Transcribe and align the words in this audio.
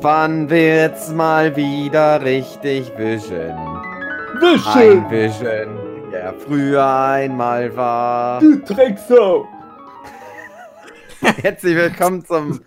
Wann 0.00 0.50
wird's 0.50 1.10
mal 1.10 1.56
wieder 1.56 2.22
richtig 2.22 2.92
Vision? 2.98 3.56
Vision! 4.40 5.04
Ein 5.04 5.10
Vision, 5.10 6.10
der 6.12 6.34
früher 6.34 6.86
einmal 6.86 7.74
war. 7.74 8.40
Du 8.40 8.58
Drecksau! 8.58 9.48
Herzlich 11.40 11.74
willkommen 11.76 12.24
zum 12.24 12.60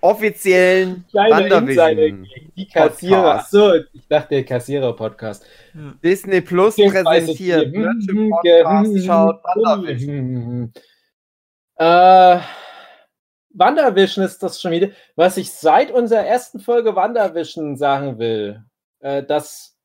offiziellen 0.00 1.04
gegen 1.12 2.26
die 2.56 2.66
Kassierer. 2.66 3.22
Podcast. 3.22 3.54
Achso, 3.54 3.74
ich 3.92 4.08
dachte 4.08 4.28
der 4.30 4.44
Kassierer-Podcast. 4.44 5.46
Disney 6.02 6.40
Plus 6.40 6.74
präsentiert. 6.74 7.72
Podcast 7.72 9.06
schaut 9.06 9.42
WandaVision. 9.44 10.72
Äh, 11.76 12.38
WandaVision 13.58 14.24
ist 14.24 14.42
das 14.42 14.60
schon 14.60 14.70
wieder. 14.72 14.88
Was 15.16 15.36
ich 15.36 15.52
seit 15.52 15.90
unserer 15.90 16.24
ersten 16.24 16.60
Folge 16.60 16.94
WandaVision 16.94 17.76
sagen 17.76 18.18
will, 18.18 18.62
äh, 19.00 19.22
dass 19.22 19.76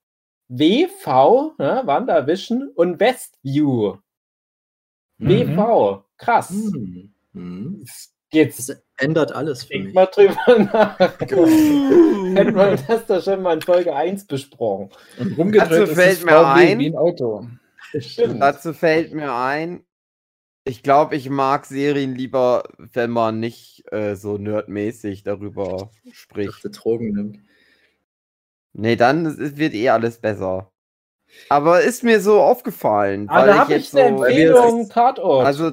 WV, 0.48 1.54
ne, 1.58 1.82
WandaVision 1.86 2.70
und 2.76 3.00
Westview. 3.00 3.98
WV, 5.18 6.04
krass. 6.18 6.50
Mhm. 6.52 7.14
Mhm. 7.34 7.86
Jetzt 8.32 8.70
Das 8.70 8.84
ändert 8.98 9.32
alles 9.32 9.64
für 9.64 9.70
denk 9.70 9.86
mich. 9.86 9.94
mal 9.94 10.06
drüber 10.08 10.36
nach. 10.74 11.00
Hätten 11.00 12.56
wir 12.56 12.78
das 12.88 13.06
doch 13.06 13.24
schon 13.24 13.42
mal 13.44 13.54
in 13.54 13.62
Folge 13.62 13.96
1 13.96 14.26
besprochen. 14.26 14.90
Und 15.20 15.38
rumgedreht 15.38 15.72
Dazu 15.72 15.84
ist 15.84 15.94
fällt 15.94 16.18
das 16.18 16.26
mir 16.26 16.48
ein- 16.48 16.80
wie 16.80 16.88
ein 16.88 16.96
Auto. 16.98 17.48
Stimmt. 18.00 18.42
Dazu 18.42 18.74
fällt 18.74 19.14
mir 19.14 19.32
ein, 19.34 19.86
ich 20.66 20.84
glaube, 20.84 21.16
ich 21.16 21.30
mag 21.30 21.66
Serien 21.66 22.16
lieber, 22.16 22.64
wenn 22.78 23.12
man 23.12 23.40
nicht 23.40 23.84
äh, 23.92 24.16
so 24.16 24.38
nerdmäßig 24.38 25.24
darüber 25.24 25.92
Dass 26.06 26.16
spricht. 26.16 26.64
der 26.64 26.72
Drogen 26.72 27.12
nimmt. 27.14 27.40
Nee, 28.74 28.96
dann 28.96 29.26
ist- 29.26 29.58
wird 29.58 29.74
eh 29.74 29.90
alles 29.90 30.20
besser. 30.20 30.72
Aber 31.50 31.82
ist 31.82 32.04
mir 32.04 32.20
so 32.22 32.42
aufgefallen. 32.42 33.28
Ah, 33.30 33.42
weil 33.42 33.48
da 33.48 33.58
habe 33.60 33.74
ich 33.74 33.92
jetzt 33.92 33.96
eine 33.98 34.18
so, 34.18 34.24
wir 34.24 34.28
Empfehlung, 34.30 34.90
Tatort. 34.90 35.46
Also, 35.46 35.72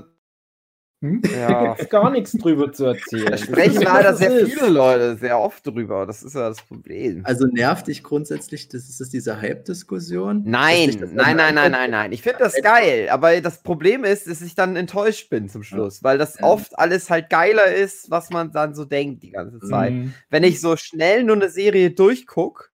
Hm? 1.03 1.23
da 1.23 1.31
ja. 1.31 1.67
gibt 1.69 1.81
es 1.81 1.89
gar 1.89 2.11
nichts 2.11 2.33
drüber 2.33 2.73
zu 2.73 2.85
erzählen. 2.85 3.31
Da 3.31 3.39
sprechen 3.39 3.83
leider 3.83 4.15
sehr 4.15 4.31
ist. 4.41 4.53
viele 4.53 4.69
Leute 4.69 5.17
sehr 5.17 5.39
oft 5.39 5.67
drüber. 5.67 6.07
Das 6.07 6.23
ist 6.23 6.35
ja 6.35 6.49
das 6.49 6.61
Problem. 6.63 7.23
Also 7.25 7.47
nervt 7.47 7.87
dich 7.87 8.03
grundsätzlich, 8.03 8.69
das 8.69 8.89
ist 8.89 9.01
das 9.01 9.09
diese 9.09 9.41
Hype-Diskussion? 9.41 10.43
Nein, 10.45 10.91
nein, 11.15 11.37
nein, 11.37 11.55
nein, 11.55 11.73
nein, 11.73 11.91
nein. 11.91 12.13
Ich 12.13 12.23
finde 12.23 12.41
das 12.41 12.61
geil, 12.61 13.09
aber 13.11 13.41
das 13.41 13.63
Problem 13.63 14.05
ist, 14.05 14.29
dass 14.29 14.43
ich 14.43 14.55
dann 14.55 14.77
enttäuscht 14.77 15.31
bin 15.31 15.49
zum 15.49 15.63
Schluss, 15.63 16.03
weil 16.03 16.19
das 16.19 16.43
oft 16.43 16.79
alles 16.79 17.09
halt 17.09 17.31
geiler 17.31 17.73
ist, 17.73 18.11
was 18.11 18.31
man 18.31 18.53
dann 18.53 18.75
so 18.75 18.85
denkt 18.85 19.23
die 19.23 19.31
ganze 19.31 19.59
Zeit. 19.61 19.93
Mhm. 19.93 20.15
Wenn 20.29 20.45
ich 20.45 20.61
so 20.61 20.77
schnell 20.77 21.25
nur 21.25 21.37
eine 21.37 21.49
Serie 21.49 21.91
durchguck 21.93 22.71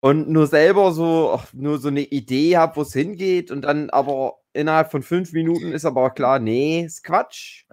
und 0.00 0.28
nur 0.28 0.46
selber 0.48 0.92
so 0.92 1.32
ach, 1.34 1.46
nur 1.54 1.78
so 1.78 1.88
eine 1.88 2.02
Idee 2.02 2.58
habe, 2.58 2.76
wo 2.76 2.82
es 2.82 2.92
hingeht 2.92 3.50
und 3.50 3.62
dann 3.62 3.88
aber 3.88 4.41
innerhalb 4.52 4.90
von 4.90 5.02
fünf 5.02 5.32
Minuten 5.32 5.72
ist 5.72 5.84
aber 5.84 6.10
klar, 6.10 6.38
nee, 6.38 6.82
ist 6.84 7.04
Quatsch. 7.04 7.64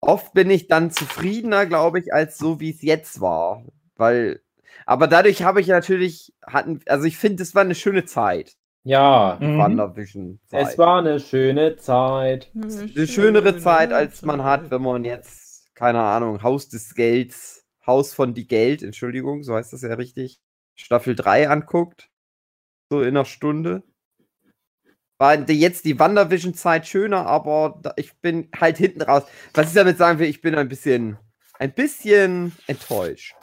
Oft 0.00 0.32
bin 0.34 0.50
ich 0.50 0.66
dann 0.66 0.90
zufriedener, 0.90 1.66
glaube 1.66 2.00
ich, 2.00 2.12
als 2.12 2.36
so 2.38 2.58
wie 2.60 2.70
es 2.70 2.82
jetzt 2.82 3.20
war, 3.20 3.64
weil 3.96 4.40
aber 4.84 5.06
dadurch 5.06 5.42
habe 5.42 5.60
ich 5.60 5.68
natürlich 5.68 6.34
hatten, 6.44 6.80
also 6.86 7.04
ich 7.06 7.16
finde, 7.16 7.42
es 7.42 7.54
war 7.54 7.62
eine 7.62 7.74
schöne 7.74 8.04
Zeit, 8.04 8.56
Ja, 8.84 9.38
Mhm. 9.40 10.40
Es 10.50 10.76
war 10.76 10.98
eine 10.98 11.20
schöne 11.20 11.76
Zeit. 11.76 12.50
eine 12.54 13.06
schönere 13.06 13.58
Zeit, 13.58 13.92
als 13.92 14.22
man 14.22 14.42
hat, 14.42 14.70
wenn 14.72 14.82
man 14.82 15.04
jetzt, 15.04 15.72
keine 15.74 16.00
Ahnung, 16.00 16.42
Haus 16.42 16.68
des 16.68 16.94
Gelds, 16.94 17.64
Haus 17.86 18.12
von 18.12 18.34
die 18.34 18.46
Geld, 18.48 18.82
Entschuldigung, 18.82 19.44
so 19.44 19.54
heißt 19.54 19.72
das 19.72 19.82
ja 19.82 19.94
richtig, 19.94 20.40
Staffel 20.74 21.14
3 21.14 21.48
anguckt. 21.48 22.08
So 22.90 23.02
in 23.02 23.08
einer 23.08 23.24
Stunde. 23.24 23.84
War 25.22 25.38
jetzt 25.48 25.84
die 25.84 25.96
WandaVision-Zeit 26.00 26.84
schöner, 26.84 27.26
aber 27.26 27.80
ich 27.94 28.12
bin 28.16 28.48
halt 28.60 28.76
hinten 28.76 29.02
raus. 29.02 29.22
Was 29.54 29.68
ich 29.68 29.74
damit 29.74 29.96
sagen 29.96 30.18
will, 30.18 30.28
ich 30.28 30.40
bin 30.40 30.56
ein 30.56 30.68
bisschen, 30.68 31.16
ein 31.60 31.72
bisschen 31.72 32.50
enttäuscht. 32.66 33.36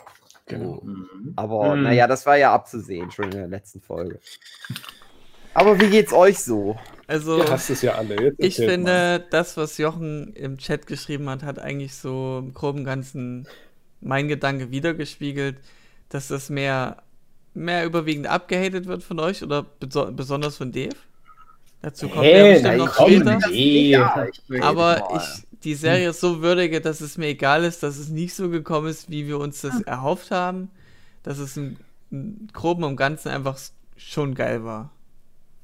Genau. 0.46 0.82
Mhm. 0.84 1.34
Aber 1.38 1.76
Mhm. 1.78 1.84
naja, 1.84 2.06
das 2.08 2.26
war 2.26 2.36
ja 2.36 2.54
abzusehen, 2.54 3.12
schon 3.12 3.26
in 3.26 3.32
der 3.32 3.48
letzten 3.48 3.80
Folge. 3.80 4.20
Aber 5.54 5.80
wie 5.80 5.90
geht's 5.90 6.12
euch 6.12 6.40
so? 6.40 6.78
Also, 7.08 7.38
Ihr 7.38 7.50
hasst 7.50 7.70
es 7.70 7.82
ja 7.82 7.96
alle. 7.96 8.16
Jetzt 8.24 8.36
ich 8.40 8.60
erzählt 8.60 8.82
mal. 8.82 9.18
finde, 9.20 9.28
das, 9.32 9.56
was 9.56 9.78
Jochen 9.78 10.34
im 10.34 10.58
Chat 10.58 10.86
geschrieben 10.86 11.30
hat, 11.30 11.44
hat 11.44 11.60
eigentlich 11.60 11.96
so 11.96 12.40
im 12.44 12.54
groben 12.54 12.84
Ganzen 12.84 13.48
mein 14.02 14.28
Gedanke 14.28 14.70
wiedergespiegelt, 14.70 15.62
dass 16.10 16.28
das 16.28 16.50
mehr, 16.50 17.04
mehr 17.54 17.86
überwiegend 17.86 18.28
abgehatet 18.28 18.86
wird 18.86 19.02
von 19.02 19.20
euch 19.20 19.44
oder 19.44 19.64
beso 19.64 20.12
besonders 20.12 20.58
von 20.58 20.72
Dave. 20.74 20.96
Dazu 21.82 22.10
kommt 22.10 22.34
er 22.34 22.46
Hey, 22.46 22.50
bestimmt 22.50 22.64
nein, 22.64 22.78
noch 22.78 22.94
komm, 22.96 23.12
später. 23.12 23.40
nee. 23.50 23.90
Ja, 23.92 24.26
ich 24.32 24.42
will 24.50 24.62
Aber 24.62 25.08
ich 25.16 25.46
die 25.64 25.76
Serie 25.76 26.14
so 26.14 26.42
würdige, 26.42 26.82
dass 26.82 27.02
es 27.02 27.18
mir 27.18 27.28
egal 27.28 27.64
ist, 27.64 27.84
dass 27.84 27.98
es 27.98 28.10
nicht 28.10 28.34
so 28.34 28.50
gekommen 28.50 28.88
ist, 28.88 29.10
wie 29.10 29.28
wir 29.28 29.40
uns 29.40 29.62
das 29.62 29.82
erhofft 29.82 30.32
haben. 30.32 30.70
Dass 31.24 31.38
es 31.40 31.58
im, 31.58 31.78
im 32.12 32.48
Groben 32.54 32.84
und 32.84 32.96
Ganzen 32.96 33.30
einfach 33.30 33.58
schon 33.98 34.36
geil 34.36 34.64
war. 34.64 34.92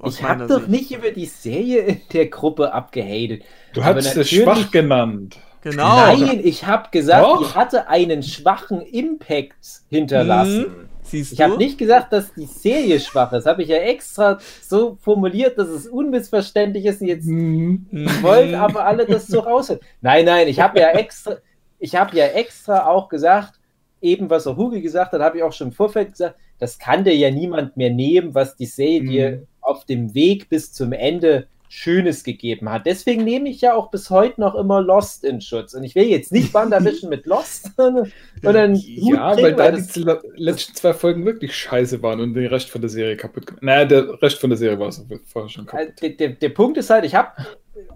Ich 0.04 0.22
habe 0.22 0.46
doch 0.48 0.68
nicht 0.68 0.92
über 0.92 1.12
die 1.12 1.26
Serie 1.26 1.82
in 1.82 2.02
der 2.14 2.28
Gruppe 2.28 2.74
abgehatet. 2.74 3.44
Du 3.74 3.84
hast 3.84 4.16
es 4.16 4.30
schwach 4.30 4.70
genannt. 4.72 5.38
Genau. 5.62 5.96
Nein, 5.96 6.42
ich 6.44 6.66
habe 6.66 6.90
gesagt, 6.92 7.24
Doch. 7.26 7.40
die 7.40 7.56
hatte 7.56 7.88
einen 7.88 8.22
schwachen 8.22 8.82
Impact 8.82 9.56
hinterlassen. 9.90 10.90
Siehst 11.06 11.34
Ich 11.34 11.42
habe 11.42 11.58
nicht 11.58 11.78
gesagt, 11.78 12.12
dass 12.14 12.34
die 12.34 12.46
Serie 12.46 13.00
schwach 13.00 13.32
ist. 13.34 13.46
Habe 13.46 13.64
ich 13.64 13.70
ja 13.70 13.78
extra 13.78 14.40
so 14.62 14.98
formuliert, 15.02 15.58
dass 15.58 15.68
es 15.70 15.88
unmissverständlich 15.88 16.86
ist. 16.86 17.02
Und 17.02 17.08
jetzt 17.08 17.26
Mhm. 17.28 17.86
wollen 18.22 18.56
aber 18.56 18.86
alle 18.86 19.06
das 19.06 19.28
so 19.28 19.40
raushören. 19.40 19.80
Nein, 20.02 20.26
nein, 20.26 20.48
ich 20.48 20.60
habe 20.60 20.80
ja 20.80 20.90
extra, 20.92 21.38
ich 21.80 21.96
habe 21.96 22.18
ja 22.18 22.26
extra 22.26 22.88
auch 22.88 23.08
gesagt, 23.10 23.60
eben 24.02 24.30
was 24.30 24.48
auch 24.48 24.58
Hugi 24.58 24.82
gesagt 24.82 25.14
hat, 25.14 25.22
habe 25.22 25.38
ich 25.38 25.44
auch 25.44 25.54
schon 25.54 25.68
im 25.68 25.74
Vorfeld 25.74 26.12
gesagt, 26.12 26.38
das 26.60 26.80
kann 26.80 27.04
dir 27.04 27.16
ja 27.16 27.30
niemand 27.32 27.76
mehr 27.78 27.90
nehmen, 27.92 28.34
was 28.34 28.56
die 28.56 28.66
Serie 28.66 29.02
Mhm. 29.02 29.10
dir 29.10 29.48
auf 29.62 29.86
dem 29.86 30.14
Weg 30.14 30.50
bis 30.50 30.74
zum 30.74 30.92
Ende 30.92 31.48
Schönes 31.76 32.24
gegeben 32.24 32.70
hat. 32.70 32.86
Deswegen 32.86 33.24
nehme 33.24 33.50
ich 33.50 33.62
ja 33.62 33.74
auch 33.74 33.92
bis 33.92 34.10
heute 34.10 34.40
noch 34.42 34.56
immer 34.56 34.82
Lost 34.82 35.24
in 35.24 35.42
Schutz. 35.42 35.74
Und 35.74 35.84
ich 35.84 35.94
will 35.96 36.06
jetzt 36.06 36.32
nicht 36.32 36.54
WandaVision 36.54 37.10
mit 37.10 37.26
Lost, 37.26 37.72
sondern 37.78 38.76
Ja, 38.76 39.34
kriegen, 39.34 39.44
weil 39.44 39.54
da 39.56 39.72
das- 39.72 39.88
die 39.90 40.02
le- 40.04 40.22
letzten 40.36 40.74
zwei 40.76 40.94
Folgen 40.94 41.26
wirklich 41.26 41.56
scheiße 41.56 42.02
waren 42.02 42.20
und 42.20 42.34
der 42.34 42.50
Rest 42.52 42.70
von 42.70 42.82
der 42.82 42.90
Serie 42.90 43.18
kaputt 43.18 43.46
gemacht. 43.46 43.64
Naja, 43.64 43.86
der 43.86 44.22
Rest 44.22 44.40
von 44.40 44.50
der 44.50 44.58
Serie 44.58 44.80
war 44.80 44.88
es 44.88 45.06
vorher 45.26 45.50
schon 45.50 45.66
kaputt. 45.66 45.88
Also, 45.88 45.94
der, 46.02 46.10
der, 46.12 46.30
der 46.30 46.50
Punkt 46.50 46.78
ist 46.78 46.90
halt, 46.90 47.06
ich 47.06 47.14
habe, 47.16 47.30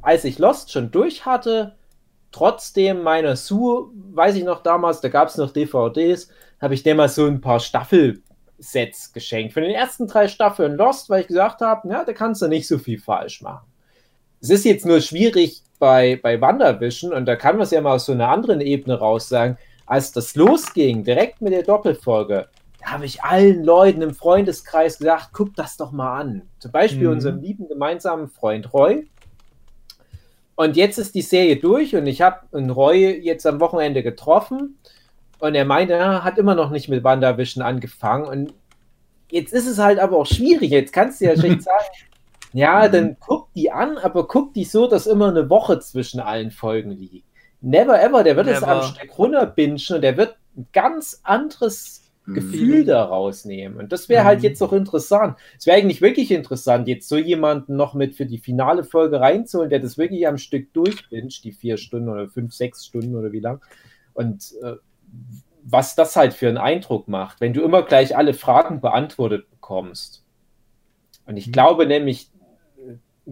als 0.01 0.23
ich 0.25 0.37
Lost 0.39 0.71
schon 0.71 0.91
durch 0.91 1.25
hatte, 1.25 1.75
trotzdem 2.31 3.01
meiner 3.01 3.35
Sue, 3.35 3.89
weiß 4.11 4.35
ich 4.35 4.43
noch 4.43 4.61
damals, 4.61 5.01
da 5.01 5.09
gab 5.09 5.29
es 5.29 5.37
noch 5.37 5.51
DVDs, 5.51 6.29
habe 6.61 6.73
ich 6.73 6.83
dir 6.83 6.93
mal 6.95 7.09
so 7.09 7.25
ein 7.25 7.41
paar 7.41 7.59
Staffelsets 7.59 9.13
geschenkt. 9.13 9.53
Für 9.53 9.61
den 9.61 9.71
ersten 9.71 10.07
drei 10.07 10.27
Staffeln 10.27 10.75
Lost, 10.75 11.09
weil 11.09 11.21
ich 11.21 11.27
gesagt 11.27 11.61
habe, 11.61 11.87
ja, 11.89 12.03
da 12.03 12.13
kannst 12.13 12.41
du 12.41 12.47
nicht 12.47 12.67
so 12.67 12.77
viel 12.77 12.99
falsch 12.99 13.41
machen. 13.41 13.65
Es 14.41 14.49
ist 14.49 14.65
jetzt 14.65 14.85
nur 14.85 15.01
schwierig 15.01 15.61
bei, 15.79 16.19
bei 16.21 16.39
WandaVision 16.39 17.13
und 17.13 17.25
da 17.25 17.35
kann 17.35 17.55
man 17.55 17.63
es 17.63 17.71
ja 17.71 17.81
mal 17.81 17.95
aus 17.95 18.05
so 18.05 18.11
einer 18.13 18.29
anderen 18.29 18.61
Ebene 18.61 18.97
raus 18.99 19.29
sagen, 19.29 19.57
als 19.85 20.11
das 20.11 20.35
losging, 20.35 21.03
direkt 21.03 21.41
mit 21.41 21.51
der 21.53 21.63
Doppelfolge, 21.63 22.47
da 22.79 22.91
habe 22.91 23.05
ich 23.05 23.21
allen 23.23 23.63
Leuten 23.63 24.01
im 24.01 24.13
Freundeskreis 24.13 24.99
gesagt, 24.99 25.29
guck 25.33 25.55
das 25.55 25.75
doch 25.77 25.91
mal 25.91 26.19
an. 26.19 26.43
Zum 26.59 26.71
Beispiel 26.71 27.07
Mhm. 27.07 27.13
unserem 27.13 27.41
lieben 27.41 27.67
gemeinsamen 27.67 28.29
Freund 28.29 28.73
Roy. 28.73 29.07
Und 30.55 30.75
jetzt 30.75 30.97
ist 30.97 31.15
die 31.15 31.21
Serie 31.21 31.55
durch 31.55 31.95
und 31.95 32.05
ich 32.07 32.21
habe 32.21 32.41
einen 32.51 32.69
Roy 32.69 33.17
jetzt 33.21 33.45
am 33.47 33.59
Wochenende 33.59 34.03
getroffen 34.03 34.77
und 35.39 35.55
er 35.55 35.65
meinte, 35.65 35.93
er 35.93 36.23
hat 36.23 36.37
immer 36.37 36.55
noch 36.55 36.69
nicht 36.69 36.89
mit 36.89 37.03
WandaVision 37.03 37.63
angefangen 37.63 38.25
und 38.25 38.53
jetzt 39.31 39.53
ist 39.53 39.67
es 39.67 39.77
halt 39.79 39.99
aber 39.99 40.17
auch 40.17 40.25
schwierig. 40.25 40.71
Jetzt 40.71 40.91
kannst 40.93 41.21
du 41.21 41.25
ja 41.25 41.37
schlecht 41.37 41.61
sagen, 41.63 41.85
ja, 42.53 42.87
dann 42.87 43.17
guck 43.19 43.53
die 43.53 43.71
an, 43.71 43.97
aber 43.97 44.27
guck 44.27 44.53
die 44.53 44.63
so, 44.65 44.87
dass 44.87 45.07
immer 45.07 45.29
eine 45.29 45.49
Woche 45.49 45.79
zwischen 45.79 46.19
allen 46.19 46.51
Folgen 46.51 46.91
liegt. 46.91 47.27
Never 47.61 48.01
ever, 48.01 48.23
der 48.23 48.35
wird 48.35 48.47
es 48.47 48.61
Never. 48.61 48.71
am 48.71 48.81
Stück 48.83 49.17
runterbingen 49.17 49.79
und 49.89 50.01
der 50.01 50.17
wird 50.17 50.37
ein 50.57 50.67
ganz 50.73 51.19
anderes 51.23 52.05
Mhm. 52.25 52.33
Gefühl 52.35 52.85
da 52.85 53.03
rausnehmen. 53.05 53.79
Und 53.79 53.91
das 53.91 54.07
wäre 54.07 54.23
halt 54.23 54.39
Mhm. 54.39 54.43
jetzt 54.45 54.61
auch 54.61 54.71
interessant. 54.73 55.37
Es 55.57 55.65
wäre 55.65 55.77
eigentlich 55.77 56.01
wirklich 56.01 56.31
interessant, 56.31 56.87
jetzt 56.87 57.09
so 57.09 57.17
jemanden 57.17 57.75
noch 57.75 57.93
mit 57.95 58.15
für 58.15 58.25
die 58.25 58.37
finale 58.37 58.83
Folge 58.83 59.19
reinzuholen, 59.19 59.69
der 59.69 59.79
das 59.79 59.97
wirklich 59.97 60.27
am 60.27 60.37
Stück 60.37 60.71
durchbinscht, 60.73 61.43
die 61.43 61.51
vier 61.51 61.77
Stunden 61.77 62.07
oder 62.09 62.29
fünf, 62.29 62.53
sechs 62.53 62.85
Stunden 62.85 63.15
oder 63.15 63.31
wie 63.31 63.39
lang. 63.39 63.61
Und 64.13 64.53
äh, 64.63 64.75
was 65.63 65.95
das 65.95 66.15
halt 66.15 66.33
für 66.33 66.47
einen 66.47 66.57
Eindruck 66.57 67.07
macht, 67.07 67.41
wenn 67.41 67.53
du 67.53 67.61
immer 67.63 67.83
gleich 67.83 68.15
alle 68.15 68.33
Fragen 68.33 68.79
beantwortet 68.79 69.49
bekommst. 69.49 70.23
Und 71.25 71.35
ich 71.37 71.47
Mhm. 71.47 71.51
glaube 71.51 71.85
nämlich, 71.87 72.29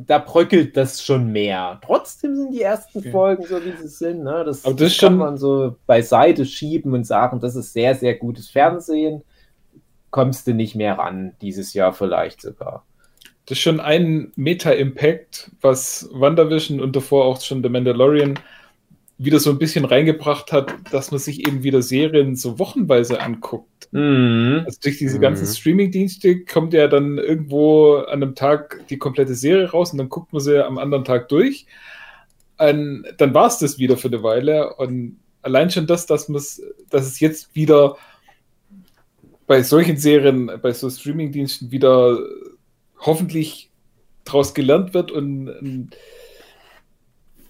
da 0.06 0.20
bröckelt 0.20 0.78
das 0.78 1.04
schon 1.04 1.32
mehr. 1.32 1.80
Trotzdem 1.84 2.36
sind 2.36 2.52
die 2.54 2.62
ersten 2.62 3.00
Okay. 3.00 3.12
Folgen 3.12 3.44
so, 3.46 3.64
wie 3.66 3.72
sie 3.72 3.88
sind. 3.88 4.24
Ne? 4.24 4.44
Das, 4.46 4.64
Aber 4.66 4.76
das 4.76 4.98
kann 4.98 5.10
schon- 5.14 5.18
man 5.18 5.38
so 5.38 5.76
beiseite 5.88 6.46
schieben 6.46 6.94
und 6.94 7.06
sagen, 7.06 7.40
das 7.40 7.56
ist 7.56 7.74
sehr, 7.74 7.96
sehr 7.96 8.16
gutes 8.16 8.50
Fernsehen. 8.50 9.24
Kommst 10.12 10.48
du 10.48 10.54
nicht 10.54 10.76
mehr 10.76 10.98
ran, 10.98 11.34
dieses 11.42 11.74
Jahr 11.74 11.94
vielleicht 11.94 12.42
sogar. 12.42 12.86
Das 13.46 13.58
ist 13.58 13.62
schon 13.64 13.80
ein 13.80 14.32
Meta-Impact, 14.36 15.52
was 15.62 16.10
WandaVision 16.12 16.80
und 16.82 16.96
davor 16.96 17.26
auch 17.26 17.40
schon 17.42 17.64
The 17.64 17.70
Mandalorian 17.70 18.38
wieder 19.18 19.40
so 19.40 19.50
ein 19.50 19.58
bisschen 19.58 19.86
reingebracht 19.86 20.52
hat, 20.52 20.74
dass 20.92 21.12
man 21.12 21.20
sich 21.20 21.48
eben 21.48 21.64
wieder 21.64 21.82
Serien 21.82 22.36
so 22.36 22.60
wochenweise 22.60 23.20
anguckt. 23.20 23.90
Mhm. 23.92 24.62
Also 24.66 24.80
durch 24.84 24.98
diese 25.00 25.18
Mhm. 25.18 25.22
ganzen 25.22 25.48
Streaming-Dienste 25.48 26.44
kommt 26.46 26.74
ja 26.74 26.88
dann 26.88 27.18
irgendwo 27.18 27.96
an 27.96 28.22
einem 28.22 28.36
Tag 28.36 28.86
die 28.90 28.98
komplette 28.98 29.34
Serie 29.34 29.72
raus 29.72 29.92
und 29.92 29.98
dann 29.98 30.10
guckt 30.10 30.34
man 30.34 30.42
sie 30.42 30.64
am 30.64 30.78
anderen 30.78 31.04
Tag 31.04 31.30
durch. 31.30 31.66
Und 32.60 33.06
dann 33.18 33.34
war 33.34 33.48
es 33.48 33.58
das 33.60 33.80
wieder 33.80 33.98
für 33.98 34.08
eine 34.08 34.22
Weile. 34.24 34.76
Und 34.76 35.20
allein 35.42 35.72
schon 35.72 35.88
das, 35.88 36.06
dass, 36.06 36.28
dass 36.28 37.06
es 37.08 37.20
jetzt 37.20 37.56
wieder 37.56 37.98
bei 39.48 39.64
solchen 39.64 39.98
Serien, 39.98 40.52
bei 40.62 40.74
so 40.74 40.90
Streaming-Diensten 40.90 41.72
wieder 41.72 42.20
hoffentlich 43.00 43.70
daraus 44.26 44.54
gelernt 44.54 44.94
wird 44.94 45.12
und, 45.12 45.50
und 45.50 45.92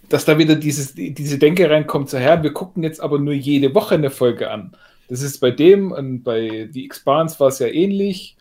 dass 0.09 0.25
da 0.25 0.37
wieder 0.37 0.55
dieses, 0.55 0.93
diese 0.95 1.37
Denke 1.37 1.69
reinkommt, 1.69 2.09
so, 2.09 2.17
ja, 2.17 2.41
wir 2.41 2.53
gucken 2.53 2.83
jetzt 2.83 3.01
aber 3.01 3.19
nur 3.19 3.33
jede 3.33 3.73
Woche 3.75 3.95
eine 3.95 4.09
Folge 4.09 4.49
an. 4.49 4.75
Das 5.09 5.21
ist 5.21 5.39
bei 5.39 5.51
dem 5.51 5.91
und 5.91 6.23
bei 6.23 6.69
The 6.71 6.85
Expanse 6.85 7.39
war 7.39 7.47
es 7.47 7.59
ja 7.59 7.67
ähnlich. 7.67 8.35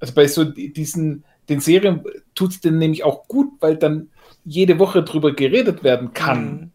Also 0.00 0.14
bei 0.14 0.26
so 0.26 0.44
die- 0.44 0.72
diesen, 0.72 1.24
den 1.48 1.60
Serien 1.60 2.02
tut 2.34 2.50
es 2.52 2.60
denn 2.60 2.78
nämlich 2.78 3.04
auch 3.04 3.26
gut, 3.28 3.48
weil 3.60 3.76
dann 3.76 4.08
jede 4.44 4.78
Woche 4.78 5.02
drüber 5.02 5.32
geredet 5.32 5.82
werden 5.84 6.12
kann. 6.12 6.44
Mhm. 6.44 6.70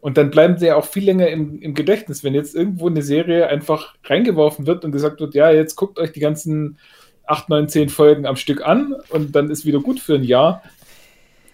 Und 0.00 0.18
dann 0.18 0.30
bleiben 0.30 0.58
sie 0.58 0.66
ja 0.66 0.76
auch 0.76 0.84
viel 0.84 1.04
länger 1.04 1.28
im, 1.28 1.60
im 1.62 1.74
Gedächtnis, 1.74 2.22
wenn 2.22 2.34
jetzt 2.34 2.54
irgendwo 2.54 2.88
eine 2.88 3.02
Serie 3.02 3.48
einfach 3.48 3.94
reingeworfen 4.04 4.66
wird 4.66 4.84
und 4.84 4.92
gesagt 4.92 5.20
wird, 5.20 5.34
ja, 5.34 5.50
jetzt 5.50 5.76
guckt 5.76 5.98
euch 5.98 6.12
die 6.12 6.20
ganzen 6.20 6.78
8, 7.26 7.48
9, 7.48 7.68
10 7.68 7.88
Folgen 7.88 8.26
am 8.26 8.36
Stück 8.36 8.66
an 8.66 8.94
und 9.08 9.34
dann 9.34 9.48
ist 9.50 9.64
wieder 9.64 9.80
gut 9.80 9.98
für 9.98 10.14
ein 10.16 10.24
Jahr. 10.24 10.62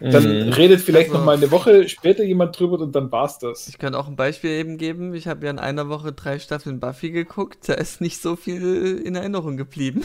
Dann 0.00 0.46
Mhm. 0.46 0.52
redet 0.54 0.80
vielleicht 0.80 1.08
Also- 1.10 1.18
noch 1.18 1.26
mal 1.26 1.36
eine 1.36 1.50
Woche 1.50 1.88
später 1.88 2.24
jemand 2.24 2.58
drüber 2.58 2.78
und 2.80 2.94
dann 2.94 3.12
war's 3.12 3.38
das. 3.38 3.68
Ich 3.68 3.78
kann 3.78 3.94
auch 3.94 4.08
ein 4.08 4.16
Beispiel 4.16 4.50
eben 4.50 4.78
geben. 4.78 5.14
Ich 5.14 5.26
habe 5.28 5.44
ja 5.44 5.50
in 5.50 5.58
einer 5.58 5.88
Woche 5.90 6.12
drei 6.12 6.38
Staffeln 6.38 6.80
Buffy 6.80 7.10
geguckt. 7.10 7.68
Da 7.68 7.74
ist 7.74 8.00
nicht 8.00 8.20
so 8.22 8.34
viel 8.36 9.02
in 9.04 9.14
Erinnerung 9.14 9.56
geblieben. 9.58 10.04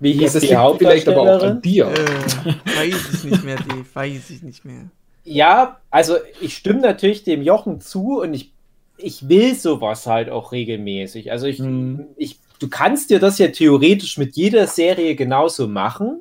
Wie 0.00 0.12
hieß 0.12 0.34
das 0.34 0.42
die 0.42 0.48
vielleicht 0.78 1.08
aber 1.08 1.22
auch 1.36 1.42
an 1.42 1.62
dir. 1.62 1.86
Äh, 1.86 2.54
weiß 2.76 3.14
ich 3.14 3.24
nicht 3.24 3.44
mehr, 3.44 3.56
die 3.56 3.84
weiß 3.94 4.30
ich 4.30 4.42
nicht 4.42 4.64
mehr. 4.64 4.90
Ja, 5.24 5.80
also 5.90 6.16
ich 6.40 6.56
stimme 6.56 6.80
natürlich 6.80 7.24
dem 7.24 7.42
Jochen 7.42 7.80
zu 7.80 8.20
und 8.20 8.34
ich, 8.34 8.52
ich 8.98 9.28
will 9.28 9.54
sowas 9.54 10.06
halt 10.06 10.28
auch 10.28 10.52
regelmäßig. 10.52 11.30
Also 11.32 11.46
ich, 11.46 11.60
Mhm. 11.60 12.04
ich, 12.16 12.38
du 12.58 12.68
kannst 12.68 13.10
dir 13.10 13.18
das 13.20 13.38
ja 13.38 13.48
theoretisch 13.48 14.18
mit 14.18 14.36
jeder 14.36 14.66
Serie 14.66 15.14
genauso 15.14 15.66
machen. 15.66 16.20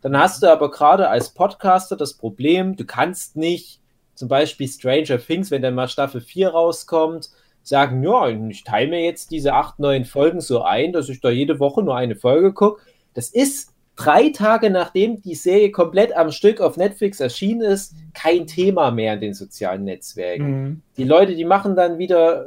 Dann 0.00 0.16
hast 0.16 0.42
du 0.42 0.50
aber 0.50 0.70
gerade 0.70 1.08
als 1.08 1.30
Podcaster 1.30 1.96
das 1.96 2.14
Problem, 2.14 2.76
du 2.76 2.84
kannst 2.84 3.36
nicht 3.36 3.80
zum 4.14 4.28
Beispiel 4.28 4.68
Stranger 4.68 5.18
Things, 5.18 5.50
wenn 5.50 5.62
dann 5.62 5.74
mal 5.74 5.88
Staffel 5.88 6.20
4 6.20 6.48
rauskommt, 6.50 7.30
sagen, 7.62 8.02
ja, 8.02 8.28
ich 8.28 8.64
teile 8.64 8.88
mir 8.88 9.04
jetzt 9.04 9.30
diese 9.30 9.54
acht, 9.54 9.78
neun 9.78 10.04
Folgen 10.04 10.40
so 10.40 10.62
ein, 10.62 10.92
dass 10.92 11.08
ich 11.08 11.20
da 11.20 11.30
jede 11.30 11.60
Woche 11.60 11.82
nur 11.82 11.96
eine 11.96 12.16
Folge 12.16 12.52
gucke. 12.52 12.82
Das 13.14 13.28
ist 13.28 13.74
drei 13.98 14.30
Tage 14.30 14.70
nachdem 14.70 15.20
die 15.20 15.34
Serie 15.34 15.70
komplett 15.70 16.16
am 16.16 16.30
Stück 16.30 16.60
auf 16.60 16.76
Netflix 16.76 17.20
erschienen 17.20 17.62
ist, 17.62 17.94
kein 18.14 18.46
Thema 18.46 18.90
mehr 18.90 19.14
in 19.14 19.20
den 19.20 19.34
sozialen 19.34 19.84
Netzwerken. 19.84 20.62
Mhm. 20.62 20.82
Die 20.96 21.04
Leute, 21.04 21.34
die 21.34 21.44
machen 21.44 21.74
dann 21.74 21.98
wieder, 21.98 22.46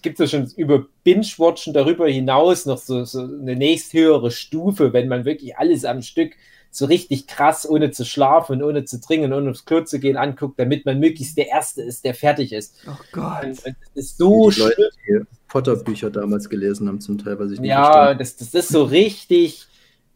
gibt 0.00 0.20
es 0.20 0.30
ja 0.30 0.38
schon 0.38 0.50
über 0.56 0.86
Binge-Watchen 1.02 1.74
darüber 1.74 2.08
hinaus 2.08 2.66
noch 2.66 2.78
so, 2.78 3.04
so 3.04 3.20
eine 3.20 3.56
nächsthöhere 3.56 4.30
Stufe, 4.30 4.92
wenn 4.92 5.08
man 5.08 5.24
wirklich 5.24 5.56
alles 5.56 5.84
am 5.84 6.02
Stück 6.02 6.32
so 6.70 6.86
richtig 6.86 7.26
krass, 7.26 7.68
ohne 7.68 7.90
zu 7.90 8.04
schlafen, 8.04 8.62
ohne 8.62 8.84
zu 8.84 9.00
trinken, 9.00 9.32
ohne 9.32 9.50
aufs 9.50 9.64
Klo 9.64 9.82
zu 9.82 9.98
gehen, 9.98 10.16
anguckt, 10.16 10.58
damit 10.58 10.86
man 10.86 11.00
möglichst 11.00 11.36
der 11.36 11.48
Erste 11.48 11.82
ist, 11.82 12.04
der 12.04 12.14
fertig 12.14 12.52
ist. 12.52 12.74
Oh 12.86 12.92
Gott. 13.12 13.44
Und, 13.44 13.66
und 13.66 13.76
das 13.94 14.04
ist 14.04 14.18
so 14.18 14.50
die 14.50 14.60
Leute, 14.60 14.90
schlimm. 15.04 15.26
die 15.26 15.36
Potter-Bücher 15.48 16.10
damals 16.10 16.48
gelesen 16.48 16.86
haben, 16.88 17.00
zum 17.00 17.18
Teil, 17.18 17.38
was 17.38 17.50
ich 17.50 17.60
nicht 17.60 17.70
Ja, 17.70 17.84
verstanden 17.84 18.18
das, 18.18 18.36
das 18.36 18.54
ist 18.54 18.68
so 18.68 18.84
richtig 18.84 19.66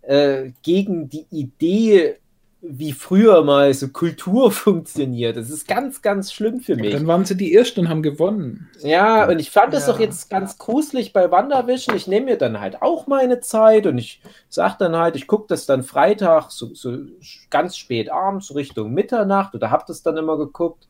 äh, 0.02 0.52
gegen 0.62 1.08
die 1.08 1.26
Idee, 1.30 2.16
wie 2.66 2.92
früher 2.92 3.44
mal 3.44 3.72
so 3.74 3.88
Kultur 3.88 4.50
funktioniert. 4.52 5.36
Das 5.36 5.50
ist 5.50 5.68
ganz, 5.68 6.00
ganz 6.00 6.32
schlimm 6.32 6.60
für 6.60 6.76
mich. 6.76 6.92
dann 6.94 7.06
waren 7.06 7.24
sie 7.24 7.36
die 7.36 7.54
Ersten 7.54 7.80
und 7.80 7.88
haben 7.90 8.02
gewonnen. 8.02 8.70
Ja, 8.80 9.28
und 9.28 9.38
ich 9.38 9.50
fand 9.50 9.74
es 9.74 9.86
Ja. 9.86 9.92
doch 9.92 10.00
jetzt 10.00 10.30
ganz 10.30 10.56
gruselig 10.56 11.12
bei 11.12 11.30
WandaVision. 11.30 11.94
Ich 11.94 12.06
nehme 12.06 12.26
mir 12.26 12.38
dann 12.38 12.60
halt 12.60 12.80
auch 12.80 13.06
meine 13.06 13.40
Zeit 13.40 13.86
und 13.86 13.98
ich 13.98 14.22
sage 14.48 14.76
dann 14.78 14.96
halt, 14.96 15.14
ich 15.16 15.26
gucke 15.26 15.46
das 15.48 15.66
dann 15.66 15.82
Freitag 15.82 16.50
so, 16.50 16.72
so 16.74 16.96
ganz 17.50 17.76
spät 17.76 18.10
abends, 18.10 18.54
Richtung 18.54 18.92
Mitternacht 18.94 19.54
oder 19.54 19.70
habe 19.70 19.84
das 19.86 20.02
dann 20.02 20.16
immer 20.16 20.38
geguckt. 20.38 20.88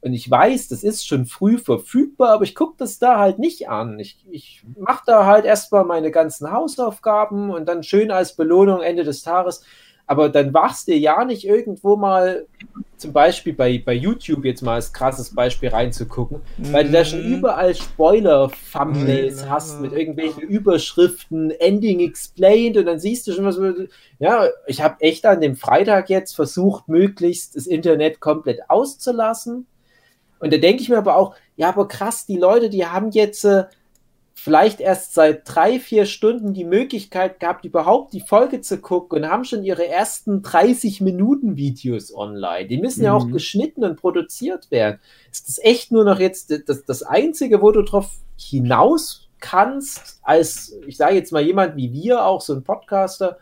Und 0.00 0.12
ich 0.12 0.30
weiß, 0.30 0.68
das 0.68 0.84
ist 0.84 1.04
schon 1.08 1.26
früh 1.26 1.58
verfügbar, 1.58 2.28
aber 2.30 2.44
ich 2.44 2.54
gucke 2.54 2.74
das 2.78 3.00
da 3.00 3.18
halt 3.18 3.40
nicht 3.40 3.68
an. 3.68 3.98
Ich, 3.98 4.24
ich 4.30 4.62
mache 4.78 5.02
da 5.06 5.26
halt 5.26 5.44
erstmal 5.44 5.84
meine 5.84 6.12
ganzen 6.12 6.52
Hausaufgaben 6.52 7.50
und 7.50 7.66
dann 7.68 7.82
schön 7.82 8.12
als 8.12 8.36
Belohnung 8.36 8.80
Ende 8.80 9.02
des 9.02 9.22
Tages. 9.22 9.64
Aber 10.08 10.28
dann 10.30 10.52
wachst 10.54 10.88
du 10.88 10.94
ja 10.94 11.24
nicht 11.24 11.44
irgendwo 11.46 11.94
mal, 11.96 12.46
zum 12.96 13.12
Beispiel 13.12 13.52
bei, 13.52 13.80
bei 13.84 13.92
YouTube 13.92 14.44
jetzt 14.44 14.62
mal 14.62 14.74
als 14.74 14.92
krasses 14.92 15.32
Beispiel 15.32 15.68
reinzugucken, 15.68 16.40
weil 16.72 16.84
du 16.86 16.90
da 16.90 17.04
schon 17.04 17.20
Mhm. 17.24 17.34
überall 17.34 17.74
Spoiler-Thumbnails 17.74 19.42
Ja. 19.42 19.48
hast 19.50 19.80
mit 19.80 19.92
irgendwelchen 19.92 20.42
Überschriften, 20.42 21.50
Ending 21.52 22.00
explained 22.00 22.76
und 22.76 22.86
dann 22.86 22.98
siehst 22.98 23.26
du 23.26 23.32
schon 23.32 23.44
was. 23.44 23.58
Ja, 24.18 24.48
ich 24.66 24.80
habe 24.82 24.96
echt 25.00 25.26
an 25.26 25.40
dem 25.40 25.54
Freitag 25.56 26.10
jetzt 26.10 26.34
versucht, 26.34 26.88
möglichst 26.88 27.54
das 27.54 27.66
Internet 27.66 28.18
komplett 28.20 28.68
auszulassen. 28.68 29.66
Und 30.40 30.52
da 30.52 30.56
denke 30.58 30.82
ich 30.82 30.88
mir 30.88 30.98
aber 30.98 31.16
auch, 31.16 31.34
ja, 31.56 31.68
aber 31.68 31.86
krass, 31.88 32.26
die 32.26 32.36
Leute, 32.38 32.70
die 32.70 32.86
haben 32.86 33.10
jetzt 33.10 33.44
äh, 33.44 33.64
vielleicht 34.40 34.80
erst 34.80 35.14
seit 35.14 35.42
drei, 35.44 35.80
vier 35.80 36.06
Stunden 36.06 36.54
die 36.54 36.64
Möglichkeit 36.64 37.40
gehabt, 37.40 37.64
überhaupt 37.64 38.12
die 38.12 38.20
Folge 38.20 38.60
zu 38.60 38.78
gucken 38.78 39.24
und 39.24 39.28
haben 39.30 39.44
schon 39.44 39.64
ihre 39.64 39.86
ersten 39.88 40.42
30 40.42 41.00
Minuten 41.00 41.56
Videos 41.56 42.14
online. 42.14 42.68
Die 42.68 42.78
müssen 42.78 43.02
ja 43.02 43.14
auch 43.14 43.26
Mhm. 43.26 43.32
geschnitten 43.32 43.82
und 43.84 43.96
produziert 43.96 44.70
werden. 44.70 45.00
Ist 45.32 45.48
das 45.48 45.58
echt 45.58 45.90
nur 45.90 46.04
noch 46.04 46.20
jetzt 46.20 46.52
das, 46.68 46.84
das 46.84 47.02
Einzige, 47.02 47.60
wo 47.62 47.72
du 47.72 47.82
drauf 47.82 48.10
hinaus 48.36 49.28
kannst, 49.40 50.20
als, 50.22 50.72
ich 50.86 50.96
sage 50.96 51.16
jetzt 51.16 51.32
mal 51.32 51.42
jemand 51.42 51.76
wie 51.76 51.92
wir, 51.92 52.24
auch 52.24 52.40
so 52.40 52.54
ein 52.54 52.62
Podcaster, 52.62 53.38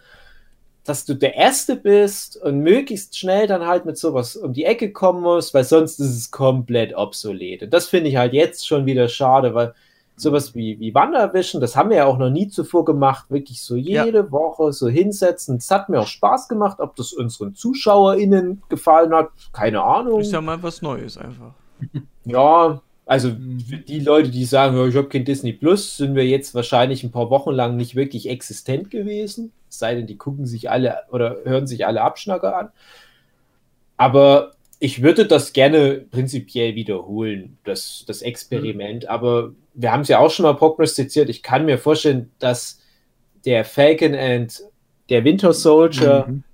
dass 0.85 1.05
du 1.05 1.15
der 1.15 1.35
Erste 1.35 1.77
bist 1.77 2.37
und 2.37 2.61
möglichst 2.61 3.19
schnell 3.19 3.47
dann 3.47 3.67
halt 3.67 3.85
mit 3.85 3.99
sowas 3.99 4.35
um 4.35 4.55
die 4.55 4.65
Ecke 4.65 4.93
kommen 4.93 5.21
musst, 5.23 5.53
weil 5.53 5.65
sonst 5.65 6.01
ist 6.01 6.17
es 6.17 6.31
komplett 6.31 6.95
obsolet. 6.97 7.65
Und 7.65 7.75
das 7.75 7.87
finde 7.89 8.09
ich 8.09 8.17
halt 8.17 8.33
jetzt 8.33 8.67
schon 8.67 8.87
wieder 8.87 9.09
schade, 9.09 9.55
weil 9.55 9.75
sowas 10.17 10.55
wie, 10.55 10.81
wie 10.81 10.95
WandaVision, 10.95 11.61
das 11.61 11.77
haben 11.77 11.91
wir 11.91 11.99
ja 11.99 12.07
auch 12.07 12.19
noch 12.19 12.31
nie 12.31 12.49
zuvor 12.49 12.85
gemacht, 12.85 13.31
wirklich 13.31 13.61
so 13.63 13.77
jede 13.77 14.31
Woche 14.33 14.73
so 14.73 14.89
hinsetzen. 14.89 15.57
Es 15.57 15.71
hat 15.71 15.89
mir 15.89 16.01
auch 16.01 16.07
Spaß 16.07 16.49
gemacht, 16.49 16.81
ob 16.81 16.97
das 16.97 17.13
unseren 17.13 17.55
ZuschauerInnen 17.55 18.63
gefallen 18.69 19.15
hat, 19.15 19.29
keine 19.53 19.83
Ahnung. 19.83 20.21
Ist 20.21 20.33
ja 20.33 20.41
mal 20.41 20.63
was 20.63 20.83
Neues 20.83 21.19
einfach. 21.19 21.53
Ja, 22.29 22.83
also 23.05 23.29
für 23.29 23.77
die 23.77 24.01
Leute, 24.01 24.31
die 24.31 24.45
sagen, 24.45 24.77
ja, 24.77 24.85
ich 24.85 24.97
habe 24.97 25.09
kein 25.09 25.25
Disney 25.25 25.53
Plus, 25.53 25.97
sind 25.97 26.17
wir 26.17 26.27
jetzt 26.27 26.57
wahrscheinlich 26.57 27.05
ein 27.05 27.13
paar 27.13 27.31
Wochen 27.31 27.53
lang 27.53 27.77
nicht 27.77 27.95
wirklich 27.95 28.29
existent 28.29 28.91
gewesen. 28.91 29.53
Es 29.71 29.79
sei 29.79 29.95
denn, 29.95 30.09
die 30.09 30.17
gucken 30.17 30.45
sich 30.45 30.71
alle 30.71 30.99
oder 31.13 31.37
hören 31.45 31.69
sich 31.69 31.87
alle 31.87 32.03
Abschnacker 32.03 32.57
an. 32.57 32.71
Aber 33.97 34.55
ich 34.81 35.03
würde 35.03 35.25
das 35.25 35.53
gerne 35.53 36.05
prinzipiell 36.11 36.75
wiederholen, 36.75 37.59
das, 37.63 38.05
das 38.09 38.23
Experiment. 38.23 39.09
Aber 39.09 39.53
wir 39.77 39.93
haben 39.93 40.03
es 40.03 40.09
ja 40.09 40.21
auch 40.21 40.31
schon 40.31 40.45
mal 40.45 40.55
prognostiziert. 40.57 41.31
Ich 41.31 41.43
kann 41.45 41.67
mir 41.67 41.79
vorstellen, 41.79 42.33
dass 42.41 42.81
der 43.47 43.65
Falcon 43.65 44.15
and 44.17 44.63
der 45.11 45.25
Winter 45.25 45.53
Soldier 45.55 46.27
Mhm. 46.29 46.45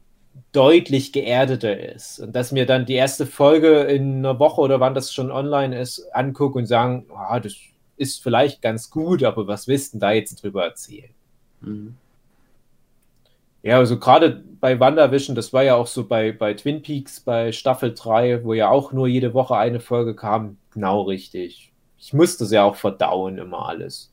deutlich 0.53 1.13
geerdeter 1.13 1.79
ist. 1.95 2.21
Und 2.21 2.35
dass 2.37 2.53
mir 2.53 2.67
dann 2.67 2.87
die 2.87 2.95
erste 2.95 3.27
Folge 3.27 3.83
in 3.83 4.19
einer 4.19 4.39
Woche 4.39 4.61
oder 4.61 4.81
wann 4.81 4.95
das 4.95 5.13
schon 5.13 5.31
online 5.31 5.79
ist, 5.81 6.01
angucke 6.15 6.59
und 6.59 6.67
sagen, 6.67 7.07
ah, 7.15 7.41
das 7.41 7.57
ist 7.97 8.23
vielleicht 8.23 8.63
ganz 8.63 8.91
gut, 8.91 9.25
aber 9.25 9.47
was 9.47 9.69
willst 9.69 9.95
du 9.95 9.99
denn 9.99 10.01
da 10.03 10.13
jetzt 10.13 10.43
drüber 10.43 10.65
erzählen? 10.65 11.15
Mhm. 11.61 11.99
Ja, 13.63 13.79
also 13.79 13.99
gerade 13.99 14.43
bei 14.61 14.79
WandaVision, 14.81 15.37
das 15.37 15.53
war 15.53 15.63
ja 15.63 15.77
auch 15.77 15.87
so 15.87 16.07
bei, 16.07 16.33
bei 16.33 16.55
Twin 16.55 16.83
Peaks, 16.83 17.21
bei 17.21 17.53
Staffel 17.53 17.95
3, 17.95 18.45
wo 18.45 18.55
ja 18.55 18.71
auch 18.71 18.93
nur 18.93 19.07
jede 19.07 19.35
Woche 19.35 19.57
eine 19.57 19.79
Folge 19.81 20.17
kam, 20.17 20.59
genau 20.73 21.03
richtig. 21.03 21.72
Ich 22.03 22.13
musste 22.13 22.43
es 22.43 22.51
ja 22.51 22.65
auch 22.65 22.75
verdauen, 22.75 23.39
immer 23.39 23.69
alles. 23.69 24.11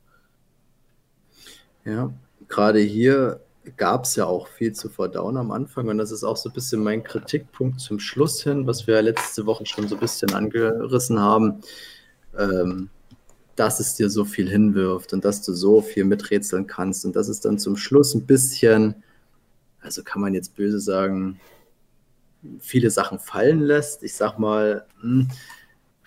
Ja, 1.84 2.14
gerade 2.48 2.80
hier 2.80 3.42
gab 3.78 4.04
es 4.04 4.16
ja 4.16 4.28
auch 4.28 4.48
viel 4.48 4.74
zu 4.74 4.90
verdauen 4.90 5.38
am 5.38 5.50
Anfang 5.50 5.88
und 5.88 5.98
das 5.98 6.12
ist 6.12 6.24
auch 6.24 6.38
so 6.38 6.50
ein 6.50 6.54
bisschen 6.54 6.84
mein 6.84 7.04
Kritikpunkt 7.04 7.80
zum 7.80 8.00
Schluss 8.00 8.44
hin, 8.44 8.68
was 8.68 8.86
wir 8.86 9.02
letzte 9.02 9.48
Woche 9.48 9.66
schon 9.66 9.88
so 9.88 9.96
ein 9.96 10.00
bisschen 10.00 10.32
angerissen 10.36 11.20
haben, 11.20 11.62
ähm, 12.38 12.90
dass 13.56 13.80
es 13.80 13.96
dir 13.96 14.12
so 14.12 14.24
viel 14.24 14.48
hinwirft 14.48 15.12
und 15.14 15.26
dass 15.26 15.42
du 15.42 15.54
so 15.54 15.82
viel 15.82 16.06
miträtseln 16.06 16.68
kannst 16.68 17.06
und 17.06 17.16
dass 17.16 17.28
es 17.28 17.40
dann 17.40 17.58
zum 17.58 17.76
Schluss 17.76 18.14
ein 18.14 18.28
bisschen, 18.28 19.04
also 19.82 20.04
kann 20.04 20.22
man 20.22 20.36
jetzt 20.36 20.56
böse 20.56 20.80
sagen, 20.80 21.40
viele 22.60 22.92
Sachen 22.92 23.18
fallen 23.18 23.62
lässt. 23.62 24.04
Ich 24.04 24.14
sag 24.14 24.38
mal, 24.38 24.86
hm, 25.02 25.28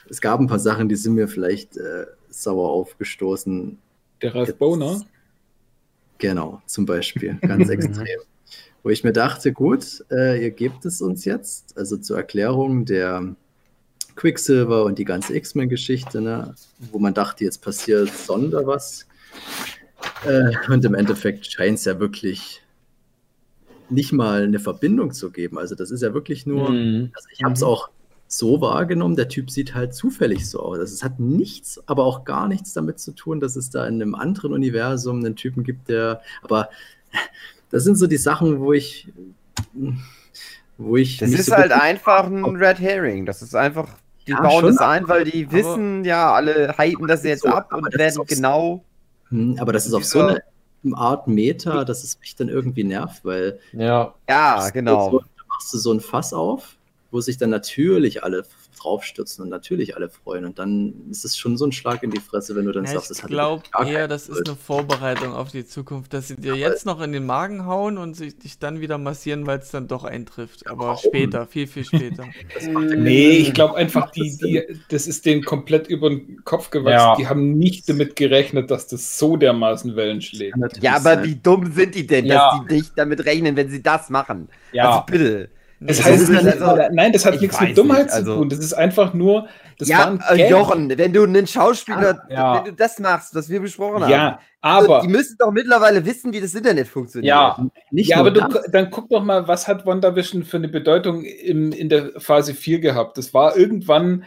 es 0.08 0.20
gab 0.20 0.40
ein 0.40 0.46
paar 0.46 0.58
Sachen, 0.58 0.88
die 0.88 0.96
sind 0.96 1.14
mir 1.14 1.28
vielleicht 1.28 1.76
äh, 1.76 2.06
sauer 2.28 2.70
aufgestoßen. 2.70 3.78
Der 4.20 4.34
Ralf 4.34 4.54
Boner? 4.56 5.00
Genau, 6.18 6.62
zum 6.66 6.86
Beispiel, 6.86 7.38
ganz 7.42 7.68
extrem. 7.68 8.20
Wo 8.82 8.90
ich 8.90 9.04
mir 9.04 9.12
dachte, 9.12 9.52
gut, 9.52 10.04
äh, 10.10 10.42
ihr 10.42 10.50
gebt 10.50 10.84
es 10.84 11.00
uns 11.00 11.24
jetzt, 11.24 11.76
also 11.76 11.96
zur 11.96 12.16
Erklärung 12.16 12.84
der 12.84 13.34
Quicksilver 14.16 14.84
und 14.84 14.98
die 14.98 15.04
ganze 15.04 15.34
X-Men-Geschichte, 15.36 16.20
ne, 16.20 16.54
wo 16.90 16.98
man 16.98 17.14
dachte, 17.14 17.44
jetzt 17.44 17.62
passiert 17.62 18.10
Sonder 18.10 18.66
was. 18.66 19.06
Äh, 20.24 20.52
und 20.68 20.84
im 20.84 20.94
Endeffekt 20.94 21.50
scheint 21.50 21.78
es 21.78 21.84
ja 21.84 21.98
wirklich 21.98 22.62
nicht 23.88 24.12
mal 24.12 24.42
eine 24.42 24.58
Verbindung 24.58 25.12
zu 25.12 25.30
geben. 25.30 25.58
Also 25.58 25.74
das 25.74 25.90
ist 25.90 26.02
ja 26.02 26.12
wirklich 26.14 26.46
nur, 26.46 26.70
Mhm. 26.70 27.10
also 27.14 27.28
ich 27.32 27.42
habe 27.44 27.54
es 27.54 27.62
auch 27.62 27.90
so 28.32 28.62
wahrgenommen, 28.62 29.14
der 29.14 29.28
Typ 29.28 29.50
sieht 29.50 29.74
halt 29.74 29.94
zufällig 29.94 30.48
so 30.48 30.60
aus. 30.60 30.78
Also 30.78 30.94
es 30.94 31.04
hat 31.04 31.20
nichts, 31.20 31.82
aber 31.86 32.04
auch 32.04 32.24
gar 32.24 32.48
nichts 32.48 32.72
damit 32.72 32.98
zu 32.98 33.12
tun, 33.12 33.40
dass 33.40 33.56
es 33.56 33.68
da 33.68 33.86
in 33.86 34.00
einem 34.00 34.14
anderen 34.14 34.54
Universum 34.54 35.18
einen 35.18 35.36
Typen 35.36 35.64
gibt, 35.64 35.88
der, 35.90 36.22
aber 36.42 36.70
das 37.70 37.84
sind 37.84 37.96
so 37.96 38.06
die 38.06 38.16
Sachen, 38.16 38.60
wo 38.60 38.72
ich, 38.72 39.12
wo 40.78 40.96
ich 40.96 41.18
Das 41.18 41.30
ist 41.32 41.46
so 41.46 41.54
halt 41.54 41.72
einfach 41.72 42.24
ein 42.26 42.56
Red 42.56 42.80
Herring. 42.80 43.26
Das 43.26 43.42
ist 43.42 43.54
einfach, 43.54 43.88
die 44.26 44.32
Ja, 44.32 44.40
bauen 44.40 44.64
das 44.64 44.78
ein, 44.78 45.08
weil 45.08 45.24
die 45.24 45.50
wissen, 45.52 46.04
ja, 46.04 46.32
alle 46.32 46.74
hypen 46.78 47.06
das 47.08 47.24
jetzt 47.24 47.42
So, 47.42 47.48
ab 47.50 47.66
aber 47.70 47.82
und 47.82 47.94
das 47.94 47.98
werden 47.98 48.26
genau. 48.26 48.84
Hm, 49.28 49.56
Aber 49.58 49.72
das 49.72 49.86
ist 49.86 49.92
auf 49.92 50.04
so 50.06 50.20
eine 50.20 50.42
Art 50.94 51.28
Meta, 51.28 51.84
dass 51.84 52.02
es 52.02 52.18
mich 52.18 52.34
dann 52.34 52.48
irgendwie 52.48 52.84
nervt, 52.84 53.24
weil 53.24 53.60
Ja. 53.72 54.14
Ja, 54.28 54.60
So, 54.62 54.72
genau. 54.72 55.10
da 55.18 55.44
machst 55.48 55.72
du 55.74 55.78
so 55.78 55.92
ein 55.92 56.00
Fass 56.00 56.32
auf, 56.32 56.76
wo 57.12 57.20
sich 57.20 57.36
dann 57.36 57.50
natürlich 57.50 58.24
alle 58.24 58.44
draufstürzen 58.80 59.44
und 59.44 59.50
natürlich 59.50 59.94
alle 59.96 60.08
freuen. 60.08 60.44
Und 60.44 60.58
dann 60.58 60.94
ist 61.10 61.24
es 61.24 61.36
schon 61.36 61.56
so 61.56 61.66
ein 61.66 61.72
Schlag 61.72 62.02
in 62.02 62.10
die 62.10 62.18
Fresse, 62.20 62.56
wenn 62.56 62.64
du 62.64 62.72
dann 62.72 62.84
Ja, 62.84 62.92
sagst, 62.92 63.04
ich 63.12 63.16
das 63.18 63.22
hat 63.22 63.30
glaube 63.30 63.62
gar 63.70 63.86
eher, 63.86 64.08
das 64.08 64.28
ist 64.28 64.48
eine 64.48 64.56
Vorbereitung 64.56 65.32
auf 65.34 65.50
die 65.52 65.64
Zukunft, 65.66 66.12
dass 66.14 66.28
sie 66.28 66.36
dir 66.36 66.56
jetzt 66.56 66.84
noch 66.86 67.00
in 67.00 67.12
den 67.12 67.24
Magen 67.26 67.66
hauen 67.66 67.98
und 67.98 68.14
sich 68.14 68.36
dich 68.38 68.58
dann 68.58 68.80
wieder 68.80 68.98
massieren, 68.98 69.46
weil 69.46 69.58
es 69.58 69.70
dann 69.70 69.86
doch 69.86 70.04
eintrifft. 70.04 70.66
Aber 70.66 70.86
Warum? 70.86 70.98
später, 70.98 71.46
viel, 71.46 71.66
viel 71.68 71.84
später. 71.84 72.24
Ja 72.60 72.68
Nee, 72.80 73.30
ich 73.38 73.54
glaube 73.54 73.76
einfach, 73.76 74.10
die, 74.10 74.20
das 74.30 74.38
die, 74.38 74.62
das 74.88 75.06
ist 75.06 75.26
denen 75.26 75.44
komplett 75.44 75.86
über 75.88 76.08
den 76.08 76.42
Kopf 76.44 76.70
gewachsen. 76.70 76.92
Ja. 76.92 77.16
Die 77.16 77.26
haben 77.28 77.52
nicht 77.58 77.88
damit 77.88 78.16
gerechnet, 78.16 78.70
dass 78.70 78.86
das 78.88 79.18
so 79.18 79.36
dermaßen 79.36 79.94
Wellen 79.96 80.20
schlägt. 80.22 80.56
Ja, 80.80 80.92
aber 80.96 81.14
sein. 81.16 81.24
wie 81.24 81.34
dumm 81.36 81.72
sind 81.72 81.94
die 81.94 82.06
denn, 82.06 82.26
Ja. 82.26 82.50
dass 82.58 82.66
die 82.68 82.74
nicht 82.76 82.92
damit 82.96 83.24
rechnen, 83.26 83.54
wenn 83.56 83.68
sie 83.70 83.82
das 83.82 84.10
machen? 84.10 84.48
Ja. 84.72 84.88
Also 84.90 85.04
bitte. 85.06 85.50
Das 85.86 85.98
Nee, 85.98 86.04
heißt 86.04 86.22
ist 86.22 86.28
nicht, 86.30 86.42
halt 86.44 86.62
also- 86.62 86.94
nein, 86.94 87.12
das 87.12 87.24
hat 87.24 87.34
ich 87.34 87.40
nichts 87.40 87.60
mit 87.60 87.76
Dummheit 87.76 88.04
nicht, 88.04 88.10
zu 88.10 88.16
also- 88.16 88.36
tun. 88.36 88.48
Das 88.48 88.58
ist 88.58 88.72
einfach 88.74 89.14
nur, 89.14 89.48
das 89.78 89.88
war 89.88 90.36
ja. 90.36 90.48
Jochen, 90.48 90.96
wenn 90.96 91.12
du 91.12 91.24
einen 91.24 91.46
Schauspieler, 91.46 92.22
Ja. 92.28 92.56
wenn 92.56 92.64
du 92.66 92.72
das 92.72 92.98
machst, 92.98 93.34
was 93.34 93.48
wir 93.48 93.60
besprochen 93.60 94.02
haben, 94.02 94.10
Ja, 94.10 94.38
also, 94.60 94.94
aber, 94.94 95.02
die 95.02 95.08
müssen 95.12 95.36
doch 95.38 95.50
mittlerweile 95.50 96.04
wissen, 96.04 96.32
wie 96.32 96.40
das 96.40 96.54
Internet 96.54 96.88
funktioniert. 96.88 97.28
Ja. 97.28 97.58
Nicht 97.90 98.10
ja, 98.10 98.18
aber 98.18 98.30
du, 98.30 98.40
das, 98.40 98.70
dann 98.70 98.90
guck 98.90 99.08
doch 99.08 99.24
mal, 99.24 99.48
was 99.48 99.66
hat 99.66 99.84
WandaVision 99.86 100.44
für 100.44 100.58
eine 100.58 100.68
Bedeutung 100.68 101.24
im, 101.24 101.72
in 101.72 101.88
der 101.88 102.10
Phase 102.18 102.54
4 102.54 102.78
gehabt? 102.80 103.18
Das 103.18 103.34
war 103.34 103.56
irgendwann 103.56 104.24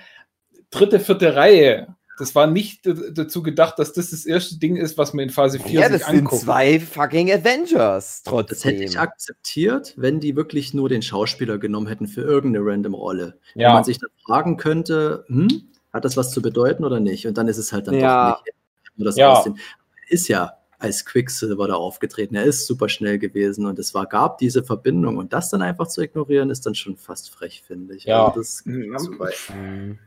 dritte, 0.72 1.00
vierte 1.00 1.36
Reihe. 1.36 1.95
Das 2.18 2.34
war 2.34 2.48
nicht 2.48 2.82
dazu 2.86 3.44
gedacht, 3.44 3.78
dass 3.78 3.92
das 3.92 4.12
das 4.12 4.26
erste 4.26 4.58
Ding 4.58 4.78
ist, 4.78 4.98
was 4.98 5.14
man 5.14 5.24
in 5.24 5.30
Phase 5.30 5.60
4 5.60 5.72
Ja, 5.82 5.90
sich 5.90 6.00
das 6.00 6.08
sind 6.10 6.20
anguckt. 6.20 6.42
zwei 6.44 6.80
fucking 6.80 7.30
Avengers 7.32 8.24
das 8.24 8.34
hätte 8.34 8.46
trotzdem. 8.48 8.82
ich 8.82 8.98
akzeptiert, 9.00 9.94
wenn 9.98 10.20
die 10.22 10.36
wirklich 10.38 10.74
nur 10.74 10.88
den 10.88 11.02
Schauspieler 11.02 11.58
genommen 11.58 11.88
hätten 11.88 12.08
für 12.08 12.22
irgendeine 12.22 12.66
random 12.66 12.94
Rolle. 12.94 13.38
Ja. 13.56 13.74
man 13.74 13.84
sich 13.84 14.00
dann 14.00 14.10
fragen 14.26 14.56
könnte, 14.58 15.26
hm, 15.28 15.48
hat 15.92 16.06
das 16.06 16.16
was 16.16 16.32
zu 16.32 16.42
bedeuten 16.42 16.86
oder 16.86 17.00
nicht? 17.02 17.28
Und 17.28 17.38
dann 17.38 17.48
ist 17.50 17.58
es 17.58 17.74
halt 17.74 17.88
dann 17.88 17.96
Ja. 17.96 18.32
doch 18.34 18.46
nicht. 18.46 18.56
Nur 18.98 19.06
das 19.06 19.18
Ja. 19.18 19.34
Aussehen. 19.34 19.60
Ist 20.08 20.28
ja 20.30 20.54
als 20.80 21.04
Quicksilver 21.06 21.68
da 21.68 21.74
aufgetreten. 21.76 22.36
Er 22.36 22.44
ist 22.44 22.68
super 22.68 22.88
schnell 22.90 23.18
gewesen 23.20 23.66
und 23.66 23.78
es 23.80 23.94
war, 23.94 24.06
gab 24.06 24.38
diese 24.38 24.64
Verbindung. 24.64 25.18
Und 25.18 25.34
das 25.34 25.50
dann 25.50 25.62
einfach 25.62 25.88
zu 25.88 26.02
ignorieren, 26.02 26.50
ist 26.50 26.66
dann 26.66 26.76
schon 26.76 26.96
fast 26.96 27.30
frech, 27.30 27.64
finde 27.66 27.96
ich. 27.96 28.04
Ja. 28.06 28.28
Also 28.28 28.40
das 28.40 28.64
geht 28.64 28.86
Ja. 28.92 28.98
zu 28.98 29.20
weit. 29.20 29.34
Hm. 29.48 30.00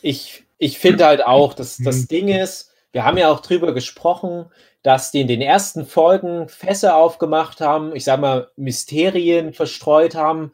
Ich, 0.00 0.44
ich 0.62 0.78
finde 0.78 1.06
halt 1.06 1.26
auch, 1.26 1.54
dass 1.54 1.78
das 1.78 2.02
Mhm. 2.02 2.08
Ding 2.08 2.28
ist, 2.28 2.70
wir 2.92 3.04
haben 3.04 3.18
ja 3.18 3.32
auch 3.32 3.40
drüber 3.40 3.74
gesprochen, 3.74 4.46
dass 4.84 5.10
die 5.10 5.20
in 5.20 5.26
den 5.26 5.40
ersten 5.40 5.86
Folgen 5.86 6.48
Fässer 6.48 6.94
aufgemacht 6.94 7.60
haben, 7.60 7.96
ich 7.96 8.04
sag 8.04 8.20
mal, 8.20 8.48
Mysterien 8.54 9.54
verstreut 9.54 10.14
haben 10.14 10.52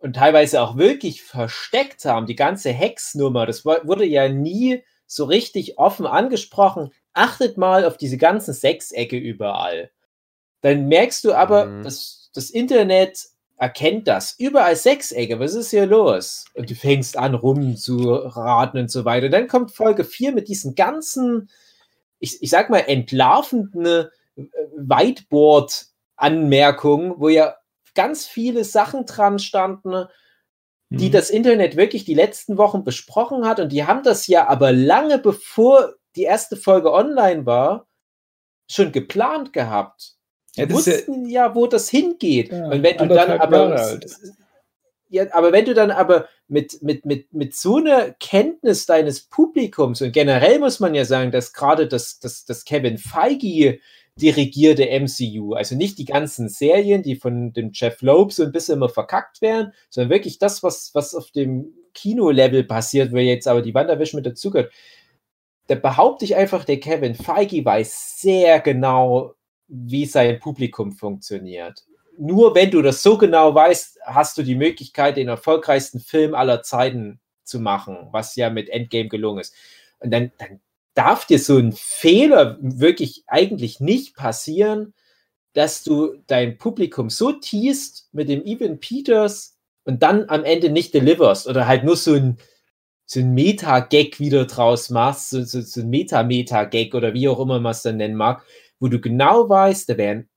und 0.00 0.16
teilweise 0.16 0.60
auch 0.60 0.76
wirklich 0.76 1.22
versteckt 1.22 2.04
haben. 2.04 2.26
Die 2.26 2.36
ganze 2.36 2.70
Hexnummer, 2.72 3.46
das 3.46 3.64
wurde 3.64 4.04
ja 4.04 4.28
nie 4.28 4.84
so 5.06 5.24
richtig 5.24 5.78
offen 5.78 6.06
angesprochen. 6.06 6.90
Achtet 7.14 7.56
mal 7.56 7.86
auf 7.86 7.96
diese 7.96 8.18
ganzen 8.18 8.52
Sechsecke 8.52 9.16
überall. 9.16 9.90
Dann 10.60 10.88
merkst 10.88 11.24
du 11.24 11.32
aber, 11.32 11.64
Mhm. 11.64 11.84
dass 11.84 12.30
das 12.34 12.50
Internet 12.50 13.28
erkennt 13.58 14.08
das. 14.08 14.34
Überall 14.38 14.76
Sechsecke, 14.76 15.38
was 15.40 15.54
ist 15.54 15.70
hier 15.70 15.86
los? 15.86 16.44
Und 16.54 16.70
du 16.70 16.74
fängst 16.74 17.16
an, 17.16 17.34
rumzuraten 17.34 18.80
und 18.80 18.90
so 18.90 19.04
weiter. 19.04 19.28
Dann 19.28 19.46
kommt 19.48 19.72
Folge 19.72 20.04
4 20.04 20.32
mit 20.32 20.48
diesen 20.48 20.74
ganzen, 20.74 21.50
ich, 22.20 22.42
ich 22.42 22.50
sag 22.50 22.70
mal, 22.70 22.78
entlarvenden 22.80 24.08
äh, 24.36 24.42
Whiteboard-Anmerkungen, 24.76 27.14
wo 27.18 27.28
ja 27.28 27.56
ganz 27.94 28.26
viele 28.26 28.64
Sachen 28.64 29.06
dran 29.06 29.38
standen, 29.38 30.06
die 30.90 31.08
Mhm. 31.08 31.12
das 31.12 31.30
Internet 31.30 31.76
wirklich 31.76 32.04
die 32.04 32.14
letzten 32.14 32.56
Wochen 32.58 32.84
besprochen 32.84 33.46
hat. 33.46 33.60
Und 33.60 33.72
die 33.72 33.84
haben 33.84 34.02
das 34.04 34.26
ja 34.28 34.46
aber 34.46 34.72
lange 34.72 35.18
bevor 35.18 35.94
die 36.16 36.22
erste 36.22 36.56
Folge 36.56 36.92
online 36.92 37.44
war, 37.44 37.86
schon 38.70 38.92
geplant 38.92 39.52
gehabt. 39.52 40.17
Ja, 40.58 40.64
ist 40.64 40.86
ja- 40.86 40.92
wussten 40.94 41.28
ja, 41.28 41.54
wo 41.54 41.66
das 41.66 41.88
hingeht. 41.88 42.52
Ja, 42.52 42.66
und 42.70 42.82
wenn 42.82 42.96
du 42.96 43.08
dann 43.08 43.30
aber. 43.40 43.98
Ja, 45.10 45.24
aber 45.32 45.52
wenn 45.52 45.64
du 45.64 45.72
dann 45.72 45.90
aber 45.90 46.28
mit, 46.48 46.82
mit, 46.82 47.06
mit, 47.06 47.32
mit 47.32 47.54
so 47.54 47.76
einer 47.76 48.10
Kenntnis 48.20 48.84
deines 48.84 49.22
Publikums 49.22 50.02
und 50.02 50.12
generell 50.12 50.58
muss 50.58 50.80
man 50.80 50.94
ja 50.94 51.06
sagen, 51.06 51.30
dass 51.30 51.54
gerade 51.54 51.88
das, 51.88 52.18
das, 52.20 52.44
das 52.44 52.64
Kevin 52.66 52.98
Feige 52.98 53.78
dirigierte 54.20 54.86
MCU, 55.00 55.54
also 55.54 55.76
nicht 55.76 55.98
die 55.98 56.04
ganzen 56.04 56.48
Serien, 56.50 57.02
die 57.02 57.16
von 57.16 57.52
dem 57.52 57.70
Jeff 57.72 58.02
Loeb 58.02 58.32
so 58.32 58.42
ein 58.42 58.52
bisschen 58.52 58.76
immer 58.76 58.88
verkackt 58.90 59.40
werden, 59.40 59.72
sondern 59.88 60.10
wirklich 60.10 60.38
das, 60.38 60.62
was, 60.62 60.90
was 60.92 61.14
auf 61.14 61.30
dem 61.30 61.72
Kino-Level 61.94 62.64
passiert, 62.64 63.12
wo 63.12 63.16
jetzt 63.16 63.48
aber 63.48 63.62
die 63.62 63.74
WandaVision 63.74 64.18
mit 64.18 64.26
dazugehört. 64.26 64.72
Da 65.68 65.74
behaupte 65.74 66.24
ich 66.24 66.36
einfach, 66.36 66.64
der 66.64 66.80
Kevin 66.80 67.14
Feige 67.14 67.64
weiß 67.64 68.20
sehr 68.20 68.60
genau, 68.60 69.34
wie 69.68 70.06
sein 70.06 70.40
Publikum 70.40 70.92
funktioniert. 70.92 71.84
Nur 72.18 72.54
wenn 72.54 72.70
du 72.70 72.82
das 72.82 73.02
so 73.02 73.16
genau 73.16 73.54
weißt, 73.54 74.00
hast 74.04 74.38
du 74.38 74.42
die 74.42 74.56
Möglichkeit, 74.56 75.16
den 75.16 75.28
erfolgreichsten 75.28 76.00
Film 76.00 76.34
aller 76.34 76.62
Zeiten 76.62 77.20
zu 77.44 77.60
machen, 77.60 78.08
was 78.10 78.34
ja 78.34 78.50
mit 78.50 78.68
Endgame 78.70 79.08
gelungen 79.08 79.40
ist. 79.40 79.54
Und 80.00 80.10
dann, 80.10 80.32
dann 80.38 80.60
darf 80.94 81.26
dir 81.26 81.38
so 81.38 81.58
ein 81.58 81.72
Fehler 81.72 82.58
wirklich 82.60 83.22
eigentlich 83.28 83.78
nicht 83.78 84.16
passieren, 84.16 84.94
dass 85.52 85.82
du 85.82 86.14
dein 86.26 86.58
Publikum 86.58 87.10
so 87.10 87.32
teast 87.32 88.08
mit 88.12 88.28
dem 88.28 88.44
Evan 88.44 88.80
Peters 88.80 89.56
und 89.84 90.02
dann 90.02 90.28
am 90.28 90.44
Ende 90.44 90.70
nicht 90.70 90.94
deliverst 90.94 91.46
oder 91.46 91.66
halt 91.66 91.84
nur 91.84 91.96
so 91.96 92.14
ein, 92.14 92.38
so 93.06 93.20
ein 93.20 93.32
Meta-Gag 93.32 94.20
wieder 94.20 94.44
draus 94.46 94.90
machst, 94.90 95.30
so, 95.30 95.42
so, 95.42 95.60
so 95.60 95.80
ein 95.80 95.88
Meta-Meta-Gag 95.88 96.94
oder 96.94 97.14
wie 97.14 97.28
auch 97.28 97.40
immer 97.40 97.60
man 97.60 97.72
es 97.72 97.82
dann 97.82 97.96
nennen 97.96 98.16
mag, 98.16 98.44
wo 98.80 98.88
du 98.88 99.00
genau 99.00 99.48
weißt, 99.48 99.88
da 99.88 99.96
werden 99.96 100.28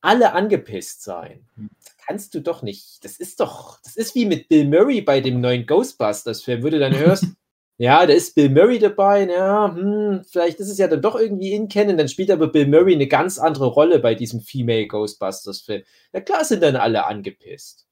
alle 0.00 0.32
angepisst 0.32 1.02
sein. 1.02 1.46
Das 1.56 1.96
kannst 2.06 2.34
du 2.34 2.40
doch 2.40 2.62
nicht. 2.62 3.04
Das 3.04 3.18
ist 3.18 3.40
doch, 3.40 3.78
das 3.82 3.96
ist 3.96 4.14
wie 4.14 4.26
mit 4.26 4.48
Bill 4.48 4.66
Murray 4.66 5.02
bei 5.02 5.20
dem 5.20 5.40
neuen 5.40 5.66
Ghostbusters-Film, 5.66 6.62
wo 6.62 6.70
du 6.70 6.78
dann 6.78 6.96
hörst, 6.96 7.26
ja, 7.76 8.06
da 8.06 8.12
ist 8.12 8.34
Bill 8.34 8.48
Murray 8.50 8.78
dabei, 8.78 9.26
ja, 9.26 9.74
hm, 9.74 10.22
vielleicht 10.28 10.58
ist 10.60 10.68
es 10.70 10.78
ja 10.78 10.88
dann 10.88 11.02
doch 11.02 11.16
irgendwie 11.16 11.52
in 11.52 11.68
Kennen, 11.68 11.98
dann 11.98 12.08
spielt 12.08 12.30
aber 12.30 12.48
Bill 12.48 12.66
Murray 12.66 12.94
eine 12.94 13.08
ganz 13.08 13.38
andere 13.38 13.66
Rolle 13.66 13.98
bei 13.98 14.14
diesem 14.14 14.40
Female 14.40 14.86
Ghostbusters-Film. 14.86 15.82
Na 16.12 16.20
klar 16.20 16.44
sind 16.44 16.62
dann 16.62 16.76
alle 16.76 17.06
angepisst. 17.06 17.86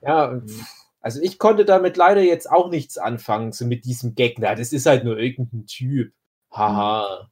Ja, 0.00 0.26
und 0.26 0.50
also 1.00 1.20
ich 1.20 1.38
konnte 1.38 1.64
damit 1.64 1.96
leider 1.96 2.22
jetzt 2.22 2.50
auch 2.50 2.70
nichts 2.70 2.96
anfangen, 2.96 3.52
so 3.52 3.66
mit 3.66 3.84
diesem 3.84 4.14
Gag. 4.14 4.38
Na, 4.38 4.54
das 4.54 4.72
ist 4.72 4.86
halt 4.86 5.04
nur 5.04 5.18
irgendein 5.18 5.66
Typ. 5.66 6.12
Haha. 6.50 7.28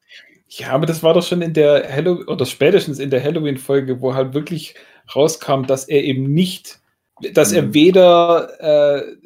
Ja, 0.53 0.73
aber 0.73 0.85
das 0.87 1.03
war 1.03 1.15
doch 1.15 1.23
schon 1.23 1.43
in 1.43 1.53
der 1.55 1.89
Halloween 1.89 2.27
oder 2.27 2.45
spätestens 2.45 2.99
in 2.99 3.11
der 3.11 3.23
Halloween-Folge, 3.23 4.01
wo 4.01 4.15
halt 4.15 4.35
wirklich 4.35 4.75
rauskam, 5.15 5.63
dass 5.65 5.85
er 5.89 6.03
eben 6.03 6.25
nicht, 6.25 6.81
dass 7.35 7.53
er 7.53 7.63
Mhm. 7.63 7.75
weder 7.75 8.61
äh, 8.61 9.17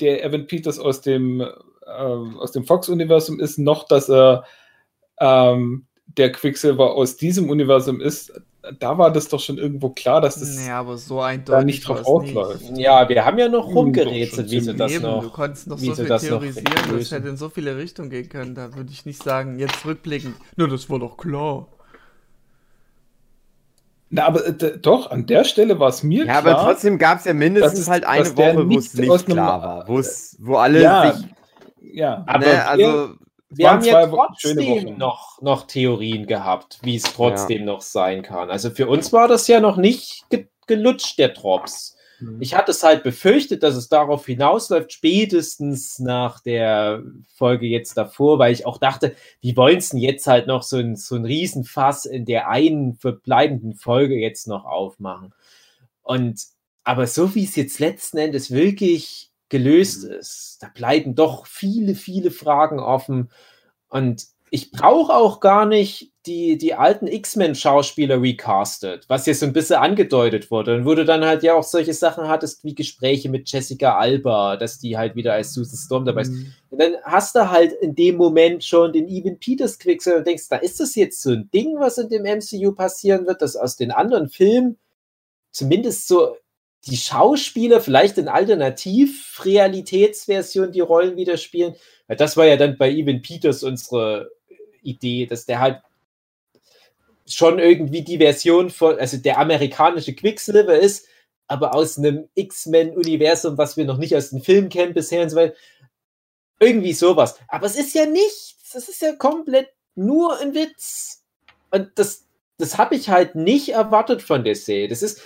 der 0.00 0.24
Evan 0.24 0.46
Peters 0.48 0.78
aus 0.80 1.00
dem, 1.02 1.40
äh, 1.40 1.46
aus 1.86 2.50
dem 2.52 2.64
Fox-Universum 2.64 3.38
ist, 3.38 3.58
noch 3.58 3.84
dass 3.86 4.08
er 4.10 4.44
ähm, 5.20 5.86
der 6.06 6.32
Quicksilver 6.32 6.94
aus 6.94 7.16
diesem 7.16 7.48
Universum 7.48 8.00
ist. 8.00 8.32
Da 8.78 8.98
war 8.98 9.12
das 9.12 9.28
doch 9.28 9.40
schon 9.40 9.58
irgendwo 9.58 9.90
klar, 9.90 10.20
dass 10.20 10.40
das 10.40 10.56
Nee, 10.56 10.70
aber 10.70 10.96
so 10.98 11.20
eindeutig. 11.20 11.58
da 11.60 11.64
nicht 11.64 11.88
drauf 11.88 11.98
nicht. 11.98 12.36
ausläuft. 12.36 12.64
Ja, 12.76 13.08
wir 13.08 13.24
haben 13.24 13.38
ja 13.38 13.48
noch 13.48 13.66
Hm, 13.68 13.74
rumgerätselt, 13.76 14.50
wie 14.50 14.60
sie 14.60 14.74
das 14.74 14.92
Eben, 14.92 15.02
noch. 15.04 15.22
du 15.22 15.30
konntest 15.30 15.66
noch 15.68 15.80
wie 15.80 15.86
so 15.86 15.94
viel 15.94 16.06
das 16.06 16.22
noch 16.22 16.28
theorisieren, 16.28 16.66
das 16.98 17.10
hätte 17.10 17.28
in 17.28 17.36
so 17.36 17.48
viele 17.48 17.76
Richtungen 17.76 18.10
gehen 18.10 18.28
können. 18.28 18.54
Da 18.54 18.74
würde 18.74 18.90
ich 18.92 19.06
nicht 19.06 19.22
sagen, 19.22 19.58
jetzt 19.58 19.84
rückblickend, 19.84 20.36
nur 20.56 20.68
das 20.68 20.88
war 20.90 20.98
doch 20.98 21.16
klar. 21.16 21.68
Na, 24.08 24.24
aber 24.26 24.46
äh, 24.46 24.78
doch, 24.78 25.10
an 25.10 25.26
der 25.26 25.44
Stelle 25.44 25.78
war 25.80 25.88
es 25.88 26.02
mir 26.02 26.24
Ja, 26.24 26.40
klar. 26.40 26.58
aber 26.58 26.70
trotzdem 26.70 26.98
gab 26.98 27.18
es 27.18 27.24
ja 27.24 27.34
mindestens 27.34 27.72
dass 27.72 27.80
es- 27.80 27.88
halt 27.88 28.04
eine 28.04 28.36
Woche, 28.36 28.68
wo 28.68 28.78
es 28.78 28.94
nicht 28.94 29.26
klar 29.26 29.62
war, 29.62 29.88
wo 29.88 29.98
es, 29.98 30.36
wo 30.40 30.56
alle 30.56 30.80
ja, 30.82 31.12
sich, 31.12 31.26
ja. 31.80 32.22
Aber 32.26 32.38
ne, 32.46 32.66
also 32.66 33.14
Wir 33.48 33.70
haben 33.70 33.84
ja 33.84 34.06
trotzdem 34.06 34.98
noch, 34.98 35.40
noch 35.40 35.66
Theorien 35.66 36.26
gehabt, 36.26 36.78
wie 36.82 36.96
es 36.96 37.04
trotzdem 37.04 37.64
noch 37.64 37.80
sein 37.80 38.22
kann. 38.22 38.50
Also 38.50 38.70
für 38.70 38.88
uns 38.88 39.12
war 39.12 39.28
das 39.28 39.46
ja 39.46 39.60
noch 39.60 39.76
nicht 39.76 40.28
ge 40.30 40.48
gelutscht, 40.66 41.16
der 41.20 41.28
Drops. 41.28 41.96
Mhm. 42.18 42.42
Ich 42.42 42.54
hatte 42.54 42.72
es 42.72 42.82
halt 42.82 43.04
befürchtet, 43.04 43.62
dass 43.62 43.76
es 43.76 43.88
darauf 43.88 44.26
hinausläuft, 44.26 44.92
spätestens 44.92 46.00
nach 46.00 46.40
der 46.40 47.04
Folge 47.34 47.66
jetzt 47.66 47.96
davor, 47.96 48.40
weil 48.40 48.52
ich 48.52 48.66
auch 48.66 48.78
dachte, 48.78 49.14
wie 49.40 49.56
wollen 49.56 49.78
es 49.78 49.90
denn 49.90 50.00
jetzt 50.00 50.26
halt 50.26 50.48
noch 50.48 50.64
so 50.64 50.78
ein, 50.78 50.96
so 50.96 51.14
ein 51.14 51.24
Riesenfass 51.24 52.04
in 52.04 52.24
der 52.24 52.48
einen 52.48 52.94
verbleibenden 52.96 53.74
Folge 53.74 54.16
jetzt 54.16 54.48
noch 54.48 54.64
aufmachen? 54.64 55.32
Und 56.02 56.40
aber 56.82 57.06
so 57.06 57.34
wie 57.34 57.44
es 57.44 57.56
jetzt 57.56 57.80
letzten 57.80 58.18
Endes 58.18 58.50
wirklich 58.50 59.32
gelöst 59.48 60.04
ist, 60.04 60.58
da 60.60 60.68
bleiben 60.68 61.14
doch 61.14 61.46
viele, 61.46 61.94
viele 61.94 62.30
Fragen 62.30 62.80
offen. 62.80 63.30
Und 63.88 64.26
ich 64.50 64.70
brauche 64.70 65.14
auch 65.14 65.40
gar 65.40 65.66
nicht 65.66 66.12
die, 66.26 66.58
die 66.58 66.74
alten 66.74 67.06
X-Men-Schauspieler 67.06 68.20
recastet, 68.20 69.04
was 69.08 69.26
jetzt 69.26 69.40
so 69.40 69.46
ein 69.46 69.52
bisschen 69.52 69.76
angedeutet 69.76 70.50
wurde. 70.50 70.76
Und 70.76 70.84
wo 70.84 70.94
du 70.94 71.04
dann 71.04 71.24
halt 71.24 71.42
ja 71.42 71.54
auch 71.54 71.62
solche 71.62 71.94
Sachen 71.94 72.28
hattest, 72.28 72.64
wie 72.64 72.74
Gespräche 72.74 73.28
mit 73.28 73.50
Jessica 73.50 73.96
Alba, 73.96 74.56
dass 74.56 74.78
die 74.78 74.96
halt 74.96 75.14
wieder 75.14 75.34
als 75.34 75.52
Susan 75.52 75.78
Storm 75.78 76.04
dabei 76.04 76.22
ist. 76.22 76.32
Mhm. 76.32 76.52
Und 76.70 76.80
dann 76.80 76.94
hast 77.04 77.34
du 77.36 77.50
halt 77.50 77.72
in 77.72 77.94
dem 77.94 78.16
Moment 78.16 78.64
schon 78.64 78.92
den 78.92 79.08
Evan 79.08 79.38
Peters 79.38 79.78
Quicksilver 79.78 80.18
und 80.18 80.26
denkst, 80.26 80.48
da 80.48 80.56
ist 80.56 80.80
das 80.80 80.94
jetzt 80.94 81.22
so 81.22 81.30
ein 81.30 81.50
Ding, 81.52 81.78
was 81.78 81.98
in 81.98 82.08
dem 82.08 82.22
MCU 82.22 82.72
passieren 82.72 83.26
wird, 83.26 83.42
dass 83.42 83.56
aus 83.56 83.76
den 83.76 83.90
anderen 83.90 84.28
Filmen 84.28 84.78
zumindest 85.52 86.08
so 86.08 86.36
die 86.84 86.96
Schauspieler 86.96 87.80
vielleicht 87.80 88.18
in 88.18 88.28
Alternativ-Realitätsversion 88.28 90.72
die 90.72 90.80
Rollen 90.80 91.16
wieder 91.16 91.36
spielen. 91.36 91.74
Das 92.08 92.36
war 92.36 92.46
ja 92.46 92.56
dann 92.56 92.76
bei 92.78 92.90
Evan 92.90 93.22
Peters 93.22 93.62
unsere 93.64 94.30
Idee, 94.82 95.26
dass 95.26 95.46
der 95.46 95.60
halt 95.60 95.82
schon 97.26 97.58
irgendwie 97.58 98.02
die 98.02 98.18
Version 98.18 98.70
von, 98.70 98.98
also 98.98 99.16
der 99.16 99.38
amerikanische 99.38 100.14
Quicksilver 100.14 100.78
ist, 100.78 101.08
aber 101.48 101.74
aus 101.74 101.98
einem 101.98 102.28
X-Men-Universum, 102.34 103.58
was 103.58 103.76
wir 103.76 103.84
noch 103.84 103.98
nicht 103.98 104.16
aus 104.16 104.30
den 104.30 104.42
Filmen 104.42 104.68
kennen 104.68 104.94
bisher 104.94 105.22
und 105.22 105.30
so 105.30 105.36
weiter. 105.36 105.54
Irgendwie 106.58 106.92
sowas. 106.92 107.38
Aber 107.48 107.66
es 107.66 107.76
ist 107.76 107.94
ja 107.94 108.06
nichts. 108.06 108.74
Es 108.74 108.88
ist 108.88 109.02
ja 109.02 109.14
komplett 109.14 109.68
nur 109.94 110.38
ein 110.40 110.54
Witz. 110.54 111.24
Und 111.70 111.90
das, 111.96 112.26
das 112.58 112.78
habe 112.78 112.94
ich 112.94 113.10
halt 113.10 113.34
nicht 113.34 113.70
erwartet 113.70 114.22
von 114.22 114.44
der 114.44 114.54
Serie. 114.54 114.88
Das 114.88 115.02
ist 115.02 115.20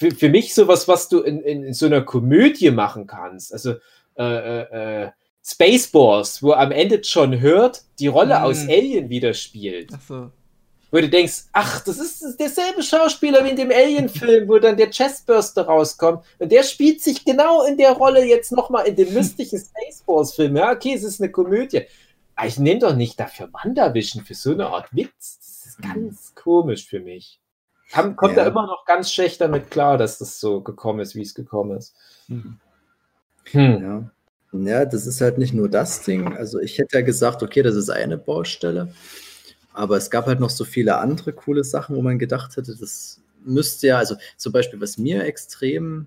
für, 0.00 0.10
für 0.12 0.28
mich 0.30 0.54
sowas, 0.54 0.88
was 0.88 1.08
du 1.10 1.20
in, 1.20 1.42
in, 1.42 1.62
in 1.62 1.74
so 1.74 1.84
einer 1.86 2.00
Komödie 2.00 2.70
machen 2.70 3.06
kannst. 3.06 3.52
Also 3.52 3.74
äh, 4.16 4.22
äh, 4.24 5.02
äh, 5.04 5.10
Spaceballs, 5.44 6.42
wo 6.42 6.52
am 6.52 6.72
Ende 6.72 6.96
John 7.02 7.40
Hurt 7.42 7.82
die 7.98 8.06
Rolle 8.06 8.38
Mhm. 8.38 8.44
aus 8.44 8.60
Alien 8.68 9.08
wieder 9.10 9.34
spielt 9.34 9.92
Achso. 9.92 10.30
wo 10.90 10.98
du 10.98 11.08
denkst, 11.08 11.44
ach, 11.52 11.84
das 11.84 11.98
ist 11.98 12.36
derselbe 12.40 12.82
Schauspieler 12.82 13.44
wie 13.44 13.50
in 13.50 13.56
dem 13.56 13.70
Alien-Film, 13.70 14.48
wo 14.48 14.58
dann 14.58 14.76
der 14.78 14.90
Chestburster 14.90 15.62
rauskommt. 15.66 16.24
Und 16.38 16.50
der 16.50 16.62
spielt 16.62 17.02
sich 17.02 17.24
genau 17.24 17.64
in 17.66 17.76
der 17.76 17.92
Rolle 17.92 18.24
jetzt 18.24 18.52
nochmal 18.52 18.86
in 18.88 18.96
dem 18.96 19.12
mystischen 19.12 19.60
Spaceballs-Film. 19.60 20.56
Ja, 20.56 20.72
okay, 20.72 20.94
es 20.94 21.04
ist 21.04 21.20
eine 21.20 21.30
Komödie. 21.30 21.82
Aber 22.36 22.48
ich 22.48 22.58
nehme 22.58 22.80
doch 22.80 22.96
nicht 22.96 23.20
dafür 23.20 23.50
WandaVision 23.52 24.24
für 24.24 24.34
so 24.34 24.52
eine 24.52 24.66
Art 24.68 24.88
Witz. 24.92 25.38
Das 25.38 25.66
ist 25.66 25.82
ganz 25.82 26.34
komisch 26.34 26.86
für 26.86 27.00
mich. 27.00 27.38
Kam, 27.90 28.16
kommt 28.16 28.36
Ja. 28.36 28.44
da 28.44 28.50
immer 28.50 28.66
noch 28.66 28.84
ganz 28.84 29.12
schlecht 29.12 29.40
damit 29.40 29.70
klar, 29.70 29.98
dass 29.98 30.18
das 30.18 30.40
so 30.40 30.60
gekommen 30.60 31.00
ist, 31.00 31.14
wie 31.14 31.22
es 31.22 31.34
gekommen 31.34 31.76
ist. 31.76 31.94
Mhm. 32.28 32.58
Hm. 33.50 33.82
Ja. 33.82 34.10
ja, 34.60 34.84
das 34.84 35.06
ist 35.06 35.20
halt 35.20 35.38
nicht 35.38 35.54
nur 35.54 35.68
das 35.68 36.02
Ding. 36.02 36.36
Also 36.36 36.60
ich 36.60 36.78
hätte 36.78 36.98
ja 36.98 37.04
gesagt, 37.04 37.42
okay, 37.42 37.62
das 37.62 37.74
ist 37.74 37.90
eine 37.90 38.16
Baustelle. 38.18 38.92
Aber 39.72 39.96
es 39.96 40.10
gab 40.10 40.26
halt 40.26 40.40
noch 40.40 40.50
so 40.50 40.64
viele 40.64 40.98
andere 40.98 41.32
coole 41.32 41.64
Sachen, 41.64 41.96
wo 41.96 42.02
man 42.02 42.18
gedacht 42.18 42.56
hätte, 42.56 42.76
das 42.76 43.20
müsste 43.44 43.88
ja, 43.88 43.98
also 43.98 44.16
zum 44.36 44.52
Beispiel, 44.52 44.80
was 44.80 44.98
mir 44.98 45.24
extrem 45.24 46.06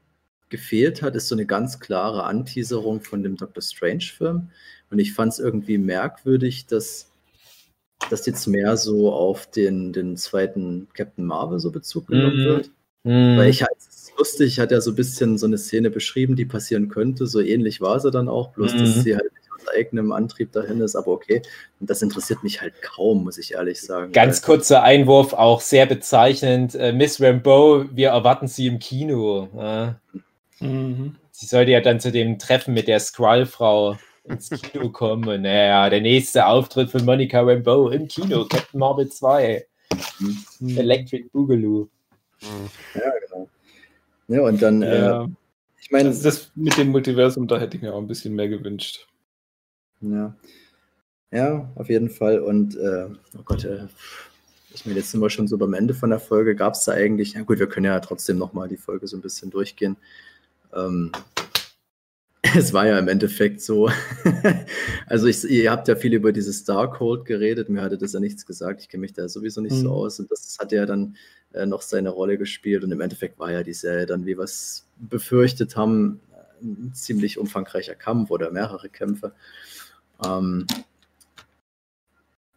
gefehlt 0.49 1.01
hat, 1.01 1.15
ist 1.15 1.27
so 1.29 1.35
eine 1.35 1.45
ganz 1.45 1.79
klare 1.79 2.23
Anteaserung 2.25 3.01
von 3.01 3.23
dem 3.23 3.35
Doctor 3.37 3.61
Strange-Film. 3.63 4.49
Und 4.91 4.99
ich 4.99 5.13
fand 5.13 5.33
es 5.33 5.39
irgendwie 5.39 5.77
merkwürdig, 5.79 6.67
dass 6.67 7.09
das 8.09 8.25
jetzt 8.25 8.47
mehr 8.47 8.77
so 8.77 9.11
auf 9.13 9.47
den, 9.47 9.93
den 9.93 10.17
zweiten 10.17 10.87
Captain 10.93 11.25
Marvel 11.25 11.59
so 11.59 11.71
Bezug 11.71 12.07
genommen 12.07 12.41
Mhm. 12.41 12.45
wird. 12.45 12.69
Hm. 13.05 13.37
Weil 13.37 13.49
ich 13.49 13.61
halt, 13.61 13.71
es 13.77 13.87
ist 14.09 14.13
lustig, 14.17 14.47
ich 14.53 14.59
hatte 14.59 14.75
ja 14.75 14.81
so 14.81 14.91
ein 14.91 14.95
bisschen 14.95 15.37
so 15.37 15.45
eine 15.45 15.57
Szene 15.57 15.89
beschrieben, 15.89 16.35
die 16.35 16.45
passieren 16.45 16.87
könnte. 16.89 17.27
So 17.27 17.39
ähnlich 17.41 17.81
war 17.81 17.99
sie 17.99 18.11
dann 18.11 18.29
auch, 18.29 18.51
bloß 18.53 18.73
Mhm. 18.73 18.79
dass 18.79 19.03
sie 19.03 19.15
halt 19.15 19.31
nicht 19.33 19.49
aus 19.53 19.67
eigenem 19.75 20.11
Antrieb 20.11 20.51
dahin 20.53 20.79
ist, 20.81 20.95
aber 20.95 21.09
okay. 21.09 21.41
Und 21.79 21.89
das 21.89 22.01
interessiert 22.01 22.43
mich 22.43 22.61
halt 22.61 22.81
kaum, 22.81 23.23
muss 23.25 23.37
ich 23.37 23.53
ehrlich 23.53 23.81
sagen. 23.81 24.11
Ganz 24.13 24.41
kurzer 24.41 24.83
Einwurf, 24.83 25.33
auch 25.33 25.59
sehr 25.61 25.85
bezeichnend. 25.85 26.75
Äh, 26.75 26.93
Miss 26.93 27.19
Rambeau, 27.21 27.85
wir 27.91 28.09
erwarten 28.09 28.47
sie 28.47 28.67
im 28.67 28.79
Kino. 28.79 29.49
Ja. 29.57 29.99
Mhm. 30.59 31.15
Sie 31.31 31.45
sollte 31.47 31.71
ja 31.71 31.81
dann 31.81 31.99
zu 31.99 32.11
dem 32.11 32.39
Treffen 32.39 32.73
mit 32.73 32.87
der 32.87 32.99
Skrull-Frau 32.99 33.97
ins 34.25 34.49
Kino 34.49 34.89
kommen. 34.89 35.27
Und 35.27 35.41
naja, 35.41 35.89
der 35.89 36.01
nächste 36.01 36.45
Auftritt 36.45 36.89
von 36.89 37.03
Monica 37.05 37.41
Rambeau 37.41 37.89
im 37.89 38.07
Kino, 38.07 38.45
Captain 38.45 38.79
Marvel 38.79 39.09
2, 39.09 39.65
Mhm. 40.59 40.77
Electric 40.77 41.29
Boogaloo. 41.31 41.87
Ja, 42.95 43.11
genau. 43.27 43.49
Ja, 44.27 44.41
und 44.41 44.61
dann, 44.61 44.81
Ja. 44.81 45.23
äh, 45.23 45.27
ich 45.81 45.91
meine, 45.91 46.09
Also 46.09 46.23
das 46.23 46.51
mit 46.55 46.75
dem 46.77 46.89
Multiversum, 46.89 47.47
da 47.47 47.59
hätte 47.59 47.77
ich 47.77 47.83
mir 47.83 47.93
auch 47.93 47.99
ein 47.99 48.07
bisschen 48.07 48.33
mehr 48.33 48.47
gewünscht. 48.49 49.07
Ja. 50.01 50.35
Ja, 51.31 51.71
auf 51.75 51.89
jeden 51.89 52.09
Fall. 52.09 52.39
Und 52.39 52.75
äh, 52.75 53.07
oh 53.37 53.41
Gott, 53.45 53.65
äh, 53.65 53.87
ich 54.73 54.85
meine, 54.85 54.97
jetzt 54.99 55.11
sind 55.11 55.21
wir 55.21 55.29
schon 55.29 55.47
so 55.47 55.57
beim 55.57 55.73
Ende 55.73 55.93
von 55.93 56.09
der 56.09 56.19
Folge. 56.19 56.55
Gab 56.55 56.73
es 56.73 56.85
da 56.85 56.93
eigentlich, 56.93 57.33
ja 57.33 57.41
gut, 57.41 57.59
wir 57.59 57.67
können 57.67 57.85
ja 57.85 57.99
trotzdem 57.99 58.37
nochmal 58.37 58.67
die 58.67 58.77
Folge 58.77 59.07
so 59.07 59.15
ein 59.17 59.21
bisschen 59.21 59.49
durchgehen. 59.51 59.95
Ähm, 60.75 61.11
es 62.57 62.73
war 62.73 62.87
ja 62.87 62.97
im 62.99 63.07
Endeffekt 63.07 63.61
so. 63.61 63.89
also 65.07 65.27
ich, 65.27 65.43
ihr 65.43 65.71
habt 65.71 65.87
ja 65.87 65.95
viel 65.95 66.13
über 66.13 66.31
dieses 66.31 66.63
Darkhold 66.63 67.25
geredet, 67.25 67.69
mir 67.69 67.81
hatte 67.81 67.97
das 67.97 68.13
ja 68.13 68.19
nichts 68.19 68.45
gesagt. 68.45 68.81
Ich 68.81 68.89
kenne 68.89 69.01
mich 69.01 69.13
da 69.13 69.27
sowieso 69.27 69.61
nicht 69.61 69.75
so 69.75 69.87
Mhm. 69.87 69.93
aus. 69.93 70.19
Und 70.19 70.31
das 70.31 70.57
hat 70.59 70.71
ja 70.71 70.85
dann 70.85 71.15
äh, 71.53 71.65
noch 71.65 71.81
seine 71.81 72.09
Rolle 72.09 72.37
gespielt. 72.37 72.83
Und 72.83 72.91
im 72.91 73.01
Endeffekt 73.01 73.39
war 73.39 73.51
ja 73.51 73.63
die 73.63 73.73
Serie 73.73 74.05
dann, 74.05 74.25
wie 74.25 74.37
wir 74.37 74.43
es 74.43 74.85
befürchtet 74.97 75.75
haben, 75.75 76.19
ein 76.61 76.91
ziemlich 76.93 77.37
umfangreicher 77.37 77.95
Kampf 77.95 78.31
oder 78.31 78.51
mehrere 78.51 78.89
Kämpfe. 78.89 79.33
Ähm, 80.25 80.65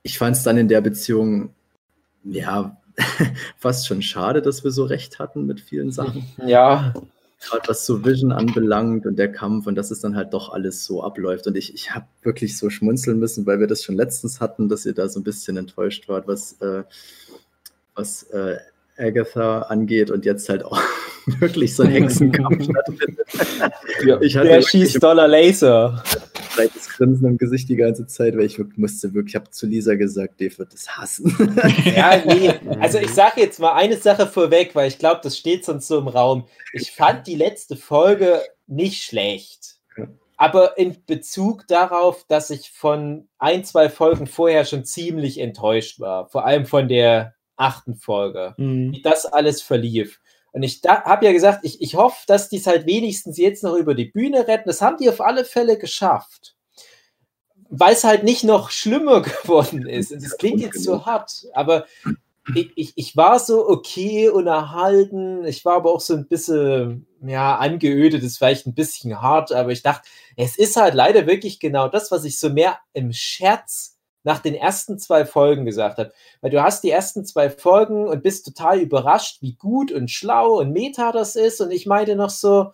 ich 0.02 0.18
fand 0.18 0.36
es 0.36 0.42
dann 0.44 0.56
in 0.56 0.68
der 0.68 0.80
Beziehung, 0.80 1.52
ja, 2.22 2.76
fast 3.58 3.86
schon 3.86 4.02
schade, 4.02 4.40
dass 4.42 4.64
wir 4.64 4.70
so 4.70 4.84
recht 4.84 5.18
hatten 5.18 5.46
mit 5.46 5.60
vielen 5.60 5.90
Sachen. 5.90 6.24
Ja, 6.46 6.94
Gerade 7.40 7.68
was 7.68 7.84
so 7.84 8.04
Vision 8.04 8.32
anbelangt 8.32 9.06
und 9.06 9.18
der 9.18 9.30
Kampf 9.30 9.66
und 9.66 9.74
dass 9.74 9.90
es 9.90 10.00
dann 10.00 10.16
halt 10.16 10.32
doch 10.32 10.52
alles 10.52 10.84
so 10.84 11.02
abläuft. 11.02 11.46
Und 11.46 11.56
ich, 11.56 11.74
ich 11.74 11.94
habe 11.94 12.06
wirklich 12.22 12.56
so 12.56 12.70
schmunzeln 12.70 13.18
müssen, 13.18 13.46
weil 13.46 13.60
wir 13.60 13.66
das 13.66 13.84
schon 13.84 13.94
letztens 13.94 14.40
hatten, 14.40 14.68
dass 14.68 14.86
ihr 14.86 14.94
da 14.94 15.08
so 15.08 15.20
ein 15.20 15.24
bisschen 15.24 15.56
enttäuscht 15.56 16.08
wart, 16.08 16.26
was, 16.26 16.60
äh, 16.60 16.84
was 17.94 18.22
äh, 18.24 18.56
Agatha 18.96 19.62
angeht 19.62 20.10
und 20.10 20.24
jetzt 20.24 20.48
halt 20.48 20.64
auch 20.64 20.80
wirklich 21.40 21.76
so 21.76 21.82
ein 21.82 21.90
Hexenkampf 21.90 22.64
stattfindet. 22.70 23.26
Ja. 24.04 24.20
Ich 24.20 24.36
hatte 24.36 24.48
der 24.48 24.62
schießt 24.62 25.02
Dollar 25.02 25.28
Laser. 25.28 26.02
Breites 26.56 26.88
Grinsen 26.88 27.28
im 27.28 27.38
Gesicht 27.38 27.68
die 27.68 27.76
ganze 27.76 28.06
Zeit, 28.06 28.34
weil 28.34 28.46
ich 28.46 28.58
wirklich 28.58 28.78
musste 28.78 29.14
wirklich, 29.14 29.34
ich 29.34 29.36
habe 29.36 29.50
zu 29.50 29.66
Lisa 29.66 29.94
gesagt, 29.94 30.40
Dave 30.40 30.58
wird 30.58 30.72
das 30.72 30.88
hassen. 30.96 31.34
Ja, 31.84 32.22
nee. 32.24 32.52
Also 32.80 32.98
ich 32.98 33.12
sage 33.12 33.40
jetzt 33.40 33.60
mal 33.60 33.74
eine 33.74 33.96
Sache 33.96 34.26
vorweg, 34.26 34.74
weil 34.74 34.88
ich 34.88 34.98
glaube, 34.98 35.20
das 35.22 35.38
steht 35.38 35.64
sonst 35.64 35.88
so 35.88 35.98
im 35.98 36.08
Raum. 36.08 36.46
Ich 36.72 36.92
fand 36.92 37.26
die 37.26 37.36
letzte 37.36 37.76
Folge 37.76 38.40
nicht 38.66 39.02
schlecht. 39.02 39.76
aber 40.36 40.76
in 40.78 40.96
Bezug 41.06 41.66
darauf, 41.66 42.24
dass 42.28 42.50
ich 42.50 42.70
von 42.70 43.28
ein, 43.38 43.64
zwei 43.64 43.88
Folgen 43.88 44.26
vorher 44.26 44.64
schon 44.64 44.84
ziemlich 44.84 45.38
enttäuscht 45.38 46.00
war, 46.00 46.28
vor 46.28 46.44
allem 46.44 46.66
von 46.66 46.88
der 46.88 47.34
achten 47.56 47.94
Folge, 47.94 48.54
mhm. 48.58 48.92
wie 48.92 49.02
das 49.02 49.26
alles 49.26 49.62
verlief. 49.62 50.20
Und 50.56 50.62
ich 50.62 50.80
habe 50.86 51.26
ja 51.26 51.32
gesagt, 51.32 51.66
ich, 51.66 51.82
ich 51.82 51.96
hoffe, 51.96 52.16
dass 52.26 52.48
die 52.48 52.56
es 52.56 52.66
halt 52.66 52.86
wenigstens 52.86 53.36
jetzt 53.36 53.62
noch 53.62 53.74
über 53.74 53.94
die 53.94 54.06
Bühne 54.06 54.48
retten. 54.48 54.70
Das 54.70 54.80
haben 54.80 54.96
die 54.96 55.10
auf 55.10 55.20
alle 55.20 55.44
Fälle 55.44 55.76
geschafft. 55.76 56.56
Weil 57.68 57.92
es 57.92 58.04
halt 58.04 58.24
nicht 58.24 58.42
noch 58.42 58.70
schlimmer 58.70 59.20
geworden 59.42 59.86
ist. 59.86 60.12
Und 60.12 60.24
das 60.24 60.38
klingt 60.38 60.62
jetzt 60.62 60.82
so 60.82 61.04
hart, 61.04 61.44
aber 61.52 61.84
ich, 62.54 62.72
ich, 62.74 62.92
ich 62.96 63.16
war 63.18 63.38
so 63.38 63.68
okay 63.68 64.30
und 64.30 64.46
erhalten. 64.46 65.44
Ich 65.44 65.62
war 65.66 65.74
aber 65.74 65.92
auch 65.92 66.00
so 66.00 66.14
ein 66.14 66.26
bisschen, 66.26 67.06
ja, 67.20 67.56
angeödet, 67.56 68.22
ist 68.22 68.38
vielleicht 68.38 68.66
ein 68.66 68.74
bisschen 68.74 69.20
hart, 69.20 69.52
aber 69.52 69.72
ich 69.72 69.82
dachte, 69.82 70.08
es 70.38 70.56
ist 70.56 70.76
halt 70.76 70.94
leider 70.94 71.26
wirklich 71.26 71.60
genau 71.60 71.88
das, 71.88 72.10
was 72.10 72.24
ich 72.24 72.40
so 72.40 72.48
mehr 72.48 72.78
im 72.94 73.12
Scherz 73.12 73.95
nach 74.26 74.40
den 74.40 74.56
ersten 74.56 74.98
zwei 74.98 75.24
Folgen 75.24 75.64
gesagt 75.64 75.98
habe. 75.98 76.12
Weil 76.40 76.50
du 76.50 76.60
hast 76.60 76.82
die 76.82 76.90
ersten 76.90 77.24
zwei 77.24 77.48
Folgen 77.48 78.08
und 78.08 78.24
bist 78.24 78.44
total 78.44 78.80
überrascht, 78.80 79.40
wie 79.40 79.54
gut 79.54 79.92
und 79.92 80.10
schlau 80.10 80.58
und 80.58 80.72
meta 80.72 81.12
das 81.12 81.36
ist. 81.36 81.60
Und 81.60 81.70
ich 81.70 81.86
meinte 81.86 82.16
noch 82.16 82.30
so, 82.30 82.72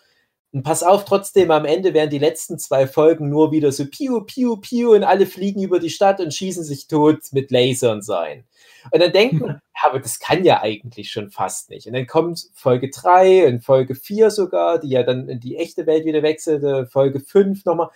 und 0.55 0.63
pass 0.63 0.83
auf, 0.83 1.05
trotzdem 1.05 1.51
am 1.51 1.67
Ende 1.67 1.93
werden 1.93 2.11
die 2.11 2.19
letzten 2.19 2.59
zwei 2.59 2.87
Folgen 2.87 3.29
nur 3.29 3.53
wieder 3.53 3.71
so 3.71 3.87
piu, 3.87 4.23
piu, 4.23 4.57
piu 4.57 4.95
und 4.95 5.05
alle 5.05 5.27
fliegen 5.27 5.63
über 5.63 5.79
die 5.79 5.91
Stadt 5.91 6.21
und 6.21 6.33
schießen 6.33 6.65
sich 6.65 6.89
tot 6.89 7.21
mit 7.33 7.51
Lasern 7.51 8.01
sein. 8.01 8.45
Und 8.91 9.03
dann 9.03 9.13
denken, 9.13 9.47
ja, 9.47 9.61
aber 9.83 10.01
das 10.01 10.21
kann 10.21 10.45
ja 10.45 10.63
eigentlich 10.63 11.11
schon 11.11 11.31
fast 11.31 11.69
nicht. 11.69 11.87
Und 11.87 11.93
dann 11.93 12.07
kommt 12.07 12.49
Folge 12.55 12.89
3 12.91 13.47
und 13.47 13.63
Folge 13.63 13.95
4 13.95 14.31
sogar, 14.31 14.79
die 14.79 14.91
ja 14.91 15.03
dann 15.03 15.29
in 15.29 15.41
die 15.41 15.57
echte 15.57 15.87
Welt 15.87 16.07
wieder 16.07 16.23
wechselte, 16.23 16.87
Folge 16.87 17.21
5 17.21 17.67
nochmal. 17.67 17.91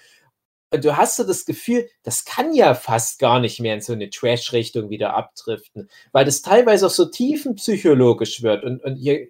Du 0.79 0.97
hast 0.97 1.17
so 1.17 1.25
das 1.25 1.45
Gefühl, 1.45 1.89
das 2.03 2.25
kann 2.25 2.53
ja 2.55 2.75
fast 2.75 3.19
gar 3.19 3.41
nicht 3.41 3.61
mehr 3.61 3.75
in 3.75 3.81
so 3.81 3.93
eine 3.93 4.11
Trash-Richtung 4.11 4.91
wieder 4.91 5.15
abdriften, 5.15 5.89
weil 6.12 6.25
das 6.25 6.43
teilweise 6.43 6.87
auch 6.87 6.91
so 6.91 7.07
tiefenpsychologisch 7.07 8.43
wird 8.43 8.65
und, 8.65 8.83
und 8.85 8.97
hier 8.97 9.29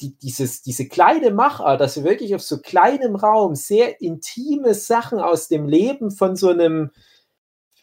die, 0.00 0.16
dieses, 0.18 0.62
diese 0.62 0.88
kleine 0.88 1.30
Machart, 1.30 1.80
dass 1.80 1.96
wir 1.96 2.04
wirklich 2.04 2.34
auf 2.34 2.42
so 2.42 2.58
kleinem 2.58 3.16
Raum 3.16 3.54
sehr 3.54 4.00
intime 4.00 4.74
Sachen 4.74 5.18
aus 5.18 5.48
dem 5.48 5.66
Leben 5.66 6.10
von 6.10 6.36
so 6.36 6.50
einem, 6.50 6.90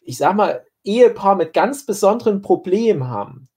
ich 0.01 0.17
sag 0.17 0.35
mal, 0.35 0.65
Ehepaar 0.83 1.35
mit 1.35 1.53
ganz 1.53 1.85
besonderen 1.85 2.41
Problemen 2.41 3.07
haben. 3.07 3.49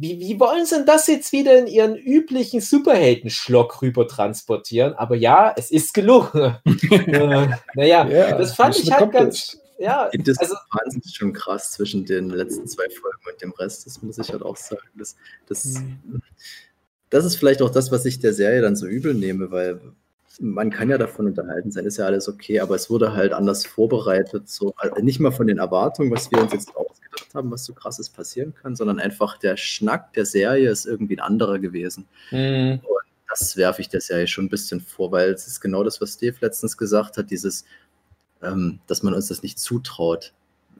Wie, 0.00 0.18
wie 0.18 0.40
wollen 0.40 0.64
sie 0.64 0.76
denn 0.76 0.86
das 0.86 1.06
jetzt 1.08 1.30
wieder 1.30 1.58
in 1.58 1.66
ihren 1.66 1.94
üblichen 1.94 2.62
Superhelden-Schlock 2.62 3.82
rüber 3.82 4.08
transportieren? 4.08 4.94
Aber 4.94 5.14
ja, 5.14 5.52
es 5.54 5.70
ist 5.70 5.92
gelungen. 5.92 6.56
äh, 6.90 7.48
naja, 7.74 8.08
ja, 8.08 8.38
das 8.38 8.54
fand 8.54 8.78
ich 8.78 8.90
halt 8.90 9.12
ganz. 9.12 9.58
Ja, 9.78 10.08
die 10.08 10.18
Diskrepanz 10.18 10.60
also, 10.72 10.98
ist 11.04 11.16
schon 11.16 11.34
krass 11.34 11.72
zwischen 11.72 12.06
den 12.06 12.30
letzten 12.30 12.66
zwei 12.66 12.88
Folgen 12.88 13.18
und 13.30 13.42
dem 13.42 13.52
Rest, 13.52 13.84
das 13.84 14.00
muss 14.00 14.16
ich 14.16 14.30
halt 14.30 14.42
auch 14.42 14.56
sagen. 14.56 14.88
Das, 14.94 15.16
das, 15.46 15.64
mhm. 15.64 16.22
das 17.10 17.26
ist 17.26 17.36
vielleicht 17.36 17.60
auch 17.60 17.70
das, 17.70 17.92
was 17.92 18.06
ich 18.06 18.20
der 18.20 18.32
Serie 18.32 18.62
dann 18.62 18.76
so 18.76 18.86
übel 18.86 19.12
nehme, 19.12 19.50
weil 19.50 19.80
man 20.38 20.70
kann 20.70 20.88
ja 20.90 20.98
davon 20.98 21.26
unterhalten 21.26 21.70
sein, 21.70 21.86
ist 21.86 21.96
ja 21.96 22.06
alles 22.06 22.28
okay, 22.28 22.60
aber 22.60 22.76
es 22.76 22.88
wurde 22.88 23.14
halt 23.14 23.32
anders 23.32 23.66
vorbereitet, 23.66 24.48
so 24.48 24.74
also 24.76 25.02
nicht 25.02 25.18
mal 25.18 25.32
von 25.32 25.46
den 25.46 25.58
Erwartungen, 25.58 26.10
was 26.10 26.30
wir 26.30 26.40
uns 26.40 26.52
jetzt 26.52 26.74
ausgedacht 26.76 27.34
haben, 27.34 27.50
was 27.50 27.64
so 27.64 27.74
krasses 27.74 28.08
passieren 28.08 28.54
kann, 28.54 28.76
sondern 28.76 29.00
einfach 29.00 29.38
der 29.38 29.56
Schnack 29.56 30.12
der 30.12 30.26
Serie 30.26 30.70
ist 30.70 30.86
irgendwie 30.86 31.16
ein 31.16 31.24
anderer 31.24 31.58
gewesen. 31.58 32.06
Mhm. 32.30 32.80
Und 32.82 33.06
das 33.28 33.56
werfe 33.56 33.80
ich 33.80 33.88
der 33.88 34.00
Serie 34.00 34.26
schon 34.26 34.46
ein 34.46 34.50
bisschen 34.50 34.80
vor, 34.80 35.10
weil 35.10 35.30
es 35.30 35.46
ist 35.46 35.60
genau 35.60 35.82
das, 35.82 36.00
was 36.00 36.14
Steve 36.14 36.36
letztens 36.40 36.76
gesagt 36.76 37.16
hat, 37.16 37.30
dieses, 37.30 37.64
ähm, 38.42 38.80
dass 38.86 39.02
man 39.02 39.14
uns 39.14 39.28
das 39.28 39.42
nicht 39.42 39.58
zutraut. 39.58 40.32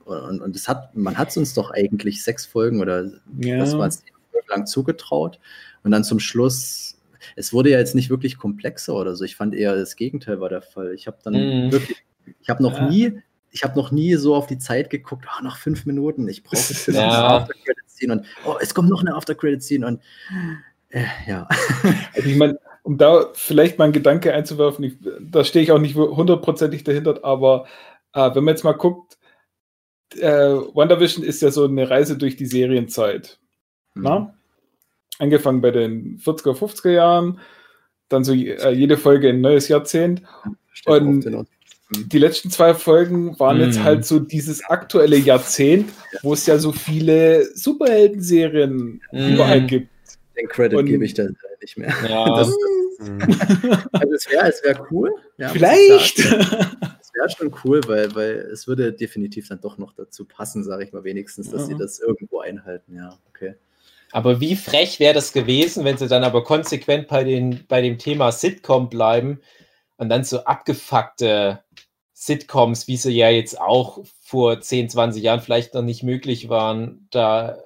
Und, 0.05 0.41
und 0.41 0.57
es 0.57 0.69
hat, 0.69 0.95
man 0.97 1.19
hat 1.19 1.29
es 1.29 1.37
uns 1.37 1.55
doch 1.55 1.71
eigentlich 1.71 2.25
sechs 2.25 2.47
Folgen 2.47 2.81
oder 2.81 3.11
ja. 3.39 3.61
was 3.61 3.77
war 3.77 3.87
es 3.87 4.03
lang 4.49 4.67
zugetraut. 4.67 5.39
Und 5.83 5.93
dann 5.93 6.05
zum 6.05 6.21
Schluss 6.21 7.00
es 7.37 7.53
wurde 7.53 7.71
ja 7.71 7.79
jetzt 7.79 7.95
nicht 7.95 8.11
wirklich 8.11 8.39
komplexer 8.39 8.95
oder 8.95 9.15
so. 9.17 9.25
Ich 9.25 9.37
fand 9.37 9.55
eher 9.55 9.75
das 9.75 9.97
Gegenteil 9.97 10.41
war 10.41 10.49
der 10.49 10.63
Fall. 10.63 10.95
Ich 10.95 11.07
habe 11.07 11.19
dann 11.23 11.35
mm. 11.35 11.73
wirklich, 11.73 12.05
ich 12.41 12.49
habe 12.49 12.63
noch 12.63 12.77
ja. 12.77 12.89
nie, 12.89 13.21
ich 13.51 13.65
habe 13.65 13.77
noch 13.77 13.91
nie 13.91 14.15
so 14.15 14.35
auf 14.35 14.47
die 14.47 14.59
Zeit 14.59 14.91
geguckt, 14.91 15.27
oh, 15.29 15.45
noch 15.45 15.57
fünf 15.57 15.87
Minuten, 15.87 16.29
ich 16.29 16.43
brauche 16.43 16.57
jetzt 16.57 16.87
ja. 16.89 17.39
After 17.39 17.55
Credit 17.55 17.91
Scene 17.91 18.13
und 18.13 18.27
oh, 18.47 18.57
es 18.61 18.75
kommt 18.75 18.89
noch 18.89 19.01
eine 19.01 19.15
After 19.15 19.35
Credit 19.35 19.63
Scene 19.63 19.87
und 19.87 20.01
äh, 20.91 21.05
ja. 21.27 21.49
Also 22.15 22.29
ich 22.29 22.37
meine, 22.37 22.59
um 22.83 22.99
da 22.99 23.29
vielleicht 23.35 23.79
mal 23.79 23.85
einen 23.85 23.93
Gedanke 23.93 24.33
einzuwerfen, 24.33 24.85
ich, 24.85 24.95
da 25.21 25.45
stehe 25.45 25.63
ich 25.63 25.73
auch 25.73 25.79
nicht 25.79 25.97
hundertprozentig 25.97 26.85
dahinter, 26.85 27.25
aber 27.25 27.67
äh, 28.13 28.35
wenn 28.35 28.45
man 28.45 28.55
jetzt 28.55 28.65
mal 28.65 28.73
guckt, 28.73 29.19
äh, 30.17 30.55
WandaVision 30.75 31.25
ist 31.25 31.43
ja 31.43 31.51
so 31.51 31.65
eine 31.65 31.89
Reise 31.89 32.17
durch 32.17 32.37
die 32.37 32.47
Serienzeit. 32.47 33.39
Mhm. 33.95 34.03
Na? 34.03 34.35
Angefangen 35.21 35.61
bei 35.61 35.71
den 35.71 36.19
40er, 36.19 36.57
50er 36.57 36.91
Jahren, 36.91 37.41
dann 38.09 38.25
so 38.25 38.33
äh, 38.33 38.73
jede 38.73 38.97
Folge 38.97 39.29
ein 39.29 39.41
neues 39.41 39.69
Jahrzehnt. 39.69 40.23
Und 40.87 41.47
die 42.07 42.19
letzten 42.19 42.51
zwei 42.51 42.75
Folgen 42.75 43.39
waren 43.41 43.59
mm. 43.59 43.61
jetzt 43.61 43.79
mhm. 43.81 43.85
halt 43.85 44.05
so 44.05 44.21
dieses 44.21 44.65
aktuelle 44.65 45.17
Jahrzehnt, 45.17 45.91
wo 46.23 46.33
es 46.33 46.47
ja 46.47 46.59
so 46.59 46.73
viele 46.73 47.45
Superhelden-Serien 47.55 49.01
mm. 49.11 49.35
überall 49.35 49.67
gibt. 49.67 49.89
Den 50.37 50.49
Credit 50.49 50.87
gebe 50.87 51.05
ich 51.05 51.15
da 51.15 51.25
nicht 51.61 51.79
mehr. 51.79 51.93
Ja. 52.09 52.25
Das, 52.37 52.49
das, 52.49 53.89
also 53.93 54.15
es 54.15 54.31
wäre 54.31 54.49
es 54.49 54.63
wär 54.63 54.87
cool. 54.91 55.11
Ja, 55.39 55.49
Vielleicht. 55.49 56.19
Es 57.03 57.15
wäre 57.17 57.29
schon 57.29 57.61
cool, 57.65 57.81
weil, 57.89 58.15
weil 58.15 58.37
es 58.53 58.69
würde 58.69 58.93
definitiv 58.93 59.49
dann 59.49 59.61
doch 59.61 59.79
noch 59.79 59.93
dazu 59.95 60.25
passen, 60.25 60.63
sage 60.63 60.85
ich 60.85 60.93
mal 60.93 61.03
wenigstens, 61.03 61.51
dass 61.51 61.63
ja. 61.63 61.67
sie 61.67 61.77
das 61.77 61.99
irgendwo 61.99 62.39
einhalten. 62.39 62.95
Ja, 62.95 63.19
okay. 63.29 63.57
Aber 64.13 64.41
wie 64.41 64.57
frech 64.57 64.99
wäre 64.99 65.15
das 65.15 65.33
gewesen, 65.33 65.85
wenn 65.85 65.97
sie 65.97 66.09
dann 66.09 66.25
aber 66.25 66.45
konsequent 66.45 67.09
bei, 67.09 67.25
den, 67.25 67.65
bei 67.69 67.81
dem 67.81 67.99
Thema 67.99 68.33
Sitcom 68.33 68.89
bleiben 68.89 69.41
und 69.97 70.09
dann 70.09 70.25
so 70.25 70.45
abgefuckte 70.45 71.63
Sitcoms, 72.13 72.89
wie 72.89 72.97
sie 72.97 73.13
ja 73.13 73.31
jetzt 73.31 73.61
auch 73.61 74.01
vor 74.21 74.61
10, 74.61 74.91
20 74.91 75.23
Jahren 75.23 75.41
vielleicht 75.41 75.75
noch 75.75 75.83
nicht 75.83 76.03
möglich 76.03 76.49
waren, 76.49 77.07
da 77.11 77.53
äh, 77.53 77.57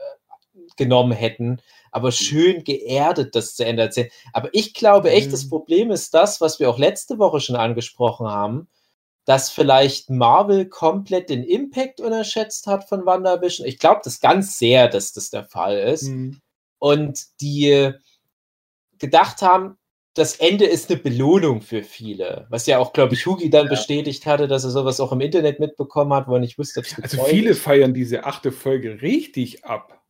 genommen 0.76 1.12
hätten, 1.12 1.61
aber 1.90 2.12
schön 2.12 2.64
geerdet 2.64 3.35
das 3.35 3.54
zu 3.54 3.64
Ende 3.64 3.83
erzählen. 3.83 4.11
Aber 4.33 4.50
ich 4.52 4.74
glaube 4.74 5.11
echt, 5.11 5.33
das 5.33 5.44
mhm. 5.44 5.50
Problem 5.50 5.90
ist 5.90 6.12
das, 6.12 6.40
was 6.40 6.61
wir 6.61 6.68
auch 6.68 6.78
letzte 6.78 7.18
Woche 7.18 7.40
schon 7.40 7.57
angesprochen 7.57 8.26
haben, 8.26 8.68
dass 9.24 9.50
vielleicht 9.50 10.10
Marvel 10.10 10.66
komplett 10.68 11.30
den 11.30 11.44
Impact 11.44 12.00
unterschätzt 12.00 12.66
hat 12.66 12.88
von 12.88 13.06
WandaVision. 13.06 13.66
Ich 13.66 13.78
glaube 13.78 14.00
das 14.04 14.20
ganz 14.20 14.58
sehr, 14.58 14.88
dass 14.88 15.12
das 15.12 15.30
der 15.30 15.44
Fall 15.44 15.78
ist. 15.78 16.04
Mhm. 16.04 16.40
Und 16.78 17.40
die 17.40 17.92
gedacht 18.98 19.42
haben, 19.42 19.78
das 20.14 20.37
Ende 20.37 20.64
ist 20.66 20.90
eine 20.90 21.00
Belohnung 21.00 21.60
für 21.60 21.82
viele. 21.82 22.46
Was 22.48 22.66
ja 22.66 22.78
auch, 22.78 22.92
glaube 22.92 23.14
ich, 23.14 23.26
Hugi 23.26 23.50
dann 23.50 23.64
ja. 23.64 23.70
bestätigt 23.70 24.26
hatte, 24.26 24.46
dass 24.46 24.62
er 24.62 24.70
sowas 24.70 25.00
auch 25.00 25.10
im 25.10 25.20
Internet 25.20 25.58
mitbekommen 25.58 26.12
hat, 26.12 26.28
wo 26.28 26.34
er 26.34 26.40
nicht 26.40 26.56
wusste, 26.58 26.80
ob 26.80 26.87
es 26.87 27.02
Also 27.02 27.24
viele 27.24 27.50
ist. 27.50 27.62
feiern 27.62 27.94
diese 27.94 28.24
achte 28.24 28.52
Folge 28.52 29.02
richtig 29.02 29.64
ab. 29.64 30.00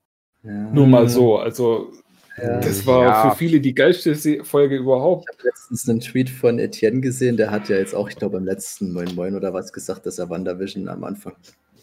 Ja. 0.43 0.51
Nur 0.51 0.87
mal 0.87 1.09
so. 1.09 1.39
Also 1.39 1.91
das 2.37 2.85
war 2.87 3.05
ja. 3.05 3.31
für 3.31 3.37
viele 3.37 3.61
die 3.61 3.75
geilste 3.75 4.45
Folge 4.45 4.77
überhaupt. 4.77 5.27
Ich 5.31 5.39
habe 5.39 5.49
letztens 5.49 5.89
einen 5.89 6.01
Tweet 6.01 6.29
von 6.29 6.59
Etienne 6.59 7.01
gesehen, 7.01 7.37
der 7.37 7.51
hat 7.51 7.69
ja 7.69 7.77
jetzt 7.77 7.95
auch, 7.95 8.09
ich 8.09 8.17
glaube, 8.17 8.39
im 8.39 8.45
letzten 8.45 8.93
Moin 8.93 9.15
Moin 9.15 9.37
oder 9.37 9.55
was 9.55 9.73
gesagt, 9.73 10.07
dass 10.07 10.19
er 10.19 10.31
WandaVision 10.31 10.89
am 10.89 11.05
Anfang 11.05 11.35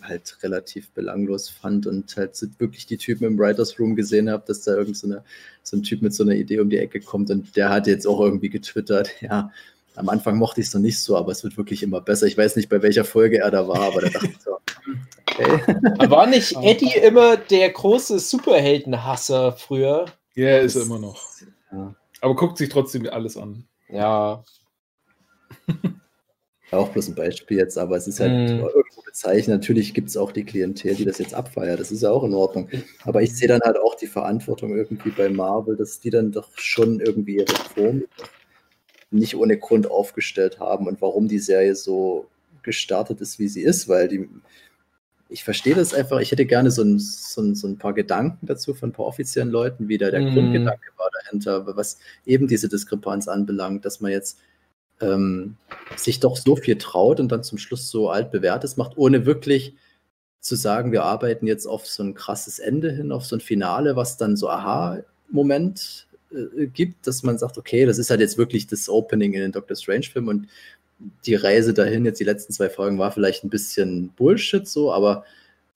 halt 0.01 0.37
relativ 0.41 0.91
belanglos 0.91 1.49
fand 1.49 1.87
und 1.87 2.15
halt 2.17 2.37
wirklich 2.59 2.85
die 2.85 2.97
Typen 2.97 3.25
im 3.25 3.39
Writers 3.39 3.79
Room 3.79 3.95
gesehen 3.95 4.29
habe, 4.29 4.43
dass 4.45 4.61
da 4.61 4.75
irgend 4.75 4.97
so, 4.97 5.07
eine, 5.07 5.23
so 5.63 5.77
ein 5.77 5.83
Typ 5.83 6.01
mit 6.01 6.13
so 6.13 6.23
einer 6.23 6.33
Idee 6.33 6.59
um 6.59 6.69
die 6.69 6.79
Ecke 6.79 6.99
kommt 6.99 7.29
und 7.29 7.55
der 7.55 7.69
hat 7.69 7.87
jetzt 7.87 8.07
auch 8.07 8.19
irgendwie 8.19 8.49
getwittert, 8.49 9.11
ja, 9.21 9.51
am 9.95 10.09
Anfang 10.09 10.37
mochte 10.37 10.61
ich 10.61 10.67
es 10.67 10.73
noch 10.73 10.81
nicht 10.81 10.99
so, 10.99 11.17
aber 11.17 11.31
es 11.31 11.43
wird 11.43 11.57
wirklich 11.57 11.83
immer 11.83 11.99
besser. 11.99 12.25
Ich 12.25 12.37
weiß 12.37 12.55
nicht, 12.55 12.69
bei 12.69 12.81
welcher 12.81 13.03
Folge 13.03 13.39
er 13.39 13.51
da 13.51 13.67
war, 13.67 13.81
aber 13.81 14.01
da 14.01 14.09
dachte 14.09 14.27
ich 14.27 14.41
so, 14.41 14.57
okay. 15.27 16.09
War 16.09 16.27
nicht 16.27 16.55
Eddie 16.61 16.97
immer 16.97 17.35
der 17.35 17.69
große 17.69 18.19
Superheldenhasser 18.19 19.51
früher? 19.51 20.05
Ja, 20.35 20.45
yeah, 20.45 20.59
ist 20.59 20.75
er 20.75 20.83
immer 20.83 20.99
noch. 20.99 21.21
Ja. 21.71 21.95
Aber 22.21 22.35
guckt 22.35 22.57
sich 22.57 22.69
trotzdem 22.69 23.07
alles 23.09 23.35
an. 23.37 23.67
Ja. 23.89 24.43
auch 26.71 26.89
bloß 26.89 27.09
ein 27.09 27.15
Beispiel 27.15 27.57
jetzt, 27.57 27.77
aber 27.77 27.97
es 27.97 28.07
ist 28.07 28.19
halt 28.19 28.31
mm. 28.31 28.63
irgendwo 28.63 29.01
bezeichnet. 29.01 29.59
Natürlich 29.59 29.93
gibt 29.93 30.07
es 30.09 30.17
auch 30.17 30.31
die 30.31 30.45
Klientel, 30.45 30.95
die 30.95 31.05
das 31.05 31.17
jetzt 31.17 31.33
abfeiert. 31.33 31.79
Das 31.79 31.91
ist 31.91 32.03
ja 32.03 32.11
auch 32.11 32.23
in 32.23 32.33
Ordnung. 32.33 32.69
Aber 33.03 33.21
ich 33.21 33.35
sehe 33.35 33.47
dann 33.47 33.61
halt 33.61 33.77
auch 33.77 33.95
die 33.95 34.07
Verantwortung 34.07 34.75
irgendwie 34.75 35.09
bei 35.09 35.29
Marvel, 35.29 35.75
dass 35.75 35.99
die 35.99 36.09
dann 36.09 36.31
doch 36.31 36.49
schon 36.57 36.99
irgendwie 37.01 37.37
ihre 37.37 37.53
Form 37.75 38.03
nicht 39.09 39.35
ohne 39.35 39.57
Grund 39.57 39.91
aufgestellt 39.91 40.59
haben 40.59 40.87
und 40.87 41.01
warum 41.01 41.27
die 41.27 41.39
Serie 41.39 41.75
so 41.75 42.27
gestartet 42.63 43.19
ist, 43.19 43.39
wie 43.39 43.49
sie 43.49 43.61
ist, 43.61 43.89
weil 43.89 44.07
die 44.07 44.29
ich 45.31 45.45
verstehe 45.45 45.75
das 45.75 45.93
einfach. 45.93 46.19
Ich 46.19 46.31
hätte 46.31 46.45
gerne 46.45 46.71
so 46.71 46.83
ein, 46.83 46.99
so, 46.99 47.41
ein, 47.41 47.55
so 47.55 47.65
ein, 47.67 47.77
paar 47.77 47.93
Gedanken 47.93 48.45
dazu 48.45 48.73
von 48.73 48.89
ein 48.89 48.91
paar 48.91 49.05
offiziellen 49.05 49.49
Leuten, 49.49 49.87
wie 49.87 49.97
da 49.97 50.11
der 50.11 50.21
mm. 50.21 50.33
Grundgedanke 50.33 50.91
war 50.97 51.09
dahinter, 51.23 51.65
was 51.77 51.99
eben 52.25 52.47
diese 52.47 52.67
Diskrepanz 52.67 53.29
anbelangt, 53.29 53.85
dass 53.85 54.01
man 54.01 54.11
jetzt 54.11 54.39
ähm, 54.99 55.55
sich 55.95 56.19
doch 56.19 56.35
so 56.35 56.57
viel 56.57 56.77
traut 56.77 57.21
und 57.21 57.31
dann 57.31 57.43
zum 57.43 57.57
Schluss 57.57 57.89
so 57.89 58.09
altbewährtes 58.09 58.75
macht, 58.75 58.97
ohne 58.97 59.25
wirklich 59.25 59.73
zu 60.41 60.55
sagen, 60.55 60.91
wir 60.91 61.03
arbeiten 61.03 61.47
jetzt 61.47 61.65
auf 61.65 61.87
so 61.87 62.03
ein 62.03 62.13
krasses 62.13 62.59
Ende 62.59 62.91
hin, 62.91 63.13
auf 63.13 63.25
so 63.25 63.37
ein 63.37 63.41
Finale, 63.41 63.95
was 63.95 64.17
dann 64.17 64.35
so 64.35 64.49
Aha-Moment 64.49 66.07
äh, 66.31 66.67
gibt, 66.67 67.07
dass 67.07 67.23
man 67.23 67.37
sagt, 67.37 67.57
okay, 67.57 67.85
das 67.85 67.99
ist 67.99 68.09
halt 68.09 68.19
jetzt 68.19 68.37
wirklich 68.37 68.67
das 68.67 68.89
Opening 68.89 69.33
in 69.33 69.41
den 69.41 69.51
Doctor 69.53 69.77
Strange-Film 69.77 70.27
und 70.27 70.47
die 71.25 71.35
Reise 71.35 71.73
dahin, 71.73 72.05
jetzt 72.05 72.19
die 72.19 72.25
letzten 72.25 72.53
zwei 72.53 72.69
Folgen, 72.69 72.99
war 72.99 73.11
vielleicht 73.11 73.43
ein 73.43 73.49
bisschen 73.49 74.09
Bullshit 74.09 74.67
so, 74.67 74.93
aber 74.93 75.23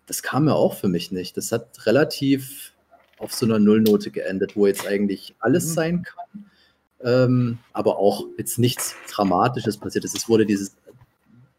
das 0.06 0.24
kam 0.24 0.48
ja 0.48 0.54
auch 0.54 0.76
für 0.76 0.88
mich 0.88 1.12
nicht. 1.12 1.38
Das 1.38 1.52
hat 1.52 1.86
relativ 1.86 2.74
auf 3.18 3.34
so 3.34 3.46
einer 3.46 3.60
Nullnote 3.60 4.12
geendet, 4.12 4.56
wo 4.56 4.68
jetzt 4.68 4.86
eigentlich 4.86 5.36
alles 5.40 5.70
mhm. 5.70 5.74
sein 5.74 6.04
kann, 6.04 6.46
ähm, 7.02 7.58
aber 7.74 7.98
auch 7.98 8.26
jetzt 8.38 8.60
nichts 8.60 8.96
Dramatisches 9.10 9.78
passiert 9.78 10.06
ist. 10.06 10.18
Es 10.18 10.30
wurde 10.30 10.46
dieses 10.46 10.76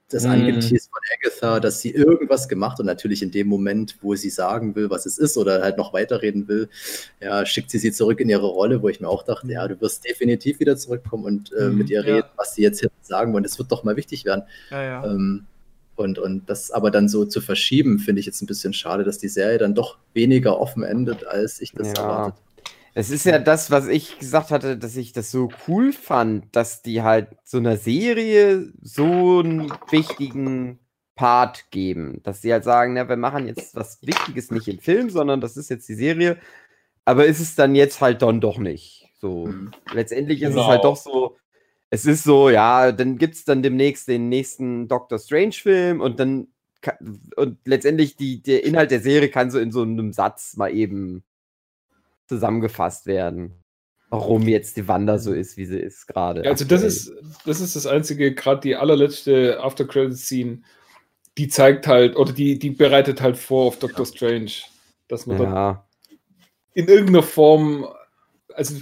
das 0.09 0.25
mm. 0.25 0.31
angeteased 0.31 0.90
von 0.90 1.01
Agatha, 1.14 1.61
dass 1.61 1.81
sie 1.81 1.90
irgendwas 1.90 2.49
gemacht 2.49 2.79
und 2.79 2.87
natürlich 2.87 3.23
in 3.23 3.31
dem 3.31 3.49
Moment, 3.49 3.97
wo 4.01 4.14
sie 4.14 4.31
sagen 4.31 4.75
will, 4.75 4.90
was 4.90 5.07
es 5.07 5.19
ist 5.19 5.37
oder 5.37 5.62
halt 5.62 5.77
noch 5.77 5.92
weiterreden 5.92 6.49
will, 6.49 6.69
ja, 7.21 7.45
schickt 7.45 7.71
sie 7.71 7.79
sie 7.79 7.92
zurück 7.92 8.21
in 8.21 8.29
ihre 8.29 8.47
Rolle, 8.47 8.83
wo 8.83 8.88
ich 8.88 9.01
mir 9.01 9.09
auch 9.09 9.25
dachte, 9.25 9.51
ja, 9.51 9.66
du 9.66 9.81
wirst 9.81 10.05
definitiv 10.05 10.61
wieder 10.61 10.77
zurückkommen 10.77 11.25
und 11.25 11.53
äh, 11.53 11.69
mm, 11.69 11.77
mit 11.77 11.90
ihr 11.90 12.05
reden, 12.05 12.29
was 12.37 12.55
sie 12.55 12.62
jetzt 12.62 12.87
sagen 13.03 13.33
wollen. 13.33 13.45
Es 13.45 13.59
wird 13.59 13.73
doch 13.73 13.85
mal 13.85 13.97
wichtig 13.97 14.25
werden. 14.25 14.45
Ja, 14.71 14.83
ja. 14.83 15.05
Ähm, 15.05 15.47
und, 15.97 16.19
und 16.19 16.49
das 16.49 16.71
aber 16.71 16.90
dann 16.90 17.09
so 17.09 17.25
zu 17.25 17.40
verschieben, 17.40 17.99
finde 17.99 18.21
ich 18.21 18.27
jetzt 18.27 18.42
ein 18.42 18.47
bisschen 18.47 18.75
schade, 18.75 19.03
dass 19.03 19.19
die 19.19 19.29
Serie 19.29 19.59
dann 19.59 19.75
doch 19.75 19.97
weniger 20.12 20.61
offen 20.61 20.83
endet, 20.83 21.27
als 21.27 21.61
ich 21.61 21.73
das 21.73 21.88
ja. 21.88 22.03
erwartet 22.03 22.42
es 22.98 23.11
ist 23.11 23.26
ja 23.26 23.38
das, 23.38 23.70
was 23.70 23.88
ich 23.88 24.18
gesagt 24.18 24.50
hatte, 24.50 24.78
dass 24.78 24.96
ich 24.96 25.12
das 25.12 25.30
so 25.30 25.50
cool 25.68 25.92
fand, 25.92 26.56
dass 26.56 26.80
die 26.80 27.02
halt 27.02 27.28
so 27.44 27.59
einer 27.59 27.76
Serie 27.76 28.72
so 28.80 29.40
einen 29.40 29.70
wichtigen 29.90 30.78
Part 31.14 31.70
geben. 31.70 32.22
Dass 32.22 32.40
sie 32.40 32.50
halt 32.50 32.64
sagen, 32.64 32.94
na, 32.94 33.06
wir 33.06 33.18
machen 33.18 33.46
jetzt 33.46 33.76
was 33.76 34.00
Wichtiges 34.00 34.50
nicht 34.50 34.66
im 34.66 34.78
Film, 34.78 35.11
sondern 35.11 35.42
das 35.42 35.59
ist 35.59 35.68
jetzt 35.68 35.87
die 35.90 35.94
Serie. 35.94 36.38
Aber 37.04 37.26
ist 37.26 37.40
es 37.40 37.54
dann 37.54 37.74
jetzt 37.74 38.00
halt 38.00 38.22
dann 38.22 38.40
doch 38.40 38.56
nicht. 38.56 39.11
So, 39.20 39.44
mhm. 39.44 39.72
letztendlich 39.92 40.40
ist 40.40 40.52
genau. 40.52 40.62
es 40.62 40.68
halt 40.68 40.85
doch 40.85 40.96
so, 40.96 41.37
es 41.90 42.06
ist 42.06 42.24
so, 42.24 42.48
ja, 42.48 42.92
dann 42.92 43.18
gibt 43.18 43.35
es 43.35 43.44
dann 43.44 43.62
demnächst 43.62 44.09
den 44.09 44.30
nächsten 44.30 44.88
Doctor 44.88 45.18
Strange-Film 45.18 46.00
und 46.00 46.18
dann 46.18 46.48
und 47.37 47.59
letztendlich 47.66 48.16
die, 48.16 48.42
der 48.42 48.64
Inhalt 48.64 48.90
der 48.90 49.00
Serie 49.00 49.28
kann 49.28 49.50
so 49.50 49.59
in 49.59 49.70
so 49.70 49.82
einem 49.82 50.12
Satz 50.14 50.56
mal 50.56 50.72
eben 50.72 51.24
zusammengefasst 52.29 53.07
werden. 53.07 53.62
Warum 54.09 54.43
jetzt 54.43 54.77
die 54.77 54.87
Wanda 54.87 55.19
so 55.19 55.33
ist, 55.33 55.57
wie 55.57 55.67
sie 55.67 55.79
ist 55.79 56.07
gerade. 56.07 56.45
Ja, 56.45 56.51
also 56.51 56.65
das 56.65 56.83
ist, 56.83 57.12
das 57.45 57.61
ist 57.61 57.75
das 57.75 57.87
einzige, 57.87 58.35
gerade 58.35 58.61
die 58.61 58.77
allerletzte 58.77 59.61
After 59.61 59.85
Credit 59.85 60.17
Scene, 60.17 60.62
die 61.37 61.49
zeigt 61.49 61.87
halt, 61.87 62.17
oder 62.17 62.33
die, 62.33 62.59
die 62.59 62.71
bereitet 62.71 63.21
halt 63.21 63.37
vor 63.37 63.67
auf 63.67 63.79
Doctor 63.79 64.07
Strange, 64.07 64.53
dass 65.09 65.27
man 65.27 65.43
ja. 65.43 65.87
in 66.75 66.87
irgendeiner 66.87 67.25
Form, 67.25 67.87
also 68.55 68.77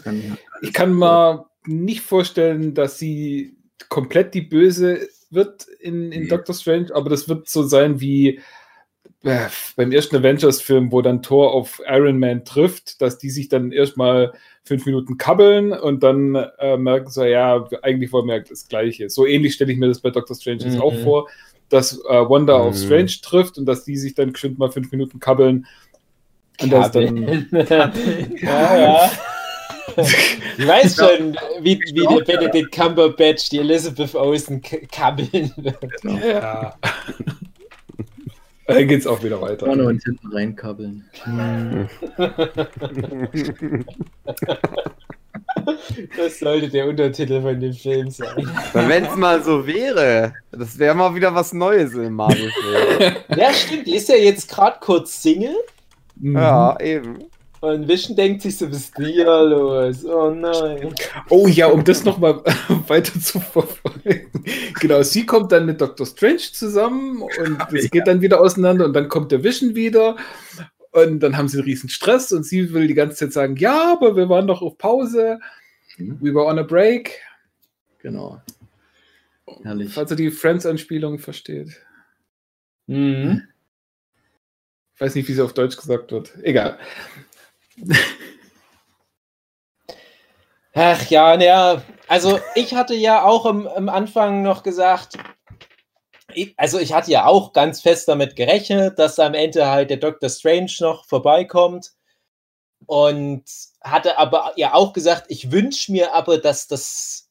ich 0.62 0.72
kann 0.72 0.94
mir 0.94 1.46
nicht 1.66 2.02
vorstellen, 2.02 2.74
dass 2.74 2.98
sie 2.98 3.56
komplett 3.88 4.34
die 4.34 4.42
Böse 4.42 5.08
wird 5.30 5.66
in, 5.80 6.12
in 6.12 6.28
Doctor 6.28 6.54
Strange, 6.54 6.94
aber 6.94 7.10
das 7.10 7.28
wird 7.28 7.48
so 7.48 7.62
sein 7.62 8.00
wie 8.00 8.40
äh, 9.24 9.48
beim 9.76 9.92
ersten 9.92 10.16
Avengers-Film, 10.16 10.92
wo 10.92 11.02
dann 11.02 11.22
Thor 11.22 11.52
auf 11.52 11.80
Iron 11.86 12.18
Man 12.18 12.44
trifft, 12.44 13.00
dass 13.00 13.18
die 13.18 13.30
sich 13.30 13.48
dann 13.48 13.72
erstmal 13.72 14.32
fünf 14.64 14.86
Minuten 14.86 15.18
kabbeln 15.18 15.72
und 15.72 16.02
dann 16.02 16.34
äh, 16.34 16.76
merken 16.76 17.10
so, 17.10 17.24
ja, 17.24 17.66
eigentlich 17.82 18.12
wollen 18.12 18.28
wir 18.28 18.40
das 18.40 18.68
Gleiche. 18.68 19.10
So 19.10 19.26
ähnlich 19.26 19.54
stelle 19.54 19.72
ich 19.72 19.78
mir 19.78 19.88
das 19.88 20.00
bei 20.00 20.10
Doctor 20.10 20.36
Strange 20.36 20.66
mhm. 20.66 20.80
auch 20.80 20.94
vor, 21.02 21.28
dass 21.68 21.98
äh, 21.98 22.28
Wanda 22.28 22.58
mhm. 22.58 22.64
auf 22.64 22.76
Strange 22.76 23.12
trifft 23.22 23.58
und 23.58 23.66
dass 23.66 23.84
die 23.84 23.96
sich 23.96 24.14
dann 24.14 24.32
bestimmt 24.32 24.58
mal 24.58 24.70
fünf 24.70 24.90
Minuten 24.92 25.20
kabbeln. 25.20 25.66
Und 26.60 26.72
das 26.72 26.90
dann. 26.92 27.48
ja, 27.52 28.78
ja. 28.78 29.10
Ich 29.96 30.66
weiß 30.66 30.96
schon, 30.96 31.36
wie, 31.60 31.78
wie 31.78 32.24
der 32.24 32.24
Benedict 32.24 32.72
Cumberbatch 32.72 33.50
die 33.50 33.58
Elizabeth 33.58 34.14
Olsen 34.14 34.62
kabbeln 34.62 35.52
wird. 35.56 36.04
Ja. 36.04 36.74
Dann 38.66 38.88
geht 38.88 39.00
es 39.00 39.06
auch 39.06 39.22
wieder 39.22 39.40
weiter. 39.40 39.66
Vorne 39.66 39.84
und 39.84 40.02
hinten 40.02 40.26
reinkabbeln. 40.32 41.04
Das 46.16 46.38
sollte 46.38 46.68
der 46.70 46.88
Untertitel 46.88 47.42
von 47.42 47.60
dem 47.60 47.72
Film 47.72 48.10
sein. 48.10 48.50
Wenn 48.72 49.04
es 49.04 49.16
mal 49.16 49.42
so 49.42 49.66
wäre, 49.66 50.32
das 50.50 50.78
wäre 50.78 50.94
mal 50.94 51.14
wieder 51.14 51.34
was 51.34 51.52
Neues 51.52 51.92
im 51.94 52.14
Marvel-Film. 52.14 53.16
Ja, 53.36 53.52
stimmt. 53.52 53.86
Die 53.86 53.96
ist 53.96 54.08
ja 54.08 54.16
jetzt 54.16 54.48
gerade 54.48 54.78
kurz 54.80 55.22
Single. 55.22 55.56
Ja, 56.20 56.78
eben. 56.80 57.18
Und 57.64 57.88
Vision 57.88 58.14
denkt 58.14 58.42
sich 58.42 58.58
so, 58.58 58.68
was 58.68 58.76
ist 58.76 58.96
hier 58.98 59.24
los? 59.24 60.04
Oh 60.04 60.28
nein. 60.28 60.94
Oh 61.30 61.48
ja, 61.48 61.68
um 61.68 61.82
das 61.82 62.04
nochmal 62.04 62.42
weiter 62.88 63.18
zu 63.18 63.40
verfolgen. 63.40 64.30
Genau, 64.80 65.02
sie 65.02 65.24
kommt 65.24 65.50
dann 65.50 65.64
mit 65.64 65.80
Dr. 65.80 66.06
Strange 66.06 66.52
zusammen 66.52 67.22
und 67.22 67.72
es 67.72 67.90
geht 67.90 68.06
dann 68.06 68.20
wieder 68.20 68.42
auseinander 68.42 68.84
und 68.84 68.92
dann 68.92 69.08
kommt 69.08 69.32
der 69.32 69.42
Vision 69.42 69.74
wieder 69.74 70.16
und 70.90 71.20
dann 71.20 71.38
haben 71.38 71.48
sie 71.48 71.56
einen 71.56 71.64
riesen 71.64 71.88
Stress 71.88 72.32
und 72.32 72.44
sie 72.44 72.74
will 72.74 72.86
die 72.86 72.94
ganze 72.94 73.16
Zeit 73.16 73.32
sagen, 73.32 73.56
ja, 73.56 73.92
aber 73.92 74.14
wir 74.14 74.28
waren 74.28 74.46
doch 74.46 74.60
auf 74.60 74.76
Pause. 74.76 75.38
Mhm. 75.96 76.18
We 76.20 76.34
were 76.34 76.44
on 76.44 76.58
a 76.58 76.62
break. 76.62 77.18
Genau. 78.00 78.42
Herrlich. 79.62 79.90
Falls 79.90 80.10
er 80.10 80.18
die 80.18 80.30
Friends-Anspielung 80.30 81.18
versteht. 81.18 81.80
Mhm. 82.86 83.42
Ich 84.94 85.00
weiß 85.00 85.14
nicht, 85.14 85.28
wie 85.28 85.32
sie 85.32 85.42
auf 85.42 85.54
Deutsch 85.54 85.76
gesagt 85.76 86.12
wird. 86.12 86.34
Egal. 86.42 86.78
Ach 90.76 91.08
ja, 91.08 91.36
naja, 91.36 91.82
also 92.08 92.40
ich 92.56 92.74
hatte 92.74 92.94
ja 92.94 93.22
auch 93.24 93.46
am, 93.46 93.68
am 93.68 93.88
Anfang 93.88 94.42
noch 94.42 94.64
gesagt, 94.64 95.16
ich, 96.34 96.54
also 96.56 96.80
ich 96.80 96.92
hatte 96.92 97.12
ja 97.12 97.26
auch 97.26 97.52
ganz 97.52 97.80
fest 97.80 98.08
damit 98.08 98.34
gerechnet, 98.34 98.98
dass 98.98 99.18
am 99.20 99.34
Ende 99.34 99.68
halt 99.68 99.90
der 99.90 99.98
Doctor 99.98 100.28
Strange 100.28 100.72
noch 100.80 101.04
vorbeikommt 101.04 101.92
und 102.86 103.44
hatte 103.82 104.18
aber 104.18 104.52
ja 104.56 104.74
auch 104.74 104.92
gesagt, 104.92 105.26
ich 105.28 105.52
wünsche 105.52 105.92
mir 105.92 106.12
aber, 106.12 106.38
dass 106.38 106.66
das 106.66 107.28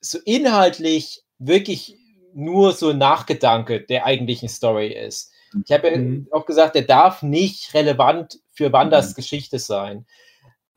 so 0.00 0.18
inhaltlich 0.24 1.22
wirklich 1.38 1.96
nur 2.34 2.72
so 2.72 2.90
ein 2.90 2.98
Nachgedanke 2.98 3.80
der 3.80 4.04
eigentlichen 4.06 4.48
Story 4.48 4.92
ist. 4.92 5.32
Ich 5.64 5.72
habe 5.72 5.90
ja 5.90 5.96
mhm. 5.96 6.28
auch 6.30 6.46
gesagt, 6.46 6.74
der 6.74 6.82
darf 6.82 7.22
nicht 7.22 7.72
relevant 7.74 8.38
für 8.56 8.72
Wanders 8.72 9.10
mhm. 9.10 9.14
Geschichte 9.14 9.58
sein. 9.58 10.06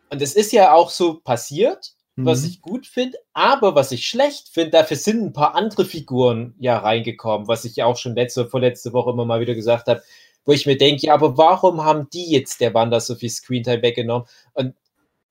Und 0.10 0.22
es 0.22 0.36
ist 0.36 0.52
ja 0.52 0.74
auch 0.74 0.90
so 0.90 1.20
passiert, 1.20 1.94
mhm. 2.16 2.26
was 2.26 2.44
ich 2.44 2.62
gut 2.62 2.86
finde, 2.86 3.18
aber 3.34 3.76
was 3.76 3.92
ich 3.92 4.08
schlecht 4.08 4.50
finde, 4.50 4.72
dafür 4.72 4.98
sind 4.98 5.24
ein 5.24 5.34
paar 5.34 5.56
andere 5.56 5.86
Figuren 5.86 6.54
ja 6.60 6.78
reingekommen, 6.78 7.48
was 7.48 7.66
ich 7.66 7.76
ja 7.78 7.86
auch 7.86 7.98
schon 7.98 8.16
letzte, 8.16 8.48
vorletzte 8.48 8.94
Woche 8.94 9.12
immer 9.12 9.26
mal 9.26 9.40
wieder 9.40 9.56
gesagt 9.56 9.88
habe, 9.88 10.04
wo 10.46 10.52
ich 10.52 10.66
mir 10.66 10.78
denke, 10.78 11.08
ja, 11.08 11.14
aber 11.14 11.38
warum 11.38 11.84
haben 11.84 12.10
die 12.12 12.32
jetzt 12.32 12.60
der 12.60 12.74
Wander 12.74 13.00
so 13.00 13.16
viel 13.16 13.30
Screentime 13.30 13.82
weggenommen? 13.82 14.28
Und, 14.54 14.76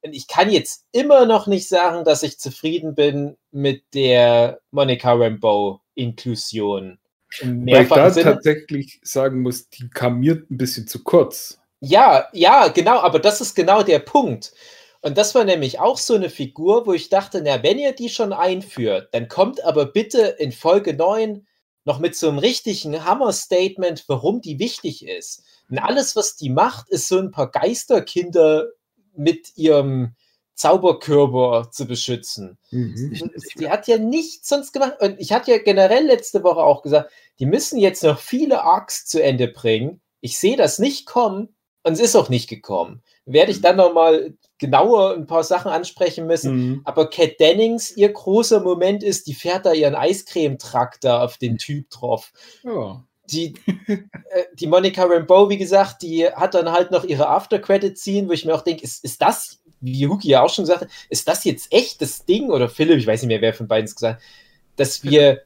und 0.03 0.13
ich 0.15 0.29
kann 0.29 0.51
jetzt 0.51 0.87
immer 0.93 1.27
noch 1.27 1.47
nicht 1.47 1.69
sagen, 1.69 2.05
dass 2.05 2.23
ich 2.23 2.39
zufrieden 2.39 2.95
bin 2.95 3.37
mit 3.51 3.83
der 3.95 4.61
Monica 4.71 5.13
Rambeau 5.13 5.81
Inklusion. 5.95 6.99
Weil 7.43 7.83
ich 7.83 7.89
da 7.89 8.11
Sinne. 8.11 8.33
tatsächlich 8.33 9.01
sagen 9.03 9.43
muss, 9.43 9.69
die 9.69 9.91
kam 9.91 10.21
mir 10.21 10.47
ein 10.51 10.57
bisschen 10.57 10.87
zu 10.87 11.03
kurz. 11.03 11.61
Ja, 11.81 12.29
ja, 12.33 12.69
genau, 12.69 12.99
aber 12.99 13.19
das 13.19 13.41
ist 13.41 13.55
genau 13.55 13.83
der 13.83 14.01
Punkt. 14.01 14.53
Und 15.01 15.17
das 15.17 15.35
war 15.35 15.45
nämlich 15.45 15.79
auch 15.79 15.97
so 15.97 16.15
eine 16.15 16.29
Figur, 16.29 16.87
wo 16.87 16.93
ich 16.93 17.09
dachte, 17.09 17.41
na, 17.43 17.63
wenn 17.63 17.79
ihr 17.79 17.93
die 17.93 18.09
schon 18.09 18.33
einführt, 18.33 19.09
dann 19.13 19.29
kommt 19.29 19.63
aber 19.63 19.87
bitte 19.87 20.37
in 20.39 20.51
Folge 20.51 20.95
9 20.95 21.47
noch 21.85 22.01
mit 22.01 22.17
so 22.17 22.29
einem 22.29 22.39
richtigen 22.39 23.05
Hammer-Statement, 23.05 24.05
warum 24.09 24.41
die 24.41 24.59
wichtig 24.59 25.07
ist. 25.07 25.45
Und 25.71 25.79
alles, 25.79 26.17
was 26.17 26.37
die 26.37 26.51
macht, 26.51 26.89
ist 26.89 27.09
so 27.09 27.19
ein 27.19 27.31
paar 27.31 27.51
Geisterkinder 27.51 28.67
mit 29.15 29.57
ihrem 29.57 30.17
Zauberkörper 30.55 31.71
zu 31.71 31.87
beschützen. 31.87 32.59
Mhm. 32.73 33.31
Die 33.59 33.71
hat 33.71 33.87
ja 33.87 33.99
nichts 33.99 34.49
sonst 34.49 34.73
gemacht. 34.73 34.95
Und 35.01 35.21
ich 35.21 35.33
hatte 35.33 35.53
ja 35.53 35.59
generell 35.59 36.05
letzte 36.05 36.43
Woche 36.43 36.61
auch 36.61 36.83
gesagt, 36.83 37.13
die 37.39 37.47
müssen 37.47 37.79
jetzt 37.79 38.03
noch 38.03 38.19
viele 38.19 38.63
Arcs 38.65 39.07
zu 39.07 39.23
Ende 39.23 39.47
bringen. 39.47 40.01
Ich 40.21 40.39
sehe 40.39 40.57
das 40.57 40.81
nicht 40.81 41.07
kommen 41.07 41.55
und 41.83 41.93
es 41.93 42.01
ist 42.01 42.17
auch 42.17 42.29
nicht 42.29 42.49
gekommen. 42.49 43.03
Werde 43.25 43.51
ich 43.51 43.61
dann 43.61 43.77
nochmal 43.77 44.35
genauer 44.59 45.15
ein 45.15 45.27
paar 45.27 45.45
Sachen 45.45 45.71
ansprechen 45.71 46.27
müssen. 46.27 46.57
Mhm. 46.57 46.81
Aber 46.85 47.09
Cat 47.09 47.39
Dennings, 47.41 47.97
ihr 47.97 48.13
großer 48.13 48.61
Moment 48.61 49.03
ist, 49.03 49.27
die 49.27 49.35
fährt 49.35 49.65
da 49.65 49.73
ihren 49.73 49.95
Eiscreme-Traktor 49.95 51.23
auf 51.23 51.39
den 51.39 51.59
Typ 51.59 51.89
drauf. 51.91 52.33
Ja. 52.65 53.05
Die, 53.31 53.55
äh, 53.87 54.45
die 54.55 54.67
Monica 54.67 55.05
Rambeau, 55.05 55.49
wie 55.49 55.59
gesagt, 55.59 56.03
die 56.03 56.27
hat 56.27 56.55
dann 56.55 56.73
halt 56.73 56.91
noch 56.91 57.05
ihre 57.05 57.29
After-Credit-Scene, 57.29 58.29
wo 58.29 58.33
ich 58.33 58.45
mir 58.45 58.55
auch 58.55 58.63
denke, 58.63 58.85
ist, 58.85 59.05
ist 59.05 59.23
das 59.23 59.61
wie 59.81 60.09
Huki 60.09 60.29
ja 60.29 60.43
auch 60.43 60.53
schon 60.53 60.65
gesagt 60.65 60.83
hat, 60.83 60.89
ist 61.09 61.29
das 61.29 61.45
jetzt 61.45 61.73
echt 61.73 62.03
das 62.03 62.25
Ding? 62.25 62.51
Oder 62.51 62.69
Philipp, 62.69 62.99
ich 62.99 63.07
weiß 63.07 63.23
nicht 63.23 63.29
mehr, 63.29 63.41
wer 63.41 63.55
von 63.55 63.69
beiden 63.69 63.85
es 63.85 63.95
gesagt 63.95 64.21
hat. 64.21 64.29
dass 64.77 65.05
wir 65.05 65.43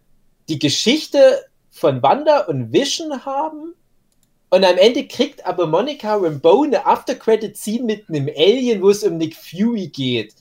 die 0.48 0.58
Geschichte 0.58 1.44
von 1.70 2.02
Wanda 2.02 2.40
und 2.40 2.72
Vision 2.72 3.24
haben 3.24 3.74
und 4.52 4.64
am 4.64 4.76
Ende 4.76 5.08
kriegt 5.08 5.46
aber 5.46 5.66
Monica 5.66 6.14
Rambeau 6.14 6.64
eine 6.64 6.84
After-Credit-Scene 6.84 7.84
mit 7.84 8.08
einem 8.10 8.28
Alien, 8.36 8.82
wo 8.82 8.90
es 8.90 9.02
um 9.02 9.16
Nick 9.16 9.34
Fury 9.34 9.86
geht. 9.88 10.34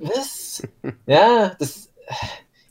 Was? 0.00 0.62
Ja, 1.06 1.56
das. 1.58 1.88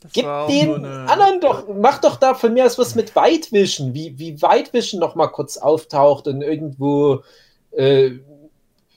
Das 0.02 0.12
Gib 0.12 0.24
den 0.48 0.84
eine- 0.84 1.10
anderen 1.10 1.40
doch, 1.40 1.66
mach 1.74 2.00
doch 2.00 2.14
da 2.16 2.34
von 2.34 2.54
mir 2.54 2.66
aus 2.66 2.78
was 2.78 2.94
mit 2.94 3.16
White 3.16 3.50
Vision, 3.50 3.92
wie, 3.94 4.16
wie 4.16 4.40
White 4.40 4.72
Vision 4.72 5.00
noch 5.00 5.16
mal 5.16 5.26
kurz 5.26 5.56
auftaucht 5.56 6.28
und 6.28 6.42
irgendwo 6.42 7.24
äh, 7.72 8.12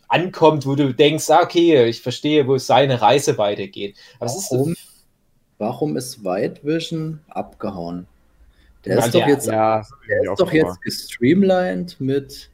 ankommt, 0.07 0.67
wo 0.67 0.75
du 0.75 0.93
denkst, 0.93 1.27
ah, 1.31 1.41
okay, 1.41 1.85
ich 1.89 2.01
verstehe, 2.01 2.47
wo 2.47 2.57
seine 2.59 3.01
Reise 3.01 3.39
weitergeht. 3.39 3.95
Aber 4.19 4.27
es 4.27 4.35
ist 4.35 4.51
Warum? 4.51 4.75
Warum 5.57 5.97
ist 5.97 6.23
White 6.23 6.61
Vision 6.63 7.21
abgehauen? 7.29 8.05
Der 8.85 8.99
ist 8.99 9.13
doch 9.13 9.19
der- 9.25 9.29
jetzt, 9.29 9.47
Ja, 9.47 9.85
der 10.07 10.31
ist 10.31 10.39
doch 10.39 10.51
jetzt 10.53 10.81
gestreamlined 10.81 11.99
mit, 11.99 12.49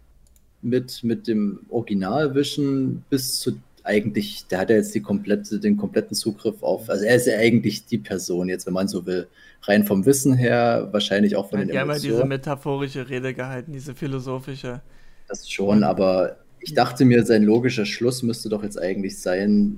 mit, 0.62 1.04
mit 1.04 1.28
dem 1.28 1.60
Original 1.70 2.34
Vision 2.34 3.04
bis 3.10 3.40
zu 3.40 3.58
eigentlich, 3.84 4.48
der 4.48 4.58
hat 4.60 4.72
ja 4.72 4.78
jetzt 4.78 4.96
die 4.96 5.02
komplette, 5.02 5.60
den 5.60 5.78
kompletten 5.78 6.16
Zugriff 6.16 6.64
auf, 6.64 6.90
also 6.90 7.06
er 7.06 7.16
ist 7.18 7.28
ja 7.28 7.38
eigentlich 7.38 7.86
die 7.86 8.00
Person 8.00 8.50
jetzt, 8.50 8.66
wenn 8.66 8.74
man 8.74 8.88
so 8.88 9.06
will. 9.06 9.28
Rein 9.62 9.84
vom 9.84 10.06
Wissen 10.08 10.34
her, 10.34 10.90
wahrscheinlich 10.92 11.36
auch 11.36 11.50
von 11.52 11.60
Hat 11.60 11.68
den 11.68 11.76
ja 11.76 11.84
immer 11.84 11.94
diese 11.94 12.08
Emotionen. 12.08 12.30
metaphorische 12.30 13.08
Rede 13.10 13.34
gehalten, 13.36 13.74
diese 13.74 13.94
philosophische. 13.94 14.82
Das 15.28 15.48
schon, 15.50 15.84
aber 15.84 16.38
ich 16.60 16.74
dachte 16.74 17.06
mir, 17.06 17.24
sein 17.26 17.44
logischer 17.44 17.86
Schluss 17.86 18.24
müsste 18.24 18.50
doch 18.50 18.64
jetzt 18.64 18.80
eigentlich 18.80 19.20
sein, 19.20 19.78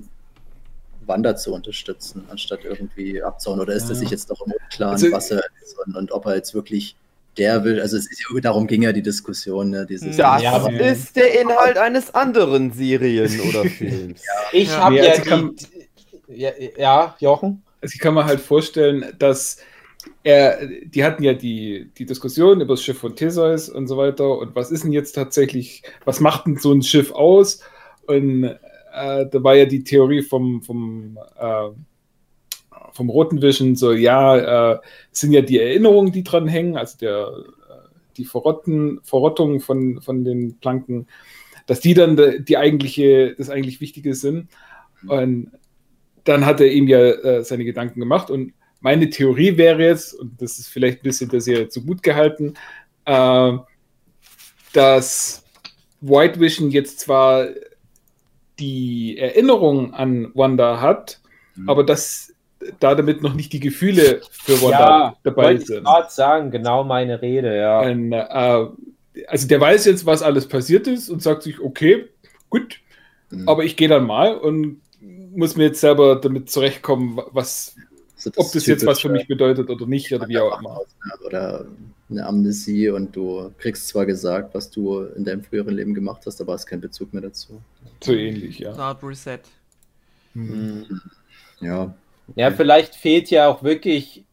Wanda 1.07 1.35
zu 1.35 1.53
unterstützen, 1.53 2.23
anstatt 2.29 2.59
irgendwie 2.63 3.21
abzuhauen. 3.21 3.59
Oder 3.61 3.73
ist 3.73 3.83
Ja. 3.85 3.89
er 3.89 3.95
sich 3.95 4.09
jetzt 4.09 4.29
doch 4.29 4.45
im 4.45 4.53
Unklaren, 4.53 4.93
Also- 4.93 5.11
was 5.11 5.31
er 5.31 5.43
ist 5.63 5.77
und, 5.85 5.95
und 5.95 6.11
ob 6.11 6.25
er 6.25 6.35
jetzt 6.35 6.53
wirklich 6.53 6.95
der 7.37 7.63
will. 7.63 7.79
Also 7.79 7.97
es 7.97 8.09
ist, 8.11 8.19
ja- 8.33 8.39
darum 8.41 8.65
ging 8.67 8.81
ja 8.81 8.91
die 8.91 9.03
Diskussion, 9.03 9.69
ne? 9.69 9.85
Dieses, 9.85 10.17
Das 10.17 10.41
Ja, 10.41 10.67
ist 10.67 11.15
der 11.15 11.39
Inhalt 11.39 11.77
eines 11.77 12.13
anderen 12.15 12.71
Serien- 12.73 13.39
oder 13.49 13.63
Films. 13.65 14.21
Ich 14.51 14.69
Ja. 14.69 14.77
habe 14.85 14.95
Nee, 14.95 15.03
ja, 15.05 15.11
also 15.11 15.21
kann- 15.23 15.55
ja, 16.27 16.49
ja, 16.77 17.15
Jochen. 17.19 17.61
Also 17.81 17.93
ich 17.93 17.99
kann 17.99 18.15
mir 18.15 18.25
halt 18.25 18.39
vorstellen, 18.39 19.05
dass 19.19 19.57
er, 20.23 20.65
die 20.67 21.03
hatten 21.03 21.21
ja 21.23 21.33
die, 21.33 21.91
die 21.97 22.05
Diskussion 22.05 22.59
über 22.61 22.73
das 22.73 22.83
Schiff 22.83 22.97
von 22.97 23.15
Theseus 23.15 23.69
und 23.69 23.87
so 23.87 23.97
weiter 23.97 24.37
und 24.39 24.55
was 24.55 24.71
ist 24.71 24.83
denn 24.83 24.91
jetzt 24.93 25.11
tatsächlich, 25.13 25.83
was 26.05 26.19
macht 26.19 26.47
denn 26.47 26.57
so 26.57 26.71
ein 26.73 26.81
Schiff 26.81 27.11
aus? 27.11 27.59
Und 28.07 28.57
äh, 28.97 29.29
da 29.29 29.43
war 29.43 29.55
ja 29.55 29.65
die 29.65 29.83
Theorie 29.83 30.21
vom, 30.21 30.61
vom, 30.61 31.17
äh, 31.39 31.69
vom 32.93 33.09
Roten 33.09 33.41
Vision 33.41 33.75
so, 33.75 33.93
ja, 33.93 34.73
äh, 34.73 34.79
sind 35.11 35.31
ja 35.31 35.41
die 35.41 35.59
Erinnerungen, 35.59 36.11
die 36.11 36.23
dran 36.23 36.47
hängen, 36.47 36.77
also 36.77 36.97
der, 36.97 37.27
äh, 37.69 37.89
die 38.17 38.25
Verrotten, 38.25 38.99
Verrottung 39.03 39.59
von, 39.59 40.01
von 40.01 40.23
den 40.23 40.57
Planken, 40.59 41.07
dass 41.65 41.79
die 41.79 41.93
dann 41.93 42.43
die 42.45 42.57
eigentliche, 42.57 43.35
das 43.37 43.49
eigentlich 43.49 43.81
Wichtige 43.81 44.15
sind. 44.15 44.49
Und 45.07 45.51
dann 46.23 46.45
hat 46.45 46.59
er 46.59 46.71
ihm 46.71 46.87
ja 46.87 46.99
äh, 46.99 47.43
seine 47.43 47.65
Gedanken 47.65 47.99
gemacht 47.99 48.29
und 48.29 48.53
meine 48.79 49.09
Theorie 49.09 49.57
wäre 49.57 49.83
jetzt, 49.83 50.13
und 50.13 50.41
das 50.41 50.59
ist 50.59 50.67
vielleicht 50.67 50.99
ein 50.99 51.03
bisschen 51.03 51.29
der 51.29 51.41
Serie 51.41 51.69
zu 51.69 51.83
gut 51.83 52.03
gehalten, 52.03 52.53
äh, 53.05 53.53
dass 54.73 55.43
White 56.01 56.39
Vision 56.39 56.69
jetzt 56.69 56.99
zwar 56.99 57.47
die 58.59 59.17
Erinnerung 59.17 59.93
an 59.93 60.31
Wanda 60.33 60.81
hat, 60.81 61.19
Mhm. 61.55 61.69
aber 61.69 61.83
dass 61.83 62.33
da 62.79 62.95
damit 62.95 63.21
noch 63.21 63.33
nicht 63.33 63.53
die 63.53 63.59
Gefühle 63.59 64.21
für 64.31 64.61
Wanda 64.61 64.79
Ja, 64.79 65.15
dabei 65.23 65.43
wollte 65.45 65.61
ich 65.61 65.67
sind. 65.67 65.83
gerade 65.83 66.09
sagen, 66.11 66.51
genau 66.51 66.83
meine 66.83 67.21
Rede, 67.21 67.55
ja. 67.57 67.81
Und, 67.81 68.11
äh, 68.13 68.65
also 69.27 69.47
der 69.47 69.61
weiß 69.61 69.85
jetzt, 69.85 70.05
was 70.05 70.21
alles 70.21 70.47
passiert 70.47 70.87
ist 70.87 71.09
und 71.09 71.21
sagt 71.23 71.43
sich, 71.43 71.59
okay, 71.59 72.07
gut, 72.49 72.79
Mhm. 73.29 73.47
aber 73.47 73.63
ich 73.63 73.75
gehe 73.75 73.87
dann 73.87 74.05
mal 74.05 74.35
und 74.35 74.81
muss 75.01 75.55
mir 75.55 75.65
jetzt 75.65 75.81
selber 75.81 76.15
damit 76.15 76.49
zurechtkommen, 76.49 77.19
was, 77.31 77.75
So 78.15 78.31
ob 78.35 78.51
das 78.51 78.65
jetzt 78.65 78.85
was 78.85 78.99
für 79.01 79.09
mich 79.09 79.27
bedeutet 79.27 79.69
oder 79.69 79.85
nicht 79.85 80.11
oder 80.13 80.27
wie 80.27 80.39
auch 80.39 80.59
immer. 80.59 80.81
Oder 81.25 81.65
eine 82.09 82.25
Amnesie 82.25 82.89
und 82.89 83.15
du 83.15 83.51
kriegst 83.57 83.87
zwar 83.87 84.05
gesagt, 84.05 84.53
was 84.55 84.69
du 84.69 85.01
in 85.01 85.25
deinem 85.25 85.43
früheren 85.43 85.75
Leben 85.75 85.93
gemacht 85.93 86.23
hast, 86.25 86.39
aber 86.39 86.53
hast 86.53 86.65
keinen 86.65 86.81
Bezug 86.81 87.13
mehr 87.13 87.21
dazu. 87.21 87.61
So 88.01 88.13
ähnlich, 88.13 88.59
ja. 88.59 88.73
Art 88.73 89.03
Reset. 89.03 89.39
Mhm. 90.33 90.85
Ja. 91.59 91.93
Ja, 92.35 92.51
vielleicht 92.51 92.95
fehlt 92.95 93.29
ja 93.29 93.47
auch 93.47 93.63
wirklich 93.63 94.23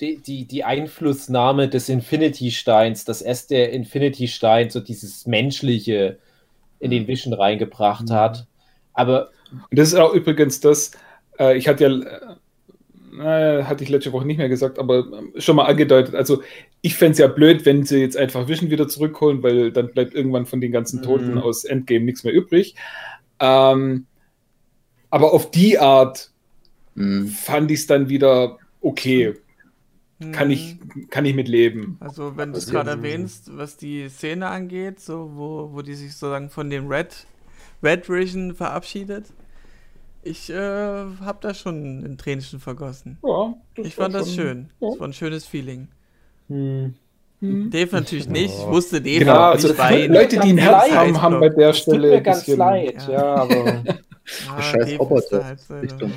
die, 0.00 0.18
die, 0.18 0.46
die 0.46 0.64
Einflussnahme 0.64 1.68
des 1.68 1.88
Infinity-Steins, 1.88 3.04
dass 3.04 3.22
erst 3.22 3.50
der 3.50 3.72
Infinity-Stein 3.72 4.70
so 4.70 4.80
dieses 4.80 5.26
Menschliche 5.26 6.18
in 6.78 6.90
den 6.90 7.06
Vision 7.06 7.32
reingebracht 7.32 8.10
hat. 8.10 8.46
Aber 8.92 9.30
Und 9.70 9.78
das 9.78 9.88
ist 9.88 9.94
auch 9.94 10.12
übrigens 10.12 10.60
das, 10.60 10.92
äh, 11.38 11.56
ich 11.56 11.68
hatte 11.68 11.84
ja, 11.84 12.36
äh, 13.20 13.64
hatte 13.64 13.84
ich 13.84 13.90
letzte 13.90 14.12
Woche 14.12 14.26
nicht 14.26 14.38
mehr 14.38 14.48
gesagt, 14.48 14.78
aber 14.78 15.06
ähm, 15.12 15.32
schon 15.38 15.56
mal 15.56 15.64
angedeutet. 15.66 16.14
Also 16.14 16.42
ich 16.82 16.96
fände 16.96 17.12
es 17.12 17.18
ja 17.18 17.28
blöd, 17.28 17.64
wenn 17.66 17.84
sie 17.84 17.98
jetzt 18.00 18.16
einfach 18.16 18.48
Vision 18.48 18.70
wieder 18.70 18.88
zurückholen, 18.88 19.42
weil 19.42 19.72
dann 19.72 19.92
bleibt 19.92 20.14
irgendwann 20.14 20.46
von 20.46 20.60
den 20.60 20.72
ganzen 20.72 21.02
Toten 21.02 21.32
Mhm. 21.32 21.38
aus 21.38 21.64
Endgame 21.64 22.04
nichts 22.04 22.24
mehr 22.24 22.32
übrig. 22.34 22.74
Ähm, 23.40 24.06
aber 25.10 25.32
auf 25.32 25.50
die 25.50 25.78
Art 25.78 26.30
Mhm. 26.94 27.28
fand 27.28 27.70
ich 27.70 27.80
es 27.80 27.86
dann 27.86 28.08
wieder 28.08 28.58
okay. 28.80 29.34
Kann 30.32 30.50
ich, 30.50 30.78
Mhm. 30.80 31.08
kann 31.10 31.24
ich 31.24 31.34
mit 31.34 31.48
leben. 31.48 31.98
Also, 32.00 32.36
wenn 32.36 32.52
du 32.52 32.58
es 32.58 32.66
Das 32.66 32.72
gerade 32.72 32.90
erwähnst, 32.90 33.56
was 33.56 33.76
die 33.76 34.08
Szene 34.08 34.48
angeht, 34.48 35.00
so 35.00 35.32
wo, 35.34 35.70
wo 35.72 35.82
die 35.82 35.94
sich 35.94 36.12
sozusagen 36.12 36.50
von 36.50 36.68
dem 36.70 36.88
Red, 36.88 37.26
Red 37.82 38.08
Vision 38.08 38.54
verabschiedet, 38.54 39.32
ich 40.26 40.50
äh, 40.50 40.54
habe 40.56 41.38
da 41.40 41.54
schon 41.54 42.00
ein 42.04 42.18
Tränchen 42.18 42.60
vergossen. 42.60 43.18
Ja, 43.24 43.54
Ich 43.76 43.94
fand 43.94 44.14
das 44.14 44.34
schön. 44.34 44.70
ja. 44.80 44.88
Das 44.90 45.00
war 45.00 45.08
ein 45.08 45.12
schönes 45.12 45.46
Feeling. 45.46 45.88
hm, 46.48 46.94
Mhm. 47.40 47.70
Dave 47.70 47.94
natürlich 47.94 48.28
nicht. 48.30 48.54
Ich 48.58 48.66
wusste 48.66 48.98
Dave 49.02 49.18
Genau, 49.18 49.34
also 49.50 49.68
nicht 49.68 49.78
weinen. 49.78 50.14
Leute, 50.14 50.38
die 50.40 50.48
ein 50.50 50.56
Herz 50.58 50.88
leid. 50.88 50.92
haben, 50.96 51.20
haben 51.22 51.40
bei 51.40 51.50
der 51.50 51.68
es 51.68 51.84
tut 51.84 51.94
Stelle 51.96 52.08
mir 52.12 52.20
ganz 52.22 52.38
bisschen- 52.40 52.58
leid, 52.58 53.06
ja. 53.08 53.12
ja, 53.12 53.34
aber. 53.34 53.82
Ah, 54.50 54.60
Scheiß 54.60 54.98
Roboter. 54.98 55.56
ja. 55.70 56.08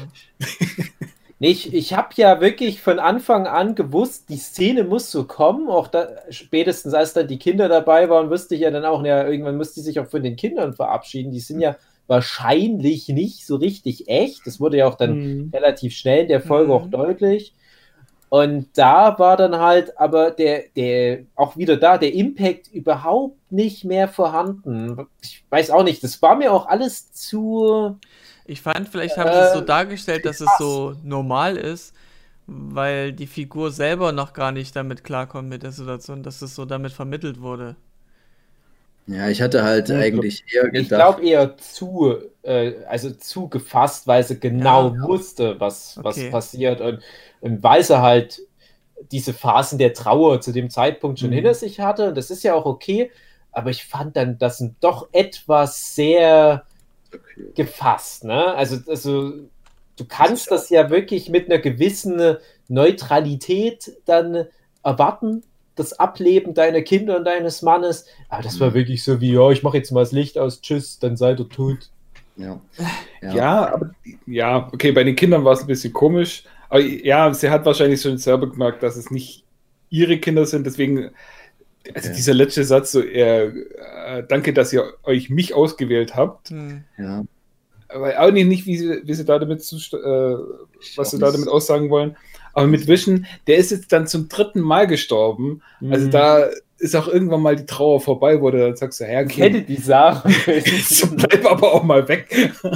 Nee, 1.42 1.52
ich, 1.52 1.74
ich 1.74 1.94
habe 1.94 2.10
ja 2.16 2.42
wirklich 2.42 2.82
von 2.82 3.00
Anfang 3.00 3.48
an 3.48 3.76
gewusst, 3.76 4.30
die 4.30 4.38
Szene 4.38 4.84
muss 4.84 5.10
so 5.12 5.26
kommen. 5.26 5.70
Auch 5.70 5.88
da, 5.88 6.08
spätestens 6.32 6.94
als 6.94 7.14
dann 7.14 7.28
die 7.28 7.38
Kinder 7.38 7.70
dabei 7.70 8.10
waren, 8.10 8.30
wusste 8.30 8.56
ich 8.56 8.62
ja 8.62 8.72
dann 8.72 8.84
auch, 8.84 9.06
ja, 9.06 9.26
irgendwann 9.28 9.58
müsste 9.58 9.76
die 9.82 9.86
sich 9.86 10.00
auch 10.00 10.08
von 10.08 10.24
den 10.24 10.36
Kindern 10.36 10.74
verabschieden. 10.74 11.32
Die 11.32 11.40
sind 11.40 11.62
ja 11.62 11.76
wahrscheinlich 12.10 13.10
nicht 13.10 13.46
so 13.48 13.58
richtig 13.58 14.10
echt. 14.10 14.48
Das 14.48 14.60
wurde 14.60 14.78
ja 14.80 14.88
auch 14.88 14.96
dann 14.98 15.22
Mhm. 15.22 15.54
relativ 15.54 15.96
schnell 15.96 16.24
in 16.24 16.30
der 16.30 16.42
Folge 16.42 16.74
Mhm. 16.74 16.74
auch 16.74 16.90
deutlich. 16.90 17.56
Und 18.30 18.78
da 18.78 19.18
war 19.20 19.38
dann 19.38 19.58
halt 19.58 19.98
aber 20.00 20.32
der, 20.32 20.66
der, 20.76 21.26
auch 21.36 21.58
wieder 21.58 21.78
da, 21.78 21.98
der 21.98 22.14
Impact 22.14 22.68
überhaupt 22.68 23.52
nicht 23.52 23.86
mehr 23.86 24.08
vorhanden. 24.08 25.08
Ich 25.22 25.46
weiß 25.50 25.72
auch 25.72 25.84
nicht, 25.84 26.04
das 26.04 26.22
war 26.22 26.36
mir 26.36 26.54
auch 26.54 26.68
alles 26.68 27.12
zu. 27.12 28.00
Ich 28.46 28.62
fand, 28.62 28.90
vielleicht 28.90 29.18
haben 29.18 29.32
sie 29.34 29.42
es 29.42 29.52
so 29.52 29.62
Äh, 29.62 29.66
dargestellt, 29.66 30.26
dass 30.26 30.40
es 30.42 30.58
so 30.58 30.96
normal 31.04 31.58
ist, 31.58 31.94
weil 32.48 33.14
die 33.14 33.28
Figur 33.28 33.72
selber 33.72 34.12
noch 34.14 34.34
gar 34.34 34.52
nicht 34.52 34.76
damit 34.76 35.04
klarkommt 35.04 35.50
mit 35.50 35.64
der 35.64 35.72
Situation, 35.74 36.24
dass 36.24 36.42
es 36.42 36.56
so 36.56 36.66
damit 36.66 36.94
vermittelt 36.94 37.42
wurde. 37.42 37.76
Ja, 39.08 39.28
ich 39.30 39.42
hatte 39.42 39.64
halt 39.64 39.92
Ja, 39.92 39.92
eigentlich 39.92 40.46
eher 40.54 40.70
Ich 40.72 40.94
gedacht, 40.94 40.94
glaube 40.94 41.26
eher 41.26 41.58
zu, 41.58 42.16
äh, 42.44 42.84
also 42.86 43.12
zu 43.12 43.50
gefasst, 43.50 44.08
weil 44.08 44.24
sie 44.24 44.40
genau 44.40 45.02
Ja. 45.02 45.06
wusste, 45.06 45.60
was, 45.60 46.00
was 46.04 46.26
Okay. 46.26 46.30
passiert 46.30 46.82
und, 46.82 47.02
und 47.42 47.64
weil 47.64 47.84
sie 47.84 48.02
halt 48.02 48.42
diese 49.12 49.34
Phasen 49.34 49.80
der 49.80 49.94
Trauer 49.94 50.42
zu 50.42 50.52
dem 50.54 50.70
Zeitpunkt 50.70 51.20
schon 51.20 51.32
Mhm. 51.32 51.34
hinter 51.34 51.56
sich 51.56 51.80
hatte. 51.82 52.10
Und 52.10 52.18
das 52.18 52.32
ist 52.32 52.44
ja 52.44 52.56
auch 52.56 52.66
okay, 52.66 53.12
aber 53.52 53.72
ich 53.72 53.86
fand 53.86 54.18
dann 54.18 54.38
das 54.40 54.64
doch 54.82 55.10
etwas 55.14 55.96
sehr 55.96 56.68
okay. 57.14 57.54
gefasst, 57.56 58.24
ne? 58.24 58.54
Also, 58.56 58.78
also 58.90 59.32
du 59.98 60.06
kannst 60.08 60.52
das 60.52 60.70
ja 60.70 60.90
wirklich 60.90 61.30
mit 61.30 61.48
einer 61.52 61.60
gewissen 61.60 62.38
Neutralität 62.68 63.92
dann 64.06 64.46
erwarten, 64.84 65.44
das 65.80 65.94
Ableben 66.00 66.54
deiner 66.54 66.82
Kinder 66.82 67.18
und 67.18 67.26
deines 67.26 67.62
Mannes. 67.62 68.06
Aber 68.30 68.44
das 68.44 68.60
war 68.60 68.70
Mhm. 68.70 68.74
wirklich 68.76 69.04
so 69.04 69.20
wie, 69.22 69.34
ja, 69.34 69.50
ich 69.52 69.64
mache 69.64 69.78
jetzt 69.78 69.92
mal 69.92 70.02
das 70.02 70.12
Licht 70.12 70.38
aus, 70.38 70.62
tschüss, 70.62 71.00
dann 71.00 71.18
seid 71.18 71.40
ihr 71.40 71.50
tot. 71.50 71.90
Ja. 72.36 72.60
Ja, 73.22 73.74
aber 73.74 73.92
ja, 74.26 74.70
okay, 74.72 74.92
bei 74.94 75.04
den 75.04 75.16
Kindern 75.16 75.44
war 75.44 75.54
es 75.54 75.62
ein 75.62 75.68
bisschen 75.68 75.92
komisch. 75.94 76.44
Aber 76.70 76.80
ja, 76.82 77.34
sie 77.34 77.50
hat 77.50 77.66
wahrscheinlich 77.66 78.02
schon 78.02 78.18
selber 78.18 78.50
gemerkt, 78.50 78.82
dass 78.84 78.96
es 78.96 79.12
nicht 79.12 79.44
ihre 79.90 80.18
Kinder 80.20 80.46
sind. 80.46 80.66
Deswegen, 80.66 81.10
also 81.94 82.08
Okay. 82.08 82.14
dieser 82.16 82.34
letzte 82.36 82.64
Satz, 82.64 82.92
so, 82.94 83.02
äh, 83.02 83.48
äh, 83.48 84.24
danke, 84.28 84.54
dass 84.54 84.72
ihr 84.72 84.94
euch 85.04 85.30
mich 85.30 85.54
ausgewählt 85.54 86.16
habt. 86.16 86.50
Hm. 86.52 86.84
ja. 86.98 87.24
Aber 87.92 88.20
auch 88.20 88.32
nicht, 88.32 88.46
nicht 88.48 88.66
wie, 88.68 88.78
sie, 88.78 89.02
wie 89.04 89.14
sie 89.16 89.26
da 89.26 89.40
damit, 89.40 89.64
zu, 89.64 89.76
äh, 89.78 90.38
was 90.96 91.10
sie 91.12 91.18
da 91.20 91.32
damit 91.32 91.48
aussagen 91.50 91.90
wollen. 91.90 92.16
Aber 92.60 92.68
mit 92.68 92.88
Vision, 92.88 93.26
der 93.48 93.58
ist 93.58 93.72
jetzt 93.72 93.92
dann 93.92 94.08
zum 94.08 94.30
dritten 94.30 94.60
Mal 94.62 94.88
gestorben. 94.88 95.62
Also 95.90 96.08
Mhm. 96.08 96.12
da 96.12 96.50
ist 96.78 96.96
auch 96.96 97.08
irgendwann 97.08 97.42
mal 97.42 97.56
die 97.56 97.66
Trauer 97.66 98.00
vorbei, 98.00 98.42
wo 98.42 98.52
du 98.52 98.60
dann 98.60 98.76
sagst, 98.76 99.00
so, 99.00 99.04
ja, 99.04 99.20
hätte 99.20 99.26
okay, 99.34 99.66
die 99.68 99.76
Sache. 99.78 100.30
bleib 101.16 101.46
aber 101.46 101.74
auch 101.74 101.84
mal 101.84 102.08
weg. 102.08 102.54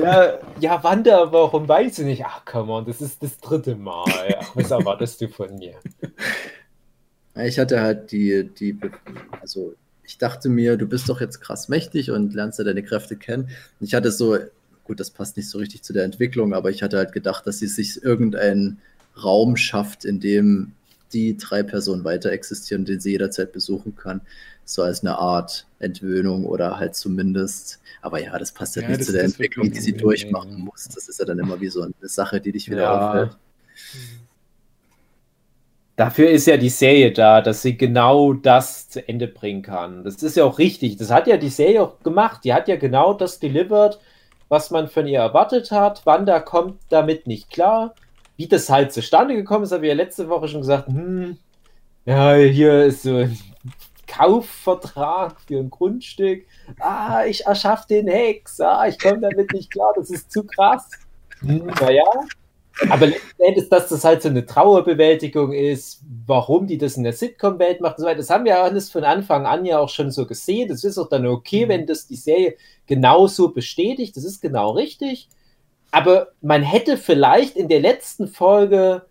ja, 0.00 0.38
ja, 0.60 0.82
Wanda, 0.84 1.32
warum 1.32 1.68
weiß 1.68 1.98
ich 2.00 2.04
nicht? 2.04 2.24
Ach, 2.24 2.44
come 2.44 2.72
on, 2.72 2.84
das 2.86 3.00
ist 3.00 3.22
das 3.22 3.38
dritte 3.40 3.74
Mal. 3.74 4.04
Ja, 4.28 4.40
was 4.54 4.70
erwartest 4.70 5.20
du 5.20 5.28
von 5.28 5.58
mir? 5.58 5.74
Ich 7.36 7.58
hatte 7.58 7.80
halt 7.80 8.10
die, 8.12 8.48
die, 8.58 8.76
also 9.40 9.74
ich 10.04 10.18
dachte 10.18 10.48
mir, 10.48 10.76
du 10.76 10.86
bist 10.86 11.08
doch 11.08 11.20
jetzt 11.20 11.40
krass 11.40 11.68
mächtig 11.68 12.10
und 12.10 12.34
lernst 12.34 12.58
ja 12.58 12.64
deine 12.64 12.82
Kräfte 12.82 13.16
kennen. 13.16 13.44
Und 13.80 13.86
ich 13.86 13.94
hatte 13.94 14.10
so, 14.10 14.36
gut, 14.88 14.98
das 14.98 15.10
passt 15.10 15.36
nicht 15.36 15.48
so 15.48 15.58
richtig 15.58 15.82
zu 15.82 15.92
der 15.92 16.04
Entwicklung, 16.04 16.52
aber 16.54 16.70
ich 16.70 16.82
hatte 16.82 16.96
halt 16.98 17.12
gedacht, 17.12 17.46
dass 17.46 17.60
sie 17.60 17.68
sich 17.68 18.02
irgendeinen 18.02 18.78
Raum 19.22 19.56
schafft, 19.56 20.04
in 20.04 20.18
dem 20.20 20.72
die 21.12 21.36
drei 21.36 21.62
Personen 21.62 22.04
weiter 22.04 22.32
existieren, 22.32 22.84
den 22.84 23.00
sie 23.00 23.12
jederzeit 23.12 23.52
besuchen 23.52 23.94
kann. 23.96 24.20
So 24.64 24.82
als 24.82 25.00
eine 25.02 25.16
Art 25.18 25.66
Entwöhnung 25.78 26.44
oder 26.44 26.78
halt 26.78 26.94
zumindest. 26.94 27.80
Aber 28.02 28.20
ja, 28.20 28.38
das 28.38 28.52
passt 28.52 28.76
halt 28.76 28.88
Ja, 28.88 28.96
nicht 28.96 29.04
zu 29.04 29.12
der 29.12 29.24
Entwicklung, 29.24 29.70
die 29.70 29.80
sie 29.80 29.94
durchmachen 29.94 30.60
muss. 30.60 30.88
Das 30.88 31.08
ist 31.08 31.20
ja 31.20 31.24
dann 31.24 31.38
immer 31.38 31.60
wie 31.60 31.68
so 31.68 31.82
eine 31.82 31.94
Sache, 32.02 32.40
die 32.40 32.52
dich 32.52 32.70
wieder 32.70 32.82
Ja. 32.82 32.90
auffällt. 32.90 33.38
Dafür 35.96 36.30
ist 36.30 36.46
ja 36.46 36.56
die 36.56 36.68
Serie 36.68 37.12
da, 37.12 37.40
dass 37.40 37.62
sie 37.62 37.76
genau 37.76 38.32
das 38.32 38.88
zu 38.88 39.06
Ende 39.08 39.26
bringen 39.26 39.62
kann. 39.62 40.04
Das 40.04 40.22
ist 40.22 40.36
ja 40.36 40.44
auch 40.44 40.58
richtig. 40.58 40.96
Das 40.96 41.10
hat 41.10 41.26
ja 41.26 41.36
die 41.36 41.48
Serie 41.48 41.82
auch 41.82 42.00
gemacht. 42.04 42.44
Die 42.44 42.54
hat 42.54 42.68
ja 42.68 42.76
genau 42.76 43.14
das 43.14 43.40
delivered, 43.40 43.98
was 44.48 44.70
man 44.70 44.88
von 44.88 45.06
ihr 45.06 45.20
erwartet 45.20 45.70
hat. 45.70 46.04
Wanda 46.06 46.40
kommt 46.40 46.80
damit 46.88 47.26
nicht 47.26 47.50
klar. 47.50 47.94
Wie 48.36 48.46
das 48.46 48.70
halt 48.70 48.92
zustande 48.92 49.34
gekommen 49.34 49.64
ist, 49.64 49.72
habe 49.72 49.84
ich 49.84 49.90
ja 49.90 49.96
letzte 49.96 50.28
Woche 50.28 50.48
schon 50.48 50.60
gesagt. 50.60 50.86
Hm, 50.88 51.38
ja, 52.04 52.34
hier 52.34 52.84
ist 52.84 53.02
so 53.02 53.16
ein 53.16 53.38
Kaufvertrag 54.06 55.40
für 55.40 55.58
ein 55.58 55.70
Grundstück. 55.70 56.46
Ah, 56.78 57.24
ich 57.26 57.44
erschaffe 57.46 57.86
den 57.88 58.08
Hex. 58.08 58.60
Ah, 58.60 58.86
ich 58.86 58.98
komme 58.98 59.20
damit 59.20 59.52
nicht 59.52 59.70
klar. 59.70 59.92
Das 59.96 60.10
ist 60.10 60.30
zu 60.30 60.44
krass. 60.44 60.90
Hm, 61.40 61.66
naja, 61.80 62.04
aber 62.90 63.06
letzten 63.06 63.42
Endes, 63.42 63.68
dass 63.68 63.88
das 63.88 64.04
halt 64.04 64.22
so 64.22 64.28
eine 64.28 64.46
Trauerbewältigung 64.46 65.52
ist, 65.52 66.00
warum 66.26 66.66
die 66.66 66.78
das 66.78 66.96
in 66.96 67.02
der 67.02 67.12
Sitcom-Welt 67.12 67.80
macht 67.80 67.98
und 67.98 68.02
so 68.02 68.06
weiter, 68.06 68.18
das 68.18 68.30
haben 68.30 68.44
wir 68.44 68.60
alles 68.60 68.90
von 68.90 69.04
Anfang 69.04 69.46
an 69.46 69.64
ja 69.64 69.78
auch 69.78 69.88
schon 69.88 70.10
so 70.10 70.26
gesehen. 70.26 70.68
Das 70.68 70.84
ist 70.84 70.98
auch 70.98 71.08
dann 71.08 71.26
okay, 71.26 71.68
wenn 71.68 71.86
das 71.86 72.06
die 72.06 72.16
Serie 72.16 72.56
genauso 72.86 73.50
bestätigt. 73.50 74.16
Das 74.16 74.24
ist 74.24 74.40
genau 74.40 74.70
richtig. 74.72 75.28
Aber 75.90 76.28
man 76.40 76.62
hätte 76.62 76.96
vielleicht 76.96 77.56
in 77.56 77.68
der 77.68 77.80
letzten 77.80 78.28
Folge 78.28 79.02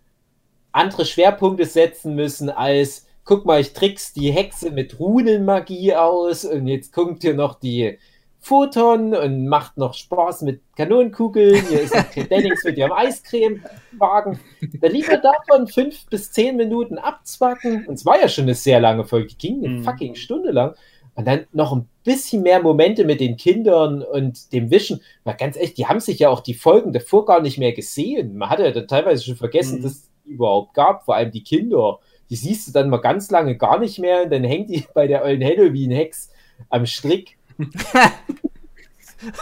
andere 0.72 1.04
Schwerpunkte 1.04 1.66
setzen 1.66 2.14
müssen 2.14 2.50
als, 2.50 3.06
guck 3.24 3.44
mal, 3.44 3.60
ich 3.60 3.72
trick's 3.72 4.12
die 4.12 4.30
Hexe 4.30 4.70
mit 4.70 4.98
Runenmagie 4.98 5.94
aus 5.94 6.44
und 6.44 6.68
jetzt 6.68 6.92
kommt 6.92 7.22
hier 7.22 7.34
noch 7.34 7.58
die 7.58 7.98
Photon 8.40 9.14
und 9.14 9.46
macht 9.48 9.76
noch 9.76 9.94
Spaß 9.94 10.42
mit 10.42 10.60
Kanonenkugeln. 10.76 11.66
Hier 11.68 11.80
ist 11.82 11.92
Kate 11.92 12.24
Dennings 12.30 12.64
mit 12.64 12.78
ihrem 12.78 12.92
Eiscremewagen. 12.92 14.38
Da 14.80 14.88
lieber 14.88 15.16
davon 15.18 15.66
fünf 15.66 16.06
bis 16.06 16.30
zehn 16.32 16.56
Minuten 16.56 16.98
abzwacken. 16.98 17.86
Und 17.86 17.94
es 17.94 18.06
war 18.06 18.20
ja 18.20 18.28
schon 18.28 18.44
eine 18.44 18.54
sehr 18.54 18.80
lange 18.80 19.04
Folge, 19.04 19.28
die 19.28 19.38
ging 19.38 19.64
eine 19.64 19.74
Mhm. 19.78 19.84
fucking 19.84 20.14
Stunde 20.14 20.50
lang. 20.52 20.74
Und 21.14 21.26
dann 21.26 21.46
noch 21.52 21.72
ein 21.74 21.88
bisschen 22.04 22.42
mehr 22.44 22.62
Momente 22.62 23.04
mit 23.04 23.20
den 23.20 23.36
Kindern 23.36 24.02
und 24.02 24.52
dem 24.52 24.70
Wischen. 24.70 25.00
Mal 25.24 25.32
ganz 25.32 25.56
echt, 25.56 25.76
die 25.76 25.86
haben 25.86 25.98
sich 25.98 26.20
ja 26.20 26.28
auch 26.28 26.40
die 26.40 26.54
Folgen 26.54 26.92
davor 26.92 27.24
gar 27.26 27.40
nicht 27.42 27.58
mehr 27.58 27.72
gesehen. 27.72 28.36
Man 28.36 28.50
hatte 28.50 28.62
ja 28.64 28.70
dann 28.70 28.86
teilweise 28.86 29.24
schon 29.24 29.34
vergessen, 29.36 29.78
Mhm. 29.78 29.82
dass 29.82 29.92
es 29.92 30.10
die 30.24 30.30
überhaupt 30.30 30.74
gab, 30.74 31.04
vor 31.04 31.16
allem 31.16 31.32
die 31.32 31.42
Kinder. 31.42 31.98
Die 32.30 32.36
siehst 32.36 32.68
du 32.68 32.72
dann 32.72 32.88
mal 32.88 32.98
ganz 32.98 33.30
lange 33.32 33.56
gar 33.56 33.80
nicht 33.80 33.98
mehr 33.98 34.22
und 34.24 34.30
dann 34.32 34.44
hängt 34.44 34.70
die 34.70 34.84
bei 34.94 35.08
der 35.08 35.24
ollen 35.24 35.42
Halloween-Hex 35.42 36.30
am 36.68 36.86
Strick. 36.86 37.37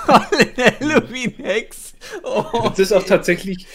Halloween-Hex. 0.08 1.94
Oh. 2.22 2.68
Das 2.68 2.78
ist 2.78 2.92
auch 2.92 3.04
tatsächlich 3.04 3.66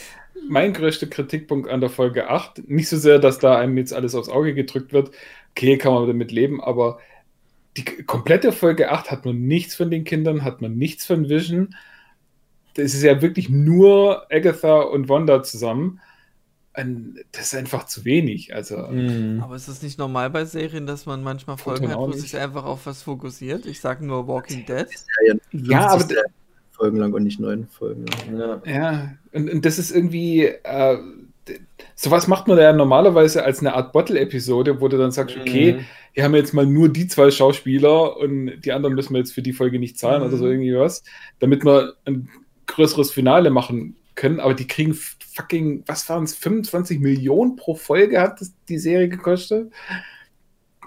mein 0.47 0.73
größter 0.73 1.07
Kritikpunkt 1.07 1.69
an 1.69 1.81
der 1.81 1.89
Folge 1.89 2.29
8. 2.29 2.69
Nicht 2.69 2.89
so 2.89 2.97
sehr, 2.97 3.19
dass 3.19 3.39
da 3.39 3.57
einem 3.57 3.77
jetzt 3.77 3.93
alles 3.93 4.15
aufs 4.15 4.29
Auge 4.29 4.53
gedrückt 4.53 4.93
wird. 4.93 5.11
Okay, 5.51 5.77
kann 5.77 5.93
man 5.93 6.07
damit 6.07 6.31
leben, 6.31 6.61
aber 6.61 6.99
die 7.77 7.83
komplette 7.83 8.51
Folge 8.51 8.91
8 8.91 9.11
hat 9.11 9.25
man 9.25 9.41
nichts 9.47 9.75
von 9.75 9.89
den 9.91 10.03
Kindern, 10.03 10.43
hat 10.43 10.61
man 10.61 10.75
nichts 10.75 11.05
von 11.05 11.29
Vision. 11.29 11.75
Das 12.73 12.93
ist 12.93 13.03
ja 13.03 13.21
wirklich 13.21 13.49
nur 13.49 14.31
Agatha 14.31 14.81
und 14.81 15.09
Wanda 15.09 15.43
zusammen. 15.43 15.99
Und 16.77 17.15
das 17.33 17.47
ist 17.47 17.55
einfach 17.55 17.85
zu 17.85 18.05
wenig. 18.05 18.55
Also, 18.55 18.77
Aber 18.77 19.55
ist 19.55 19.67
es 19.67 19.81
nicht 19.81 19.99
normal 19.99 20.29
bei 20.29 20.45
Serien, 20.45 20.85
dass 20.87 21.05
man 21.05 21.21
manchmal 21.21 21.57
Folgen 21.57 21.89
hat, 21.89 21.97
wo 21.97 22.07
nicht. 22.07 22.19
sich 22.21 22.37
einfach 22.37 22.63
auf 22.63 22.85
was 22.85 23.03
fokussiert? 23.03 23.65
Ich 23.65 23.81
sage 23.81 24.05
nur 24.05 24.27
Walking 24.27 24.65
Dead. 24.65 24.87
ja, 25.51 25.87
aber 25.87 25.99
50 25.99 26.17
Folgen 26.71 26.97
lang 26.97 27.11
und 27.13 27.23
nicht 27.23 27.39
neun 27.41 27.67
Folgen 27.67 28.05
lang. 28.07 28.61
Ja. 28.65 28.73
Ja, 28.73 29.11
und, 29.33 29.49
und 29.51 29.65
das 29.65 29.77
ist 29.79 29.91
irgendwie, 29.91 30.45
äh, 30.45 30.97
sowas 31.95 32.27
macht 32.27 32.47
man 32.47 32.57
ja 32.57 32.71
normalerweise 32.71 33.43
als 33.43 33.59
eine 33.59 33.73
Art 33.73 33.91
Bottle-Episode, 33.91 34.79
wo 34.79 34.87
du 34.87 34.97
dann 34.97 35.11
sagst, 35.11 35.35
okay, 35.37 35.73
Mhm. 35.73 35.85
wir 36.13 36.23
haben 36.23 36.35
jetzt 36.35 36.53
mal 36.53 36.65
nur 36.65 36.87
die 36.87 37.07
zwei 37.07 37.31
Schauspieler 37.31 38.15
und 38.17 38.61
die 38.61 38.71
anderen 38.71 38.95
müssen 38.95 39.13
wir 39.13 39.19
jetzt 39.19 39.33
für 39.33 39.41
die 39.41 39.53
Folge 39.53 39.77
nicht 39.77 39.99
zahlen 39.99 40.21
oder 40.23 40.37
so 40.37 40.45
Mhm. 40.45 40.51
irgendwie 40.51 40.75
was, 40.77 41.03
damit 41.39 41.65
wir 41.65 41.95
ein 42.05 42.29
größeres 42.67 43.11
Finale 43.11 43.49
machen 43.49 43.95
können, 44.15 44.39
aber 44.39 44.53
die 44.53 44.67
kriegen 44.67 44.97
fucking, 45.33 45.83
was 45.87 46.07
waren 46.09 46.23
es, 46.23 46.35
25 46.35 46.99
Millionen 46.99 47.55
pro 47.55 47.75
Folge 47.75 48.21
hat 48.21 48.41
das, 48.41 48.53
die 48.67 48.77
Serie 48.77 49.09
gekostet? 49.09 49.71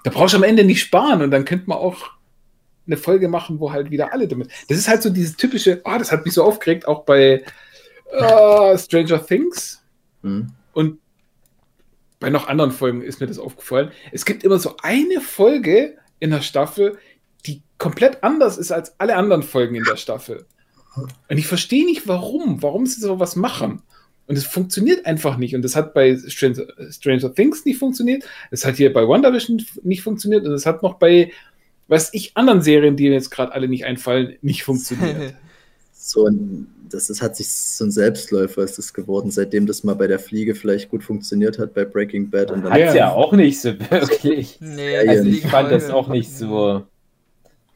Da 0.02 0.10
brauchst 0.10 0.34
du 0.34 0.38
am 0.38 0.44
Ende 0.44 0.64
nicht 0.64 0.80
sparen 0.80 1.22
und 1.22 1.30
dann 1.30 1.44
könnte 1.44 1.68
man 1.68 1.78
auch 1.78 2.10
eine 2.86 2.96
Folge 2.96 3.28
machen, 3.28 3.60
wo 3.60 3.72
halt 3.72 3.90
wieder 3.90 4.12
alle 4.12 4.28
damit. 4.28 4.50
Das 4.68 4.76
ist 4.76 4.88
halt 4.88 5.02
so 5.02 5.10
dieses 5.10 5.36
typische, 5.36 5.80
ah, 5.84 5.98
das 5.98 6.12
hat 6.12 6.24
mich 6.24 6.34
so 6.34 6.44
aufgeregt, 6.44 6.86
auch 6.86 7.04
bei 7.04 7.42
äh, 8.12 8.78
Stranger 8.78 9.24
Things 9.24 9.80
Hm. 10.22 10.52
und 10.72 10.98
bei 12.18 12.30
noch 12.30 12.48
anderen 12.48 12.70
Folgen 12.70 13.02
ist 13.02 13.20
mir 13.20 13.26
das 13.26 13.38
aufgefallen. 13.38 13.92
Es 14.10 14.24
gibt 14.24 14.42
immer 14.42 14.58
so 14.58 14.76
eine 14.82 15.20
Folge 15.20 15.98
in 16.18 16.30
der 16.30 16.40
Staffel, 16.40 16.98
die 17.44 17.62
komplett 17.76 18.24
anders 18.24 18.56
ist 18.56 18.72
als 18.72 18.98
alle 18.98 19.16
anderen 19.16 19.42
Folgen 19.42 19.74
in 19.74 19.84
der 19.84 19.96
Staffel. 19.96 20.46
Und 20.96 21.36
ich 21.36 21.46
verstehe 21.46 21.84
nicht, 21.84 22.08
warum, 22.08 22.62
warum 22.62 22.86
sie 22.86 23.00
sowas 23.00 23.36
machen. 23.36 23.82
Und 24.26 24.38
es 24.38 24.44
funktioniert 24.44 25.04
einfach 25.06 25.36
nicht. 25.36 25.54
Und 25.54 25.62
das 25.62 25.76
hat 25.76 25.92
bei 25.92 26.16
Stranger, 26.16 26.64
Stranger 26.90 27.34
Things 27.34 27.64
nicht 27.64 27.78
funktioniert. 27.78 28.24
Es 28.50 28.64
hat 28.64 28.76
hier 28.76 28.92
bei 28.92 29.06
WandaVision 29.06 29.62
nicht 29.82 30.02
funktioniert. 30.02 30.46
Und 30.46 30.52
es 30.52 30.64
hat 30.64 30.82
noch 30.82 30.94
bei, 30.94 31.30
was 31.88 32.12
ich, 32.14 32.36
anderen 32.36 32.62
Serien, 32.62 32.96
die 32.96 33.08
mir 33.08 33.14
jetzt 33.14 33.30
gerade 33.30 33.52
alle 33.52 33.68
nicht 33.68 33.84
einfallen, 33.84 34.36
nicht 34.42 34.64
funktioniert. 34.64 35.34
So 36.06 36.26
ein, 36.26 36.66
das, 36.90 37.06
das 37.06 37.22
hat 37.22 37.34
sich 37.34 37.50
so 37.50 37.82
ein 37.82 37.90
Selbstläufer 37.90 38.62
ist 38.62 38.78
es 38.78 38.92
geworden, 38.92 39.30
seitdem 39.30 39.66
das 39.66 39.84
mal 39.84 39.94
bei 39.94 40.06
der 40.06 40.18
Fliege 40.18 40.54
vielleicht 40.54 40.90
gut 40.90 41.02
funktioniert 41.02 41.58
hat 41.58 41.72
bei 41.72 41.86
Breaking 41.86 42.28
Bad 42.28 42.50
und 42.50 42.62
dann 42.62 42.72
Hat's 42.72 42.92
Ja. 42.92 42.94
ja 42.94 43.12
auch 43.12 43.32
nicht 43.32 43.58
so 43.58 43.70
wirklich. 43.90 44.58
nee, 44.60 44.98
Also 44.98 45.26
ich 45.26 45.46
fand 45.46 45.72
das 45.72 45.88
auch 45.88 46.08
nicht 46.08 46.30
so. 46.30 46.82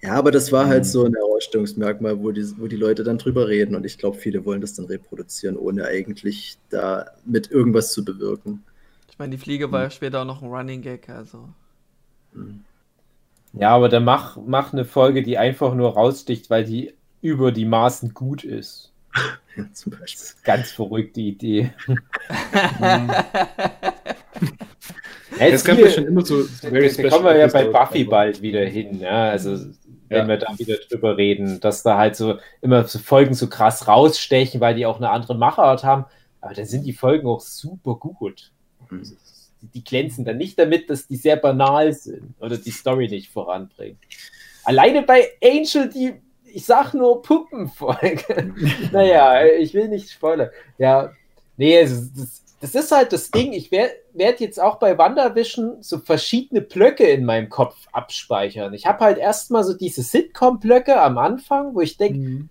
Ja, 0.01 0.15
aber 0.15 0.31
das 0.31 0.53
war 0.53 0.67
halt 0.69 0.85
Mhm. 0.85 0.89
so 0.89 1.05
ein 1.05 1.15
Herausstellungsmerkmal, 1.15 2.21
wo 2.21 2.31
die, 2.31 2.47
wo 2.59 2.67
die 2.69 2.77
Leute 2.77 3.03
dann 3.05 3.19
drüber 3.19 3.49
reden 3.49 3.75
und 3.75 3.85
ich 3.85 3.99
glaube, 3.99 4.17
viele 4.17 4.45
wollen 4.45 4.61
das 4.61 4.75
dann 4.75 4.87
reproduzieren, 4.87 5.57
ohne 5.57 5.85
eigentlich 5.87 6.57
da 6.71 7.07
mit 7.25 7.51
irgendwas 7.51 7.93
zu 7.93 8.05
bewirken. 8.05 8.65
ich 9.11 9.19
meine, 9.19 9.33
die 9.37 9.39
Fliege 9.43 9.73
war 9.73 9.83
ja 9.83 9.91
später 9.91 10.23
auch 10.23 10.25
noch 10.25 10.43
ein 10.43 10.49
Running 10.49 10.83
Gag, 10.83 11.09
also. 11.09 11.49
Ja, 13.53 13.71
aber 13.71 13.89
dann 13.89 14.05
mach, 14.05 14.37
mach 14.47 14.73
eine 14.73 14.85
Folge, 14.85 15.23
die 15.23 15.39
einfach 15.39 15.75
nur 15.75 15.95
raussticht, 15.95 16.51
weil 16.51 16.65
die 16.65 16.95
über 17.21 17.51
die 17.53 17.65
Maßen 17.65 18.15
gut 18.15 18.45
ist. 18.45 18.93
Ja, 19.57 19.65
zum 19.73 19.91
Beispiel. 19.91 20.25
Ganz 20.45 20.71
verrückte 20.71 21.21
Idee. 21.21 21.73
Es 25.39 25.65
gab 25.65 25.79
ja 25.79 25.91
schon 25.91 26.07
immer 26.07 26.25
so 26.25 26.45
very 26.45 26.89
Da 26.95 27.09
kommen 27.09 27.25
wir 27.25 27.37
ja 27.37 27.47
bei 27.49 27.65
Buffy 27.65 28.05
bald 28.05 28.41
wieder 28.43 28.65
hin. 28.65 29.01
Ja? 29.01 29.31
Also, 29.31 29.57
wenn 30.09 30.19
Ja. 30.23 30.29
wir 30.29 30.37
da 30.39 30.59
wieder 30.59 30.77
drüber 30.89 31.17
reden, 31.17 31.61
dass 31.61 31.83
da 31.83 31.99
halt 31.99 32.17
so 32.17 32.39
immer 32.61 32.85
so 32.85 32.99
Folgen 32.99 33.35
so 33.35 33.49
krass 33.49 33.87
rausstechen, 33.89 34.61
weil 34.61 34.75
die 34.75 34.87
auch 34.87 34.97
eine 34.97 35.11
andere 35.11 35.35
Machart 35.37 35.85
haben. 35.85 36.05
Aber 36.41 36.55
dann 36.55 36.67
sind 36.67 36.85
die 36.85 36.93
Folgen 36.93 37.27
auch 37.29 37.41
super 37.41 37.95
gut. 37.97 38.51
Mhm. 38.91 38.99
Also, 39.01 39.15
Die 39.75 39.83
glänzen 39.83 40.25
dann 40.25 40.39
nicht 40.39 40.57
damit, 40.59 40.89
dass 40.89 41.07
die 41.09 41.17
sehr 41.17 41.37
banal 41.37 41.93
sind 41.93 42.35
oder 42.41 42.57
die 42.57 42.71
Story 42.71 43.09
nicht 43.09 43.29
voranbringen. 43.31 43.99
Alleine 44.65 45.03
bei 45.03 45.29
Angel, 45.43 45.89
die, 45.89 46.13
ich 46.45 46.65
sag 46.65 46.95
nur 46.95 47.23
Puppenfolge. 47.23 48.55
naja, 48.93 49.45
ich 49.47 49.75
will 49.75 49.89
nicht 49.89 50.11
spoilern. 50.11 50.51
Ja, 50.79 51.11
nee, 51.57 51.81
das, 51.83 52.09
das 52.61 52.75
ist 52.75 52.93
halt 52.93 53.13
das 53.13 53.31
Ding. 53.31 53.53
Ich 53.53 53.71
werde 54.19 54.29
werd 54.29 54.41
jetzt 54.41 54.61
auch 54.61 54.77
bei 54.77 54.99
WandaVision 54.99 55.79
so 55.83 55.99
verschiedene 55.99 56.61
Blöcke 56.61 57.05
in 57.05 57.25
meinem 57.25 57.49
Kopf 57.49 57.77
abspeichern. 57.93 58.75
Ich 58.75 58.87
habe 58.87 59.01
halt 59.05 59.19
erstmal 59.19 59.65
so 59.65 59.73
diese 59.75 60.03
Sitcom-Blöcke 60.03 61.01
am 61.01 61.19
Anfang, 61.19 61.75
wo 61.75 61.81
ich 61.81 61.97
denke, 61.97 62.19
Mhm. 62.19 62.49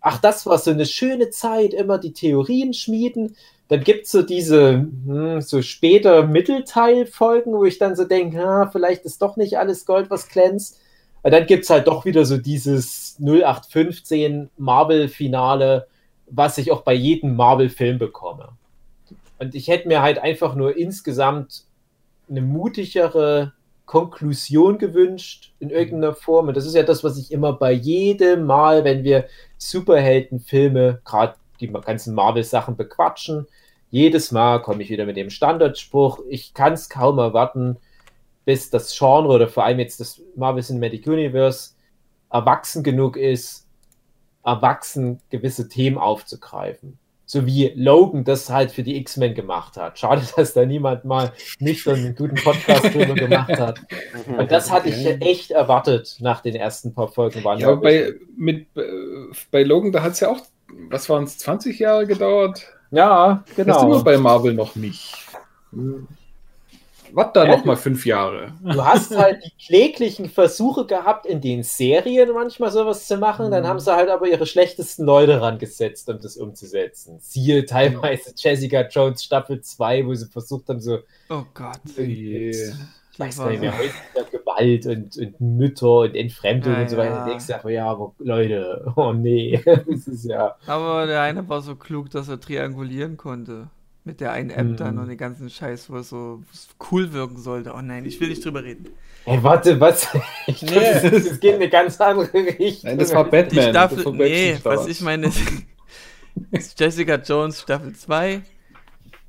ach, 0.00 0.18
das 0.20 0.46
war 0.46 0.58
so 0.58 0.70
eine 0.70 0.86
schöne 0.86 1.30
Zeit, 1.30 1.74
immer 1.74 1.98
die 1.98 2.12
Theorien 2.12 2.74
schmieden. 2.74 3.36
Dann 3.68 3.84
gibt 3.84 4.06
es 4.06 4.10
so 4.12 4.22
diese 4.22 4.72
hm, 5.06 5.40
so 5.40 5.62
später 5.62 6.26
Mittelteilfolgen, 6.26 7.52
wo 7.54 7.64
ich 7.64 7.78
dann 7.78 7.96
so 7.96 8.04
denke, 8.04 8.44
ah, 8.44 8.68
vielleicht 8.70 9.04
ist 9.04 9.22
doch 9.22 9.36
nicht 9.36 9.58
alles 9.58 9.86
Gold, 9.86 10.10
was 10.10 10.28
glänzt. 10.28 10.78
Aber 11.22 11.30
dann 11.30 11.46
gibt 11.46 11.64
es 11.64 11.70
halt 11.70 11.86
doch 11.86 12.04
wieder 12.04 12.24
so 12.24 12.36
dieses 12.36 13.16
0815 13.20 14.50
Marvel-Finale, 14.58 15.86
was 16.26 16.58
ich 16.58 16.72
auch 16.72 16.82
bei 16.82 16.94
jedem 16.94 17.36
Marvel-Film 17.36 17.98
bekomme. 17.98 18.48
Und 19.42 19.56
ich 19.56 19.66
hätte 19.66 19.88
mir 19.88 20.02
halt 20.02 20.20
einfach 20.20 20.54
nur 20.54 20.76
insgesamt 20.76 21.64
eine 22.30 22.42
mutigere 22.42 23.52
Konklusion 23.86 24.78
gewünscht 24.78 25.52
in 25.58 25.70
irgendeiner 25.70 26.14
Form. 26.14 26.46
Und 26.46 26.56
das 26.56 26.64
ist 26.64 26.76
ja 26.76 26.84
das, 26.84 27.02
was 27.02 27.18
ich 27.18 27.32
immer 27.32 27.52
bei 27.52 27.72
jedem 27.72 28.44
Mal, 28.44 28.84
wenn 28.84 29.02
wir 29.02 29.26
Superheldenfilme, 29.58 31.00
gerade 31.04 31.34
die 31.58 31.66
ganzen 31.66 32.14
Marvel-Sachen 32.14 32.76
bequatschen, 32.76 33.48
jedes 33.90 34.30
Mal 34.30 34.62
komme 34.62 34.84
ich 34.84 34.90
wieder 34.90 35.06
mit 35.06 35.16
dem 35.16 35.28
Standardspruch, 35.28 36.20
ich 36.28 36.54
kann 36.54 36.74
es 36.74 36.88
kaum 36.88 37.18
erwarten, 37.18 37.78
bis 38.44 38.70
das 38.70 38.96
Genre 38.96 39.26
oder 39.34 39.48
vor 39.48 39.64
allem 39.64 39.80
jetzt 39.80 39.98
das 39.98 40.22
Marvel 40.36 40.62
Cinematic 40.62 41.04
Universe 41.08 41.72
erwachsen 42.30 42.84
genug 42.84 43.16
ist, 43.16 43.66
erwachsen 44.44 45.20
gewisse 45.30 45.68
Themen 45.68 45.98
aufzugreifen. 45.98 46.96
So 47.32 47.46
wie 47.46 47.72
Logan 47.74 48.24
das 48.24 48.50
halt 48.50 48.72
für 48.72 48.82
die 48.82 48.98
X-Men 48.98 49.32
gemacht 49.32 49.78
hat. 49.78 49.98
Schade, 49.98 50.20
dass 50.36 50.52
da 50.52 50.66
niemand 50.66 51.06
mal 51.06 51.32
nicht 51.60 51.82
so 51.82 51.92
einen 51.92 52.14
guten 52.14 52.34
Podcast 52.34 52.84
drüber 52.92 53.14
gemacht 53.14 53.58
hat. 53.58 53.80
Und 54.36 54.52
das 54.52 54.70
hatte 54.70 54.90
ich 54.90 55.06
echt 55.22 55.50
erwartet 55.50 56.18
nach 56.20 56.42
den 56.42 56.54
ersten 56.56 56.92
paar 56.92 57.08
Folgen. 57.08 57.42
Waren 57.42 57.58
ja, 57.58 57.74
bei, 57.74 58.12
mit, 58.36 58.66
bei 59.50 59.62
Logan, 59.62 59.92
da 59.92 60.02
hat 60.02 60.12
es 60.12 60.20
ja 60.20 60.28
auch, 60.28 60.40
was 60.90 61.08
waren 61.08 61.24
es, 61.24 61.38
20 61.38 61.78
Jahre 61.78 62.06
gedauert? 62.06 62.66
Ja, 62.90 63.42
genau. 63.56 63.72
Das 63.72 63.80
sind 63.80 63.90
wir 63.92 64.04
bei 64.04 64.18
Marvel 64.18 64.52
noch 64.52 64.76
nicht. 64.76 65.14
Was 67.14 67.32
da 67.32 67.44
ja, 67.44 67.56
noch 67.56 67.64
mal 67.64 67.76
fünf 67.76 68.06
Jahre. 68.06 68.52
Du 68.62 68.84
hast 68.84 69.16
halt 69.16 69.44
die 69.44 69.66
kläglichen 69.66 70.28
Versuche 70.28 70.86
gehabt, 70.86 71.26
in 71.26 71.40
den 71.40 71.62
Serien 71.62 72.32
manchmal 72.32 72.70
sowas 72.70 73.06
zu 73.06 73.16
machen, 73.18 73.50
dann 73.50 73.66
haben 73.66 73.80
sie 73.80 73.94
halt 73.94 74.08
aber 74.08 74.26
ihre 74.26 74.46
schlechtesten 74.46 75.04
Leute 75.04 75.40
rangesetzt, 75.40 76.08
um 76.08 76.20
das 76.20 76.36
umzusetzen. 76.36 77.18
Siehe 77.20 77.66
teilweise 77.66 78.32
Jessica 78.36 78.82
Jones 78.88 79.24
Staffel 79.24 79.60
2, 79.60 80.06
wo 80.06 80.14
sie 80.14 80.26
versucht 80.26 80.68
haben, 80.68 80.80
so. 80.80 80.98
Oh 81.28 81.44
Gott. 81.54 81.80
ich 81.96 83.18
weiß 83.18 83.38
nicht 83.46 83.60
mehr, 83.60 83.74
Gewalt 84.30 84.86
und, 84.86 85.16
und 85.16 85.40
Mütter 85.40 85.98
und 85.98 86.14
Entfremdung 86.14 86.74
ja, 86.74 86.80
und 86.82 86.90
so 86.90 86.96
weiter. 86.96 87.28
Ja. 87.28 87.38
du 87.38 87.54
aber, 87.54 87.70
ja, 87.70 87.86
aber 87.86 88.14
Leute, 88.18 88.92
oh 88.96 89.12
nee, 89.12 89.60
das 89.64 90.06
ist 90.06 90.24
ja. 90.24 90.56
Aber 90.66 91.06
der 91.06 91.22
eine 91.22 91.48
war 91.48 91.60
so 91.60 91.76
klug, 91.76 92.10
dass 92.10 92.28
er 92.28 92.40
triangulieren 92.40 93.16
konnte. 93.16 93.68
Mit 94.04 94.20
der 94.20 94.32
einen 94.32 94.50
App 94.50 94.66
mhm. 94.66 94.76
dann 94.76 94.98
und 94.98 95.08
den 95.08 95.16
ganzen 95.16 95.48
Scheiß, 95.48 95.88
wo 95.88 95.96
es 95.98 96.08
so 96.08 96.42
cool 96.90 97.12
wirken 97.12 97.38
sollte. 97.38 97.72
Oh 97.72 97.80
nein, 97.80 98.04
ich 98.04 98.20
will 98.20 98.28
nicht 98.28 98.44
drüber 98.44 98.64
reden. 98.64 98.88
Ey, 99.24 99.40
warte, 99.42 99.78
was? 99.78 100.08
Ich 100.46 100.62
nee. 100.62 100.70
Glaub, 100.70 100.82
das, 100.82 101.24
das 101.24 101.40
geht 101.40 101.54
in 101.54 101.54
eine 101.56 101.68
ganz 101.68 102.00
andere 102.00 102.32
Richtung. 102.34 102.90
Nein, 102.90 102.98
das 102.98 103.14
war 103.14 103.24
Batman. 103.24 103.64
Die 103.64 103.70
Staffel, 103.70 104.12
nee, 104.14 104.58
was 104.64 104.88
ich 104.88 105.00
meine, 105.02 105.30
ist 106.50 106.74
Jessica 106.80 107.14
Jones 107.14 107.60
Staffel 107.60 107.94
2. 107.94 108.42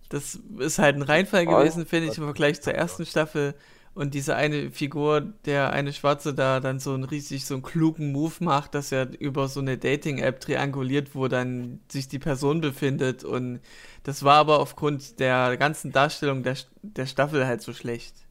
Das 0.09 0.39
ist 0.59 0.79
halt 0.79 0.95
ein 0.95 1.01
Reinfall 1.03 1.45
gewesen, 1.45 1.85
finde 1.85 2.09
ich, 2.11 2.17
im 2.17 2.23
Vergleich 2.23 2.61
zur 2.61 2.73
ersten 2.73 3.05
Staffel. 3.05 3.53
Und 3.95 4.15
diese 4.15 4.35
eine 4.35 4.71
Figur, 4.71 5.21
der 5.45 5.71
eine 5.71 5.93
Schwarze 5.93 6.33
da 6.33 6.59
dann 6.59 6.79
so 6.79 6.93
einen 6.93 7.03
riesig, 7.03 7.45
so 7.45 7.53
einen 7.53 7.63
klugen 7.63 8.11
Move 8.11 8.33
macht, 8.39 8.73
dass 8.73 8.91
er 8.91 9.19
über 9.19 9.47
so 9.47 9.59
eine 9.59 9.77
Dating-App 9.77 10.39
trianguliert, 10.39 11.13
wo 11.13 11.27
dann 11.27 11.79
sich 11.89 12.07
die 12.07 12.19
Person 12.19 12.59
befindet. 12.61 13.23
Und 13.23 13.59
das 14.03 14.23
war 14.23 14.37
aber 14.37 14.59
aufgrund 14.59 15.19
der 15.19 15.57
ganzen 15.57 15.91
Darstellung 15.91 16.41
der, 16.41 16.57
der 16.81 17.05
Staffel 17.05 17.45
halt 17.45 17.61
so 17.61 17.73
schlecht. 17.73 18.22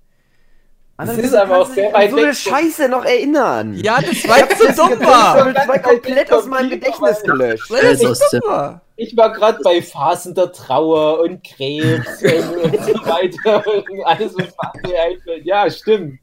Das 0.99 1.18
ist 1.18 1.34
aber 1.34 1.59
auch 1.59 1.66
sehr 1.66 1.93
weit 1.93 2.11
so 2.11 2.16
eine 2.18 2.34
Scheiße 2.34 2.88
noch 2.88 3.05
erinnern. 3.05 3.74
Ja, 3.74 4.01
das 4.01 4.28
war 4.28 4.38
jetzt 4.38 4.76
so 4.76 4.88
dumm 4.88 5.01
war. 5.01 5.53
Das 5.53 5.66
war 5.68 5.78
komplett 5.78 6.32
aus 6.32 6.47
meinem 6.47 6.70
Gedächtnis 6.70 7.22
gelöscht. 7.22 7.70
Weil 7.70 7.97
das 7.97 8.01
so 8.01 8.38
dumm 8.38 8.51
war. 8.51 8.80
Ich 8.97 9.16
war 9.16 9.32
gerade 9.32 9.59
bei 9.64 9.82
Phasen 9.82 10.34
der 10.34 10.53
Trauer 10.53 11.20
und 11.20 11.43
Krebs 11.43 12.22
und, 12.22 12.72
und 12.72 12.84
so 12.84 12.95
weiter 13.07 13.64
und 13.66 14.05
alles, 14.05 14.34
was 14.36 14.82
mir 14.86 15.03
einfällt. 15.03 15.45
Ja, 15.45 15.68
stimmt. 15.70 16.18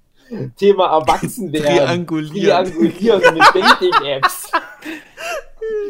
Thema 0.58 1.00
Erwachsenwerden. 1.00 1.78
Triangulieren. 1.78 2.66
Triangulieren 2.72 3.34
mit 3.34 3.44
Dating-Apps. 3.54 4.52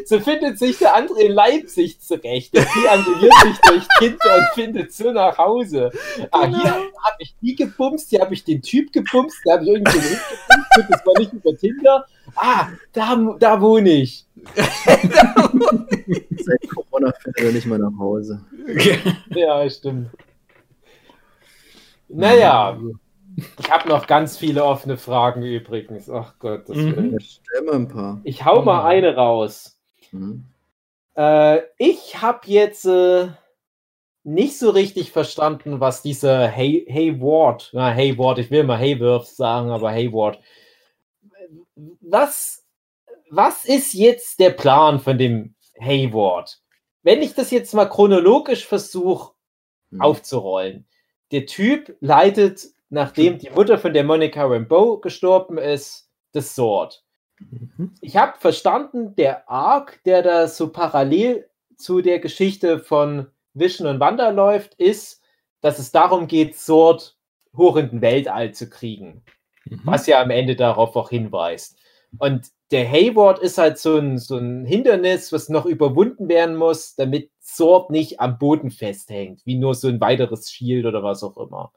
So 0.04 0.18
findet 0.20 0.58
sich 0.58 0.78
der 0.78 0.94
andere 0.94 1.22
in 1.22 1.32
Leipzig 1.32 2.00
zurecht. 2.00 2.54
Der 2.54 2.66
trianguliert 2.66 3.32
sich 3.42 3.58
durch 3.66 3.86
Kinder 3.98 4.36
und 4.36 4.46
findet 4.54 4.92
so 4.92 5.12
nach 5.12 5.38
Hause. 5.38 5.90
Ah, 6.30 6.46
hier 6.46 6.58
genau. 6.58 6.70
habe 6.70 7.16
ich 7.18 7.34
die 7.40 7.54
gebumst, 7.54 8.10
hier 8.10 8.20
habe 8.20 8.34
ich 8.34 8.44
den 8.44 8.62
Typ 8.62 8.92
gebumst, 8.92 9.38
da 9.44 9.52
habe 9.52 9.64
ich 9.64 9.70
irgendwie 9.70 9.98
den 9.98 10.10
gebumst, 10.10 10.90
das 10.90 11.06
war 11.06 11.18
nicht 11.18 11.32
über 11.32 11.56
Tinder. 11.56 12.06
Ah, 12.34 12.68
da, 12.92 13.36
da 13.38 13.60
wohne 13.60 13.90
ich. 13.90 14.24
Seit 16.38 16.68
Corona 16.68 17.12
findet 17.12 17.40
er 17.40 17.52
nicht 17.52 17.66
mal 17.66 17.78
nach 17.78 17.98
Hause. 17.98 18.44
Ja, 19.34 19.68
stimmt. 19.68 20.10
Naja. 22.08 22.78
Ich 23.58 23.70
habe 23.70 23.88
noch 23.88 24.06
ganz 24.06 24.36
viele 24.36 24.64
offene 24.64 24.96
Fragen 24.96 25.42
übrigens. 25.42 26.10
Ach 26.10 26.34
Gott. 26.38 26.68
Das 26.68 26.76
mhm. 26.76 27.18
Stell 27.20 27.62
mal 27.62 27.74
ein 27.74 27.88
paar. 27.88 28.20
Ich 28.24 28.44
hau 28.44 28.62
mal 28.62 28.84
eine 28.84 29.14
raus. 29.14 29.78
Mhm. 30.12 30.44
Äh, 31.16 31.60
ich 31.78 32.20
habe 32.20 32.40
jetzt 32.46 32.84
äh, 32.86 33.28
nicht 34.24 34.58
so 34.58 34.70
richtig 34.70 35.12
verstanden, 35.12 35.80
was 35.80 36.02
dieser 36.02 36.50
Hay 36.50 36.86
Hayward, 36.88 37.70
na 37.72 37.94
Hayward, 37.94 38.38
ich 38.38 38.50
will 38.50 38.64
mal 38.64 38.78
Hayworth 38.78 39.26
sagen, 39.26 39.70
aber 39.70 39.90
Hayward. 39.90 40.38
Was, 42.00 42.66
was 43.30 43.64
ist 43.64 43.94
jetzt 43.94 44.40
der 44.40 44.50
Plan 44.50 45.00
von 45.00 45.18
dem 45.18 45.54
Hayward? 45.80 46.60
Wenn 47.02 47.22
ich 47.22 47.34
das 47.34 47.50
jetzt 47.50 47.72
mal 47.74 47.86
chronologisch 47.86 48.66
versuche 48.66 49.32
mhm. 49.90 50.00
aufzurollen. 50.00 50.86
Der 51.32 51.46
Typ 51.46 51.96
leitet 52.00 52.66
nachdem 52.90 53.38
die 53.38 53.50
Mutter 53.50 53.78
von 53.78 53.94
der 53.94 54.04
Monica 54.04 54.44
Rambeau 54.44 54.98
gestorben 54.98 55.58
ist, 55.58 56.10
das 56.32 56.54
Sword. 56.54 57.02
Mhm. 57.38 57.94
Ich 58.00 58.16
habe 58.16 58.38
verstanden, 58.38 59.14
der 59.16 59.48
Arc, 59.48 60.02
der 60.04 60.22
da 60.22 60.46
so 60.46 60.70
parallel 60.70 61.48
zu 61.76 62.02
der 62.02 62.18
Geschichte 62.18 62.78
von 62.78 63.26
Vision 63.54 63.88
und 63.88 64.00
Wanda 64.00 64.30
läuft, 64.30 64.74
ist, 64.74 65.22
dass 65.60 65.78
es 65.78 65.92
darum 65.92 66.26
geht, 66.26 66.56
Sword 66.56 67.16
hoch 67.56 67.76
in 67.76 67.90
den 67.90 68.02
Weltall 68.02 68.52
zu 68.52 68.68
kriegen. 68.68 69.22
Mhm. 69.64 69.80
Was 69.84 70.06
ja 70.06 70.20
am 70.20 70.30
Ende 70.30 70.56
darauf 70.56 70.94
auch 70.96 71.10
hinweist. 71.10 71.78
Und 72.18 72.48
der 72.70 72.88
Hayward 72.88 73.38
ist 73.38 73.58
halt 73.58 73.78
so 73.78 73.96
ein, 73.96 74.18
so 74.18 74.36
ein 74.36 74.64
Hindernis, 74.64 75.32
was 75.32 75.48
noch 75.48 75.66
überwunden 75.66 76.28
werden 76.28 76.56
muss, 76.56 76.94
damit 76.94 77.30
Sword 77.40 77.90
nicht 77.90 78.20
am 78.20 78.38
Boden 78.38 78.70
festhängt, 78.70 79.44
wie 79.44 79.56
nur 79.56 79.74
so 79.74 79.88
ein 79.88 80.00
weiteres 80.00 80.50
Shield 80.50 80.86
oder 80.86 81.02
was 81.02 81.22
auch 81.22 81.36
immer. 81.36 81.72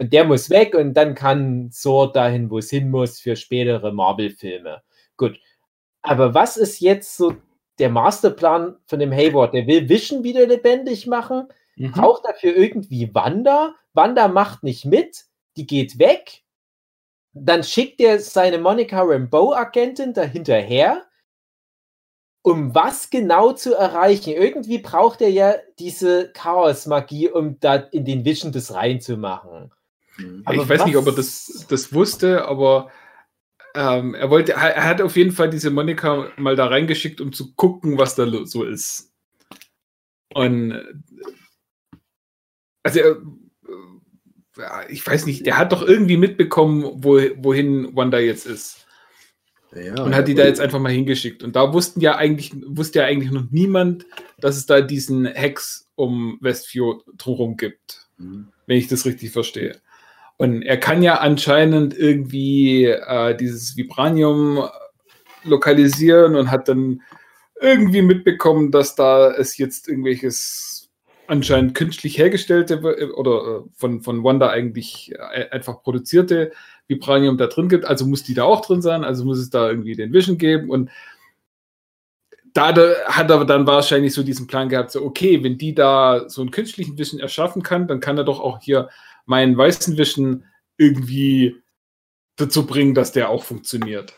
Und 0.00 0.14
der 0.14 0.24
muss 0.24 0.48
weg 0.48 0.74
und 0.74 0.94
dann 0.94 1.14
kann 1.14 1.70
Sword 1.70 2.16
dahin, 2.16 2.48
wo 2.48 2.56
es 2.56 2.70
hin 2.70 2.90
muss, 2.90 3.20
für 3.20 3.36
spätere 3.36 3.92
Marvel-Filme. 3.92 4.82
Gut. 5.18 5.38
Aber 6.00 6.32
was 6.32 6.56
ist 6.56 6.80
jetzt 6.80 7.18
so 7.18 7.34
der 7.78 7.90
Masterplan 7.90 8.78
von 8.86 8.98
dem 8.98 9.12
Hayward? 9.12 9.52
Der 9.52 9.66
will 9.66 9.90
Vision 9.90 10.24
wieder 10.24 10.46
lebendig 10.46 11.06
machen, 11.06 11.48
mhm. 11.76 11.92
braucht 11.92 12.24
dafür 12.24 12.56
irgendwie 12.56 13.14
Wanda. 13.14 13.74
Wanda 13.92 14.28
macht 14.28 14.62
nicht 14.62 14.86
mit, 14.86 15.26
die 15.58 15.66
geht 15.66 15.98
weg. 15.98 16.44
Dann 17.34 17.62
schickt 17.62 18.00
er 18.00 18.20
seine 18.20 18.56
Monica 18.56 19.02
Rambeau-Agentin 19.02 20.14
dahinterher, 20.14 21.04
um 22.40 22.74
was 22.74 23.10
genau 23.10 23.52
zu 23.52 23.74
erreichen. 23.74 24.32
Irgendwie 24.32 24.78
braucht 24.78 25.20
er 25.20 25.28
ja 25.28 25.56
diese 25.78 26.32
Chaos-Magie, 26.32 27.28
um 27.28 27.60
da 27.60 27.74
in 27.74 28.06
den 28.06 28.24
Vision 28.24 28.50
das 28.50 28.72
reinzumachen. 28.72 29.70
Aber 30.44 30.62
ich 30.62 30.68
weiß 30.68 30.80
was? 30.80 30.86
nicht, 30.86 30.96
ob 30.96 31.06
er 31.06 31.12
das, 31.12 31.66
das 31.68 31.92
wusste, 31.92 32.46
aber 32.46 32.90
ähm, 33.74 34.14
er 34.14 34.30
wollte, 34.30 34.52
er 34.52 34.84
hat 34.84 35.00
auf 35.00 35.16
jeden 35.16 35.32
Fall 35.32 35.50
diese 35.50 35.70
Monika 35.70 36.30
mal 36.36 36.56
da 36.56 36.66
reingeschickt, 36.66 37.20
um 37.20 37.32
zu 37.32 37.54
gucken, 37.54 37.98
was 37.98 38.14
da 38.14 38.26
so 38.44 38.64
ist. 38.64 39.12
Und 40.32 40.80
also 42.82 43.00
er, 43.00 43.16
ich 44.88 45.06
weiß 45.06 45.26
nicht, 45.26 45.46
der 45.46 45.58
hat 45.58 45.72
doch 45.72 45.82
irgendwie 45.82 46.16
mitbekommen, 46.16 46.84
wo, 47.04 47.20
wohin 47.36 47.94
Wanda 47.94 48.18
jetzt 48.18 48.46
ist. 48.46 48.86
Ja, 49.72 50.02
und 50.02 50.16
hat 50.16 50.26
die 50.26 50.34
da 50.34 50.44
jetzt 50.44 50.60
einfach 50.60 50.80
mal 50.80 50.90
hingeschickt. 50.90 51.44
Und 51.44 51.54
da 51.54 51.72
wussten 51.72 52.00
ja 52.00 52.16
eigentlich, 52.16 52.52
wusste 52.66 53.00
ja 53.00 53.04
eigentlich 53.04 53.30
noch 53.30 53.50
niemand, 53.50 54.04
dass 54.38 54.56
es 54.56 54.66
da 54.66 54.80
diesen 54.80 55.26
Hex 55.26 55.88
um 55.94 56.38
Westview 56.40 57.00
drumherum 57.16 57.56
gibt. 57.56 58.08
Mhm. 58.18 58.48
Wenn 58.66 58.78
ich 58.78 58.88
das 58.88 59.06
richtig 59.06 59.30
verstehe. 59.30 59.80
Und 60.40 60.62
er 60.62 60.78
kann 60.78 61.02
ja 61.02 61.16
anscheinend 61.16 61.92
irgendwie 61.92 62.86
äh, 62.86 63.36
dieses 63.36 63.76
Vibranium 63.76 64.66
lokalisieren 65.44 66.34
und 66.34 66.50
hat 66.50 66.66
dann 66.66 67.02
irgendwie 67.60 68.00
mitbekommen, 68.00 68.70
dass 68.70 68.94
da 68.94 69.32
es 69.32 69.58
jetzt 69.58 69.86
irgendwelches 69.86 70.88
anscheinend 71.26 71.74
künstlich 71.74 72.16
hergestellte 72.16 72.76
äh, 72.76 73.10
oder 73.10 73.64
äh, 73.66 73.68
von, 73.74 74.00
von 74.00 74.24
Wanda 74.24 74.48
eigentlich 74.48 75.12
äh, 75.14 75.50
einfach 75.50 75.82
produzierte 75.82 76.52
Vibranium 76.88 77.36
da 77.36 77.46
drin 77.46 77.68
gibt. 77.68 77.84
Also 77.84 78.06
muss 78.06 78.22
die 78.22 78.32
da 78.32 78.44
auch 78.44 78.64
drin 78.64 78.80
sein, 78.80 79.04
also 79.04 79.26
muss 79.26 79.38
es 79.38 79.50
da 79.50 79.68
irgendwie 79.68 79.94
den 79.94 80.14
Vision 80.14 80.38
geben 80.38 80.70
und 80.70 80.88
da 82.54 82.68
hat 82.68 83.30
er 83.30 83.44
dann 83.44 83.66
wahrscheinlich 83.66 84.14
so 84.14 84.22
diesen 84.22 84.46
Plan 84.46 84.70
gehabt, 84.70 84.90
so 84.90 85.04
okay, 85.04 85.44
wenn 85.44 85.58
die 85.58 85.74
da 85.74 86.30
so 86.30 86.40
einen 86.40 86.50
künstlichen 86.50 86.96
Vision 86.96 87.20
erschaffen 87.20 87.62
kann, 87.62 87.86
dann 87.86 88.00
kann 88.00 88.16
er 88.16 88.24
doch 88.24 88.40
auch 88.40 88.60
hier 88.62 88.88
meinen 89.26 89.56
weißen 89.56 89.96
Vision 89.98 90.44
irgendwie 90.76 91.56
dazu 92.36 92.66
bringen, 92.66 92.94
dass 92.94 93.12
der 93.12 93.28
auch 93.28 93.44
funktioniert. 93.44 94.14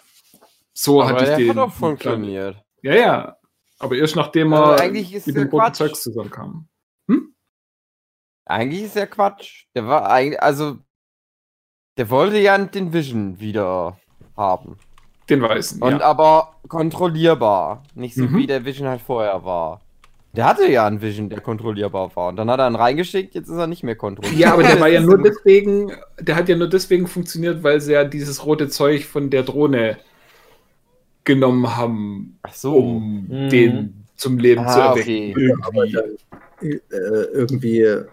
So 0.74 1.03
Aber 1.03 1.11
hatte 1.11 1.22
ich 1.24 1.28
der 1.28 1.36
den. 1.38 1.48
hat 1.50 1.59
auch 1.59 1.72
funktioniert. 1.72 2.57
Ja, 2.82 2.94
ja. 2.94 3.36
Aber 3.78 3.96
erst 3.96 4.16
nachdem 4.16 4.53
er 4.53 4.64
Also 4.64 4.82
eigentlich 4.84 5.12
ist 5.12 5.26
mit 5.26 5.36
dem 5.36 5.48
roten. 5.48 5.74
Zeugs 5.74 6.03
zusammenkam. 6.03 6.68
Eigentlich 8.44 8.82
ist 8.82 8.96
ja 8.96 9.07
Quatsch. 9.07 9.66
Der 9.74 9.86
war 9.86 10.11
eigentlich, 10.11 10.42
also, 10.42 10.78
der 11.96 12.11
wollte 12.11 12.38
ja 12.38 12.59
den 12.59 12.92
Vision 12.92 13.38
wieder 13.38 13.98
haben. 14.36 14.78
Den 15.30 15.40
weißen. 15.42 15.80
Und 15.80 15.92
ja. 15.92 16.00
aber 16.00 16.57
kontrollierbar. 16.68 17.84
Nicht 17.94 18.16
so 18.16 18.24
Mhm. 18.24 18.36
wie 18.36 18.46
der 18.48 18.64
Vision 18.64 18.88
halt 18.88 19.00
vorher 19.00 19.44
war. 19.44 19.80
Der 20.34 20.46
hatte 20.46 20.66
ja 20.70 20.86
einen 20.86 21.02
Vision, 21.02 21.28
der 21.28 21.40
kontrollierbar 21.40 22.14
war. 22.16 22.28
Und 22.28 22.36
dann 22.36 22.50
hat 22.50 22.58
er 22.58 22.68
ihn 22.70 22.74
reingeschickt, 22.76 23.34
jetzt 23.34 23.48
ist 23.48 23.56
er 23.56 23.66
nicht 23.66 23.82
mehr 23.82 23.96
kontrollierbar. 23.96 24.40
Ja, 24.40 24.52
aber 24.54 24.62
der 24.62 24.80
war 24.80 24.88
ja 24.88 25.00
Das 25.00 25.08
nur 25.08 25.22
deswegen, 25.22 25.92
der 26.20 26.36
hat 26.36 26.48
ja 26.48 26.56
nur 26.56 26.68
deswegen 26.68 27.06
funktioniert, 27.06 27.62
weil 27.62 27.80
sie 27.80 27.92
ja 27.92 28.04
dieses 28.04 28.46
rote 28.46 28.68
Zeug 28.68 29.04
von 29.04 29.28
der 29.30 29.42
Drohne 29.42 29.98
genommen 31.24 31.76
haben, 31.76 32.38
Ach 32.42 32.54
so. 32.54 32.76
um 32.76 33.26
Mhm. 33.28 33.48
den 33.50 34.04
zum 34.16 34.38
Leben 34.38 34.62
zu 34.66 34.68
Ah, 34.82 34.90
erwecken. 34.90 35.32
okay. 35.32 35.54
Aber 35.62 35.84
Irgendwie. 35.84 36.16
äh, 36.90 37.24
irgendwie, 37.32 37.80
er 37.80 38.08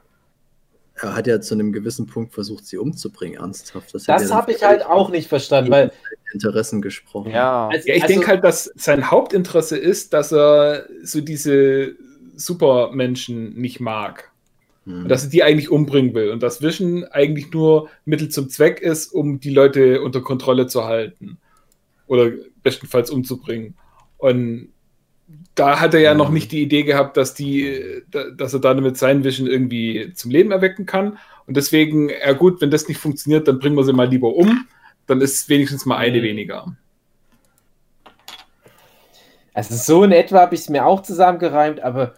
hat 1.15 1.27
ja 1.27 1.39
zu 1.39 1.53
einem 1.55 1.71
gewissen 1.71 2.05
Punkt 2.07 2.33
versucht, 2.33 2.65
sie 2.65 2.77
umzubringen, 2.77 3.39
ernsthaft. 3.39 3.93
Das 3.93 4.07
ja 4.07 4.17
dann 4.17 4.31
habe 4.33 4.51
ich 4.51 4.63
halt 4.63 4.85
auch 4.85 5.09
nicht 5.09 5.27
verstanden, 5.29 5.71
weil 5.71 5.91
Interessen 6.33 6.81
gesprochen. 6.81 7.31
Ja. 7.31 7.69
also, 7.69 7.87
Ja, 7.87 7.95
ich 7.95 8.03
also, 8.03 8.13
denke 8.13 8.27
halt, 8.27 8.43
dass 8.43 8.65
sein 8.75 9.09
Hauptinteresse 9.09 9.77
ist, 9.77 10.13
dass 10.13 10.31
er 10.33 10.85
so 11.03 11.21
diese 11.21 11.95
Supermenschen 12.39 13.53
nicht 13.55 13.79
mag. 13.79 14.31
Hm. 14.85 15.03
Und 15.03 15.09
dass 15.09 15.25
er 15.25 15.29
die 15.29 15.43
eigentlich 15.43 15.69
umbringen 15.69 16.13
will. 16.13 16.29
Und 16.31 16.41
dass 16.41 16.61
Vision 16.61 17.03
eigentlich 17.05 17.51
nur 17.51 17.89
Mittel 18.05 18.29
zum 18.29 18.49
Zweck 18.49 18.79
ist, 18.81 19.13
um 19.13 19.39
die 19.39 19.49
Leute 19.51 20.01
unter 20.01 20.21
Kontrolle 20.21 20.67
zu 20.67 20.85
halten. 20.85 21.37
Oder 22.07 22.31
bestenfalls 22.63 23.11
umzubringen. 23.11 23.75
Und 24.17 24.69
da 25.53 25.79
hat 25.79 25.93
er 25.93 25.99
ja 25.99 26.13
Mhm. 26.13 26.17
noch 26.17 26.29
nicht 26.31 26.51
die 26.51 26.61
Idee 26.63 26.83
gehabt, 26.83 27.15
dass 27.17 27.35
die, 27.35 28.01
da- 28.09 28.31
dass 28.31 28.53
er 28.53 28.59
damit 28.61 28.97
sein 28.97 29.23
Vision 29.23 29.47
irgendwie 29.47 30.11
zum 30.15 30.31
Leben 30.31 30.51
erwecken 30.51 30.85
kann. 30.87 31.19
Und 31.45 31.55
deswegen, 31.57 32.09
ja 32.09 32.33
gut, 32.33 32.61
wenn 32.61 32.71
das 32.71 32.87
nicht 32.87 32.99
funktioniert, 32.99 33.47
dann 33.47 33.59
bringen 33.59 33.75
wir 33.77 33.83
sie 33.83 33.93
mal 33.93 34.07
lieber 34.09 34.33
um. 34.33 34.67
Dann 35.05 35.21
ist 35.21 35.49
wenigstens 35.49 35.85
mal 35.85 35.97
eine 35.97 36.19
Mhm. 36.19 36.23
weniger. 36.23 36.75
also 39.53 39.75
so 39.75 40.03
in 40.03 40.11
etwa 40.11 40.39
habe 40.39 40.55
ich 40.55 40.61
es 40.61 40.69
mir 40.69 40.85
auch 40.85 41.01
zusammengereimt, 41.01 41.81
aber 41.81 42.13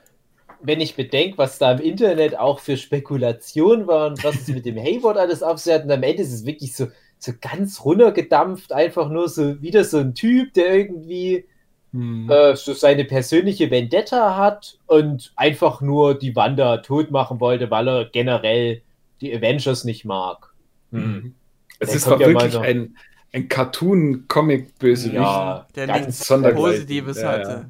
wenn 0.64 0.82
ich 0.82 0.96
bedenke, 0.96 1.38
was 1.38 1.58
da 1.58 1.72
im 1.74 1.80
Internet 1.80 2.38
auch 2.38 2.60
für 2.60 2.78
Spekulationen 2.78 3.88
waren, 3.88 4.16
was 4.24 4.42
es 4.42 4.48
mit 4.48 4.66
dem 4.66 4.78
Hayward 4.78 5.18
alles 5.18 5.44
auf 5.44 5.60
sich 5.60 5.74
hat, 5.74 5.84
und 5.86 5.92
am 5.92 6.04
Ende 6.04 6.24
ist 6.24 6.34
es 6.34 6.46
wirklich 6.46 6.76
so, 6.76 6.88
so 7.20 7.34
ganz 7.40 7.84
runtergedampft, 7.84 8.72
einfach 8.74 9.10
nur 9.10 9.30
so 9.30 9.62
wieder 9.62 9.84
so 9.84 10.00
ein 10.00 10.14
Typ, 10.16 10.54
der 10.54 10.76
irgendwie 10.76 11.46
Hm. 11.94 12.30
äh, 12.30 12.56
so 12.56 12.74
seine 12.74 13.04
persönliche 13.04 13.70
Vendetta 13.70 14.38
hat 14.38 14.78
und 14.88 15.34
einfach 15.36 15.82
nur 15.82 16.18
die 16.18 16.36
Wanda 16.38 16.78
tot 16.78 17.12
machen 17.12 17.42
wollte, 17.42 17.70
weil 17.70 17.88
er 17.90 18.06
generell 18.06 18.82
die 19.20 19.36
Avengers 19.36 19.84
nicht 19.84 20.06
mag. 20.06 20.54
Mhm. 20.92 21.36
Es 21.80 21.94
ist 21.94 22.06
ja 22.06 22.12
mal 22.12 22.20
wirklich 22.20 22.54
noch. 22.54 22.62
ein, 22.62 22.96
ein 23.34 23.50
Cartoon-Comic-Bösewicht. 23.50 25.16
Ja, 25.16 25.68
der 25.76 25.88
ganz 25.88 26.30
nichts. 26.30 26.56
Positives 26.56 27.22
Ja, 27.22 27.28
hatte. 27.28 27.70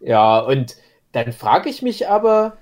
Ja, 0.00 0.38
und 0.40 0.76
dann 1.12 1.32
frage 1.32 1.68
ich 1.68 1.82
mich 1.82 2.08
aber, 2.08 2.56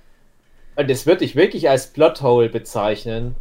und 0.75 0.89
das 0.89 1.05
würde 1.05 1.25
ich 1.25 1.35
wirklich 1.35 1.69
als 1.69 1.87
Plothole 1.87 2.49
bezeichnen, 2.49 3.35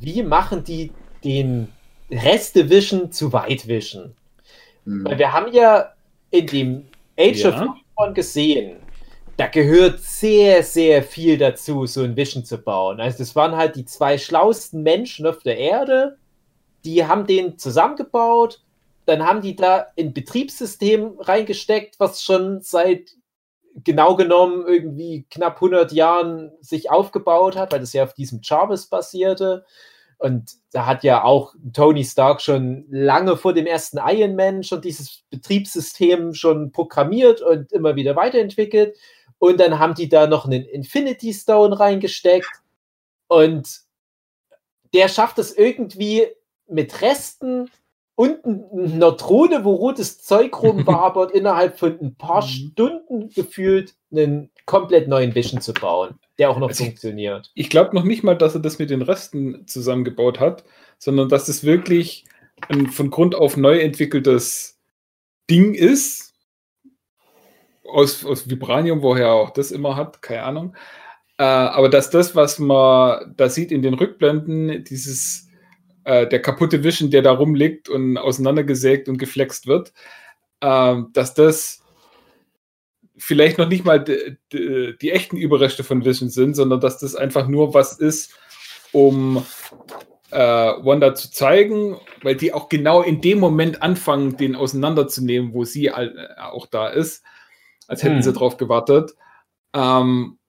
wie 0.00 0.22
machen 0.22 0.64
die 0.64 0.92
den 1.24 1.68
Rest-Division 2.10 3.12
zu 3.12 3.32
White 3.32 3.68
Vision? 3.68 4.14
Hm. 4.84 5.04
Weil 5.04 5.18
wir 5.18 5.32
haben 5.32 5.52
ja 5.52 5.92
in 6.30 6.46
dem 6.46 6.84
Age 7.18 7.44
of 7.44 7.54
Ja. 7.54 7.76
Ultron 7.96 8.14
gesehen, 8.14 8.76
da 9.36 9.46
gehört 9.46 10.00
sehr, 10.00 10.62
sehr 10.62 11.02
viel 11.02 11.38
dazu, 11.38 11.86
so 11.86 12.02
ein 12.02 12.16
Vision 12.16 12.44
zu 12.44 12.58
bauen. 12.58 13.00
Also 13.00 13.18
das 13.18 13.34
waren 13.34 13.56
halt 13.56 13.76
die 13.76 13.84
zwei 13.84 14.18
schlauesten 14.18 14.82
Menschen 14.82 15.26
auf 15.26 15.42
der 15.42 15.58
Erde, 15.58 16.18
die 16.84 17.04
haben 17.04 17.26
den 17.26 17.58
zusammengebaut, 17.58 18.62
dann 19.06 19.26
haben 19.26 19.40
die 19.42 19.56
da 19.56 19.86
ein 19.98 20.12
Betriebssystem 20.12 21.18
reingesteckt, 21.18 21.98
was 21.98 22.22
schon 22.22 22.60
seit 22.60 23.12
genau 23.84 24.16
genommen 24.16 24.64
irgendwie 24.66 25.26
knapp 25.30 25.56
100 25.56 25.92
Jahren 25.92 26.52
sich 26.60 26.90
aufgebaut 26.90 27.56
hat, 27.56 27.72
weil 27.72 27.80
das 27.80 27.92
ja 27.92 28.04
auf 28.04 28.14
diesem 28.14 28.40
Jarvis 28.42 28.86
basierte. 28.86 29.64
Und 30.18 30.52
da 30.72 30.84
hat 30.84 31.02
ja 31.02 31.24
auch 31.24 31.54
Tony 31.72 32.04
Stark 32.04 32.42
schon 32.42 32.84
lange 32.90 33.36
vor 33.36 33.54
dem 33.54 33.66
ersten 33.66 33.98
Iron 33.98 34.36
Man 34.36 34.62
schon 34.62 34.82
dieses 34.82 35.22
Betriebssystem 35.30 36.34
schon 36.34 36.72
programmiert 36.72 37.40
und 37.40 37.72
immer 37.72 37.96
wieder 37.96 38.16
weiterentwickelt. 38.16 38.96
Und 39.38 39.58
dann 39.58 39.78
haben 39.78 39.94
die 39.94 40.10
da 40.10 40.26
noch 40.26 40.44
einen 40.44 40.64
Infinity 40.66 41.32
Stone 41.32 41.78
reingesteckt. 41.80 42.50
Und 43.28 43.80
der 44.92 45.08
schafft 45.08 45.38
es 45.38 45.56
irgendwie 45.56 46.26
mit 46.66 47.00
Resten 47.00 47.70
und 48.20 48.44
einer 48.44 49.12
Drohne, 49.12 49.64
wo 49.64 49.72
rotes 49.74 50.18
Zeug 50.22 50.62
rumwabert, 50.62 51.30
innerhalb 51.34 51.78
von 51.78 51.98
ein 52.00 52.14
paar 52.16 52.42
Mhm. 52.44 52.48
Stunden 52.48 53.28
gefühlt 53.30 53.94
einen 54.12 54.50
komplett 54.66 55.08
neuen 55.08 55.34
Vision 55.34 55.62
zu 55.62 55.72
bauen, 55.72 56.18
der 56.38 56.50
auch 56.50 56.58
noch 56.58 56.68
Also 56.68 56.82
ich- 56.84 56.90
funktioniert. 56.90 57.50
Ich 57.54 57.70
glaube 57.70 57.94
noch 57.96 58.04
nicht 58.04 58.22
mal, 58.22 58.36
dass 58.36 58.54
er 58.54 58.60
das 58.60 58.78
mit 58.78 58.90
den 58.90 59.00
Resten 59.02 59.66
zusammengebaut 59.66 60.38
hat, 60.38 60.64
sondern 60.98 61.30
dass 61.30 61.48
es 61.48 61.64
wirklich 61.64 62.26
ein 62.68 62.88
von 62.88 63.08
Grund 63.10 63.34
auf 63.34 63.56
neu 63.56 63.78
entwickeltes 63.78 64.78
Ding 65.48 65.72
ist. 65.72 66.34
Aus, 67.88 68.24
aus 68.24 68.48
Vibranium, 68.50 69.02
woher 69.02 69.32
auch 69.32 69.50
das 69.50 69.72
immer 69.72 69.96
hat, 69.96 70.20
keine 70.22 70.42
Ahnung. 70.44 70.76
Äh, 71.38 71.42
aber 71.44 71.88
dass 71.88 72.10
das, 72.10 72.36
was 72.36 72.58
man 72.58 73.34
da 73.36 73.48
sieht 73.48 73.72
in 73.72 73.80
den 73.82 73.94
Rückblenden, 73.94 74.84
dieses 74.84 75.48
äh, 76.10 76.28
der 76.28 76.42
kaputte 76.42 76.82
Vision, 76.82 77.12
der 77.12 77.22
da 77.22 77.30
rumliegt 77.30 77.88
und 77.88 78.18
auseinandergesägt 78.18 79.08
und 79.08 79.16
geflext 79.16 79.68
wird, 79.68 79.92
äh, 80.60 80.96
dass 81.12 81.34
das 81.34 81.84
vielleicht 83.16 83.58
noch 83.58 83.68
nicht 83.68 83.84
mal 83.84 84.02
die, 84.02 85.10
echten 85.10 85.36
Überreste 85.36 85.84
von 85.84 86.04
Vision 86.04 86.28
sind, 86.28 86.56
sondern 86.56 86.80
dass 86.80 86.98
das 86.98 87.14
einfach 87.14 87.46
nur 87.46 87.74
was 87.74 87.92
ist, 87.92 88.34
um 88.90 89.46
äh, 90.32 90.38
Wanda 90.38 91.14
zu 91.14 91.30
zeigen, 91.30 91.96
weil 92.22 92.34
die 92.34 92.52
auch 92.52 92.68
genau 92.68 93.02
in 93.02 93.20
dem 93.20 93.38
Moment 93.38 93.80
anfangen, 93.80 94.36
den 94.36 94.56
auseinanderzunehmen, 94.56 95.54
wo 95.54 95.64
sie 95.64 95.90
all, 95.90 96.16
äh, 96.18 96.40
auch 96.40 96.66
da 96.66 96.88
ist, 96.88 97.22
als 97.86 98.02
hätten 98.02 98.16
Hm. 98.16 98.22
sie 98.22 98.32
drauf 98.32 98.56
gewartet, 98.56 99.12
ähm, 99.74 100.39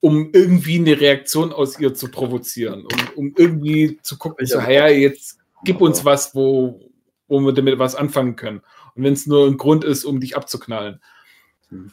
um 0.00 0.30
irgendwie 0.32 0.78
eine 0.78 1.00
Reaktion 1.00 1.52
aus 1.52 1.78
ihr 1.78 1.94
zu 1.94 2.10
provozieren, 2.10 2.84
um, 2.84 3.08
um 3.16 3.34
irgendwie 3.36 3.98
zu 4.02 4.16
gucken, 4.16 4.46
so, 4.46 4.58
Ja. 4.58 4.70
ja, 4.70 4.88
jetzt 4.88 5.38
gib 5.64 5.80
uns 5.80 6.04
was, 6.04 6.34
wo, 6.34 6.80
wo 7.26 7.40
wir 7.40 7.52
damit 7.52 7.78
was 7.78 7.94
anfangen 7.94 8.36
können. 8.36 8.62
Und 8.94 9.04
wenn 9.04 9.12
es 9.12 9.26
nur 9.26 9.46
ein 9.46 9.56
Grund 9.56 9.84
ist, 9.84 10.04
um 10.04 10.20
dich 10.20 10.36
abzuknallen. 10.36 11.00
Hm. 11.68 11.92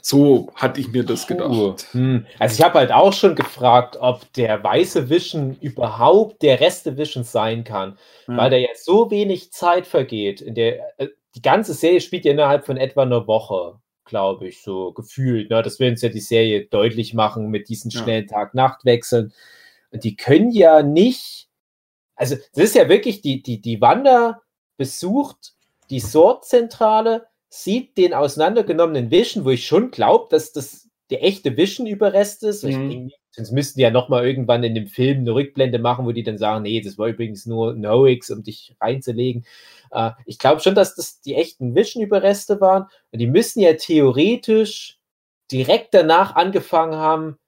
So 0.00 0.50
hatte 0.54 0.80
ich 0.80 0.88
mir 0.88 1.04
das 1.04 1.26
gedacht. 1.26 1.86
Hm. 1.90 2.24
Also 2.38 2.54
ich 2.54 2.64
habe 2.64 2.78
halt 2.78 2.92
auch 2.92 3.12
schon 3.12 3.34
gefragt, 3.34 3.96
ob 4.00 4.32
der 4.34 4.62
weiße 4.62 5.10
Vision 5.10 5.56
überhaupt 5.60 6.40
der 6.42 6.60
Reste 6.60 6.96
Vision 6.96 7.24
sein 7.24 7.64
kann, 7.64 7.98
weil 8.26 8.48
da 8.48 8.56
ja 8.56 8.68
so 8.74 9.10
wenig 9.10 9.52
Zeit 9.52 9.86
vergeht. 9.86 10.40
In 10.40 10.54
der, 10.54 10.98
äh, 10.98 11.08
die 11.34 11.42
ganze 11.42 11.74
Serie 11.74 12.00
spielt 12.00 12.24
ja 12.24 12.32
innerhalb 12.32 12.64
von 12.64 12.76
etwa 12.76 13.02
einer 13.02 13.26
Woche, 13.26 13.78
glaube 14.08 14.48
ich, 14.48 14.62
so 14.62 14.92
gefühlt. 14.92 15.50
Ne? 15.50 15.62
Das 15.62 15.78
will 15.78 15.90
uns 15.90 16.02
ja 16.02 16.08
die 16.08 16.20
Serie 16.20 16.66
deutlich 16.66 17.14
machen 17.14 17.48
mit 17.48 17.68
diesen 17.68 17.90
Ja. 17.90 18.02
schnellen 18.02 18.26
Tag-Nacht-Wechseln. 18.26 19.32
Und 19.90 20.04
die 20.04 20.16
können 20.16 20.50
ja 20.50 20.82
nicht, 20.82 21.48
also 22.16 22.34
das 22.54 22.64
ist 22.64 22.74
ja 22.74 22.88
wirklich, 22.88 23.20
die, 23.22 23.42
die, 23.42 23.60
die 23.60 23.80
Wanda 23.80 24.42
besucht 24.76 25.54
die 25.90 26.00
Sword-Zentrale, 26.00 27.26
sieht 27.48 27.96
den 27.96 28.12
auseinandergenommenen 28.14 29.10
Vision, 29.10 29.44
wo 29.44 29.50
ich 29.50 29.66
schon 29.66 29.90
glaube, 29.90 30.26
dass 30.30 30.52
das 30.52 30.88
der 31.10 31.24
echte 31.24 31.56
Vision-Überrest 31.56 32.42
ist. 32.44 32.64
Ich 32.64 32.76
Mhm. 32.76 32.90
denke 32.90 33.14
Sonst 33.38 33.52
müssten 33.52 33.78
die 33.78 33.84
ja 33.84 33.92
nochmal 33.92 34.26
irgendwann 34.26 34.64
in 34.64 34.74
dem 34.74 34.88
Film 34.88 35.18
eine 35.18 35.32
Rückblende 35.32 35.78
machen, 35.78 36.04
wo 36.04 36.10
die 36.10 36.24
dann 36.24 36.38
sagen, 36.38 36.64
nee, 36.64 36.80
das 36.80 36.98
war 36.98 37.06
übrigens 37.06 37.46
nur 37.46 37.72
Noix, 37.74 38.28
um 38.30 38.42
dich 38.42 38.74
reinzulegen. 38.80 39.46
Äh, 39.92 40.10
ich 40.26 40.40
glaube 40.40 40.60
schon, 40.60 40.74
dass 40.74 40.96
das 40.96 41.20
die 41.20 41.36
echten 41.36 41.76
Vision-Überreste 41.76 42.60
waren. 42.60 42.86
Und 43.12 43.20
die 43.20 43.28
müssen 43.28 43.60
ja 43.60 43.74
theoretisch 43.74 44.98
direkt 45.52 45.94
danach 45.94 46.34
angefangen 46.34 46.96
haben, 46.96 47.38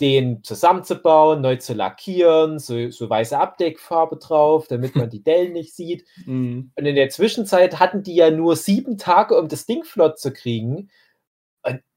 den 0.00 0.42
zusammenzubauen, 0.42 1.42
neu 1.42 1.56
zu 1.56 1.74
lackieren, 1.74 2.58
so, 2.58 2.90
so 2.90 3.10
weiße 3.10 3.38
Abdeckfarbe 3.38 4.16
drauf, 4.16 4.66
damit 4.66 4.96
man 4.96 5.10
die 5.10 5.22
Dellen 5.24 5.52
nicht 5.52 5.74
sieht. 5.74 6.06
Mhm. 6.24 6.72
Und 6.74 6.86
in 6.86 6.94
der 6.94 7.10
Zwischenzeit 7.10 7.78
hatten 7.78 8.02
die 8.02 8.14
ja 8.14 8.30
nur 8.30 8.56
sieben 8.56 8.96
Tage, 8.96 9.36
um 9.36 9.48
das 9.48 9.66
Ding 9.66 9.84
flott 9.84 10.18
zu 10.18 10.32
kriegen. 10.32 10.88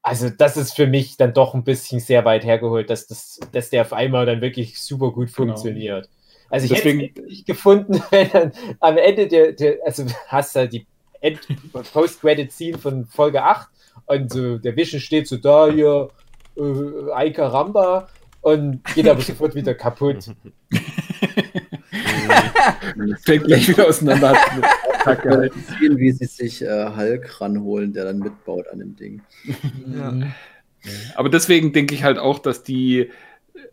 Also, 0.02 0.30
das 0.30 0.56
ist 0.56 0.76
für 0.76 0.86
mich 0.86 1.16
dann 1.16 1.34
doch 1.34 1.54
ein 1.54 1.64
bisschen 1.64 1.98
sehr 1.98 2.24
weit 2.24 2.44
hergeholt, 2.44 2.88
dass, 2.90 3.08
das, 3.08 3.40
dass 3.50 3.70
der 3.70 3.82
auf 3.82 3.92
einmal 3.92 4.24
dann 4.24 4.40
wirklich 4.40 4.80
super 4.80 5.10
gut 5.10 5.34
genau. 5.34 5.36
funktioniert. 5.36 6.04
Genau. 6.04 6.16
Also, 6.48 6.66
ich 6.66 6.72
Deswegen... 6.72 7.00
hätte 7.00 7.22
es 7.22 7.26
nicht 7.26 7.46
gefunden, 7.46 8.00
wenn 8.10 8.30
dann 8.30 8.52
am 8.80 8.96
Ende 8.96 9.26
der, 9.26 9.52
der 9.52 9.78
also 9.84 10.04
hast 10.28 10.54
du 10.54 10.60
halt 10.60 10.72
die 10.72 10.86
Post-Credit-Scene 11.92 12.78
von 12.78 13.06
Folge 13.06 13.42
8 13.42 13.68
und 14.06 14.32
so, 14.32 14.58
der 14.58 14.76
Vision 14.76 15.00
steht 15.00 15.26
so 15.26 15.36
da 15.38 15.68
hier 15.68 16.10
äh, 16.56 17.12
ein 17.12 17.32
Karamba 17.32 18.08
und 18.42 18.84
geht 18.94 19.08
aber 19.08 19.20
sofort 19.22 19.54
wieder 19.56 19.74
kaputt. 19.74 20.18
Fängt 23.24 23.44
gleich 23.44 23.68
wieder 23.68 23.88
auseinander. 23.88 24.36
Sehen, 25.14 25.98
wie 25.98 26.12
sie 26.12 26.26
sich 26.26 26.62
äh, 26.62 26.90
Hulk 26.96 27.40
ranholen, 27.40 27.92
der 27.92 28.04
dann 28.04 28.18
mitbaut 28.18 28.66
an 28.68 28.80
dem 28.80 28.96
Ding. 28.96 29.22
Ja. 29.94 30.12
Aber 31.14 31.28
deswegen 31.28 31.72
denke 31.72 31.94
ich 31.94 32.04
halt 32.04 32.18
auch, 32.18 32.38
dass 32.38 32.62
die, 32.62 33.10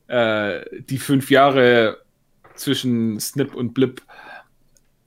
äh, 0.07 0.61
die 0.89 0.97
fünf 0.97 1.29
Jahre 1.29 1.97
zwischen 2.55 3.19
Snip 3.19 3.53
und 3.53 3.73
Blip 3.73 4.01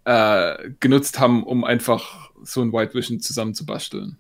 äh, 0.05 0.71
genutzt 0.81 1.19
haben, 1.19 1.45
um 1.45 1.65
einfach 1.65 2.31
so 2.43 2.63
ein 2.63 2.73
White 2.73 2.95
Vision 2.95 3.21
zusammenzubasteln. 3.21 4.17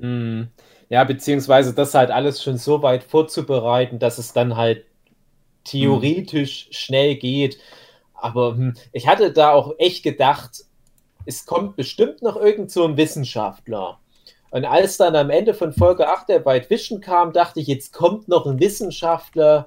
Hm. 0.00 0.48
Ja, 0.88 1.04
beziehungsweise 1.04 1.74
das 1.74 1.94
halt 1.94 2.10
alles 2.10 2.42
schon 2.42 2.56
so 2.56 2.82
weit 2.82 3.04
vorzubereiten, 3.04 3.98
dass 3.98 4.18
es 4.18 4.32
dann 4.32 4.56
halt 4.56 4.84
theoretisch 5.64 6.66
hm. 6.66 6.72
schnell 6.72 7.14
geht. 7.16 7.58
Aber 8.20 8.54
hm, 8.54 8.74
ich 8.92 9.06
hatte 9.06 9.32
da 9.32 9.52
auch 9.52 9.74
echt 9.78 10.02
gedacht, 10.02 10.64
es 11.26 11.46
kommt 11.46 11.76
bestimmt 11.76 12.22
noch 12.22 12.36
irgend 12.36 12.70
so 12.70 12.84
ein 12.84 12.96
Wissenschaftler. 12.96 13.98
Und 14.50 14.64
als 14.64 14.96
dann 14.96 15.14
am 15.14 15.30
Ende 15.30 15.52
von 15.52 15.72
Folge 15.72 16.08
8 16.08 16.28
der 16.28 16.46
White 16.46 16.70
Vision 16.70 17.00
kam, 17.00 17.32
dachte 17.32 17.60
ich, 17.60 17.66
jetzt 17.66 17.92
kommt 17.92 18.28
noch 18.28 18.46
ein 18.46 18.58
Wissenschaftler, 18.60 19.66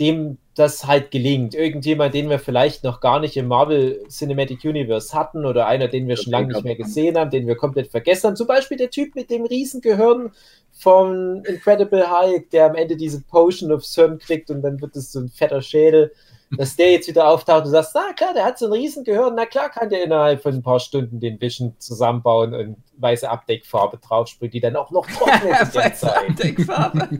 dem 0.00 0.38
das 0.56 0.86
halt 0.86 1.10
gelingt. 1.10 1.54
Irgendjemand, 1.54 2.12
den 2.12 2.28
wir 2.28 2.38
vielleicht 2.38 2.82
noch 2.82 3.00
gar 3.00 3.20
nicht 3.20 3.36
im 3.36 3.46
Marvel 3.46 4.02
Cinematic 4.08 4.64
Universe 4.64 5.16
hatten 5.16 5.46
oder 5.46 5.66
einer, 5.66 5.88
den 5.88 6.08
wir 6.08 6.16
schon 6.16 6.32
lange 6.32 6.48
nicht 6.48 6.64
mehr 6.64 6.74
gesehen 6.74 7.16
haben, 7.16 7.30
den 7.30 7.46
wir 7.46 7.54
komplett 7.54 7.90
vergessen 7.90 8.28
haben. 8.28 8.36
Zum 8.36 8.48
Beispiel 8.48 8.76
der 8.76 8.90
Typ 8.90 9.14
mit 9.14 9.30
dem 9.30 9.44
Riesengehirn 9.44 10.32
von 10.72 11.44
Incredible 11.44 12.10
Hulk, 12.10 12.50
der 12.50 12.66
am 12.66 12.74
Ende 12.74 12.96
diese 12.96 13.22
Potion 13.22 13.70
of 13.70 13.84
CERN 13.84 14.18
kriegt 14.18 14.50
und 14.50 14.62
dann 14.62 14.80
wird 14.80 14.96
es 14.96 15.12
so 15.12 15.20
ein 15.20 15.28
fetter 15.28 15.62
Schädel 15.62 16.12
dass 16.56 16.74
der 16.74 16.90
jetzt 16.92 17.08
wieder 17.08 17.28
auftaucht 17.28 17.64
und 17.64 17.70
sagt, 17.70 17.90
na 17.94 18.12
klar, 18.12 18.34
der 18.34 18.44
hat 18.44 18.58
so 18.58 18.66
ein 18.66 18.72
Riesengehirn, 18.72 19.34
na 19.36 19.46
klar 19.46 19.70
kann 19.70 19.88
der 19.88 20.02
innerhalb 20.04 20.42
von 20.42 20.54
ein 20.54 20.62
paar 20.62 20.80
Stunden 20.80 21.20
den 21.20 21.40
Vision 21.40 21.74
zusammenbauen 21.78 22.54
und 22.54 22.76
weiße 22.96 23.28
Abdeckfarbe 23.30 23.98
draufsprühen, 23.98 24.50
die 24.50 24.60
dann 24.60 24.74
auch 24.76 24.90
noch 24.90 25.06
in 25.08 25.14
der 25.48 25.70
Zeit. 25.70 26.02
Abdeckfarbe. 26.04 27.08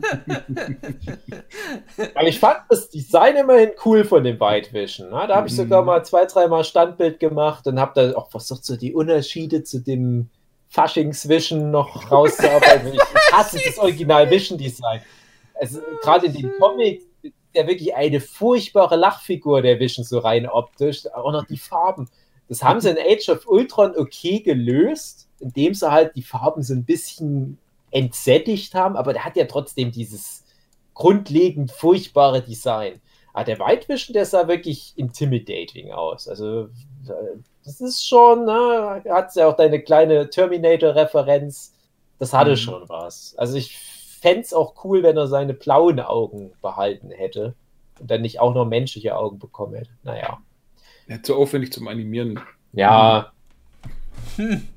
Aber 2.15 2.27
ich 2.27 2.39
fand 2.39 2.59
das 2.69 2.89
Design 2.89 3.37
immerhin 3.37 3.71
cool 3.85 4.03
von 4.03 4.23
dem 4.23 4.39
White 4.39 4.73
Vision. 4.73 5.09
Ne? 5.09 5.25
Da 5.27 5.37
habe 5.37 5.47
ich 5.47 5.55
sogar 5.55 5.81
mhm. 5.81 5.87
mal 5.87 6.03
zwei, 6.03 6.25
dreimal 6.25 6.63
Standbild 6.65 7.19
gemacht 7.19 7.65
und 7.67 7.79
habe 7.79 7.93
da 7.95 8.17
auch 8.17 8.29
versucht, 8.29 8.65
so 8.65 8.75
die 8.75 8.93
Unterschiede 8.93 9.63
zu 9.63 9.79
dem 9.79 10.29
Faschings-Vision 10.69 11.71
noch 11.71 12.11
rauszuarbeiten. 12.11 12.93
ich 12.93 12.99
hasse 13.31 13.59
das 13.65 13.77
Original 13.77 14.29
Vision 14.29 14.57
Design. 14.57 15.01
Also, 15.55 15.79
gerade 16.01 16.27
in 16.27 16.33
den 16.33 16.51
Comics 16.59 17.03
ja 17.53 17.67
wirklich 17.67 17.95
eine 17.95 18.19
furchtbare 18.19 18.95
Lachfigur, 18.95 19.61
der 19.61 19.79
Vision, 19.79 20.05
so 20.05 20.19
rein 20.19 20.47
optisch. 20.47 21.05
Auch 21.13 21.31
noch 21.31 21.45
die 21.45 21.57
Farben. 21.57 22.09
Das 22.47 22.63
haben 22.63 22.81
sie 22.81 22.89
in 22.89 22.97
Age 22.97 23.29
of 23.29 23.47
Ultron 23.47 23.95
okay 23.97 24.39
gelöst, 24.39 25.29
indem 25.39 25.73
sie 25.73 25.89
halt 25.89 26.15
die 26.15 26.23
Farben 26.23 26.63
so 26.63 26.73
ein 26.73 26.83
bisschen 26.83 27.57
entsättigt 27.91 28.73
haben, 28.73 28.95
aber 28.95 29.13
der 29.13 29.25
hat 29.25 29.35
ja 29.35 29.45
trotzdem 29.45 29.91
dieses 29.91 30.43
grundlegend 30.93 31.71
furchtbare 31.71 32.41
Design. 32.41 33.01
Aber 33.33 33.45
der 33.45 33.59
White 33.59 33.87
Vision, 33.87 34.13
der 34.13 34.25
sah 34.25 34.47
wirklich 34.47 34.93
intimidating 34.97 35.91
aus. 35.91 36.27
Also, 36.27 36.69
das 37.63 37.79
ist 37.79 38.05
schon, 38.05 38.45
ne, 38.45 39.01
hat 39.09 39.35
ja 39.35 39.47
auch 39.47 39.55
deine 39.55 39.81
kleine 39.81 40.29
Terminator-Referenz. 40.29 41.73
Das 42.19 42.33
hatte 42.33 42.51
mhm. 42.51 42.57
schon 42.57 42.89
was. 42.89 43.33
Also, 43.37 43.57
ich 43.57 43.77
fände 44.21 44.41
es 44.41 44.53
auch 44.53 44.85
cool, 44.85 45.01
wenn 45.01 45.17
er 45.17 45.27
seine 45.27 45.53
blauen 45.53 45.99
Augen 45.99 46.51
behalten 46.61 47.09
hätte 47.09 47.55
und 47.99 48.09
dann 48.09 48.21
nicht 48.21 48.39
auch 48.39 48.53
noch 48.53 48.65
menschliche 48.65 49.17
Augen 49.17 49.39
bekommen 49.39 49.73
hätte. 49.73 49.89
Naja. 50.03 50.39
Ja, 51.07 51.21
zu 51.23 51.35
aufwendig 51.35 51.73
zum 51.73 51.87
Animieren. 51.87 52.39
Ja. 52.71 53.31
Hm. 54.35 54.67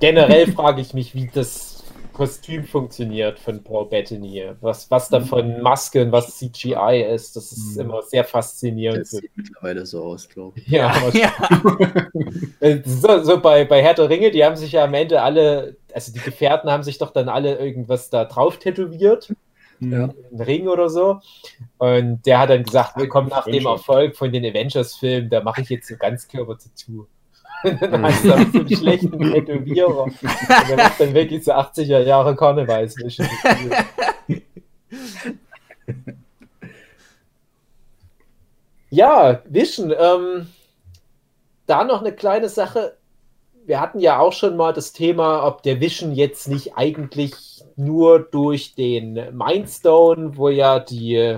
Generell 0.00 0.52
frage 0.52 0.80
ich 0.80 0.94
mich, 0.94 1.14
wie 1.14 1.30
das 1.32 1.78
Kostüm 2.18 2.64
funktioniert 2.64 3.38
von 3.38 3.62
Paul 3.62 3.86
Bettany. 3.86 4.50
Was, 4.60 4.90
was 4.90 5.08
davon 5.08 5.62
Maske 5.62 6.02
und 6.02 6.10
was 6.10 6.36
CGI 6.36 7.06
ist, 7.14 7.36
das 7.36 7.52
ist 7.52 7.76
mhm. 7.76 7.82
immer 7.82 8.02
sehr 8.02 8.24
faszinierend. 8.24 9.02
Das 9.02 9.10
sieht 9.10 9.30
mittlerweile 9.36 9.86
so 9.86 10.02
aus, 10.02 10.28
glaube 10.28 10.58
ich. 10.58 10.66
Ja, 10.66 10.92
ja. 11.12 11.32
so, 12.84 13.22
so 13.22 13.40
bei, 13.40 13.64
bei 13.64 13.80
Herr 13.84 13.94
der 13.94 14.10
Ringe, 14.10 14.32
die 14.32 14.44
haben 14.44 14.56
sich 14.56 14.72
ja 14.72 14.82
am 14.82 14.94
Ende 14.94 15.22
alle, 15.22 15.76
also 15.98 16.12
die 16.12 16.20
Gefährten 16.20 16.70
haben 16.70 16.84
sich 16.84 16.98
doch 16.98 17.10
dann 17.10 17.28
alle 17.28 17.58
irgendwas 17.58 18.08
da 18.08 18.24
drauf 18.24 18.58
tätowiert. 18.58 19.34
Ja. 19.80 20.04
Ein 20.32 20.40
Ring 20.40 20.68
oder 20.68 20.88
so. 20.88 21.20
Und 21.78 22.24
der 22.24 22.38
hat 22.38 22.50
dann 22.50 22.62
gesagt, 22.62 22.96
willkommen 22.96 23.28
nach 23.28 23.46
dem 23.46 23.66
Erfolg 23.66 24.14
von 24.16 24.30
den 24.30 24.44
Avengers-Filmen, 24.44 25.28
da 25.28 25.42
mache 25.42 25.62
ich 25.62 25.70
jetzt 25.70 25.88
so 25.88 25.96
Ganzkörper-Tattoo. 25.96 27.08
dann 27.80 28.04
hast 28.04 28.22
du 28.24 28.28
so 28.28 28.34
einen 28.34 28.76
schlechten 28.76 29.18
Tätowierer. 29.18 30.04
Und 30.04 30.14
der 30.68 30.76
macht 30.76 31.00
dann 31.00 31.12
wirklich 31.14 31.44
so 31.44 31.50
80er 31.52 31.98
Jahre 32.00 32.36
Karnevalswischen. 32.36 33.26
ja, 38.90 39.42
Vision. 39.48 39.92
Ähm, 39.98 40.46
da 41.66 41.82
noch 41.82 42.02
eine 42.02 42.12
kleine 42.12 42.48
Sache. 42.48 42.97
Wir 43.68 43.80
hatten 43.80 44.00
ja 44.00 44.18
auch 44.18 44.32
schon 44.32 44.56
mal 44.56 44.72
das 44.72 44.94
Thema, 44.94 45.46
ob 45.46 45.62
der 45.62 45.78
Vision 45.78 46.14
jetzt 46.14 46.48
nicht 46.48 46.78
eigentlich 46.78 47.34
nur 47.76 48.18
durch 48.18 48.74
den 48.74 49.12
Mindstone, 49.36 50.38
wo 50.38 50.48
ja 50.48 50.80
die 50.80 51.36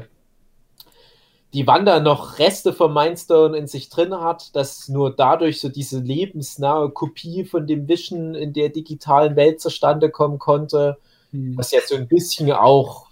die 1.52 1.66
Wanda 1.66 1.98
noch 1.98 2.38
Reste 2.38 2.72
von 2.72 2.94
Mindstone 2.94 3.58
in 3.58 3.66
sich 3.66 3.88
drin 3.88 4.14
hat, 4.14 4.54
dass 4.54 4.88
nur 4.88 5.12
dadurch 5.16 5.60
so 5.60 5.68
diese 5.68 5.98
lebensnahe 5.98 6.90
Kopie 6.90 7.44
von 7.44 7.66
dem 7.66 7.88
Vision 7.88 8.36
in 8.36 8.52
der 8.52 8.68
digitalen 8.68 9.34
Welt 9.34 9.60
zustande 9.60 10.08
kommen 10.08 10.38
konnte, 10.38 10.98
hm. 11.32 11.58
was 11.58 11.72
jetzt 11.72 11.88
so 11.88 11.96
ein 11.96 12.06
bisschen 12.06 12.52
auch 12.52 13.08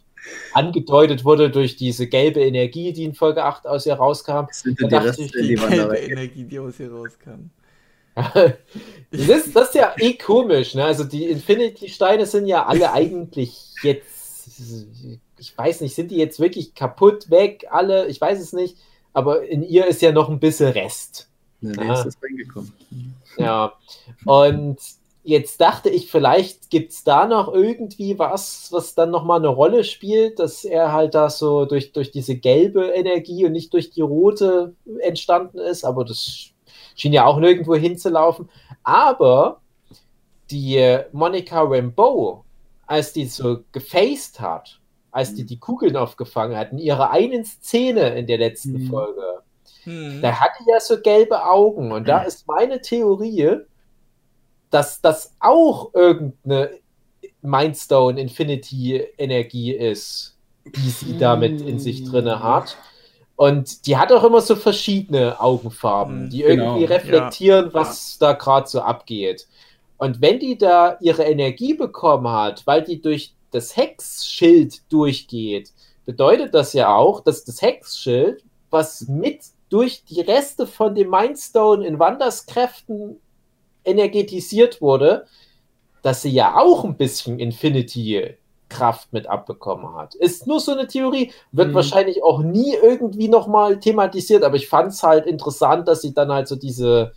angedeutet 0.53 1.25
wurde 1.25 1.51
durch 1.51 1.75
diese 1.75 2.07
gelbe 2.07 2.41
Energie, 2.43 2.93
die 2.93 3.03
in 3.03 3.15
Folge 3.15 3.43
8 3.43 3.67
aus 3.67 3.85
ihr 3.85 3.95
rauskam. 3.95 4.47
Das 4.47 4.61
sind 4.61 4.81
die 4.81 4.85
Reste, 4.85 5.23
ich, 5.23 5.33
die, 5.33 5.43
die 5.43 5.55
gelbe 5.57 5.97
Energie, 5.97 6.45
die 6.45 6.59
aus 6.61 6.79
ihr 6.79 6.93
rauskam. 6.93 7.51
Das, 9.11 9.29
ist, 9.29 9.57
das 9.57 9.69
ist 9.69 9.75
ja 9.75 9.95
eh 9.99 10.15
komisch, 10.15 10.75
ne? 10.75 10.85
Also 10.85 11.05
die 11.05 11.25
Infinity-Steine 11.25 12.27
sind 12.27 12.47
ja 12.47 12.67
alle 12.67 12.93
eigentlich 12.93 13.75
jetzt 13.83 14.19
ich 15.39 15.57
weiß 15.57 15.81
nicht, 15.81 15.95
sind 15.95 16.11
die 16.11 16.17
jetzt 16.17 16.41
wirklich 16.41 16.75
kaputt, 16.75 17.31
weg, 17.31 17.67
alle? 17.71 18.07
Ich 18.09 18.21
weiß 18.21 18.41
es 18.41 18.53
nicht. 18.53 18.77
Aber 19.13 19.47
in 19.47 19.63
ihr 19.63 19.87
ist 19.87 20.03
ja 20.03 20.13
noch 20.13 20.29
ein 20.29 20.41
bisschen 20.41 20.71
Rest. 20.73 21.29
Ja, 21.61 21.83
ja. 21.83 21.95
ist 21.95 22.05
das 22.05 22.19
reingekommen. 22.23 22.73
Ja. 23.37 23.73
Und 24.25 24.79
jetzt 25.25 25.61
dachte 25.61 25.89
ich, 25.91 26.11
vielleicht 26.11 26.71
gibt 26.71 26.93
es 26.93 27.05
da 27.05 27.27
noch 27.27 27.53
irgendwie 27.53 28.19
was, 28.19 28.69
was 28.71 28.95
dann 28.95 29.11
nochmal 29.11 29.39
eine 29.39 29.49
Rolle 29.49 29.85
spielt, 29.85 30.39
dass 30.39 30.65
er 30.65 30.93
halt 30.93 31.15
da 31.15 31.31
so 31.31 31.65
durch, 31.65 31.93
durch 31.93 32.11
diese 32.11 32.37
gelbe 32.37 32.87
Energie 32.89 33.45
und 33.47 33.53
nicht 33.53 33.73
durch 33.73 33.91
die 33.91 34.03
rote 34.03 34.75
entstanden 35.01 35.59
ist. 35.59 35.85
Aber 35.85 36.05
das 36.05 36.51
schien 36.99 37.13
ja 37.13 37.25
auch 37.25 37.39
nirgendwo 37.39 37.75
hinzulaufen. 37.75 38.51
Aber 38.83 39.61
die 40.51 40.99
Monica 41.13 41.63
Rambeau, 41.63 42.45
als 42.87 43.13
die 43.13 43.27
so 43.27 43.61
gefaced 43.73 44.41
hat, 44.41 44.81
als 45.11 45.35
die 45.35 45.45
mhm. 45.45 45.47
die 45.47 45.59
Kugeln 45.59 45.97
aufgefangen 45.97 46.57
hatten, 46.57 46.79
ihre 46.79 47.11
einen 47.11 47.45
Szene 47.45 48.19
in 48.19 48.27
der 48.27 48.39
letzten 48.39 48.85
mhm. 48.85 48.89
Folge, 48.89 49.43
mhm. 49.85 50.21
da 50.21 50.41
hatte 50.41 50.65
ja 50.67 50.81
so 50.81 51.01
gelbe 51.01 51.45
Augen. 51.45 51.93
Und 51.93 52.09
da 52.09 52.23
ist 52.23 52.47
meine 52.47 52.81
Theorie, 52.81 53.59
dass 54.71 55.01
das 55.01 55.35
auch 55.41 55.95
irgendeine 55.95 56.71
Mindstone 57.43 58.21
Infinity 58.21 58.97
Energie 59.17 59.73
ist, 59.73 60.37
die 60.65 60.91
sie 60.91 61.17
damit 61.19 61.61
in 61.61 61.79
sich 61.79 62.05
drinne 62.05 62.43
hat. 62.43 62.77
Und 63.39 63.87
die 63.87 63.97
hat 63.97 64.13
auch 64.13 64.25
immer 64.25 64.41
so 64.43 64.57
verschiedene 64.57 65.41
Augenfarben, 65.41 66.25
Mhm, 66.25 66.31
die 66.31 66.43
genau, 66.43 66.75
irgendwie 66.75 66.85
reflektieren, 66.87 67.73
was 67.73 68.19
da 68.19 68.33
gerade 68.33 68.69
so 68.69 68.81
abgeht. 68.81 69.47
Und 69.97 70.21
wenn 70.21 70.41
die 70.41 70.59
da 70.59 70.99
ihre 71.01 71.25
Energie 71.25 71.75
bekommen 71.75 72.29
hat, 72.29 72.67
weil 72.67 72.83
die 72.83 73.01
durch 73.01 73.35
das 73.53 73.77
Hexschild 73.77 74.83
durchgeht, 74.93 75.73
bedeutet 76.05 76.53
das 76.55 76.73
ja 76.73 76.95
auch, 76.97 77.21
dass 77.21 77.45
das 77.45 77.63
Hexschild, 77.63 78.45
was 78.71 79.09
mit 79.09 79.41
durch 79.71 80.05
die 80.05 80.21
Reste 80.23 80.67
von 80.67 80.97
dem 80.97 81.11
Mindstone 81.11 81.87
in 81.87 82.01
Wanders 82.01 82.47
Kräften 82.47 83.21
energetisiert 83.85 84.81
wurde, 84.83 85.27
dass 86.03 86.23
sie 86.23 86.31
ja 86.31 86.57
auch 86.57 86.85
ein 86.85 86.97
bisschen 86.97 87.39
Infinity-Kraft 88.69 89.13
mit 89.13 89.27
abbekommen 89.27 89.95
hat. 89.97 90.15
Ist 90.15 90.47
nur 90.47 90.61
so 90.61 90.73
eine 90.73 90.87
Theorie, 90.87 91.33
wird 91.53 91.69
Mhm. 91.71 91.75
wahrscheinlich 91.75 92.23
auch 92.23 92.43
nie 92.43 92.75
irgendwie 92.75 93.29
nochmal 93.29 93.79
thematisiert, 93.81 94.45
aber 94.45 94.57
ich 94.57 94.69
fand 94.69 94.93
es 94.93 95.03
halt 95.03 95.27
interessant, 95.27 95.89
dass 95.89 96.03
sie 96.03 96.15
dann 96.15 96.31
halt 96.31 96.49
so 96.49 96.57
diese, 96.57 97.13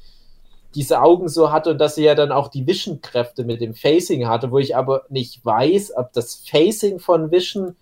diese 0.75 1.01
Augen 1.01 1.27
so 1.27 1.51
hatte 1.51 1.71
und 1.71 1.77
dass 1.79 1.95
sie 1.95 2.03
ja 2.03 2.15
dann 2.15 2.31
auch 2.31 2.47
die 2.47 2.65
Vision-Kräfte 2.65 3.43
mit 3.43 3.61
dem 3.61 3.73
Facing 3.73 4.27
hatte, 4.27 4.51
wo 4.51 4.59
ich 4.59 4.75
aber 4.75 5.03
nicht 5.09 5.43
weiß, 5.45 5.93
ob 5.97 6.13
das 6.13 6.35
Facing 6.49 6.99
von 6.99 7.31
Vision 7.31 7.75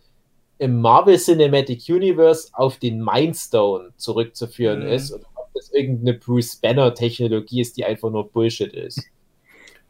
im 0.58 0.82
Marvel 0.82 1.18
Cinematic 1.18 1.84
Universe 1.88 2.50
auf 2.54 2.78
den 2.78 3.04
Mindstone 3.04 3.92
zurückzuführen 3.96 4.82
Mhm. 4.82 4.88
ist 4.90 5.14
oder 5.14 5.24
ob 5.36 5.54
das 5.54 5.72
irgendeine 5.72 6.18
Bruce 6.18 6.58
Banner-Technologie 6.58 7.62
ist, 7.62 7.78
die 7.78 7.86
einfach 7.86 8.10
nur 8.10 8.30
Bullshit 8.30 8.74
ist. 8.74 9.02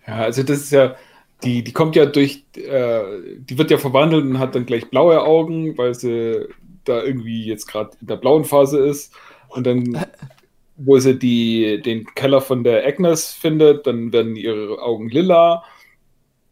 Ja, 0.05 0.15
also 0.17 0.43
das 0.43 0.59
ist 0.59 0.71
ja, 0.71 0.95
die, 1.43 1.63
die 1.63 1.71
kommt 1.71 1.95
ja 1.95 2.05
durch, 2.05 2.43
äh, 2.55 3.01
die 3.39 3.57
wird 3.57 3.71
ja 3.71 3.77
verwandelt 3.77 4.25
und 4.25 4.39
hat 4.39 4.55
dann 4.55 4.65
gleich 4.65 4.89
blaue 4.89 5.21
Augen, 5.23 5.77
weil 5.77 5.95
sie 5.95 6.47
da 6.83 7.01
irgendwie 7.03 7.45
jetzt 7.45 7.67
gerade 7.67 7.91
in 8.01 8.07
der 8.07 8.17
blauen 8.17 8.43
Phase 8.43 8.79
ist. 8.79 9.13
Und 9.49 9.65
dann, 9.65 10.05
wo 10.77 10.97
sie 10.99 11.17
die, 11.17 11.81
den 11.81 12.05
Keller 12.15 12.41
von 12.41 12.63
der 12.63 12.85
Agnes 12.85 13.31
findet, 13.31 13.87
dann 13.87 14.11
werden 14.11 14.35
ihre 14.35 14.81
Augen 14.81 15.09
lila. 15.09 15.63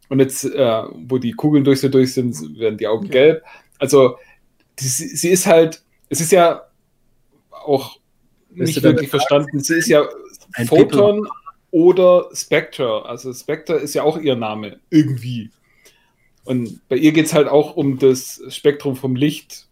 Und 0.10 0.20
jetzt, 0.20 0.46
äh, 0.46 0.84
wo 1.08 1.18
die 1.18 1.34
Kugeln 1.34 1.64
durch 1.64 1.82
sie 1.82 1.90
durch 1.90 2.14
sind, 2.14 2.58
werden 2.58 2.78
die 2.78 2.88
Augen 2.88 3.08
Ja. 3.08 3.12
gelb. 3.12 3.44
Also, 3.80 4.18
die, 4.80 4.86
sie 4.86 5.30
ist 5.30 5.48
halt, 5.48 5.84
es 6.10 6.22
ist 6.22 6.32
ja 6.32 6.64
auch 7.52 7.98
Willst 8.50 8.76
nicht 8.76 8.84
wirklich 8.84 9.10
verstanden. 9.10 9.60
Sie 9.60 9.76
ist 9.76 9.88
ja 9.88 10.08
Ein 10.54 10.68
Photon 10.68 11.28
oder 11.72 12.30
Spectre. 12.34 13.06
Also 13.06 13.34
Spectre 13.34 13.76
ist 13.76 13.94
ja 13.94 14.04
auch 14.04 14.18
ihr 14.18 14.36
Name, 14.36 14.80
irgendwie. 14.90 15.52
Und 16.46 16.88
bei 16.88 16.96
ihr 16.98 17.12
geht 17.12 17.26
es 17.28 17.34
halt 17.34 17.48
auch 17.48 17.76
um 17.76 18.00
das 18.00 18.42
Spektrum 18.50 18.96
vom 18.96 19.16
Licht, 19.16 19.68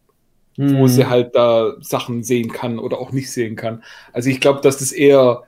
Hm. 0.57 0.77
wo 0.77 0.87
sie 0.87 1.07
halt 1.07 1.35
da 1.35 1.75
Sachen 1.81 2.23
sehen 2.23 2.51
kann 2.51 2.79
oder 2.79 2.97
auch 2.99 3.11
nicht 3.11 3.31
sehen 3.31 3.55
kann. 3.57 3.83
Also 4.13 4.29
ich 4.29 4.39
glaube, 4.39 4.61
dass 4.61 4.77
das 4.77 4.93
eher 4.93 5.43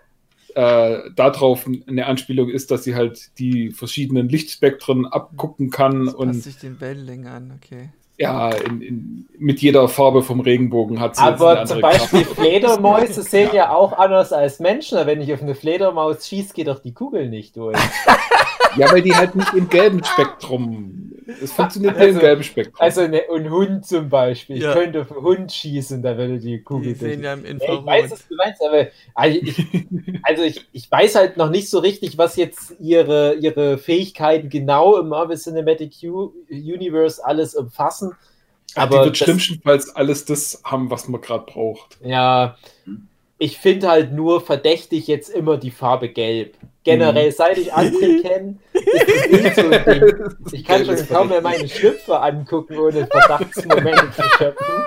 äh, 0.56 1.12
darauf 1.16 1.68
eine 1.88 2.08
Anspielung 2.08 2.50
ist, 2.50 2.72
dass 2.72 2.84
sie 2.84 2.96
halt 2.96 3.38
die 3.40 3.72
verschiedenen 3.72 4.30
Lichtspektren 4.30 5.06
abgucken 5.06 5.70
kann 5.70 6.08
Das 6.08 6.16
und 6.16 6.34
sich 6.42 6.58
den 6.58 6.82
Wellenlängen 6.82 7.28
an, 7.28 7.54
okay. 7.56 7.90
Ja, 8.18 8.50
in, 8.50 8.82
in, 8.82 9.30
mit 9.38 9.62
jeder 9.62 9.88
Farbe 9.88 10.24
vom 10.24 10.40
Regenbogen 10.40 11.00
hat 11.00 11.16
sie 11.16 11.22
Aber 11.22 11.66
zum 11.66 11.82
Beispiel 11.82 12.24
Kraft. 12.24 12.40
Fledermäuse 12.40 13.22
sehen 13.24 13.52
ja 13.54 13.72
auch 13.72 13.94
anders 13.94 14.34
als 14.34 14.60
Menschen. 14.60 14.98
Wenn 15.06 15.22
ich 15.22 15.32
auf 15.34 15.42
eine 15.42 15.54
Fledermaus 15.54 16.28
schieße, 16.28 16.54
geht 16.54 16.68
doch 16.68 16.80
die 16.80 16.94
Kugel 16.94 17.30
nicht 17.30 17.56
durch. 17.58 17.78
Ja, 18.76 18.92
weil 18.92 19.02
die 19.02 19.16
halt 19.16 19.34
nicht 19.34 19.56
im 19.56 19.70
gelben 19.70 20.04
Spektrum. 20.04 21.12
Es 21.42 21.52
funktioniert 21.52 21.94
nur 21.96 22.02
Also- 22.04 22.16
im 22.16 22.20
gelben 22.22 22.44
Spektrum. 22.44 22.76
Also 22.80 23.02
eine, 23.02 23.22
ein 23.34 23.50
Hund 23.50 23.86
zum 23.86 24.10
Beispiel. 24.10 24.62
Ja. 24.62 24.70
Ich 24.70 24.76
könnte 24.80 25.02
auf 25.02 25.12
einen 25.12 25.22
Hund 25.22 25.52
schießen, 25.52 26.02
da 26.02 26.18
würde 26.18 26.40
die 26.40 26.62
Kugel 26.62 26.94
Die 26.94 27.00
durch. 27.00 27.12
sehen 27.14 27.24
ja 27.24 27.34
im 27.34 27.44
Ja, 27.46 27.52
ich 27.54 27.60
weiß, 27.62 28.04
Infrarot. 28.06 28.12
was 28.12 28.28
du 28.28 28.36
meinst, 28.36 28.62
aber 28.64 28.88
also 29.14 29.40
ich, 29.42 29.66
also 30.24 30.44
ich, 30.44 30.68
ich 30.72 30.92
weiß 30.92 31.16
halt 31.16 31.38
noch 31.38 31.50
nicht 31.50 31.70
so 31.70 31.80
richtig, 31.80 32.18
was 32.18 32.36
jetzt 32.36 32.76
ihre, 32.80 33.36
ihre 33.36 33.78
Fähigkeiten 33.78 34.50
genau 34.50 34.98
im 34.98 35.10
Marvel 35.10 35.38
Cinematic 35.38 35.94
U 36.04 36.32
Universe 36.50 37.24
alles 37.26 37.56
umfassen. 37.56 38.14
Aber 38.76 38.84
Aber 38.84 38.98
die 39.00 39.06
wird 39.06 39.12
das- 39.22 39.26
schlimmstenfalls 39.26 39.96
alles 39.96 40.26
das 40.26 40.62
haben, 40.64 40.92
was 40.92 41.08
man 41.08 41.22
gerade 41.22 41.46
braucht. 41.52 41.98
Ja, 42.04 42.58
ich 43.40 43.58
finde 43.58 43.88
halt 43.88 44.14
nur 44.14 44.42
verdächtig 44.42 45.08
jetzt 45.08 45.30
immer 45.30 45.58
die 45.58 45.72
Farbe 45.72 46.10
Gelb. 46.10 46.56
Generell, 46.84 47.32
seit 47.32 47.58
ich 47.58 47.74
André 47.74 48.22
kenne, 48.28 48.58
ist 48.74 49.32
nicht 49.32 49.56
so 49.56 49.70
ein 49.70 49.84
Ding. 49.86 50.36
Ich 50.54 50.64
kann 50.64 50.86
schon 50.86 51.08
kaum 51.08 51.30
mehr 51.30 51.42
meine 51.42 51.68
Schlüpfer 51.68 52.24
angucken, 52.24 52.78
ohne 52.78 53.06
Verdachtsmomente 53.06 54.12
zu 54.16 54.24
schöpfen. 54.38 54.84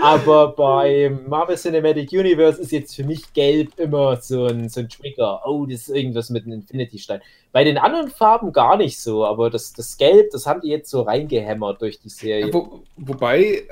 Aber 0.00 0.48
beim 0.48 1.28
Marvel 1.28 1.56
Cinematic 1.56 2.12
Universe 2.12 2.60
ist 2.60 2.72
jetzt 2.72 2.94
für 2.94 3.04
mich 3.04 3.32
Gelb 3.32 3.78
immer 3.78 4.16
so 4.20 4.46
ein, 4.46 4.68
so 4.68 4.80
ein 4.80 4.88
Trigger. 4.88 5.40
Oh, 5.46 5.66
das 5.66 5.82
ist 5.82 5.96
irgendwas 5.96 6.30
mit 6.30 6.44
einem 6.44 6.54
Infinity-Stein. 6.54 7.22
Bei 7.52 7.64
den 7.64 7.78
anderen 7.78 8.08
Farben 8.08 8.52
gar 8.52 8.76
nicht 8.76 9.00
so, 9.00 9.24
aber 9.24 9.50
das, 9.50 9.72
das 9.72 9.96
Gelb, 9.96 10.30
das 10.30 10.46
haben 10.46 10.60
die 10.60 10.68
jetzt 10.68 10.90
so 10.90 11.02
reingehämmert 11.02 11.80
durch 11.80 12.00
die 12.00 12.08
Serie. 12.08 12.52
Wo, 12.52 12.82
wobei 12.96 13.62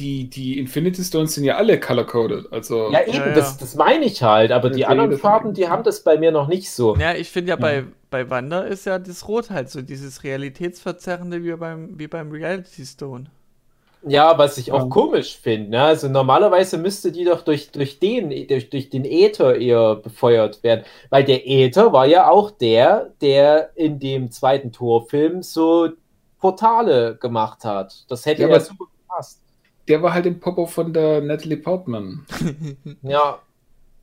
die, 0.00 0.28
die 0.30 0.58
Infinity 0.58 1.04
Stones 1.04 1.34
sind 1.34 1.44
ja 1.44 1.56
alle 1.56 1.78
color-coded. 1.78 2.52
Also 2.52 2.90
Ja, 2.90 3.02
eben, 3.02 3.12
Ja, 3.18 3.26
ja. 3.28 3.34
Das, 3.34 3.58
das 3.58 3.74
meine 3.76 4.06
ich 4.06 4.22
halt, 4.22 4.50
aber 4.50 4.68
Ja, 4.70 4.74
die 4.74 4.86
anderen 4.86 5.18
Farben, 5.18 5.54
die 5.54 5.68
haben 5.68 5.84
das 5.84 6.02
bei 6.02 6.16
mir 6.18 6.32
noch 6.32 6.48
nicht 6.48 6.70
so. 6.70 6.96
Ja, 6.96 7.14
ich 7.14 7.30
finde 7.30 7.50
ja, 7.50 7.56
bei, 7.56 7.84
bei 8.10 8.28
Wanda 8.30 8.62
ist 8.62 8.86
ja 8.86 8.98
das 8.98 9.28
Rot 9.28 9.50
halt 9.50 9.70
so 9.70 9.82
dieses 9.82 10.24
Realitätsverzerrende 10.24 11.44
wie 11.44 11.52
beim, 11.54 11.98
wie 11.98 12.08
beim 12.08 12.32
Reality 12.32 12.84
Stone. 12.86 13.26
Ja, 14.08 14.38
was 14.38 14.56
ich 14.56 14.72
auch 14.72 14.84
Ja. 14.84 14.88
komisch 14.88 15.36
finde. 15.38 15.70
Ne? 15.72 15.82
Also 15.82 16.08
normalerweise 16.08 16.78
müsste 16.78 17.12
die 17.12 17.24
doch 17.24 17.42
durch, 17.42 17.70
durch, 17.70 17.98
den, 17.98 18.30
durch, 18.48 18.70
durch 18.70 18.88
den 18.88 19.04
Äther 19.04 19.56
eher 19.56 19.96
befeuert 19.96 20.62
werden. 20.62 20.84
Weil 21.10 21.24
der 21.24 21.46
Äther 21.46 21.92
war 21.92 22.06
ja 22.06 22.30
auch 22.30 22.50
der, 22.50 23.10
der 23.20 23.72
in 23.76 23.98
dem 23.98 24.30
zweiten 24.30 24.72
Torfilm 24.72 25.42
so 25.42 25.90
Portale 26.38 27.16
gemacht 27.20 27.64
hat. 27.64 28.06
Das 28.08 28.24
hätte 28.24 28.40
Ja, 28.42 28.48
ja, 28.48 28.54
aber- 28.54 28.64
super 28.64 28.84
gepasst. 29.06 29.42
Der 29.90 30.02
war 30.02 30.14
halt 30.14 30.24
im 30.26 30.40
Popo 30.40 30.66
von 30.66 30.92
der 30.92 31.20
Natalie 31.20 31.56
Portman. 31.58 32.24
Ja, 33.02 33.40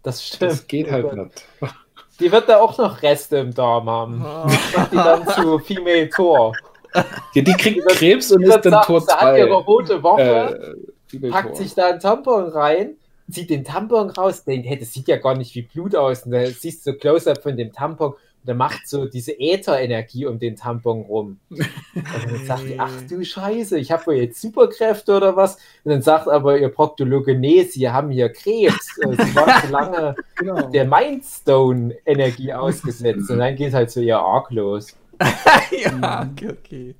das 0.03 0.25
stimmt. 0.25 0.51
Das 0.51 0.67
geht 0.67 0.91
halt 0.91 1.13
nicht. 1.13 1.45
Die 2.19 2.31
wird 2.31 2.49
da 2.49 2.59
auch 2.59 2.77
noch 2.77 3.01
Reste 3.03 3.37
im 3.37 3.53
Darm 3.53 3.87
haben. 3.89 4.17
Macht 4.19 4.91
die 4.91 4.95
dann 4.95 5.27
zu 5.27 5.59
Female 5.59 6.09
Tor. 6.09 6.51
Ja, 6.95 7.03
die 7.35 7.43
kriegt 7.43 7.75
Die 7.77 7.81
wird- 7.81 7.89
Krebs 7.91 8.31
und 8.31 8.41
Die 8.41 8.47
ist 8.49 8.61
dann 8.65 8.81
Tor 8.83 9.01
sie 9.01 9.11
hat 9.11 9.37
ihre 9.37 9.49
2. 9.49 9.53
rote 9.53 10.01
Woche. 10.01 10.75
Äh, 11.13 11.29
packt 11.29 11.49
Tor. 11.49 11.55
sich 11.57 11.75
da 11.75 11.89
einen 11.89 11.99
Tampon 11.99 12.45
rein, 12.49 12.95
zieht 13.29 13.51
den 13.51 13.63
Tampon 13.63 14.09
raus, 14.09 14.43
denkt, 14.43 14.67
hey, 14.67 14.79
das 14.79 14.93
sieht 14.93 15.07
ja 15.07 15.17
gar 15.17 15.35
nicht 15.37 15.53
wie 15.53 15.61
Blut 15.61 15.95
aus. 15.95 16.23
Und 16.23 16.31
dann 16.31 16.47
siehst 16.47 16.87
du 16.87 16.91
so 16.93 16.97
Close-Up 16.97 17.43
von 17.43 17.55
dem 17.55 17.71
Tampon 17.71 18.15
und 18.47 18.51
dann 18.51 18.57
macht 18.57 18.87
so 18.87 19.05
diese 19.07 19.37
Ätherenergie 19.37 20.25
um 20.25 20.39
den 20.39 20.55
Tampon 20.55 21.01
rum. 21.01 21.37
Und 21.49 21.59
dann 21.93 22.45
sagt 22.45 22.63
die, 22.63 22.79
ach 22.79 22.91
du 23.09 23.21
Scheiße, 23.25 23.77
ich 23.77 23.91
habe 23.91 24.07
wohl 24.07 24.13
jetzt 24.15 24.39
Superkräfte 24.41 25.17
oder 25.17 25.35
was? 25.35 25.55
Und 25.83 25.91
dann 25.91 26.01
sagt 26.01 26.29
aber 26.29 26.57
ihr 26.57 26.69
Proktologe, 26.69 27.35
nee, 27.37 27.63
sie 27.63 27.89
haben 27.89 28.09
hier 28.09 28.29
Krebs. 28.29 28.97
Äh, 28.99 29.11
Sie 29.25 29.35
waren 29.35 29.61
zu 29.65 29.69
lange 29.71 30.15
Genau. 30.37 30.69
der 30.69 30.85
Mindstone-Energie 30.85 32.53
ausgesetzt. 32.53 33.29
Und 33.29 33.39
dann 33.39 33.55
geht 33.57 33.73
halt 33.73 33.91
so 33.91 33.99
ihr 33.99 34.17
Arc 34.17 34.49
los. 34.51 34.95
ja, 35.83 36.29
okay, 36.31 36.49
okay. 36.49 36.95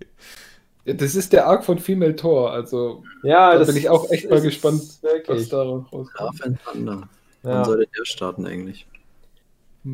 Ja, 0.84 0.94
das 0.96 1.16
ist 1.16 1.32
der 1.32 1.48
Arc 1.48 1.64
von 1.64 1.80
Female 1.80 2.16
Tor. 2.18 2.52
Also, 2.52 3.04
Ja, 3.24 3.54
Da 3.54 3.60
das 3.60 3.68
bin 3.70 3.78
ich 3.78 3.88
auch 3.90 4.10
echt 4.12 4.30
mal 4.30 4.42
gespannt, 4.42 4.82
was 5.28 5.48
da 5.50 5.64
rauskommt. 5.64 6.44
And 6.44 6.58
Thunder. 6.66 7.08
Wann 7.44 7.52
Ja. 7.54 7.64
sollte 7.64 7.88
der 7.98 8.04
starten 8.06 8.46
eigentlich? 8.46 8.86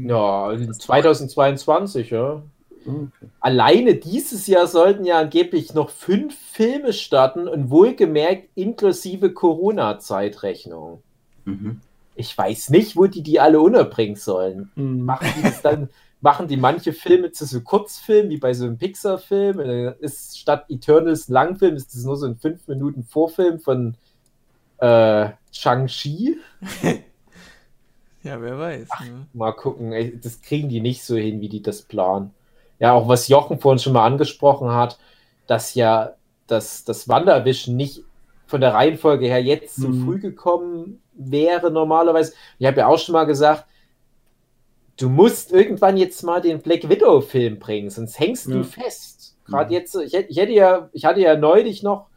Ja, 0.02 0.56
2022, 0.72 2.10
ja. 2.10 2.42
Okay. 2.86 3.30
Alleine 3.40 3.96
dieses 3.96 4.48
Jahr 4.48 4.68
sollten 4.68 5.06
ja 5.06 5.20
angeblich 5.20 5.74
noch 5.74 5.90
fünf 5.90 6.38
Filme 6.38 6.94
starten 6.94 7.48
und 7.48 7.70
wohlgemerkt 7.70 8.50
inklusive 8.56 9.34
Corona-Zeitrechnung. 9.34 11.02
Mhm. 11.46 11.80
Ich 12.16 12.38
weiß 12.38 12.70
nicht, 12.70 12.96
wo 12.96 13.08
die 13.08 13.24
die 13.24 13.40
alle 13.40 13.60
unterbringen 13.60 14.16
sollen. 14.16 14.72
Mhm. 14.76 15.06
Machen 15.06 15.28
die 15.38 15.44
das 15.44 15.62
dann, 15.62 15.90
machen 16.22 16.48
die 16.48 16.58
manche 16.58 16.94
Filme 16.94 17.32
zu 17.32 17.46
so 17.46 17.62
Kurzfilmen, 17.62 18.30
wie 18.30 18.38
bei 18.38 18.54
so 18.54 18.66
einem 18.66 18.78
Pixar-Film? 18.78 19.60
Ist 20.00 20.40
statt 20.40 20.66
Eternals 20.70 21.30
ein 21.30 21.34
Langfilm, 21.34 21.76
ist 21.76 21.94
das 21.94 22.04
nur 22.04 22.18
so 22.18 22.26
ein 22.26 22.36
5 22.36 22.68
Minuten 22.68 23.04
Vorfilm 23.04 23.60
von 23.60 23.96
äh, 24.80 25.30
Shang-Chi? 25.52 26.38
Ja, 28.24 28.42
wer 28.42 28.58
weiß. 28.58 28.88
Ne? 29.02 29.28
Mal 29.34 29.52
gucken, 29.52 29.92
ey, 29.92 30.20
das 30.20 30.42
kriegen 30.42 30.70
die 30.70 30.82
nicht 30.82 31.04
so 31.04 31.16
hin, 31.16 31.42
wie 31.42 31.50
die 31.50 31.62
das 31.62 31.82
planen. 31.82 32.34
Ja, 32.80 32.94
auch 32.94 33.08
was 33.08 33.28
Jochen 33.28 33.60
vorhin 33.60 33.80
schon 33.80 33.94
mal 33.94 34.06
angesprochen 34.06 34.72
hat, 34.72 34.98
dass 35.48 35.76
ja 35.76 36.14
das, 36.48 36.84
das 36.84 37.08
Wanderwischen 37.08 37.76
nicht 37.76 38.04
von 38.48 38.62
der 38.62 38.74
Reihenfolge 38.74 39.26
her 39.26 39.42
jetzt 39.44 39.76
so 39.76 39.90
Mhm. 39.90 40.06
früh 40.06 40.20
gekommen 40.20 41.02
wäre 41.14 41.72
normalerweise. 41.72 42.34
Ich 42.60 42.68
habe 42.68 42.80
ja 42.80 42.88
auch 42.88 42.98
schon 43.00 43.14
mal 43.14 43.26
gesagt, 43.26 43.66
du 44.98 45.10
musst 45.10 45.52
irgendwann 45.52 45.98
jetzt 45.98 46.24
mal 46.24 46.42
den 46.42 46.62
Black 46.62 46.88
Widow-Film 46.90 47.60
bringen, 47.60 47.90
sonst 47.90 48.20
hängst 48.20 48.48
Ja. 48.48 48.56
du 48.58 48.64
fest. 48.64 49.36
Gerade 49.46 49.68
mhm. 49.68 49.74
jetzt, 49.74 49.96
ich, 49.96 50.14
ich, 50.14 50.38
hätte 50.38 50.52
ja, 50.54 50.90
ich 50.94 51.06
hatte 51.06 51.22
ja 51.22 51.36
neulich 51.36 51.84
noch 51.84 52.08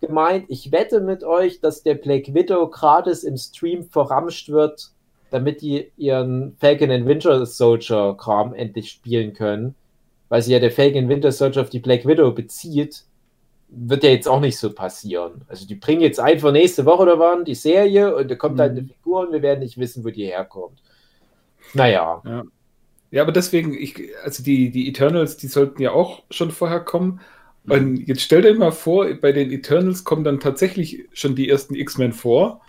gemeint, 0.00 0.46
ich 0.48 0.70
wette 0.72 1.00
mit 1.00 1.24
euch, 1.24 1.60
dass 1.60 1.82
der 1.82 1.94
Black 1.94 2.34
Widow 2.34 2.68
gratis 2.68 3.24
im 3.24 3.36
Stream 3.36 3.84
verramscht 3.88 4.48
wird, 4.50 4.90
damit 5.34 5.62
die 5.62 5.90
ihren 5.96 6.56
Falcon 6.60 6.92
and 6.92 7.06
Winter 7.06 7.44
Soldier 7.44 8.16
Kram 8.16 8.54
endlich 8.54 8.88
spielen 8.90 9.32
können. 9.32 9.74
Weil 10.28 10.42
sie 10.42 10.52
ja 10.52 10.60
der 10.60 10.70
Falcon 10.70 11.08
Winter 11.08 11.32
Soldier 11.32 11.62
auf 11.62 11.70
die 11.70 11.80
Black 11.80 12.06
Widow 12.06 12.30
bezieht, 12.30 13.02
wird 13.68 14.04
ja 14.04 14.10
jetzt 14.10 14.28
auch 14.28 14.40
nicht 14.40 14.56
so 14.56 14.72
passieren. 14.72 15.42
Also 15.48 15.66
die 15.66 15.74
bringen 15.74 16.02
jetzt 16.02 16.20
einfach 16.20 16.52
nächste 16.52 16.86
Woche 16.86 17.02
oder 17.02 17.18
wann 17.18 17.44
die 17.44 17.56
Serie 17.56 18.14
und 18.14 18.30
da 18.30 18.36
kommt 18.36 18.54
mhm. 18.54 18.60
halt 18.60 18.70
eine 18.78 18.84
Figur 18.84 19.26
und 19.26 19.32
wir 19.32 19.42
werden 19.42 19.58
nicht 19.58 19.76
wissen, 19.76 20.04
wo 20.04 20.10
die 20.10 20.26
herkommt. 20.26 20.80
Naja. 21.72 22.22
Ja. 22.24 22.44
Ja, 23.10 23.22
aber 23.22 23.32
deswegen, 23.32 23.74
ich, 23.74 23.96
also 24.22 24.42
die, 24.42 24.70
die 24.70 24.88
Eternals, 24.88 25.36
die 25.36 25.48
sollten 25.48 25.82
ja 25.82 25.90
auch 25.90 26.22
schon 26.30 26.52
vorher 26.52 26.80
kommen. 26.80 27.20
Und 27.66 28.06
jetzt 28.06 28.22
stell 28.22 28.42
dir 28.42 28.54
mal 28.54 28.72
vor, 28.72 29.12
bei 29.14 29.32
den 29.32 29.50
Eternals 29.50 30.04
kommen 30.04 30.22
dann 30.22 30.38
tatsächlich 30.38 31.04
schon 31.12 31.34
die 31.34 31.48
ersten 31.48 31.74
X-Men 31.74 32.12
vor. 32.12 32.60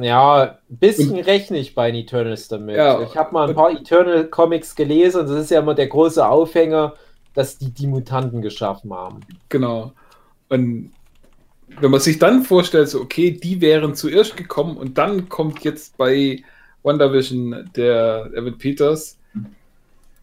Ja, 0.00 0.58
ein 0.70 0.76
bisschen 0.78 1.18
rechne 1.18 1.58
ich 1.58 1.74
bei 1.74 1.90
den 1.90 2.00
Eternals 2.00 2.48
damit. 2.48 2.76
Ja, 2.76 3.02
ich 3.02 3.16
habe 3.16 3.32
mal 3.32 3.48
ein 3.48 3.54
paar 3.54 3.70
Eternal 3.70 4.24
Comics 4.26 4.74
gelesen 4.74 5.20
und 5.20 5.28
das 5.28 5.44
ist 5.44 5.50
ja 5.50 5.60
immer 5.60 5.74
der 5.74 5.88
große 5.88 6.26
Aufhänger, 6.26 6.94
dass 7.34 7.58
die 7.58 7.70
die 7.70 7.86
Mutanten 7.86 8.40
geschaffen 8.40 8.92
haben. 8.92 9.20
Genau. 9.48 9.92
Und 10.48 10.92
wenn 11.80 11.90
man 11.90 12.00
sich 12.00 12.18
dann 12.18 12.42
vorstellt, 12.42 12.88
so, 12.88 13.00
okay, 13.00 13.30
die 13.32 13.60
wären 13.60 13.94
zuerst 13.94 14.36
gekommen 14.36 14.76
und 14.76 14.98
dann 14.98 15.28
kommt 15.28 15.64
jetzt 15.64 15.96
bei 15.96 16.42
WandaVision 16.82 17.70
der 17.76 18.30
Evan 18.34 18.58
Peters, 18.58 19.18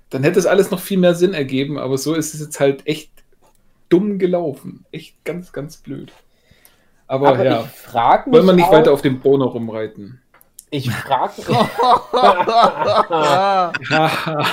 dann 0.10 0.24
hätte 0.24 0.40
es 0.40 0.46
alles 0.46 0.72
noch 0.72 0.80
viel 0.80 0.98
mehr 0.98 1.14
Sinn 1.14 1.34
ergeben, 1.34 1.78
aber 1.78 1.98
so 1.98 2.16
ist 2.16 2.34
es 2.34 2.42
jetzt 2.42 2.60
halt 2.60 2.88
echt 2.88 3.12
dumm 3.90 4.18
gelaufen. 4.18 4.86
Echt 4.92 5.24
ganz, 5.24 5.52
ganz 5.52 5.78
blöd. 5.78 6.12
Aber, 7.10 7.30
aber 7.30 7.44
ja, 7.44 7.68
wollen 8.28 8.46
wir 8.46 8.54
nicht 8.54 8.66
auch, 8.66 8.72
weiter 8.72 8.94
auf 8.94 9.02
dem 9.02 9.20
Bono 9.20 9.48
rumreiten. 9.48 10.22
Ich 10.70 10.92
frage 10.92 11.34
mich, 11.38 11.48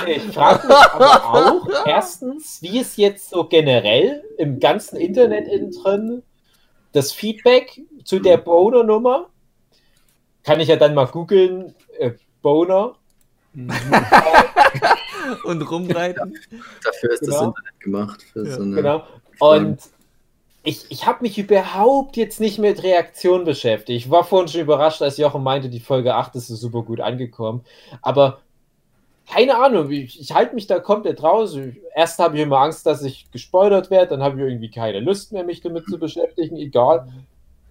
ich 0.07 0.33
frag 0.33 0.67
mich 0.67 0.75
aber 0.75 1.23
auch, 1.23 1.67
erstens, 1.85 2.59
wie 2.63 2.79
ist 2.79 2.97
jetzt 2.97 3.29
so 3.29 3.43
generell 3.43 4.23
im 4.39 4.59
ganzen 4.59 4.97
Internet 4.97 5.47
innen 5.47 5.69
drin 5.69 6.23
das 6.93 7.11
Feedback 7.11 7.79
zu 8.03 8.17
der 8.17 8.37
Boner-Nummer? 8.37 9.29
Kann 10.43 10.59
ich 10.59 10.69
ja 10.69 10.77
dann 10.77 10.95
mal 10.95 11.05
googeln, 11.05 11.75
äh, 11.99 12.13
Boner. 12.41 12.95
und 15.43 15.61
rumreiten. 15.61 16.35
Dafür 16.83 17.11
ist 17.11 17.19
genau. 17.19 17.33
das 17.33 17.41
Internet 17.43 17.79
gemacht. 17.81 18.25
Ja. 18.33 18.45
So 18.45 18.63
genau. 18.63 19.03
Und 19.39 19.79
ich, 20.67 20.85
ich 20.89 21.07
habe 21.07 21.19
mich 21.21 21.37
überhaupt 21.37 22.17
jetzt 22.17 22.41
nicht 22.41 22.59
mit 22.59 22.83
Reaktion 22.83 23.45
beschäftigt. 23.45 24.03
Ich 24.03 24.11
war 24.11 24.25
vorhin 24.25 24.49
schon 24.49 24.59
überrascht, 24.59 25.01
als 25.01 25.15
Jochen 25.15 25.41
meinte, 25.41 25.69
die 25.69 25.79
Folge 25.79 26.13
8 26.13 26.35
ist 26.35 26.47
super 26.47 26.83
gut 26.83 26.99
angekommen. 26.99 27.63
Aber 28.01 28.41
keine 29.31 29.57
Ahnung, 29.57 29.89
ich, 29.89 30.19
ich 30.19 30.33
halte 30.33 30.55
mich 30.55 30.67
da 30.67 30.79
komplett 30.79 31.23
raus. 31.23 31.57
Erst 31.95 32.19
habe 32.19 32.35
ich 32.35 32.43
immer 32.43 32.59
Angst, 32.59 32.85
dass 32.85 33.01
ich 33.01 33.31
gespoilert 33.31 33.89
werde, 33.89 34.09
dann 34.09 34.21
habe 34.21 34.35
ich 34.35 34.45
irgendwie 34.45 34.69
keine 34.69 34.99
Lust 34.99 35.31
mehr, 35.31 35.45
mich 35.45 35.61
damit 35.61 35.85
zu 35.85 35.97
beschäftigen, 35.99 36.57
egal. 36.57 37.07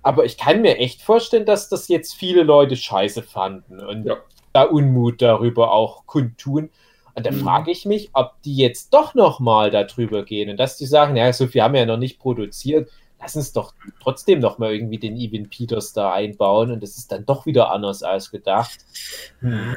Aber 0.00 0.24
ich 0.24 0.38
kann 0.38 0.62
mir 0.62 0.78
echt 0.78 1.02
vorstellen, 1.02 1.44
dass 1.44 1.68
das 1.68 1.88
jetzt 1.88 2.14
viele 2.14 2.44
Leute 2.44 2.76
scheiße 2.76 3.22
fanden 3.22 3.78
und 3.78 4.06
ja. 4.06 4.16
da 4.54 4.62
Unmut 4.62 5.20
darüber 5.20 5.72
auch 5.72 6.06
kundtun. 6.06 6.70
Und 7.16 7.24
dann 7.24 7.36
mhm. 7.36 7.40
frage 7.44 7.70
ich 7.70 7.86
mich, 7.86 8.10
ob 8.12 8.40
die 8.42 8.56
jetzt 8.56 8.92
doch 8.92 9.14
nochmal 9.14 9.70
darüber 9.70 10.22
gehen 10.22 10.50
und 10.50 10.58
dass 10.58 10.76
die 10.76 10.84
sagen, 10.84 11.16
ja, 11.16 11.32
so 11.32 11.46
viel 11.46 11.62
haben 11.62 11.72
wir 11.72 11.80
ja 11.80 11.86
noch 11.86 11.96
nicht 11.96 12.18
produziert, 12.18 12.90
lass 13.18 13.36
uns 13.36 13.54
doch 13.54 13.72
trotzdem 14.02 14.38
nochmal 14.38 14.74
irgendwie 14.74 14.98
den 14.98 15.16
Evan 15.16 15.48
Peters 15.48 15.94
da 15.94 16.12
einbauen 16.12 16.70
und 16.70 16.82
das 16.82 16.98
ist 16.98 17.10
dann 17.10 17.24
doch 17.24 17.46
wieder 17.46 17.70
anders 17.72 18.02
als 18.02 18.30
gedacht. 18.30 18.80
Mhm. 19.40 19.76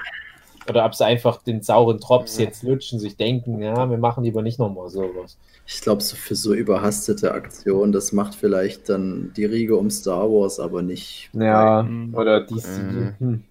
Oder 0.68 0.86
ob 0.86 0.94
sie 0.94 1.06
einfach 1.06 1.42
den 1.42 1.64
sauren 1.64 2.00
Drops 2.00 2.38
jetzt 2.38 2.62
lutschen, 2.64 3.00
sich 3.00 3.16
denken, 3.16 3.62
ja, 3.62 3.90
wir 3.90 3.98
machen 3.98 4.26
lieber 4.26 4.42
nicht 4.42 4.60
nochmal 4.60 4.90
sowas. 4.90 5.38
Ich 5.66 5.82
glaube, 5.82 6.04
so 6.04 6.16
für 6.16 6.36
so 6.36 6.54
überhastete 6.54 7.32
Aktionen, 7.32 7.92
das 7.92 8.12
macht 8.12 8.36
vielleicht 8.36 8.90
dann 8.90 9.32
die 9.36 9.46
Riege 9.46 9.78
um 9.78 9.90
Star 9.90 10.30
Wars, 10.30 10.60
aber 10.60 10.82
nicht. 10.82 11.30
Ja, 11.34 11.88
oder 12.14 12.42
DC. 12.42 13.18
Mhm. 13.20 13.44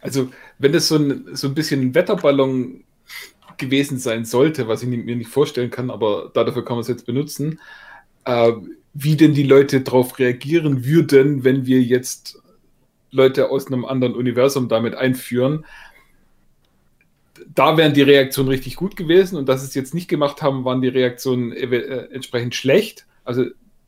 Also, 0.00 0.30
wenn 0.58 0.72
das 0.72 0.88
so 0.88 0.96
ein, 0.96 1.36
so 1.36 1.48
ein 1.48 1.54
bisschen 1.54 1.80
ein 1.80 1.94
Wetterballon 1.94 2.84
gewesen 3.58 3.98
sein 3.98 4.24
sollte, 4.24 4.68
was 4.68 4.82
ich 4.82 4.88
mir 4.88 5.16
nicht 5.16 5.30
vorstellen 5.30 5.70
kann, 5.70 5.90
aber 5.90 6.30
dafür 6.34 6.64
kann 6.64 6.76
man 6.76 6.82
es 6.82 6.88
jetzt 6.88 7.06
benutzen, 7.06 7.60
äh, 8.24 8.52
wie 8.94 9.16
denn 9.16 9.34
die 9.34 9.42
Leute 9.42 9.80
darauf 9.82 10.18
reagieren 10.18 10.84
würden, 10.84 11.44
wenn 11.44 11.66
wir 11.66 11.82
jetzt 11.82 12.40
Leute 13.10 13.50
aus 13.50 13.66
einem 13.66 13.84
anderen 13.84 14.14
Universum 14.14 14.68
damit 14.68 14.94
einführen. 14.94 15.64
Da 17.54 17.76
wären 17.76 17.94
die 17.94 18.02
Reaktionen 18.02 18.48
richtig 18.48 18.76
gut 18.76 18.96
gewesen 18.96 19.36
und 19.36 19.48
dass 19.48 19.60
sie 19.60 19.68
es 19.68 19.74
jetzt 19.74 19.94
nicht 19.94 20.08
gemacht 20.08 20.42
haben, 20.42 20.64
waren 20.64 20.80
die 20.80 20.88
Reaktionen 20.88 21.52
äh, 21.52 22.08
entsprechend 22.12 22.54
schlecht. 22.54 23.06
Also 23.24 23.44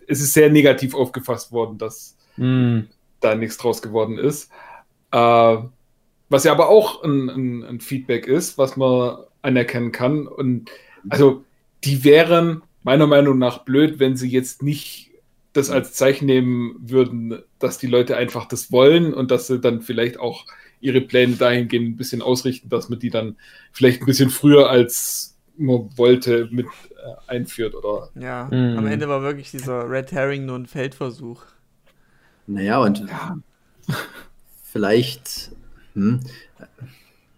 es 0.07 0.21
ist 0.21 0.33
sehr 0.33 0.51
negativ 0.51 0.95
aufgefasst 0.95 1.53
worden, 1.53 1.79
dass 1.79 2.17
mm. 2.37 2.81
da 3.21 3.35
nichts 3.35 3.59
draus 3.59 3.83
geworden 3.83 4.19
ist. 4.19 4.51
Äh, 5.11 5.59
was 6.29 6.45
ja 6.45 6.53
aber 6.53 6.69
auch 6.69 7.03
ein, 7.03 7.29
ein, 7.29 7.65
ein, 7.65 7.81
Feedback 7.81 8.27
ist, 8.27 8.59
was 8.59 8.77
man 8.77 9.19
anerkennen 9.43 9.93
kann. 9.93 10.27
Und 10.27 10.71
also 11.09 11.45
die 11.85 12.05
wären 12.05 12.63
meiner 12.83 13.07
Meinung 13.07 13.39
nach 13.39 13.59
blöd, 13.59 13.99
wenn 13.99 14.17
sie 14.17 14.29
jetzt 14.29 14.63
nicht 14.63 15.11
das 15.53 15.71
als 15.71 15.95
Zeichen 15.95 16.27
nehmen 16.27 16.77
würden, 16.81 17.43
dass 17.59 17.79
die 17.79 17.87
Leute 17.87 18.17
einfach 18.17 18.47
das 18.47 18.71
wollen 18.71 19.15
und 19.15 19.31
dass 19.31 19.47
sie 19.47 19.59
dann 19.59 19.81
vielleicht 19.81 20.21
auch 20.21 20.45
ihre 20.81 21.01
Pläne 21.01 21.35
dahingehend 21.35 21.89
ein 21.89 21.97
bisschen 21.97 22.23
ausrichten, 22.23 22.69
dass 22.69 22.89
man 22.89 22.99
die 22.99 23.11
dann 23.11 23.37
vielleicht 23.73 24.03
ein 24.03 24.07
bisschen 24.07 24.31
früher 24.31 24.71
als 24.71 25.35
man 25.57 25.91
wollte 25.97 26.49
mit 26.53 26.67
äh, 26.67 27.31
einführt 27.31 27.75
oder. 27.75 28.11
Ja, 28.15 28.49
mhm. 28.51 28.79
am 28.79 28.87
Ende 28.87 29.09
war 29.09 29.23
wirklich 29.23 29.51
dieser 29.51 29.91
Red 29.91 30.13
Herring 30.13 30.47
nur 30.47 30.57
ein 30.57 30.67
Feldversuch. 30.67 31.43
Naja, 32.47 32.81
und 32.81 33.01
ja. 33.01 33.39
vielleicht 34.63 35.51
hm. 35.95 36.21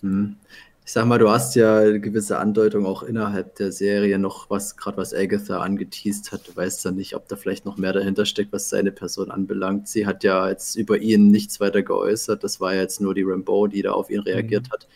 Hm. 0.03 0.36
Ich 0.90 0.94
sag 0.94 1.07
mal, 1.07 1.18
du 1.18 1.30
hast 1.30 1.55
ja 1.55 1.78
eine 1.78 2.01
gewisse 2.01 2.38
Andeutung 2.40 2.84
auch 2.84 3.05
innerhalb 3.05 3.55
der 3.55 3.70
Serie 3.70 4.18
noch, 4.18 4.51
was 4.51 4.76
gerade 4.76 4.96
was 4.96 5.14
Agatha 5.14 5.61
angeteased 5.61 6.32
hat. 6.32 6.48
Du 6.48 6.57
weißt 6.57 6.84
ja 6.84 6.90
nicht, 6.90 7.14
ob 7.14 7.28
da 7.28 7.36
vielleicht 7.36 7.64
noch 7.64 7.76
mehr 7.76 7.92
dahinter 7.92 8.26
steckt, 8.26 8.53
was 8.53 8.68
seine 8.68 8.90
Person 8.90 9.30
anbelangt. 9.30 9.86
Sie 9.86 10.05
hat 10.05 10.24
ja 10.24 10.48
jetzt 10.48 10.74
über 10.74 10.98
ihn 10.98 11.30
nichts 11.30 11.61
weiter 11.61 11.82
geäußert. 11.82 12.42
Das 12.42 12.61
war 12.61 12.74
ja 12.74 12.80
jetzt 12.80 13.01
nur 13.01 13.14
die 13.14 13.22
Rambo, 13.22 13.68
die 13.68 13.82
da 13.82 13.92
auf 13.92 14.11
ihn 14.11 14.18
reagiert 14.18 14.66
mhm. 14.66 14.72
hat. 14.72 14.88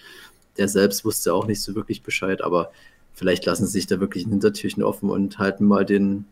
Der 0.56 0.66
selbst 0.66 1.04
wusste 1.04 1.32
auch 1.32 1.46
nicht 1.46 1.62
so 1.62 1.76
wirklich 1.76 2.02
Bescheid, 2.02 2.42
aber 2.42 2.72
vielleicht 3.12 3.44
lassen 3.46 3.66
sie 3.66 3.72
sich 3.72 3.86
da 3.86 4.00
wirklich 4.00 4.26
ein 4.26 4.30
Hintertürchen 4.30 4.82
offen 4.82 5.10
und 5.10 5.38
halten 5.38 5.64
mal 5.64 5.84
den, 5.84 6.24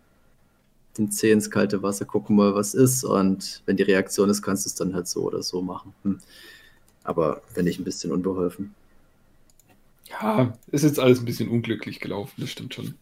den 0.99 1.13
Zeh 1.13 1.31
ins 1.31 1.53
kalte 1.53 1.85
Wasser, 1.85 2.05
gucken 2.05 2.35
mal, 2.35 2.57
was 2.57 2.75
ist. 2.75 3.05
Und 3.05 3.63
wenn 3.67 3.77
die 3.77 3.85
Reaktion 3.85 4.29
ist, 4.29 4.43
kannst 4.43 4.67
du 4.67 4.71
es 4.71 4.75
dann 4.75 4.93
halt 4.93 5.07
so 5.07 5.23
oder 5.23 5.45
so 5.45 5.63
machen. 5.63 5.95
Hm. 6.03 6.19
Aber 7.05 7.43
wenn 7.55 7.67
ich 7.67 7.79
ein 7.79 7.85
bisschen 7.85 8.13
unbeholfen. 8.13 8.75
Ja, 10.11 10.53
ist 10.71 10.85
jetzt 10.85 11.01
alles 11.01 11.21
ein 11.21 11.25
bisschen 11.25 11.49
unglücklich 11.49 12.01
gelaufen, 12.01 12.35
das 12.39 12.51
stimmt 12.51 12.75
schon. 12.75 12.95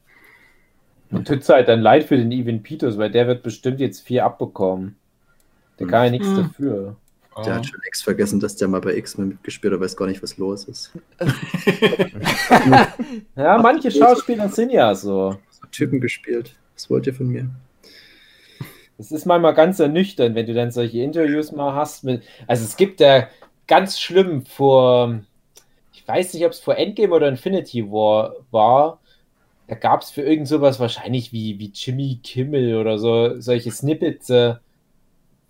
Und 1.10 1.26
tut 1.26 1.48
halt 1.48 1.68
dann 1.68 1.80
leid 1.80 2.04
für 2.04 2.16
den 2.16 2.30
Evan 2.30 2.62
Peters, 2.62 2.96
weil 2.96 3.10
der 3.10 3.26
wird 3.26 3.42
bestimmt 3.42 3.80
jetzt 3.80 4.06
viel 4.06 4.20
abbekommen. 4.20 4.96
Der 5.78 5.88
kann 5.88 6.04
ja 6.04 6.10
nichts 6.10 6.28
hm. 6.28 6.36
dafür. 6.36 6.96
Der 7.44 7.54
hat 7.54 7.66
schon 7.66 7.80
längst 7.82 8.04
vergessen, 8.04 8.38
dass 8.38 8.56
der 8.56 8.68
mal 8.68 8.80
bei 8.80 8.94
X-Men 8.96 9.28
mitgespielt 9.28 9.72
hat, 9.72 9.80
weiß 9.80 9.96
gar 9.96 10.06
nicht, 10.06 10.22
was 10.22 10.36
los 10.36 10.64
ist. 10.64 10.92
ja, 13.36 13.58
manche 13.58 13.90
Schauspieler 13.90 14.48
sind 14.48 14.70
ja 14.70 14.94
so. 14.94 15.38
so. 15.50 15.66
Typen 15.70 16.00
gespielt. 16.00 16.54
Was 16.74 16.90
wollt 16.90 17.06
ihr 17.06 17.14
von 17.14 17.28
mir? 17.28 17.48
Es 18.98 19.10
ist 19.10 19.24
manchmal 19.24 19.54
ganz 19.54 19.78
ernüchternd, 19.78 20.34
wenn 20.34 20.46
du 20.46 20.52
dann 20.52 20.70
solche 20.70 20.98
Interviews 21.00 21.52
mal 21.52 21.74
hast. 21.74 22.04
Mit, 22.04 22.22
also 22.46 22.64
es 22.64 22.76
gibt 22.76 23.00
ja 23.00 23.28
ganz 23.70 24.00
schlimm 24.00 24.44
vor, 24.44 25.20
ich 25.92 26.06
weiß 26.06 26.34
nicht, 26.34 26.44
ob 26.44 26.50
es 26.50 26.58
vor 26.58 26.76
Endgame 26.76 27.14
oder 27.14 27.28
Infinity 27.28 27.88
War 27.90 28.34
war. 28.50 28.98
Da 29.68 29.76
gab 29.76 30.02
es 30.02 30.10
für 30.10 30.22
irgend 30.22 30.48
sowas 30.48 30.80
wahrscheinlich 30.80 31.32
wie, 31.32 31.60
wie 31.60 31.70
Jimmy 31.72 32.18
Kimmel 32.20 32.74
oder 32.74 32.98
so, 32.98 33.40
solche 33.40 33.70
Snippets, 33.70 34.28
äh, 34.28 34.56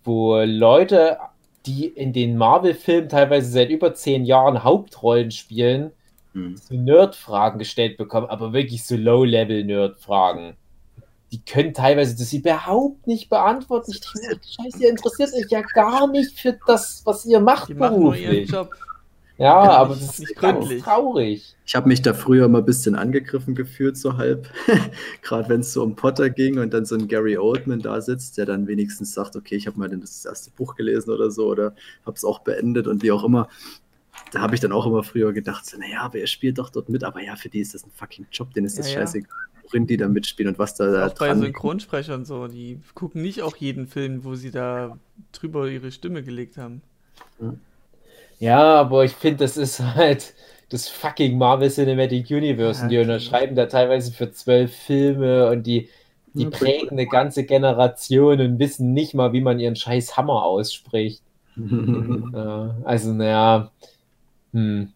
wo 0.03 0.39
Leute, 0.41 1.17
die 1.65 1.87
in 1.87 2.13
den 2.13 2.37
Marvel-Filmen 2.37 3.09
teilweise 3.09 3.49
seit 3.49 3.71
über 3.71 3.95
zehn 3.95 4.23
Jahren 4.23 4.63
Hauptrollen 4.63 5.31
spielen, 5.31 5.91
mhm. 6.33 6.57
so 6.57 6.75
Nerd-Fragen 6.75 7.57
gestellt 7.57 7.97
bekommen, 7.97 8.27
aber 8.27 8.53
wirklich 8.53 8.85
so 8.85 8.95
Low-Level-Nerd-Fragen 8.95 10.57
die 11.31 11.43
können 11.43 11.73
teilweise 11.73 12.15
das 12.17 12.33
überhaupt 12.33 13.07
nicht 13.07 13.29
beantworten. 13.29 13.91
Ich 13.91 14.01
denke, 14.01 14.39
Scheiße, 14.43 14.83
ihr 14.83 14.89
interessiert 14.89 15.33
euch 15.33 15.49
ja 15.49 15.61
gar 15.61 16.07
nicht 16.07 16.37
für 16.39 16.57
das, 16.67 17.01
was 17.05 17.25
ihr 17.25 17.39
macht 17.39 17.69
die 17.69 17.73
beruflich. 17.73 18.01
Machen 18.01 18.03
nur 18.03 18.15
ihren 18.15 18.47
Job. 18.47 18.75
Ja, 19.37 19.55
aber 19.55 19.95
das 19.95 20.03
ist 20.03 20.19
nicht 20.19 20.35
ganz 20.35 20.59
gründlich. 20.59 20.83
traurig. 20.83 21.55
Ich 21.65 21.73
habe 21.73 21.87
mich 21.87 22.03
da 22.03 22.13
früher 22.13 22.45
immer 22.45 22.59
ein 22.59 22.65
bisschen 22.65 22.93
angegriffen 22.93 23.55
gefühlt, 23.55 23.97
so 23.97 24.17
halb. 24.17 24.47
Gerade 25.23 25.49
wenn 25.49 25.61
es 25.61 25.73
so 25.73 25.81
um 25.81 25.95
Potter 25.95 26.29
ging 26.29 26.59
und 26.59 26.73
dann 26.73 26.85
so 26.85 26.95
ein 26.95 27.07
Gary 27.07 27.37
Oldman 27.37 27.79
da 27.79 28.01
sitzt, 28.01 28.37
der 28.37 28.45
dann 28.45 28.67
wenigstens 28.67 29.13
sagt, 29.13 29.35
okay, 29.35 29.55
ich 29.55 29.65
habe 29.65 29.79
mal 29.79 29.89
das 29.89 30.25
erste 30.25 30.51
Buch 30.51 30.75
gelesen 30.75 31.09
oder 31.09 31.31
so 31.31 31.47
oder 31.47 31.73
habe 32.05 32.15
es 32.15 32.23
auch 32.23 32.39
beendet 32.39 32.87
und 32.87 33.01
wie 33.01 33.11
auch 33.11 33.23
immer. 33.23 33.47
Da 34.31 34.41
habe 34.41 34.53
ich 34.53 34.61
dann 34.61 34.73
auch 34.73 34.85
immer 34.85 35.01
früher 35.01 35.33
gedacht, 35.33 35.65
so, 35.65 35.77
naja, 35.77 36.01
aber 36.01 36.19
er 36.19 36.27
spielt 36.27 36.59
doch 36.59 36.69
dort 36.69 36.89
mit, 36.89 37.03
aber 37.03 37.23
ja, 37.23 37.35
für 37.35 37.49
die 37.49 37.61
ist 37.61 37.73
das 37.73 37.83
ein 37.83 37.91
fucking 37.95 38.27
Job, 38.31 38.53
denen 38.53 38.67
ist 38.67 38.77
das 38.77 38.93
Ja, 38.93 39.03
ja. 39.03 39.21
Worin 39.71 39.87
die 39.87 39.97
da 39.97 40.07
mitspielen 40.07 40.53
und 40.53 40.59
was 40.59 40.75
da, 40.75 40.87
da 40.91 41.09
Auch 41.09 41.15
bei 41.15 41.33
dran 41.33 41.35
Synchronsprechern 41.35 42.23
so, 42.23 42.47
die 42.47 42.79
gucken 42.95 43.21
nicht 43.21 43.41
auch 43.41 43.57
jeden 43.57 43.87
Film, 43.87 44.23
wo 44.23 44.35
sie 44.35 44.51
da 44.51 44.97
drüber 45.33 45.67
ihre 45.69 45.91
Stimme 45.91 46.23
gelegt 46.23 46.55
haben. 46.57 46.81
Ja, 48.39 48.79
aber 48.81 49.05
ich 49.05 49.13
finde, 49.13 49.37
das 49.45 49.57
ist 49.57 49.79
halt 49.79 50.33
das 50.69 50.87
fucking 50.89 51.37
Marvel 51.37 51.69
Cinematic 51.69 52.29
Universe. 52.29 52.83
Und 52.85 52.89
die 52.89 52.97
Ja, 52.97 52.99
unterschreiben 52.99 53.55
da 53.55 53.65
teilweise 53.67 54.11
für 54.11 54.31
zwölf 54.31 54.75
Filme 54.75 55.49
und 55.49 55.63
die, 55.67 55.89
die 56.37 56.45
Ja, 56.45 56.47
prägen 56.47 56.91
eine 56.91 57.07
ganze 57.07 57.45
Generation 57.45 58.39
und 58.41 58.59
wissen 58.59 58.93
nicht 58.93 59.13
mal, 59.13 59.33
wie 59.33 59.41
man 59.41 59.59
ihren 59.59 59.75
scheiß 59.75 60.17
Hammer 60.17 60.43
ausspricht. 60.43 61.23
Ja, 62.33 62.77
also, 62.83 63.13
naja. 63.13 63.71
Hm. 64.53 64.93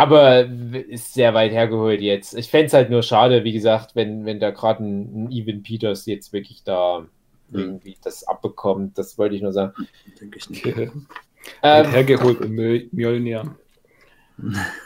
Aber 0.00 0.46
ist 0.46 1.14
sehr 1.14 1.34
weit 1.34 1.52
hergeholt 1.52 2.00
jetzt. 2.00 2.34
Ich 2.34 2.48
fände 2.50 2.66
es 2.66 2.72
halt 2.72 2.90
nur 2.90 3.02
schade, 3.02 3.44
wie 3.44 3.52
gesagt, 3.52 3.94
wenn, 3.96 4.24
wenn 4.24 4.40
da 4.40 4.50
gerade 4.50 4.82
ein, 4.82 5.24
ein 5.24 5.30
Evan 5.32 5.62
Peters 5.62 6.06
jetzt 6.06 6.32
wirklich 6.32 6.62
da 6.64 7.04
irgendwie 7.52 7.96
das 8.02 8.26
abbekommt. 8.26 8.96
Das 8.96 9.18
wollte 9.18 9.34
ich 9.34 9.42
nur 9.42 9.52
sagen. 9.52 9.74
Denke 10.20 10.38
ich 10.38 10.48
nicht. 10.48 10.66
Ähm, 10.66 10.90
Weit 11.62 11.92
hergeholt 11.92 12.40
im 12.42 12.52
Mjö- 12.54 12.88
Mjölnir. 12.92 13.56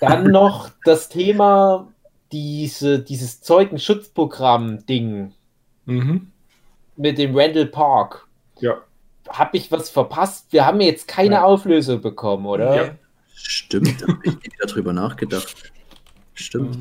Dann 0.01 0.31
noch 0.31 0.71
das 0.85 1.09
Thema, 1.09 1.93
diese, 2.33 2.99
dieses 3.01 3.41
Zeugenschutzprogramm-Ding 3.43 5.33
Mhm. 5.87 6.31
mit 6.97 7.19
dem 7.19 7.37
Randall 7.37 7.67
Park. 7.67 8.27
Ja. 8.61 8.79
Habe 9.29 9.57
ich 9.59 9.71
was 9.71 9.91
verpasst? 9.91 10.53
Wir 10.53 10.65
haben 10.67 10.81
jetzt 10.81 11.07
keine 11.07 11.37
Nein. 11.37 11.43
Auflösung 11.45 12.01
bekommen, 12.01 12.47
oder? 12.47 12.75
Ja. 12.77 12.95
Stimmt, 13.47 14.01
da 14.01 14.09
habe 14.09 14.21
ich 14.25 14.35
nie 14.35 14.45
wieder 14.45 14.67
drüber 14.67 14.93
nachgedacht. 14.93 15.73
Stimmt. 16.35 16.79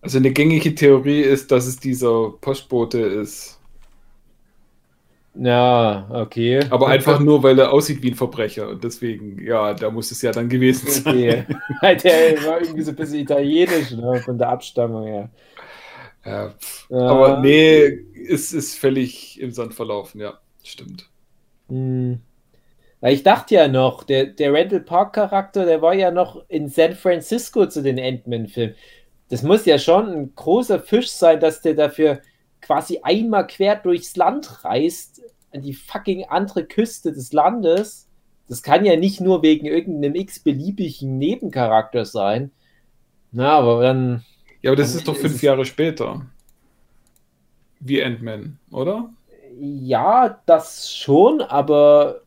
Also 0.00 0.18
eine 0.18 0.32
gängige 0.32 0.74
Theorie 0.74 1.20
ist, 1.20 1.50
dass 1.50 1.66
es 1.66 1.78
dieser 1.78 2.30
Postbote 2.40 3.00
ist. 3.00 3.58
Ja, 5.34 6.08
okay. 6.10 6.60
Aber 6.70 6.88
einfach 6.88 7.18
nur, 7.20 7.42
weil 7.42 7.58
er 7.58 7.72
aussieht 7.72 8.02
wie 8.02 8.10
ein 8.10 8.14
Verbrecher. 8.14 8.68
Und 8.68 8.84
deswegen, 8.84 9.42
ja, 9.42 9.72
da 9.74 9.90
muss 9.90 10.10
es 10.10 10.20
ja 10.22 10.30
dann 10.30 10.48
gewesen 10.48 10.88
sein. 10.90 11.46
Okay. 11.80 11.96
Der 12.04 12.44
war 12.44 12.60
irgendwie 12.60 12.82
so 12.82 12.90
ein 12.90 12.96
bisschen 12.96 13.20
italienisch, 13.20 13.92
ne, 13.92 14.20
von 14.24 14.36
der 14.38 14.50
Abstammung 14.50 15.06
her. 15.06 15.30
Ja. 16.24 16.54
Ja. 16.90 16.98
aber 16.98 17.40
nee, 17.40 17.98
es 18.28 18.52
ist 18.52 18.78
völlig 18.78 19.40
im 19.40 19.50
Sand 19.50 19.74
verlaufen, 19.74 20.20
ja, 20.20 20.38
stimmt. 20.62 21.08
Hm. 21.68 22.20
Weil 23.02 23.14
ich 23.14 23.24
dachte 23.24 23.56
ja 23.56 23.66
noch, 23.66 24.04
der, 24.04 24.26
der 24.26 24.54
Randall 24.54 24.78
Park-Charakter, 24.80 25.66
der 25.66 25.82
war 25.82 25.92
ja 25.92 26.12
noch 26.12 26.44
in 26.48 26.68
San 26.68 26.94
Francisco 26.94 27.66
zu 27.66 27.82
den 27.82 27.98
Ant-Man-Filmen. 27.98 28.76
Das 29.28 29.42
muss 29.42 29.66
ja 29.66 29.78
schon 29.80 30.08
ein 30.08 30.34
großer 30.36 30.78
Fisch 30.78 31.10
sein, 31.10 31.40
dass 31.40 31.62
der 31.62 31.74
dafür 31.74 32.20
quasi 32.60 33.00
einmal 33.02 33.48
quer 33.48 33.74
durchs 33.74 34.14
Land 34.14 34.64
reist, 34.64 35.20
an 35.52 35.62
die 35.62 35.74
fucking 35.74 36.26
andere 36.28 36.64
Küste 36.64 37.12
des 37.12 37.32
Landes. 37.32 38.08
Das 38.48 38.62
kann 38.62 38.84
ja 38.84 38.94
nicht 38.94 39.20
nur 39.20 39.42
wegen 39.42 39.66
irgendeinem 39.66 40.14
x-beliebigen 40.14 41.18
Nebencharakter 41.18 42.04
sein. 42.04 42.52
Na, 43.32 43.58
aber 43.58 43.82
dann. 43.82 44.24
Ja, 44.60 44.70
aber 44.70 44.76
das 44.76 44.94
ist 44.94 45.08
doch 45.08 45.14
ist 45.16 45.22
fünf 45.22 45.34
es- 45.34 45.42
Jahre 45.42 45.64
später. 45.64 46.24
Wie 47.80 48.00
Ant-Man, 48.00 48.60
oder? 48.70 49.10
Ja, 49.58 50.40
das 50.46 50.92
schon, 50.94 51.40
aber 51.40 52.20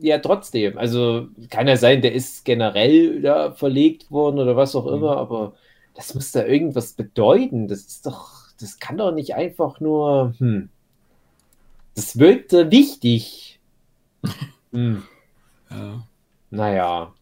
ja, 0.00 0.18
trotzdem. 0.18 0.78
Also 0.78 1.28
kann 1.50 1.68
ja 1.68 1.76
sein, 1.76 2.02
der 2.02 2.12
ist 2.14 2.44
generell 2.44 3.22
da 3.22 3.52
verlegt 3.52 4.10
worden 4.10 4.38
oder 4.38 4.56
was 4.56 4.74
auch 4.76 4.86
Mhm. 4.86 4.94
immer, 4.94 5.16
aber 5.16 5.54
das 5.94 6.14
muss 6.14 6.32
da 6.32 6.44
irgendwas 6.44 6.92
bedeuten. 6.94 7.68
Das 7.68 7.80
ist 7.80 8.06
doch, 8.06 8.30
das 8.60 8.78
kann 8.78 8.98
doch 8.98 9.12
nicht 9.12 9.34
einfach 9.34 9.80
nur, 9.80 10.34
hm. 10.38 10.70
Das 11.94 12.18
wirkte 12.18 12.70
wichtig. 12.70 13.60
Hm. 14.72 15.02
Ja. 15.70 16.06
Naja. 16.50 17.14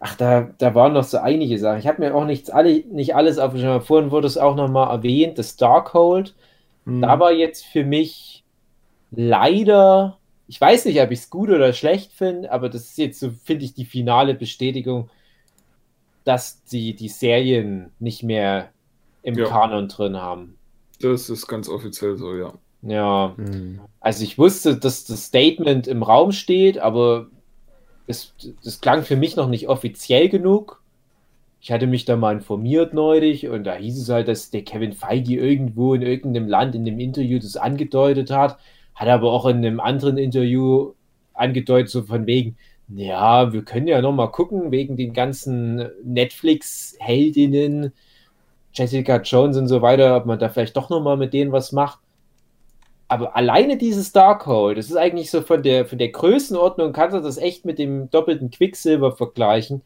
Ach, 0.00 0.16
da, 0.16 0.50
da 0.58 0.74
waren 0.74 0.94
noch 0.94 1.04
so 1.04 1.18
einige 1.18 1.58
Sachen. 1.58 1.78
Ich 1.78 1.86
habe 1.86 2.00
mir 2.02 2.14
auch 2.14 2.24
nichts 2.24 2.50
alle, 2.50 2.80
nicht 2.90 3.14
alles 3.14 3.38
aufgeschrieben. 3.38 3.80
Vorhin 3.82 4.10
wurde 4.10 4.26
es 4.26 4.36
auch 4.36 4.56
nochmal 4.56 4.90
erwähnt, 4.96 5.38
das 5.38 5.56
Darkhold. 5.56 6.34
Hm. 6.86 7.00
Da 7.02 7.20
war 7.20 7.32
jetzt 7.32 7.64
für 7.66 7.84
mich 7.84 8.42
leider, 9.12 10.18
ich 10.52 10.60
weiß 10.60 10.84
nicht, 10.84 11.00
ob 11.00 11.10
ich 11.10 11.20
es 11.20 11.30
gut 11.30 11.48
oder 11.48 11.72
schlecht 11.72 12.12
finde, 12.12 12.52
aber 12.52 12.68
das 12.68 12.82
ist 12.90 12.98
jetzt 12.98 13.20
so, 13.20 13.30
finde 13.30 13.64
ich, 13.64 13.72
die 13.74 13.86
finale 13.86 14.34
Bestätigung, 14.34 15.10
dass 16.24 16.64
die 16.64 16.94
die 16.96 17.08
Serien 17.08 17.94
nicht 17.98 18.22
mehr 18.24 18.72
im 19.22 19.36
Ja. 19.36 19.44
Kanon 19.44 19.88
drin 19.88 20.16
haben. 20.16 20.58
Das 21.00 21.28
ist 21.28 21.46
ganz 21.48 21.68
offiziell 21.68 22.16
so, 22.16 22.34
ja. 22.34 22.58
Ja, 22.82 23.38
Hm. 23.38 23.80
also 24.00 24.24
ich 24.24 24.38
wusste, 24.38 24.76
dass 24.78 25.04
das 25.04 25.26
Statement 25.26 25.86
im 25.86 26.02
Raum 26.02 26.32
steht, 26.32 26.78
aber 26.78 27.30
es, 28.06 28.34
das 28.64 28.80
klang 28.80 29.04
für 29.04 29.16
mich 29.16 29.36
noch 29.36 29.48
nicht 29.48 29.68
offiziell 29.68 30.28
genug. 30.28 30.82
Ich 31.60 31.72
hatte 31.72 31.86
mich 31.88 32.04
da 32.06 32.16
mal 32.16 32.34
informiert 32.36 32.94
neulich 32.94 33.48
und 33.48 33.64
da 33.64 33.76
hieß 33.76 34.00
es 34.02 34.08
halt, 34.10 34.28
dass 34.28 34.50
der 34.50 34.64
Kevin 34.64 34.92
Feige 34.94 35.36
irgendwo 35.36 35.94
in 35.94 36.02
irgendeinem 36.02 36.48
Land 36.48 36.74
in 36.76 36.84
dem 36.84 37.00
Interview 37.00 37.38
das 37.40 37.56
angedeutet 37.56 38.30
hat, 38.30 38.58
hat 38.94 39.08
aber 39.08 39.32
auch 39.32 39.46
in 39.46 39.58
einem 39.58 39.80
anderen 39.80 40.18
Interview 40.18 40.92
angedeutet, 41.34 41.90
so 41.90 42.02
von 42.02 42.26
wegen, 42.26 42.56
ja, 42.88 43.52
wir 43.52 43.64
können 43.64 43.86
ja 43.86 44.02
noch 44.02 44.12
mal 44.12 44.28
gucken, 44.28 44.70
wegen 44.70 44.96
den 44.96 45.12
ganzen 45.12 45.88
Netflix-Heldinnen, 46.04 47.92
Jessica 48.74 49.20
Jones 49.20 49.56
und 49.56 49.68
so 49.68 49.82
weiter, 49.82 50.16
ob 50.16 50.26
man 50.26 50.38
da 50.38 50.48
vielleicht 50.48 50.76
doch 50.76 50.90
noch 50.90 51.02
mal 51.02 51.16
mit 51.16 51.32
denen 51.32 51.52
was 51.52 51.72
macht. 51.72 52.00
Aber 53.08 53.36
alleine 53.36 53.76
dieses 53.76 54.12
Darkhold, 54.12 54.78
das 54.78 54.88
ist 54.88 54.96
eigentlich 54.96 55.30
so 55.30 55.42
von 55.42 55.62
der, 55.62 55.84
von 55.84 55.98
der 55.98 56.08
Größenordnung, 56.08 56.92
kannst 56.92 57.14
du 57.14 57.20
das 57.20 57.36
echt 57.36 57.66
mit 57.66 57.78
dem 57.78 58.10
doppelten 58.10 58.50
Quicksilver 58.50 59.12
vergleichen, 59.12 59.82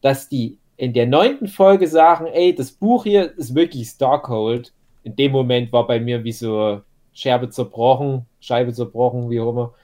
dass 0.00 0.28
die 0.28 0.58
in 0.76 0.92
der 0.92 1.06
neunten 1.06 1.48
Folge 1.48 1.88
sagen, 1.88 2.26
ey, 2.26 2.54
das 2.54 2.72
Buch 2.72 3.04
hier 3.04 3.36
ist 3.36 3.54
wirklich 3.54 3.98
Darkhold. 3.98 4.72
In 5.02 5.16
dem 5.16 5.32
Moment 5.32 5.72
war 5.72 5.86
bei 5.86 5.98
mir 5.98 6.22
wie 6.24 6.32
so 6.32 6.80
Scherbe 7.14 7.50
zerbrochen, 7.50 8.26
Scheibe 8.40 8.72
zerbrochen, 8.72 9.30
wie 9.30 9.40
auch 9.40 9.50
immer. 9.50 9.74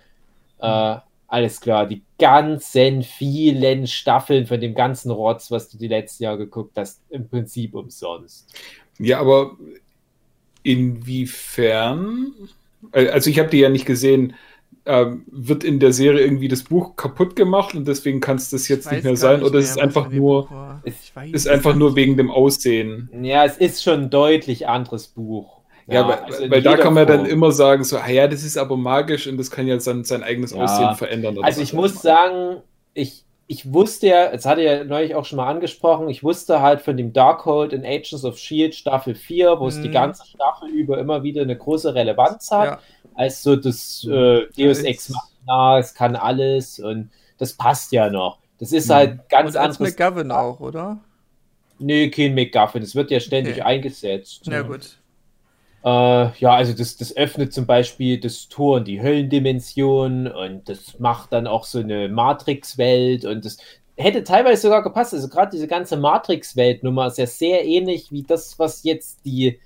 Äh, 0.61 1.01
alles 1.29 1.61
klar, 1.61 1.87
die 1.87 2.03
ganzen 2.19 3.03
vielen 3.03 3.87
Staffeln 3.87 4.47
von 4.47 4.61
dem 4.61 4.75
ganzen 4.75 5.11
Rotz, 5.11 5.51
was 5.51 5.69
du 5.69 5.77
die 5.79 5.89
letzten 5.89 6.25
Jahre 6.25 6.39
geguckt 6.39 6.73
hast, 6.77 7.03
im 7.11 7.29
Prinzip 7.29 7.75
umsonst. 7.75 8.53
Ja, 8.99 9.21
aber 9.21 9.57
inwiefern? 10.63 12.33
Äh, 12.93 13.09
Also 13.09 13.31
ich 13.31 13.39
habe 13.39 13.51
die 13.51 13.59
ja 13.59 13.69
nicht 13.69 13.87
gesehen. 13.87 14.35
Ähm, 14.87 15.25
wird 15.31 15.65
in 15.65 15.81
der 15.81 15.93
Serie 15.93 16.23
irgendwie 16.23 16.49
das 16.49 16.63
Buch 16.63 16.97
kaputt 16.97 17.37
gemacht 17.37 17.75
und 17.75 17.87
deswegen 17.87 18.21
kann 18.21 18.37
es 18.37 18.49
das 18.49 18.69
jetzt 18.69 18.87
Ich 18.87 18.93
nicht 18.93 19.05
mehr 19.05 19.17
sein? 19.17 19.43
Oder 19.43 19.51
mehr, 19.51 19.61
ist 19.61 19.71
es 19.73 19.77
einfach 19.79 20.09
nur, 20.09 20.49
ist 21.31 21.47
einfach 21.47 21.73
nicht. 21.73 21.79
nur 21.81 21.95
wegen 21.95 22.17
dem 22.17 22.31
Aussehen? 22.31 23.11
Ja, 23.23 23.45
es 23.45 23.59
ist 23.59 23.83
schon 23.83 24.05
ein 24.05 24.11
deutlich 24.11 24.67
anderes 24.67 25.09
Buch. 25.09 25.58
Ja, 25.91 26.07
weil, 26.07 26.19
also 26.19 26.51
weil 26.51 26.63
da 26.63 26.77
kann 26.77 26.95
man 26.95 27.07
dann 27.07 27.21
Form. 27.21 27.31
immer 27.31 27.51
sagen, 27.53 27.83
so, 27.85 27.97
ah 27.99 28.09
ja, 28.11 28.29
das 28.29 28.43
ist 28.45 28.59
aber 28.59 28.77
magisch 28.77 29.27
und 29.27 29.39
das 29.39 29.51
kann 29.51 29.67
ja 29.67 29.81
sein, 29.81 30.05
sein 30.05 30.23
eigenes 30.23 30.53
Ja. 30.53 30.59
Aussehen 30.65 30.95
verändern. 30.95 31.39
oder 31.39 31.47
Also 31.47 31.61
was 31.61 31.69
ich 31.69 31.73
muss 31.73 32.03
sagen, 32.03 32.63
ich, 32.95 33.25
ich 33.47 33.73
wusste 33.73 34.09
ja, 34.09 34.31
das 34.31 34.45
hatte 34.45 34.63
ja 34.63 34.85
neulich 34.85 35.15
auch 35.15 35.25
schon 35.25 35.39
mal 35.39 35.49
angesprochen, 35.49 36.09
ich 36.11 36.23
wusste 36.23 36.61
halt 36.61 36.83
von 36.83 36.97
dem 36.99 37.15
Darkhold 37.15 37.73
in 37.73 37.85
Agents 37.87 38.25
of 38.25 38.35
S.H.I.E.L.D. 38.37 38.73
Staffel 38.75 39.15
4, 39.15 39.59
wo 39.61 39.69
es 39.69 39.81
die 39.81 39.89
Mhm. 39.89 39.93
ganze 39.93 40.27
Staffel 40.27 40.69
über 40.69 40.99
immer 40.99 41.23
wieder 41.23 41.41
eine 41.43 41.57
große 41.57 41.95
Relevanz 41.95 42.51
hat, 42.51 42.65
Ja. 42.67 42.79
als 43.15 43.43
so 43.43 43.57
das 43.57 44.05
äh, 44.05 44.43
Deus 44.59 44.81
Ex 44.81 45.09
Machina, 45.09 45.79
es 45.79 45.95
kann 45.95 46.17
alles 46.17 46.79
und 46.81 47.11
das 47.39 47.55
passt 47.55 47.93
ja 47.93 48.11
noch. 48.11 48.39
Das 48.59 48.73
ist 48.73 48.89
Mhm. 48.89 48.93
halt 48.95 49.29
ganz 49.31 49.55
Und 49.55 49.61
anderes. 49.63 49.79
McGovern 49.81 50.33
auch, 50.33 50.61
oder? 50.61 50.99
Nee, 51.79 52.11
kein 52.11 52.35
McGuffin, 52.35 52.83
es 52.83 52.95
wird 52.95 53.11
ja 53.11 53.21
ständig 53.21 53.55
Okay. 53.55 53.63
eingesetzt. 53.63 54.43
Na 54.47 54.63
gut. 54.63 54.98
Äh, 55.85 55.89
ja, 56.39 56.51
also 56.51 56.73
das, 56.73 56.97
das 56.97 57.17
öffnet 57.17 57.53
zum 57.53 57.67
Beispiel 57.67 58.19
das 58.19 58.49
Tor 58.49 58.79
in 58.79 58.85
die 58.85 59.01
Höllendimension 59.01 60.27
und 60.27 60.69
das 60.69 60.99
macht 60.99 61.33
dann 61.33 61.47
auch 61.47 61.65
so 61.65 61.79
eine 61.79 62.09
Matrix-Welt 62.09 63.25
und 63.25 63.45
das 63.45 63.59
hätte 63.97 64.25
teilweise 64.25 64.63
sogar 64.63 64.83
gepasst. 64.83 65.15
Also 65.15 65.29
gerade 65.29 65.51
diese 65.51 65.69
ganze 65.69 65.97
Matrix-Welt-Nummer 65.97 67.09
ist 67.09 67.19
ja 67.19 67.27
sehr 67.27 67.65
ähnlich 67.65 68.11
wie 68.11 68.23
das, 68.23 68.59
was 68.59 68.83
jetzt 68.85 69.25
die 69.25 69.59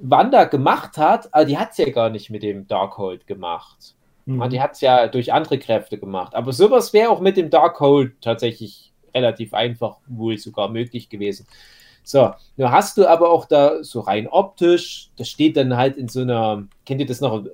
Wanda 0.00 0.44
gemacht 0.44 0.98
hat, 0.98 1.32
aber 1.32 1.44
die 1.44 1.58
hat 1.58 1.72
es 1.72 1.78
ja 1.78 1.88
gar 1.90 2.10
nicht 2.10 2.28
mit 2.28 2.42
dem 2.42 2.66
Darkhold 2.66 3.26
gemacht. 3.26 3.94
Mhm. 4.26 4.50
Die 4.50 4.60
hat 4.60 4.72
es 4.72 4.80
ja 4.80 5.06
durch 5.06 5.32
andere 5.32 5.58
Kräfte 5.58 5.98
gemacht. 5.98 6.34
Aber 6.34 6.52
sowas 6.52 6.92
wäre 6.92 7.10
auch 7.10 7.20
mit 7.20 7.36
dem 7.36 7.50
Darkhold 7.50 8.20
tatsächlich 8.20 8.92
relativ 9.14 9.54
einfach 9.54 9.98
wohl 10.06 10.38
sogar 10.38 10.68
möglich 10.68 11.08
gewesen. 11.08 11.46
So, 12.04 12.32
nur 12.56 12.72
hast 12.72 12.98
du 12.98 13.06
aber 13.06 13.30
auch 13.30 13.46
da 13.46 13.84
so 13.84 14.00
rein 14.00 14.26
optisch, 14.26 15.10
das 15.16 15.28
steht 15.28 15.56
dann 15.56 15.76
halt 15.76 15.96
in 15.96 16.08
so 16.08 16.20
einer, 16.20 16.66
kennt 16.84 17.00
ihr 17.00 17.06
das 17.06 17.20
noch, 17.20 17.44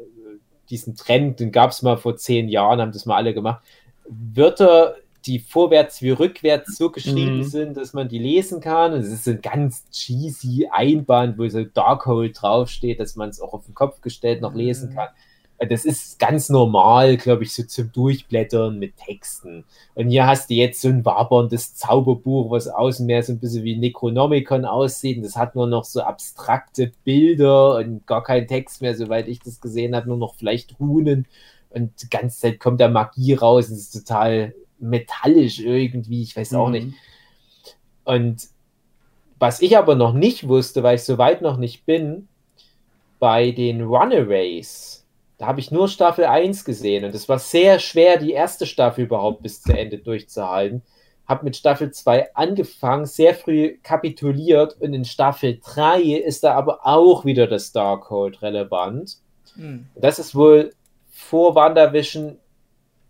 diesen 0.70 0.96
Trend, 0.96 1.40
den 1.40 1.52
gab 1.52 1.70
es 1.70 1.82
mal 1.82 1.96
vor 1.96 2.16
zehn 2.16 2.48
Jahren, 2.48 2.80
haben 2.80 2.92
das 2.92 3.06
mal 3.06 3.16
alle 3.16 3.34
gemacht. 3.34 3.62
Wörter, 4.08 4.96
die 5.26 5.38
vorwärts 5.38 6.00
wie 6.02 6.10
rückwärts 6.10 6.76
so 6.76 6.90
geschrieben 6.90 7.38
mhm. 7.38 7.44
sind, 7.44 7.76
dass 7.76 7.92
man 7.92 8.08
die 8.08 8.18
lesen 8.18 8.60
kann. 8.60 8.92
Und 8.92 9.00
es 9.00 9.12
ist 9.12 9.28
ein 9.28 9.42
ganz 9.42 9.88
cheesy 9.90 10.68
Einband, 10.70 11.38
wo 11.38 11.48
so 11.48 11.64
Darkhold 11.64 12.40
draufsteht, 12.40 13.00
dass 13.00 13.16
man 13.16 13.28
es 13.28 13.40
auch 13.40 13.52
auf 13.52 13.66
den 13.66 13.74
Kopf 13.74 14.00
gestellt 14.00 14.40
noch 14.40 14.54
lesen 14.54 14.90
mhm. 14.90 14.94
kann. 14.94 15.08
Das 15.60 15.84
ist 15.84 16.20
ganz 16.20 16.48
normal, 16.50 17.16
glaube 17.16 17.42
ich, 17.42 17.52
so 17.52 17.64
zum 17.64 17.90
Durchblättern 17.90 18.78
mit 18.78 18.96
Texten. 18.96 19.64
Und 19.96 20.08
hier 20.08 20.24
hast 20.24 20.50
du 20.50 20.54
jetzt 20.54 20.80
so 20.80 20.88
ein 20.88 21.04
waberndes 21.04 21.74
Zauberbuch, 21.74 22.50
was 22.50 22.68
außen 22.68 23.04
mehr 23.04 23.24
so 23.24 23.32
ein 23.32 23.40
bisschen 23.40 23.64
wie 23.64 23.76
Necronomicon 23.76 24.64
aussieht. 24.64 25.16
Und 25.16 25.24
das 25.24 25.36
hat 25.36 25.56
nur 25.56 25.66
noch 25.66 25.84
so 25.84 26.00
abstrakte 26.00 26.92
Bilder 27.02 27.76
und 27.76 28.06
gar 28.06 28.22
keinen 28.22 28.46
Text 28.46 28.82
mehr, 28.82 28.94
soweit 28.94 29.26
ich 29.26 29.40
das 29.40 29.60
gesehen 29.60 29.96
habe, 29.96 30.08
nur 30.08 30.16
noch 30.16 30.36
vielleicht 30.36 30.78
Runen. 30.78 31.26
Und 31.70 32.02
die 32.02 32.08
ganze 32.08 32.38
Zeit 32.38 32.60
kommt 32.60 32.80
da 32.80 32.88
Magie 32.88 33.34
raus. 33.34 33.68
Und 33.68 33.74
es 33.74 33.94
ist 33.94 34.06
total 34.06 34.54
metallisch 34.78 35.58
irgendwie, 35.58 36.22
ich 36.22 36.36
weiß 36.36 36.54
auch 36.54 36.68
mhm. 36.68 36.72
nicht. 36.72 36.88
Und 38.04 38.48
was 39.40 39.60
ich 39.60 39.76
aber 39.76 39.96
noch 39.96 40.12
nicht 40.12 40.46
wusste, 40.46 40.84
weil 40.84 40.96
ich 40.96 41.02
so 41.02 41.18
weit 41.18 41.42
noch 41.42 41.56
nicht 41.56 41.84
bin, 41.84 42.28
bei 43.18 43.50
den 43.50 43.82
Runaways, 43.82 45.04
da 45.38 45.46
habe 45.46 45.60
ich 45.60 45.70
nur 45.70 45.88
Staffel 45.88 46.24
1 46.24 46.64
gesehen 46.64 47.04
und 47.04 47.14
es 47.14 47.28
war 47.28 47.38
sehr 47.38 47.78
schwer, 47.78 48.18
die 48.18 48.32
erste 48.32 48.66
Staffel 48.66 49.04
überhaupt 49.04 49.42
bis 49.42 49.62
zu 49.62 49.72
Ende 49.72 49.98
durchzuhalten. 49.98 50.82
Habe 51.26 51.44
mit 51.44 51.56
Staffel 51.56 51.92
2 51.92 52.34
angefangen, 52.34 53.06
sehr 53.06 53.34
früh 53.34 53.78
kapituliert 53.82 54.76
und 54.80 54.94
in 54.94 55.04
Staffel 55.04 55.60
3 55.64 56.00
ist 56.02 56.42
da 56.42 56.54
aber 56.54 56.86
auch 56.86 57.24
wieder 57.24 57.46
das 57.46 57.70
Darkhold 57.70 58.42
relevant. 58.42 59.18
Hm. 59.54 59.86
Das 59.94 60.18
ist 60.18 60.34
wohl 60.34 60.72
vor 61.08 61.54
WandaVision 61.54 62.38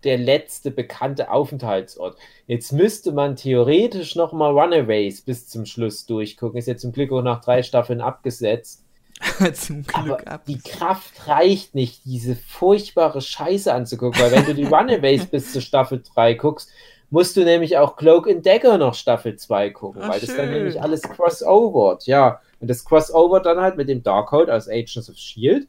der 0.03 0.17
letzte 0.17 0.71
bekannte 0.71 1.31
Aufenthaltsort. 1.31 2.17
Jetzt 2.47 2.71
müsste 2.71 3.11
man 3.11 3.35
theoretisch 3.35 4.15
nochmal 4.15 4.51
Runaways 4.51 5.21
bis 5.21 5.47
zum 5.47 5.65
Schluss 5.65 6.05
durchgucken. 6.05 6.57
Ist 6.57 6.67
jetzt 6.67 6.81
zum 6.81 6.91
Glück 6.91 7.11
auch 7.11 7.21
nach 7.21 7.41
drei 7.41 7.63
Staffeln 7.63 8.01
abgesetzt. 8.01 8.85
Zum 9.53 9.83
Glück 9.83 10.27
ab. 10.27 10.43
Die 10.47 10.59
Kraft 10.59 11.27
reicht 11.27 11.75
nicht, 11.75 12.05
diese 12.05 12.35
furchtbare 12.35 13.21
Scheiße 13.21 13.73
anzugucken, 13.73 14.21
weil 14.21 14.31
wenn 14.31 14.45
du 14.45 14.53
die 14.53 14.63
Runaways 14.65 15.25
bis 15.25 15.51
zur 15.51 15.61
Staffel 15.61 16.01
3 16.13 16.35
guckst, 16.35 16.69
musst 17.09 17.35
du 17.35 17.43
nämlich 17.43 17.77
auch 17.77 17.95
Cloak 17.95 18.29
and 18.29 18.45
Dagger 18.45 18.77
noch 18.77 18.93
Staffel 18.93 19.35
2 19.35 19.71
gucken, 19.71 20.01
Ach, 20.03 20.09
weil 20.09 20.19
schön. 20.19 20.27
das 20.27 20.37
dann 20.37 20.51
nämlich 20.51 20.81
alles 20.81 21.01
crossovert, 21.01 22.05
ja. 22.05 22.39
Und 22.59 22.69
das 22.69 22.85
crossover 22.85 23.39
dann 23.39 23.59
halt 23.59 23.77
mit 23.77 23.89
dem 23.89 24.03
Darkhold 24.03 24.49
aus 24.49 24.67
Agents 24.67 25.09
of 25.09 25.15
S.H.I.E.L.D. 25.15 25.67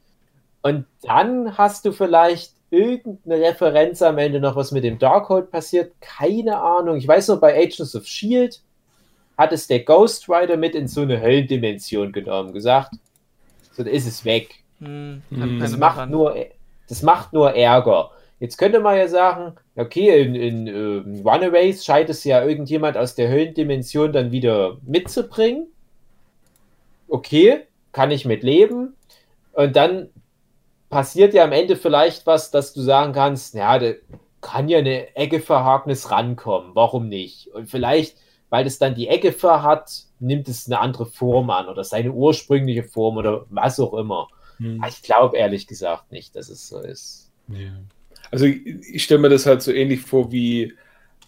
Und 0.62 0.86
dann 1.02 1.56
hast 1.56 1.84
du 1.84 1.92
vielleicht 1.92 2.52
irgendeine 2.70 3.42
Referenz 3.42 4.02
am 4.02 4.18
Ende 4.18 4.40
noch, 4.40 4.56
was 4.56 4.72
mit 4.72 4.84
dem 4.84 4.98
Darkhold 4.98 5.50
passiert. 5.50 5.92
Keine 6.00 6.60
Ahnung. 6.60 6.96
Ich 6.96 7.08
weiß 7.08 7.28
nur, 7.28 7.40
bei 7.40 7.56
Agents 7.56 7.94
of 7.94 8.02
S.H.I.E.L.D. 8.02 8.56
hat 9.38 9.52
es 9.52 9.66
der 9.66 9.80
Ghost 9.80 10.28
Rider 10.28 10.56
mit 10.56 10.74
in 10.74 10.88
so 10.88 11.02
eine 11.02 11.20
Höllendimension 11.20 12.12
genommen, 12.12 12.52
gesagt, 12.52 12.94
so 13.84 13.88
ist 13.88 14.06
es 14.06 14.24
weg. 14.24 14.56
Hm, 14.78 15.22
das, 15.60 15.76
macht 15.76 16.10
nur, 16.10 16.36
das 16.88 17.02
macht 17.02 17.32
nur 17.32 17.54
Ärger. 17.54 18.10
Jetzt 18.38 18.56
könnte 18.56 18.80
man 18.80 18.96
ja 18.96 19.08
sagen, 19.08 19.54
okay, 19.76 20.22
in, 20.22 20.34
in 20.34 20.68
uh, 20.68 21.28
Runaways 21.28 21.84
scheint 21.84 22.08
es 22.08 22.24
ja 22.24 22.42
irgendjemand 22.42 22.96
aus 22.96 23.14
der 23.14 23.28
Höhlendimension 23.28 24.12
dann 24.12 24.32
wieder 24.32 24.78
mitzubringen. 24.82 25.66
Okay, 27.08 27.66
kann 27.92 28.10
ich 28.10 28.24
mit 28.24 28.42
leben. 28.42 28.94
Und 29.52 29.76
dann 29.76 30.08
passiert 30.88 31.34
ja 31.34 31.44
am 31.44 31.52
Ende 31.52 31.76
vielleicht 31.76 32.26
was, 32.26 32.50
dass 32.50 32.72
du 32.72 32.80
sagen 32.80 33.12
kannst, 33.12 33.54
ja, 33.54 33.78
da 33.78 33.92
kann 34.40 34.68
ja 34.68 34.78
eine 34.78 35.14
Ecke 35.16 35.40
Verhagnis 35.40 36.10
rankommen. 36.10 36.70
Warum 36.74 37.08
nicht? 37.08 37.48
Und 37.48 37.68
vielleicht 37.68 38.16
weil 38.50 38.66
es 38.66 38.78
dann 38.78 38.94
die 38.94 39.08
Ecke 39.08 39.34
hat, 39.42 39.90
nimmt 40.20 40.48
es 40.48 40.66
eine 40.66 40.78
andere 40.80 41.06
Form 41.06 41.50
an 41.50 41.68
oder 41.68 41.84
seine 41.84 42.12
ursprüngliche 42.12 42.84
Form 42.84 43.16
oder 43.16 43.46
was 43.50 43.80
auch 43.80 43.94
immer. 43.94 44.28
Hm. 44.58 44.82
Ich 44.88 45.02
glaube 45.02 45.36
ehrlich 45.36 45.66
gesagt 45.66 46.12
nicht, 46.12 46.36
dass 46.36 46.48
es 46.48 46.68
so 46.68 46.80
ist. 46.80 47.30
Ja. 47.48 47.72
Also 48.30 48.44
ich, 48.44 48.64
ich 48.92 49.02
stelle 49.02 49.20
mir 49.20 49.30
das 49.30 49.46
halt 49.46 49.62
so 49.62 49.72
ähnlich 49.72 50.02
vor 50.02 50.30
wie, 50.30 50.74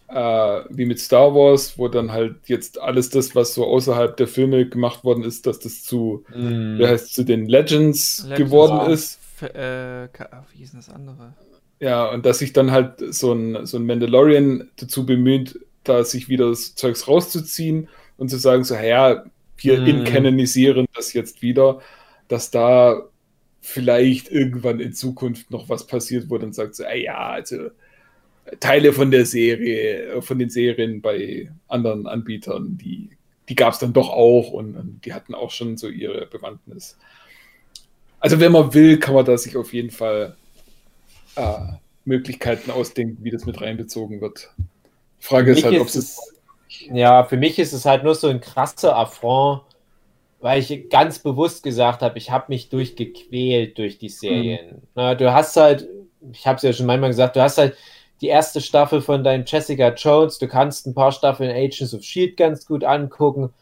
äh, 0.08 0.60
wie 0.68 0.84
mit 0.84 1.00
Star 1.00 1.34
Wars, 1.34 1.78
wo 1.78 1.88
dann 1.88 2.12
halt 2.12 2.36
jetzt 2.46 2.80
alles 2.80 3.10
das, 3.10 3.34
was 3.34 3.54
so 3.54 3.66
außerhalb 3.66 4.16
der 4.16 4.28
Filme 4.28 4.68
gemacht 4.68 5.02
worden 5.02 5.24
ist, 5.24 5.46
dass 5.46 5.58
das 5.58 5.82
zu, 5.82 6.24
hm. 6.26 6.78
wie 6.78 6.86
heißt, 6.86 7.14
zu 7.14 7.24
den 7.24 7.46
Legends, 7.48 8.24
Legends 8.24 8.38
geworden 8.38 8.90
ist. 8.90 9.18
Äh, 9.40 10.08
wie 10.52 10.58
hieß 10.58 10.70
denn 10.72 10.80
das 10.80 10.88
andere? 10.90 11.32
Ja, 11.80 12.08
und 12.10 12.24
dass 12.26 12.38
sich 12.38 12.52
dann 12.52 12.70
halt 12.70 13.02
so 13.12 13.32
ein, 13.32 13.66
so 13.66 13.76
ein 13.76 13.86
Mandalorian 13.86 14.70
dazu 14.76 15.04
bemüht, 15.04 15.58
da 15.82 16.04
sich 16.04 16.28
wieder 16.28 16.48
das 16.48 16.76
Zeugs 16.76 17.08
rauszuziehen 17.08 17.88
und 18.16 18.28
zu 18.28 18.36
sagen, 18.36 18.64
so, 18.64 18.74
ja, 18.74 19.24
wir 19.56 19.80
mhm. 19.80 19.86
inkanonisieren 19.86 20.86
das 20.94 21.12
jetzt 21.12 21.42
wieder, 21.42 21.80
dass 22.28 22.50
da 22.50 23.02
vielleicht 23.60 24.30
irgendwann 24.30 24.80
in 24.80 24.92
Zukunft 24.92 25.50
noch 25.50 25.68
was 25.68 25.86
passiert, 25.86 26.28
wo 26.28 26.38
dann 26.38 26.52
sagt 26.52 26.74
so, 26.74 26.84
ah 26.84 26.94
ja, 26.94 27.30
also 27.30 27.70
Teile 28.58 28.92
von 28.92 29.10
der 29.10 29.24
Serie, 29.24 30.20
von 30.20 30.38
den 30.38 30.50
Serien 30.50 31.00
bei 31.00 31.50
anderen 31.68 32.06
Anbietern, 32.06 32.76
die, 32.76 33.10
die 33.48 33.54
gab 33.54 33.72
es 33.72 33.78
dann 33.78 33.92
doch 33.92 34.10
auch 34.10 34.50
und, 34.50 34.76
und, 34.76 35.04
die 35.04 35.14
hatten 35.14 35.34
auch 35.34 35.52
schon 35.52 35.76
so 35.76 35.88
ihre 35.88 36.26
Bewandtnis. 36.26 36.98
Also 38.18 38.40
wenn 38.40 38.52
man 38.52 38.74
will, 38.74 38.98
kann 38.98 39.14
man 39.14 39.24
da 39.24 39.38
sich 39.38 39.56
auf 39.56 39.72
jeden 39.72 39.90
Fall 39.90 40.36
äh, 41.36 41.58
Möglichkeiten 42.04 42.70
ausdenken, 42.70 43.18
wie 43.22 43.30
das 43.30 43.46
mit 43.46 43.60
reinbezogen 43.60 44.20
wird. 44.20 44.50
Frage 45.20 45.52
ist 45.52 45.64
halt, 45.64 45.80
ob 45.80 45.86
es. 45.86 46.31
Ja, 46.92 47.24
für 47.24 47.36
mich 47.36 47.58
ist 47.58 47.72
es 47.72 47.84
halt 47.84 48.04
nur 48.04 48.14
so 48.14 48.28
ein 48.28 48.40
krasser 48.40 48.96
Affront, 48.96 49.62
weil 50.40 50.60
ich 50.60 50.88
ganz 50.90 51.18
bewusst 51.18 51.62
gesagt 51.62 52.02
habe, 52.02 52.18
ich 52.18 52.30
habe 52.30 52.46
mich 52.48 52.68
durchgequält 52.68 53.78
durch 53.78 53.98
die 53.98 54.08
Serien. 54.08 54.66
Mhm. 54.66 54.82
Na, 54.94 55.14
du 55.14 55.32
hast 55.32 55.56
halt, 55.56 55.88
ich 56.32 56.46
habe 56.46 56.56
es 56.56 56.62
ja 56.62 56.72
schon 56.72 56.86
manchmal 56.86 57.10
gesagt, 57.10 57.36
du 57.36 57.42
hast 57.42 57.58
halt 57.58 57.76
die 58.20 58.28
erste 58.28 58.60
Staffel 58.60 59.00
von 59.00 59.24
deinem 59.24 59.44
Jessica 59.46 59.92
Jones, 59.94 60.38
du 60.38 60.46
kannst 60.48 60.86
ein 60.86 60.94
paar 60.94 61.12
Staffeln 61.12 61.50
Agents 61.50 61.94
of 61.94 62.02
Shield 62.02 62.36
ganz 62.36 62.66
gut 62.66 62.84
angucken 62.84 63.52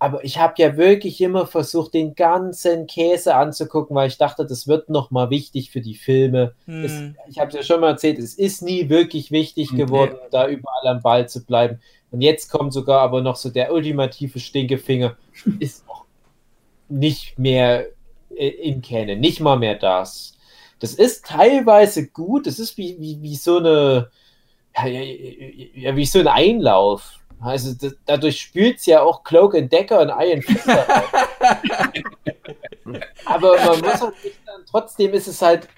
aber 0.00 0.24
ich 0.24 0.38
habe 0.38 0.54
ja 0.58 0.76
wirklich 0.76 1.20
immer 1.20 1.46
versucht, 1.46 1.94
den 1.94 2.14
ganzen 2.14 2.86
Käse 2.86 3.34
anzugucken, 3.34 3.96
weil 3.96 4.08
ich 4.08 4.16
dachte, 4.16 4.46
das 4.46 4.68
wird 4.68 4.90
nochmal 4.90 5.30
wichtig 5.30 5.70
für 5.72 5.80
die 5.80 5.96
Filme. 5.96 6.54
Hm. 6.66 6.84
Es, 6.84 6.92
ich 7.28 7.38
habe 7.38 7.48
es 7.48 7.54
ja 7.54 7.62
schon 7.62 7.80
mal 7.80 7.90
erzählt, 7.90 8.18
es 8.18 8.34
ist 8.34 8.62
nie 8.62 8.88
wirklich 8.88 9.32
wichtig 9.32 9.74
geworden, 9.74 10.14
okay. 10.14 10.28
da 10.30 10.48
überall 10.48 10.86
am 10.86 11.02
Ball 11.02 11.28
zu 11.28 11.44
bleiben. 11.44 11.80
Und 12.10 12.22
jetzt 12.22 12.50
kommt 12.50 12.72
sogar 12.72 13.02
aber 13.02 13.20
noch 13.20 13.36
so 13.36 13.50
der 13.50 13.72
ultimative 13.72 14.40
Stinkefinger, 14.40 15.16
ist 15.60 15.86
noch 15.86 16.04
nicht 16.88 17.38
mehr 17.38 17.86
äh, 18.34 18.48
im 18.48 18.80
Kennen, 18.80 19.20
nicht 19.20 19.40
mal 19.40 19.58
mehr 19.58 19.74
das. 19.74 20.34
Das 20.80 20.94
ist 20.94 21.26
teilweise 21.26 22.08
gut, 22.08 22.46
das 22.46 22.58
ist 22.58 22.78
wie, 22.78 22.96
wie, 23.00 23.20
wie 23.20 23.36
so 23.36 23.58
eine, 23.58 24.10
ja, 24.74 25.96
wie 25.96 26.06
so 26.06 26.20
ein 26.20 26.28
Einlauf. 26.28 27.18
Also 27.40 27.74
das, 27.74 27.96
dadurch 28.06 28.40
spült 28.40 28.78
es 28.78 28.86
ja 28.86 29.02
auch 29.02 29.22
Cloak 29.22 29.54
and 29.54 29.72
Decker 29.72 30.00
und 30.00 30.08
Iron 30.08 30.42
Fist 30.42 30.68
Aber 33.26 33.56
man 33.56 33.80
muss 33.80 34.00
halt 34.00 34.24
nicht 34.24 34.36
trotzdem 34.70 35.14
ist 35.14 35.28
es 35.28 35.40
halt, 35.42 35.68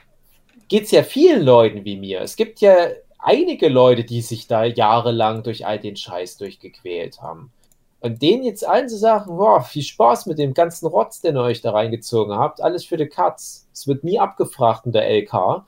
geht 0.69 0.85
es 0.85 0.91
ja 0.91 1.03
vielen 1.03 1.43
Leuten 1.43 1.85
wie 1.85 1.97
mir. 1.97 2.21
Es 2.23 2.37
gibt 2.37 2.61
ja 2.61 2.89
einige 3.23 3.69
Leute, 3.69 4.05
die 4.05 4.21
sich 4.21 4.47
da 4.47 4.65
jahrelang 4.65 5.43
durch 5.43 5.67
all 5.67 5.79
den 5.79 5.97
Scheiß 5.97 6.37
durchgequält 6.39 7.23
haben. 7.23 7.53
Und 8.01 8.23
denen 8.23 8.45
jetzt 8.45 8.67
allen 8.67 8.89
zu 8.89 8.97
sagen, 8.97 9.37
boah, 9.37 9.63
viel 9.63 9.83
Spaß 9.83 10.25
mit 10.25 10.39
dem 10.39 10.55
ganzen 10.55 10.87
Rotz, 10.87 11.21
den 11.21 11.37
ihr 11.37 11.43
euch 11.43 11.61
da 11.61 11.73
reingezogen 11.73 12.35
habt, 12.35 12.63
alles 12.63 12.85
für 12.85 12.97
die 12.97 13.09
Katz. 13.09 13.69
Es 13.75 13.87
wird 13.87 14.05
nie 14.05 14.19
abgefragt 14.19 14.87
in 14.87 14.93
der 14.93 15.09
LK. 15.11 15.65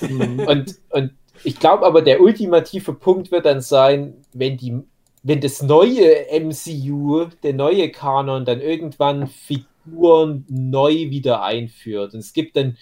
Mhm. 0.00 0.40
und, 0.48 0.74
und 0.90 1.12
ich 1.44 1.60
glaube 1.60 1.86
aber, 1.86 2.02
der 2.02 2.20
ultimative 2.20 2.94
Punkt 2.94 3.30
wird 3.30 3.46
dann 3.46 3.60
sein, 3.60 4.24
wenn 4.32 4.56
die 4.56 4.82
wenn 5.22 5.40
das 5.40 5.62
neue 5.62 6.26
MCU, 6.40 7.26
der 7.42 7.52
neue 7.52 7.90
Kanon, 7.90 8.44
dann 8.44 8.60
irgendwann 8.60 9.26
Figuren 9.26 10.46
neu 10.48 11.10
wieder 11.10 11.42
einführt. 11.42 12.14
Und 12.14 12.20
es 12.20 12.32
gibt 12.32 12.56
dann 12.56 12.76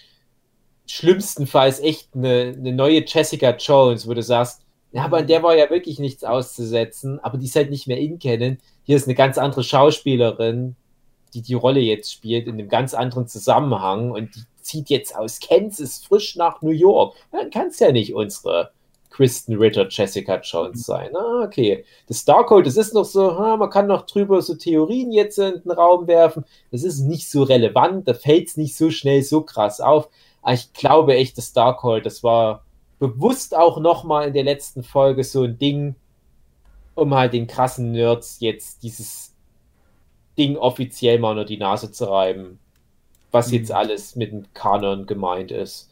schlimmstenfalls 0.87 1.79
echt 1.79 2.09
eine, 2.15 2.55
eine 2.57 2.73
neue 2.73 3.03
Jessica 3.05 3.55
Jones, 3.55 4.07
wo 4.07 4.13
du 4.13 4.23
sagst, 4.23 4.61
ja, 4.91 5.03
aber 5.03 5.17
an 5.17 5.27
der 5.27 5.43
war 5.43 5.55
ja 5.55 5.69
wirklich 5.69 5.99
nichts 5.99 6.23
auszusetzen, 6.23 7.19
aber 7.19 7.37
die 7.37 7.45
ist 7.45 7.55
halt 7.55 7.69
nicht 7.69 7.87
mehr 7.87 7.97
in 7.97 8.19
kennen. 8.19 8.59
Hier 8.83 8.95
ist 8.95 9.05
eine 9.05 9.15
ganz 9.15 9.37
andere 9.37 9.63
Schauspielerin, 9.63 10.75
die 11.33 11.41
die 11.41 11.53
Rolle 11.53 11.81
jetzt 11.81 12.11
spielt, 12.11 12.47
in 12.47 12.53
einem 12.53 12.69
ganz 12.69 12.93
anderen 12.93 13.27
Zusammenhang 13.27 14.11
und 14.11 14.35
die 14.35 14.43
zieht 14.61 14.89
jetzt 14.89 15.15
aus 15.15 15.39
Kansas 15.39 16.03
frisch 16.03 16.35
nach 16.35 16.61
New 16.61 16.71
York. 16.71 17.15
Dann 17.31 17.49
kann 17.49 17.67
es 17.67 17.79
ja 17.79 17.91
nicht 17.91 18.13
unsere 18.13 18.71
Kristen 19.09 19.55
Ritter, 19.55 19.87
Jessica 19.89 20.39
Jones 20.43 20.85
sein. 20.85 21.15
Ah, 21.15 21.43
okay. 21.43 21.85
Das 22.07 22.23
Darkhold, 22.25 22.67
das 22.67 22.77
ist 22.77 22.93
noch 22.93 23.05
so, 23.05 23.31
man 23.31 23.69
kann 23.69 23.87
noch 23.87 24.05
drüber 24.05 24.41
so 24.41 24.55
Theorien 24.55 25.11
jetzt 25.11 25.39
in 25.39 25.61
den 25.63 25.71
Raum 25.71 26.07
werfen. 26.07 26.45
Das 26.71 26.83
ist 26.83 26.99
nicht 26.99 27.29
so 27.29 27.43
relevant, 27.43 28.07
da 28.07 28.13
fällt 28.13 28.49
es 28.49 28.57
nicht 28.57 28.75
so 28.77 28.91
schnell 28.91 29.23
so 29.23 29.41
krass 29.41 29.81
auf. 29.81 30.09
Aber 30.47 30.53
ich 30.53 30.71
glaube 30.71 31.13
echt, 31.13 31.37
das 31.37 31.51
Darkhold, 31.51 32.05
das 32.05 32.23
war 32.23 32.63
bewusst 32.99 33.53
auch 33.53 33.81
nochmal 33.81 34.29
in 34.29 34.33
der 34.33 34.45
letzten 34.45 34.81
Folge 34.81 35.25
so 35.25 35.43
ein 35.43 35.59
Ding, 35.59 35.95
um 36.95 37.13
halt 37.13 37.33
den 37.33 37.47
krassen 37.47 37.91
Nerds 37.91 38.37
jetzt 38.39 38.81
dieses 38.81 39.33
Ding 40.37 40.55
offiziell 40.55 41.19
mal 41.19 41.31
unter 41.31 41.43
die 41.43 41.57
Nase 41.57 41.91
zu 41.91 42.05
reiben, 42.05 42.59
was 43.29 43.51
jetzt 43.51 43.71
mhm. 43.71 43.75
alles 43.75 44.15
mit 44.15 44.31
dem 44.31 44.45
Kanon 44.53 45.05
gemeint 45.05 45.51
ist. 45.51 45.89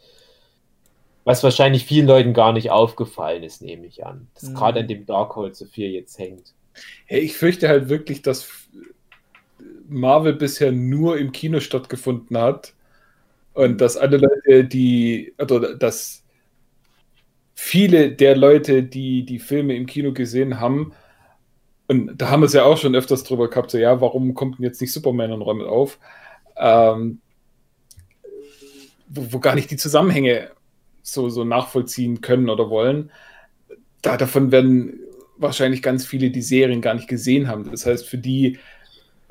Was 1.26 1.44
wahrscheinlich 1.44 1.84
vielen 1.84 2.07
Leuten 2.07 2.34
gar 2.34 2.53
nicht 2.53 2.72
aufgefallen 2.72 3.44
ist, 3.44 3.61
nehme 3.61 3.86
ich 3.86 4.06
an. 4.06 4.30
Dass 4.36 4.44
mhm. 4.52 4.56
gerade 4.56 4.80
an 4.80 4.88
dem 4.88 5.06
Darkhold 5.06 5.57
so 5.57 5.65
viel 5.65 5.90
jetzt 5.90 6.18
hängt. 6.18 6.53
Hey, 7.07 7.19
ich 7.19 7.36
fürchte 7.36 7.68
halt 7.68 7.90
wirklich, 7.90 8.22
dass 8.22 8.48
Marvel 9.90 10.32
bisher 10.32 10.72
nur 10.72 11.18
im 11.18 11.34
Kino 11.34 11.60
stattgefunden 11.60 12.38
hat 12.38 12.72
und 13.56 13.80
dass 13.80 13.98
alle 13.98 14.18
Leute, 14.18 14.65
die, 14.65 15.34
oder 15.40 15.76
dass 15.76 16.23
viele 17.53 18.11
der 18.11 18.36
Leute, 18.36 18.84
die 18.84 19.26
die 19.26 19.40
Filme 19.40 19.76
im 19.76 19.86
Kino 19.86 20.11
gesehen 20.14 20.60
haben, 20.60 20.91
und 21.88 22.18
da 22.18 22.30
haben 22.30 22.41
wir 22.41 22.48
es 22.48 22.53
ja 22.53 22.64
auch 22.64 22.77
schon 22.77 22.95
öfters 22.95 23.23
drüber 23.23 23.49
gehabt, 23.49 23.72
so 23.72 23.77
ja, 23.77 24.02
warum 24.02 24.34
kommt 24.34 24.57
denn 24.57 24.65
jetzt 24.65 24.82
nicht 24.82 24.91
Superman 24.91 25.32
und 25.32 25.41
räumt 25.41 25.64
auf? 25.64 25.99
Ähm, 26.57 27.22
wo, 29.07 29.34
wo, 29.34 29.40
gar 29.40 29.56
nicht 29.56 29.72
die 29.72 29.77
Zusammenhänge 29.77 30.52
so, 31.02 31.30
so 31.30 31.44
nachvollziehen 31.44 32.22
können 32.22 32.49
oder 32.49 32.69
wollen. 32.69 33.11
Da, 34.02 34.18
davon 34.18 34.52
werden 34.52 34.99
wahrscheinlich 35.38 35.82
ganz 35.82 36.06
viele 36.06 36.32
die 36.32 36.41
Serien 36.41 36.82
gar 36.82 36.95
nicht 36.95 37.07
gesehen 37.07 37.48
haben. 37.48 37.69
Das 37.69 37.86
heißt, 37.86 38.06
für 38.06 38.18
die 38.18 38.57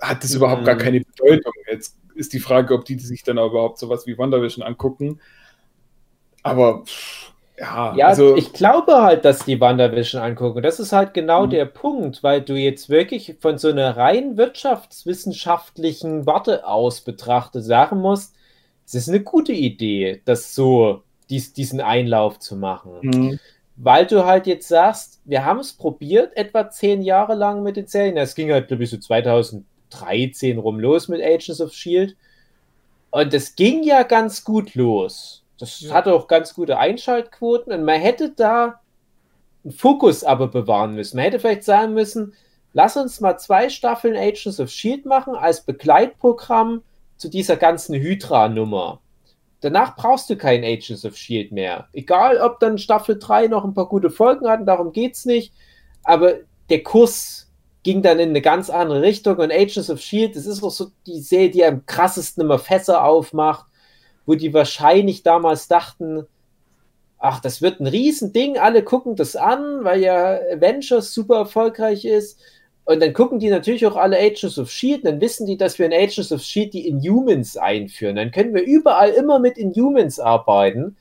hat 0.01 0.25
das 0.25 0.35
überhaupt 0.35 0.63
mhm. 0.63 0.67
gar 0.67 0.77
keine 0.77 1.01
Bedeutung. 1.01 1.53
Jetzt 1.71 1.99
ist 2.15 2.33
die 2.33 2.41
Frage, 2.41 2.75
ob 2.75 2.85
die 2.85 2.99
sich 2.99 3.23
dann 3.23 3.39
auch 3.39 3.51
überhaupt 3.51 3.79
sowas 3.79 4.07
wie 4.07 4.17
WandaVision 4.17 4.65
angucken. 4.65 5.21
Aber 6.43 6.85
ja, 7.59 7.95
ja 7.97 8.07
also, 8.09 8.37
ich 8.37 8.53
glaube 8.53 9.03
halt, 9.03 9.25
dass 9.25 9.45
die 9.45 9.61
WandaVision 9.61 10.23
angucken. 10.23 10.63
Das 10.63 10.81
ist 10.81 10.93
halt 10.93 11.15
genau 11.15 11.47
mhm. 11.47 11.51
der 11.51 11.65
Punkt, 11.67 12.23
weil 12.23 12.41
du 12.41 12.55
jetzt 12.55 12.89
wirklich 12.89 13.37
von 13.41 13.59
so 13.59 13.69
einer 13.69 13.97
rein 13.97 14.37
wirtschaftswissenschaftlichen 14.37 16.27
Warte 16.27 16.67
aus 16.67 17.01
betrachtet 17.01 17.65
sagen 17.65 18.01
musst, 18.01 18.35
es 18.87 18.95
ist 18.95 19.09
eine 19.09 19.21
gute 19.21 19.53
Idee, 19.53 20.21
das 20.25 20.55
so 20.55 21.03
dies, 21.31 21.53
diesen 21.53 21.81
Einlauf 21.81 22.39
zu 22.39 22.57
machen. 22.57 22.93
Mhm. 23.03 23.41
Weil 23.77 24.07
du 24.07 24.25
halt 24.25 24.47
jetzt 24.47 24.69
sagst, 24.69 25.21
wir 25.25 25.45
haben 25.45 25.59
es 25.59 25.73
probiert, 25.73 26.37
etwa 26.37 26.69
zehn 26.71 27.03
Jahre 27.03 27.35
lang 27.35 27.63
mit 27.63 27.77
den 27.77 27.87
Serien. 27.87 28.17
Es 28.17 28.35
ging 28.35 28.53
halt, 28.53 28.69
glaube 28.69 28.85
ich, 28.85 28.91
so 28.91 28.99
2013 29.99 30.59
rum 30.59 30.79
los 30.79 31.09
mit 31.09 31.23
Agents 31.23 31.61
of 31.61 31.73
Shield. 31.73 32.17
Und 33.11 33.33
es 33.33 33.55
ging 33.55 33.83
ja 33.83 34.03
ganz 34.03 34.45
gut 34.45 34.75
los. 34.75 35.45
Das 35.59 35.81
ja. 35.81 35.95
hatte 35.95 36.13
auch 36.13 36.27
ganz 36.27 36.55
gute 36.55 36.79
Einschaltquoten 36.79 37.73
und 37.73 37.85
man 37.85 38.01
hätte 38.01 38.31
da 38.31 38.81
einen 39.63 39.73
Fokus 39.73 40.25
aber 40.25 40.49
bewahren 40.49 40.95
müssen. 40.95 41.17
Man 41.17 41.25
hätte 41.25 41.39
vielleicht 41.39 41.65
sagen 41.65 41.95
müssen, 41.95 42.35
lass 42.73 42.97
uns 42.97 43.21
mal 43.21 43.39
zwei 43.39 43.69
Staffeln 43.69 44.17
Agents 44.17 44.61
of 44.61 44.71
Shield 44.71 45.07
machen 45.07 45.37
als 45.37 45.63
Begleitprogramm 45.63 46.83
zu 47.17 47.29
dieser 47.29 47.57
ganzen 47.57 47.95
Hydra-Nummer. 47.95 49.01
Danach 49.61 49.97
brauchst 49.97 50.29
du 50.29 50.37
kein 50.37 50.63
Agents 50.63 51.07
of 51.07 51.17
Shield 51.17 51.53
mehr. 51.53 51.89
Egal, 51.93 52.39
ob 52.39 52.61
dann 52.61 52.77
Staffel 52.77 53.19
3 53.19 53.47
noch 53.47 53.65
ein 53.65 53.73
paar 53.73 53.89
gute 53.89 54.11
Folgen 54.11 54.47
hatten, 54.49 54.67
darum 54.67 54.93
geht 54.93 55.15
es 55.15 55.25
nicht. 55.25 55.55
Aber 56.03 56.35
der 56.69 56.83
Kurs 56.83 57.44
ging 57.85 58.03
dann 58.03 58.19
in 58.19 58.31
eine 58.31 58.41
ganz 58.41 58.71
andere 58.71 59.03
Richtung 59.03 59.37
und 59.37 59.53
Agents 59.53 59.91
of 59.91 60.01
Shield, 60.01 60.35
das 60.35 60.47
ist 60.47 60.63
auch 60.63 60.71
so 60.71 60.89
die 61.07 61.21
Serie, 61.21 61.51
die 61.51 61.65
am 61.65 61.87
krassesten 61.87 62.43
immer 62.43 62.59
Fässer 62.59 63.05
aufmacht, 63.05 63.67
wo 64.27 64.35
die 64.35 64.53
wahrscheinlich 64.53 65.23
damals 65.23 65.69
dachten, 65.69 66.27
ach, 67.19 67.41
das 67.41 67.63
wird 67.63 67.81
ein 67.81 67.87
Riesending, 67.87 68.59
alle 68.59 68.83
gucken 68.83 69.17
das 69.17 69.37
an, 69.37 69.85
weil 69.85 70.01
ja 70.01 70.39
Avengers 70.53 71.15
super 71.15 71.37
erfolgreich 71.37 72.05
ist. 72.05 72.41
Und 72.87 73.01
dann 73.01 73.15
gucken 73.15 73.39
die 73.39 73.49
natürlich 73.49 73.87
auch 73.87 73.97
alle 73.97 74.19
Agents 74.19 74.59
of 74.59 74.71
Shield, 74.71 75.07
dann 75.07 75.21
wissen 75.21 75.47
die, 75.47 75.57
dass 75.57 75.79
wir 75.79 75.87
in 75.87 75.93
Agents 75.93 76.33
of 76.33 76.43
Shield 76.43 76.75
die 76.75 76.87
Inhumans 76.87 77.57
einführen. 77.57 78.17
Dann 78.17 78.31
können 78.31 78.55
wir 78.55 78.63
überall 78.63 79.11
immer 79.11 79.39
mit 79.39 79.57
Inhumans 79.57 80.21
arbeiten. 80.21 80.97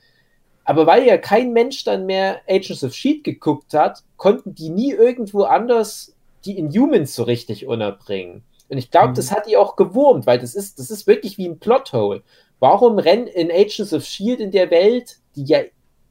Aber 0.64 0.86
weil 0.86 1.06
ja 1.06 1.18
kein 1.18 1.52
Mensch 1.52 1.84
dann 1.84 2.06
mehr 2.06 2.40
Agents 2.48 2.84
of 2.84 2.94
Shield 2.94 3.22
geguckt 3.22 3.74
hat, 3.74 4.02
konnten 4.16 4.54
die 4.54 4.70
nie 4.70 4.92
irgendwo 4.92 5.42
anders 5.42 6.13
die 6.44 6.58
Inhumans 6.58 7.14
so 7.14 7.22
richtig 7.22 7.66
unterbringen. 7.66 8.42
Und 8.68 8.78
ich 8.78 8.90
glaube, 8.90 9.08
mhm. 9.08 9.14
das 9.14 9.30
hat 9.30 9.46
die 9.46 9.56
auch 9.56 9.76
gewurmt, 9.76 10.26
weil 10.26 10.38
das 10.38 10.54
ist, 10.54 10.78
das 10.78 10.90
ist 10.90 11.06
wirklich 11.06 11.38
wie 11.38 11.46
ein 11.48 11.58
Plothole. 11.58 12.22
Warum 12.60 12.98
rennt 12.98 13.28
in 13.28 13.50
Agents 13.50 13.92
of 13.92 14.04
Shield 14.04 14.40
in 14.40 14.50
der 14.50 14.70
Welt, 14.70 15.18
die 15.36 15.44
ja 15.44 15.60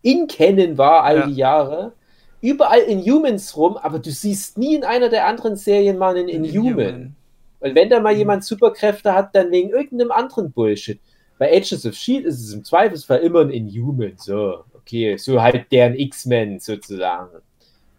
in 0.02 0.28
Kennen 0.28 0.78
war 0.78 1.04
all 1.04 1.18
ja. 1.18 1.28
die 1.28 1.36
Jahre, 1.36 1.94
überall 2.42 2.82
Inhumans 2.82 3.56
rum, 3.56 3.78
aber 3.78 4.00
du 4.00 4.12
siehst 4.12 4.58
nie 4.58 4.76
in 4.76 4.84
einer 4.84 5.10
der 5.10 5.28
anderen 5.28 5.56
Serien 5.56 5.98
mal 5.98 6.16
einen 6.16 6.28
Inhuman. 6.28 6.66
Inhuman. 6.66 7.16
Und 7.62 7.76
wenn 7.76 7.90
da 7.90 8.02
mal 8.02 8.14
mhm. 8.14 8.20
jemand 8.20 8.44
Superkräfte 8.44 9.14
hat, 9.14 9.34
dann 9.34 9.50
wegen 9.52 9.70
irgendeinem 9.70 10.12
anderen 10.12 10.52
Bullshit. 10.52 11.00
Bei 11.40 11.50
Agents 11.50 11.86
of 11.86 11.96
Shield 11.96 12.26
ist 12.26 12.42
es 12.42 12.54
im 12.54 12.64
Zweifelsfall 12.64 13.20
immer 13.20 13.42
ein 13.42 13.50
Inhuman. 13.50 14.14
So, 14.18 14.66
okay, 14.74 15.18
so 15.18 15.42
halt 15.42 15.72
deren 15.72 15.96
X-Men 15.96 16.60
sozusagen. 16.60 17.42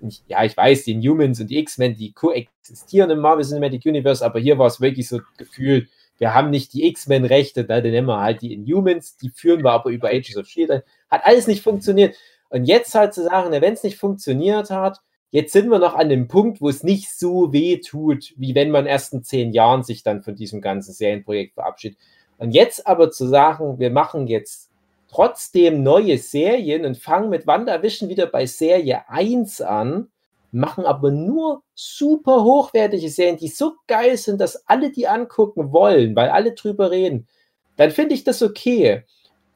Ich, 0.08 0.22
ja, 0.28 0.44
ich 0.44 0.56
weiß, 0.56 0.84
die 0.84 0.92
Inhumans 0.92 1.40
und 1.40 1.48
die 1.48 1.58
X-Men, 1.58 1.96
die 1.96 2.12
koexistieren 2.12 3.10
im 3.10 3.20
Marvel 3.20 3.44
Cinematic 3.44 3.84
Universe, 3.86 4.24
aber 4.24 4.38
hier 4.38 4.58
war 4.58 4.66
es 4.66 4.80
wirklich 4.80 5.08
so 5.08 5.20
gefühlt, 5.36 5.88
wir 6.18 6.32
haben 6.32 6.50
nicht 6.50 6.72
die 6.72 6.86
X-Men-Rechte, 6.86 7.64
da 7.64 7.80
nehmen 7.80 8.06
wir 8.06 8.20
halt 8.20 8.42
die 8.42 8.54
Inhumans, 8.54 9.16
die 9.16 9.30
führen 9.30 9.64
wir 9.64 9.72
aber 9.72 9.90
über 9.90 10.08
Agents 10.08 10.36
of 10.36 10.46
Shield. 10.46 10.70
Hat 11.10 11.24
alles 11.24 11.46
nicht 11.46 11.62
funktioniert. 11.62 12.16
Und 12.50 12.66
jetzt 12.66 12.94
halt 12.94 13.14
zu 13.14 13.24
sagen, 13.24 13.50
wenn 13.50 13.72
es 13.72 13.82
nicht 13.82 13.98
funktioniert 13.98 14.70
hat, 14.70 15.00
jetzt 15.30 15.52
sind 15.52 15.68
wir 15.68 15.80
noch 15.80 15.94
an 15.94 16.08
dem 16.08 16.28
Punkt, 16.28 16.60
wo 16.60 16.68
es 16.68 16.84
nicht 16.84 17.10
so 17.10 17.52
weh 17.52 17.78
tut, 17.78 18.32
wie 18.36 18.54
wenn 18.54 18.70
man 18.70 18.86
erst 18.86 19.12
in 19.12 19.24
zehn 19.24 19.52
Jahren 19.52 19.82
sich 19.82 20.04
dann 20.04 20.22
von 20.22 20.36
diesem 20.36 20.60
ganzen 20.60 20.92
Serienprojekt 20.92 21.54
verabschiedet. 21.54 21.98
Und 22.38 22.52
jetzt 22.52 22.86
aber 22.86 23.10
zu 23.10 23.26
sagen, 23.26 23.80
wir 23.80 23.90
machen 23.90 24.28
jetzt 24.28 24.70
trotzdem 25.14 25.84
neue 25.84 26.18
Serien 26.18 26.84
und 26.84 26.98
fangen 26.98 27.30
mit 27.30 27.46
WandaVision 27.46 28.08
wieder 28.08 28.26
bei 28.26 28.46
Serie 28.46 29.08
1 29.08 29.60
an, 29.60 30.08
machen 30.50 30.86
aber 30.86 31.12
nur 31.12 31.62
super 31.74 32.42
hochwertige 32.42 33.08
Serien, 33.08 33.36
die 33.36 33.48
so 33.48 33.74
geil 33.86 34.16
sind, 34.16 34.40
dass 34.40 34.66
alle 34.66 34.90
die 34.90 35.06
angucken 35.06 35.72
wollen, 35.72 36.16
weil 36.16 36.30
alle 36.30 36.52
drüber 36.52 36.90
reden, 36.90 37.28
dann 37.76 37.92
finde 37.92 38.16
ich 38.16 38.24
das 38.24 38.42
okay. 38.42 39.04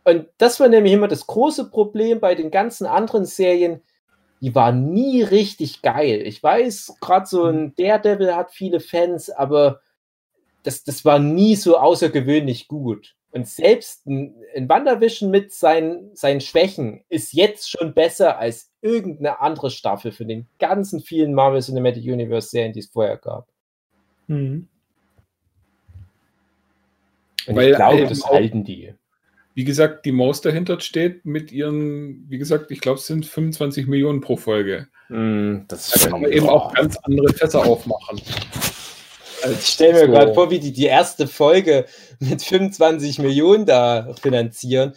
Und 0.04 0.28
das 0.38 0.60
war 0.60 0.68
nämlich 0.68 0.92
immer 0.92 1.08
das 1.08 1.26
große 1.26 1.70
Problem 1.70 2.20
bei 2.20 2.36
den 2.36 2.52
ganzen 2.52 2.86
anderen 2.86 3.24
Serien. 3.26 3.82
Die 4.40 4.54
waren 4.54 4.92
nie 4.92 5.22
richtig 5.22 5.82
geil. 5.82 6.22
Ich 6.24 6.40
weiß, 6.40 6.94
gerade 7.00 7.26
so 7.26 7.46
ein 7.46 7.62
mhm. 7.62 7.74
Daredevil 7.76 8.36
hat 8.36 8.52
viele 8.52 8.78
Fans, 8.78 9.28
aber 9.28 9.80
das, 10.62 10.84
das 10.84 11.04
war 11.04 11.18
nie 11.18 11.56
so 11.56 11.78
außergewöhnlich 11.78 12.68
gut. 12.68 13.16
Und 13.30 13.46
selbst 13.46 14.06
ein, 14.06 14.34
ein 14.56 14.68
WandaVision 14.68 15.30
mit 15.30 15.52
seinen, 15.52 16.14
seinen 16.16 16.40
Schwächen 16.40 17.04
ist 17.08 17.32
jetzt 17.32 17.70
schon 17.70 17.92
besser 17.92 18.38
als 18.38 18.70
irgendeine 18.80 19.40
andere 19.40 19.70
Staffel 19.70 20.12
von 20.12 20.28
den 20.28 20.46
ganzen 20.58 21.00
vielen 21.00 21.34
Marvel 21.34 21.60
Cinematic 21.60 22.04
Universe 22.04 22.48
Serien, 22.48 22.72
die 22.72 22.80
es 22.80 22.86
vorher 22.86 23.18
gab. 23.18 23.46
Mhm. 24.28 24.68
Und 27.46 27.56
Weil 27.56 27.70
ich 27.70 27.76
glaube, 27.76 28.06
das 28.06 28.24
halten 28.26 28.64
die 28.64 28.94
wie 29.58 29.64
gesagt, 29.64 30.06
die 30.06 30.12
Maus 30.12 30.40
dahinter 30.40 30.78
steht 30.78 31.24
mit 31.24 31.50
ihren, 31.50 32.30
wie 32.30 32.38
gesagt, 32.38 32.70
ich 32.70 32.80
glaube, 32.80 33.00
es 33.00 33.08
sind 33.08 33.26
25 33.26 33.88
Millionen 33.88 34.20
pro 34.20 34.36
Folge. 34.36 34.86
Mm, 35.08 35.62
das 35.66 35.90
da 35.90 36.10
kann 36.10 36.20
man 36.20 36.30
eben 36.30 36.48
auch 36.48 36.72
ganz 36.74 36.96
andere 36.98 37.34
Fässer 37.34 37.66
aufmachen. 37.66 38.20
Ich 39.52 39.66
stelle 39.66 39.94
mir 39.94 40.06
so. 40.06 40.06
gerade 40.06 40.34
vor, 40.34 40.50
wie 40.50 40.58
die 40.58 40.72
die 40.72 40.86
erste 40.86 41.26
Folge 41.26 41.86
mit 42.18 42.42
25 42.42 43.18
Millionen 43.18 43.66
da 43.66 44.14
finanzieren. 44.20 44.94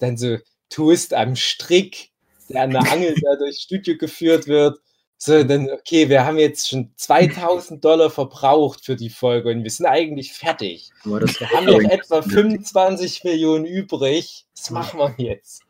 Dann 0.00 0.16
so 0.16 0.38
Toast 0.70 1.14
am 1.14 1.36
Strick, 1.36 2.10
der 2.48 2.62
an 2.62 2.70
der 2.70 2.92
Angel 2.92 3.14
da 3.14 3.36
durchs 3.36 3.62
Studio 3.62 3.96
geführt 3.96 4.46
wird. 4.46 4.78
So, 5.16 5.42
dann, 5.42 5.70
okay, 5.70 6.08
wir 6.08 6.24
haben 6.26 6.38
jetzt 6.38 6.68
schon 6.68 6.90
2000 6.96 7.82
Dollar 7.82 8.10
verbraucht 8.10 8.84
für 8.84 8.96
die 8.96 9.08
Folge 9.08 9.50
und 9.50 9.62
wir 9.62 9.70
sind 9.70 9.86
eigentlich 9.86 10.32
fertig. 10.32 10.90
wir 11.04 11.50
haben 11.50 11.66
noch 11.66 11.80
etwa 11.90 12.20
25 12.20 13.24
Millionen 13.24 13.64
übrig. 13.64 14.44
Was 14.56 14.70
machen 14.70 15.00
wir 15.00 15.24
jetzt? 15.24 15.62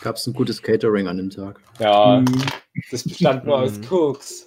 Gab 0.00 0.16
es 0.16 0.26
ein 0.26 0.32
gutes 0.32 0.62
Catering 0.62 1.08
an 1.08 1.18
dem 1.18 1.30
Tag? 1.30 1.60
Ja, 1.78 2.20
mhm. 2.20 2.42
das 2.90 3.04
bestand 3.04 3.44
nur 3.44 3.60
aus 3.60 3.80
Cooks. 3.88 4.46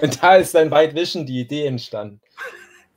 Und 0.00 0.22
da 0.22 0.36
ist 0.36 0.54
dann 0.54 0.70
White 0.70 0.94
Vision 0.94 1.26
die 1.26 1.40
Idee 1.40 1.66
entstanden. 1.66 2.20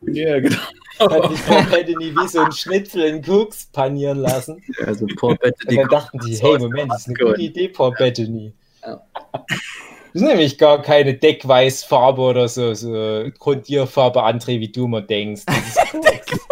Ja, 0.02 0.40
genau. 0.40 0.58
Hat 1.00 1.32
sich 1.32 1.46
Paul 1.46 1.64
Bettany 1.64 2.16
wie 2.16 2.28
so 2.28 2.40
ein 2.42 2.52
Schnitzel 2.52 3.04
in 3.04 3.22
Koks 3.24 3.68
panieren 3.68 4.20
lassen. 4.20 4.64
Also 4.86 5.06
Paul 5.16 5.32
Und 5.32 5.42
Bettany. 5.42 5.76
dann 5.78 5.88
dachten 5.90 6.20
die, 6.20 6.36
hey, 6.36 6.58
Moment, 6.60 6.92
das 6.92 7.02
ist 7.02 7.08
eine 7.08 7.16
Gut. 7.16 7.28
gute 7.30 7.42
Idee, 7.42 7.68
Paul 7.70 7.92
Bettany. 7.98 8.54
Ja. 8.84 9.02
Das 10.14 10.22
ist 10.22 10.22
nämlich 10.22 10.58
gar 10.58 10.82
keine 10.82 11.14
Deckweißfarbe 11.14 12.22
oder 12.22 12.48
so, 12.48 12.74
so 12.74 13.26
Grundierfarbe, 13.38 14.24
André, 14.24 14.60
wie 14.60 14.72
du 14.72 14.88
mal 14.88 15.04
denkst. 15.04 15.44
Das 15.46 15.58
ist 15.58 15.92
Koks. 15.92 16.48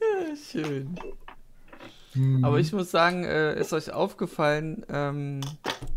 Ja, 0.00 0.36
schön. 0.50 0.96
Aber 2.42 2.58
ich 2.58 2.72
muss 2.72 2.90
sagen, 2.90 3.24
äh, 3.24 3.58
ist 3.58 3.72
euch 3.72 3.90
aufgefallen, 3.92 4.84
ähm, 4.92 5.40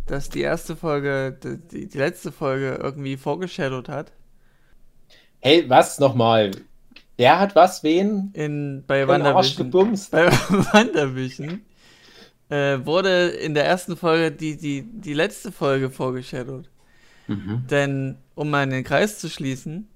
dass 0.07 0.30
die 0.30 0.41
erste 0.41 0.76
Folge, 0.76 1.38
die, 1.44 1.88
die 1.88 1.98
letzte 1.98 2.32
Folge 2.32 2.80
irgendwie 2.82 3.18
vorgeshadowt 3.18 3.90
hat? 3.90 4.11
Hey, 5.40 5.69
was 5.69 5.99
nochmal? 5.99 6.52
Der 7.18 7.40
hat 7.40 7.56
was, 7.56 7.84
wen? 7.84 8.32
In, 8.34 8.84
bei 8.86 9.02
In 9.02 9.57
gebumst. 9.57 10.11
Bei 10.11 10.32
WandaVision 10.49 11.61
äh, 12.49 12.86
wurde 12.86 13.27
in 13.27 13.53
der 13.53 13.65
ersten 13.65 13.98
Folge 13.98 14.32
die, 14.32 14.57
die, 14.57 14.84
die 14.84 15.14
letzte 15.14 15.52
Folge 15.52 15.90
vorgeshadowt. 15.90 16.69
Mhm. 17.27 17.65
Denn, 17.69 18.18
um 18.36 18.49
mal 18.49 18.68
den 18.68 18.84
Kreis 18.84 19.19
zu 19.19 19.30
schließen, 19.30 19.88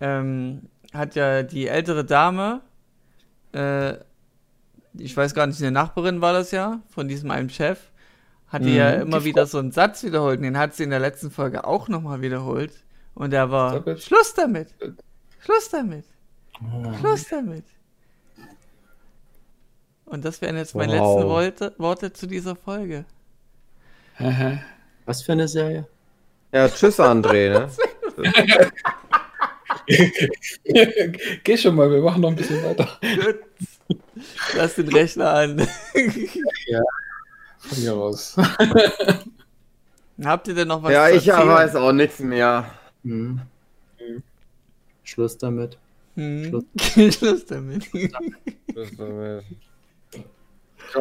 ähm, 0.00 0.62
hat 0.92 1.14
ja 1.14 1.42
die 1.42 1.68
ältere 1.68 2.04
Dame, 2.04 2.62
äh, 3.52 3.94
ich 4.94 5.16
weiß 5.16 5.34
gar 5.34 5.46
nicht, 5.46 5.60
eine 5.60 5.70
Nachbarin 5.70 6.20
war 6.20 6.32
das 6.32 6.50
ja, 6.50 6.80
von 6.88 7.06
diesem 7.06 7.30
einen 7.30 7.50
Chef, 7.50 7.87
hat 8.48 8.62
die 8.64 8.70
Mhm, 8.70 8.76
ja 8.76 8.96
die 8.96 9.02
immer 9.02 9.18
Frau. 9.18 9.24
wieder 9.24 9.46
so 9.46 9.58
einen 9.58 9.72
Satz 9.72 10.02
wiederholt. 10.02 10.38
Und 10.38 10.44
den 10.44 10.58
hat 10.58 10.74
sie 10.74 10.84
in 10.84 10.90
der 10.90 11.00
letzten 11.00 11.30
Folge 11.30 11.64
auch 11.64 11.88
nochmal 11.88 12.20
wiederholt. 12.20 12.72
Und 13.14 13.30
der 13.32 13.50
war. 13.50 13.82
Schluss 13.98 14.34
damit! 14.34 14.68
Schluss 15.40 15.68
damit! 15.70 16.04
Oh. 16.60 16.92
Schluss 16.98 17.26
damit! 17.28 17.64
Und 20.06 20.24
das 20.24 20.40
wären 20.40 20.56
jetzt 20.56 20.74
meine 20.74 20.98
Wow. 20.98 21.16
letzten 21.16 21.28
Worte, 21.28 21.74
Worte 21.78 22.12
zu 22.12 22.26
dieser 22.26 22.56
Folge. 22.56 23.04
Was 25.04 25.22
für 25.22 25.32
eine 25.32 25.46
Serie? 25.48 25.86
Ja, 26.52 26.68
tschüss, 26.68 26.98
André, 26.98 27.50
ne? 27.50 27.68
Geh 31.44 31.56
schon 31.56 31.74
mal, 31.74 31.90
wir 31.90 32.00
machen 32.00 32.22
noch 32.22 32.30
ein 32.30 32.36
bisschen 32.36 32.62
weiter. 32.64 32.88
Gut. 33.00 33.98
Lass 34.56 34.74
den 34.74 34.88
Rechner 34.88 35.32
an. 35.32 35.68
Von 37.68 37.78
hier 37.78 37.92
raus. 37.92 38.36
Habt 40.24 40.48
ihr 40.48 40.54
denn 40.54 40.68
noch 40.68 40.82
was 40.82 40.92
ja, 40.92 41.08
zu 41.10 41.16
ich 41.16 41.28
weiß 41.28 41.76
auch 41.76 41.92
nichts 41.92 42.18
mehr. 42.20 42.66
Mhm. 43.02 43.42
Schluss 45.04 45.38
damit. 45.38 45.78
Hm. 46.16 46.64
Schluss 47.12 47.46
damit. 47.46 47.84
Ja, 47.92 48.18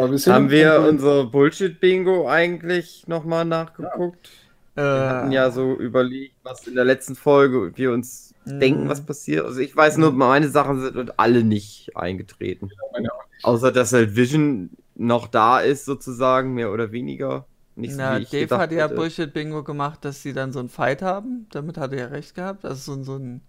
wir 0.10 0.18
sind 0.18 0.34
Haben 0.34 0.50
wir 0.50 0.82
unser 0.82 1.26
Bullshit-Bingo 1.26 2.30
eigentlich 2.30 3.08
nochmal 3.08 3.46
nachgeguckt? 3.46 4.30
Wir 4.76 4.84
hatten 4.84 5.32
äh, 5.32 5.36
ja 5.36 5.50
so 5.50 5.74
überlegt, 5.76 6.36
was 6.44 6.68
in 6.68 6.76
der 6.76 6.86
letzten 6.86 7.16
Folge 7.16 7.72
wir 7.76 7.92
uns 7.92 8.28
Mhm. 8.48 8.60
denken, 8.60 8.90
was 8.90 9.06
passiert. 9.06 9.46
Also 9.46 9.60
ich 9.60 9.76
weiß 9.76 9.98
nur, 9.98 10.12
meine 10.12 10.50
Sachen 10.50 10.82
sind 10.82 10.96
und 10.96 11.20
alle 11.20 11.44
nicht 11.44 11.96
eingetreten. 11.96 12.72
meine 12.94 13.10
Außer 13.44 13.72
dass 13.72 13.94
halt 13.94 14.16
Vision 14.16 14.70
noch 14.98 15.28
da 15.28 15.60
ist, 15.62 15.86
sozusagen, 15.86 16.54
mehr 16.54 16.72
oder 16.72 16.92
weniger. 16.92 17.46
Nicht 17.76 17.94
so, 17.94 17.98
Na, 17.98 18.20
Dave 18.20 18.58
hat 18.58 18.72
ja. 18.72 18.88
Bullshit-Bingo 18.88 19.64
gemacht, 19.64 20.04
dass 20.06 20.22
sie 20.24 20.34
dann 20.34 20.52
so 20.52 20.60
einen 20.60 20.70
Fight 20.70 21.02
haben. 21.02 21.48
Damit 21.52 21.78
hat 21.78 21.94
er 21.94 22.00
ja 22.00 22.06
recht 22.08 22.36
gehabt. 22.36 22.66
Also 22.66 22.94
so, 22.94 23.00
ein- 23.00 23.04
so 23.04 23.16
ein 23.18 23.42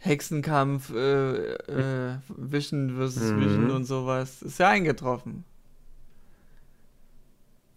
Hexenkampf, 0.00 0.90
äh, 0.94 1.54
äh, 1.54 2.18
Vision 2.28 2.90
versus 2.96 3.32
Mhm. 3.32 3.40
Vision 3.40 3.70
und 3.70 3.84
sowas. 3.84 4.42
Ist 4.42 4.58
ja 4.58 4.68
eingetroffen. 4.68 5.44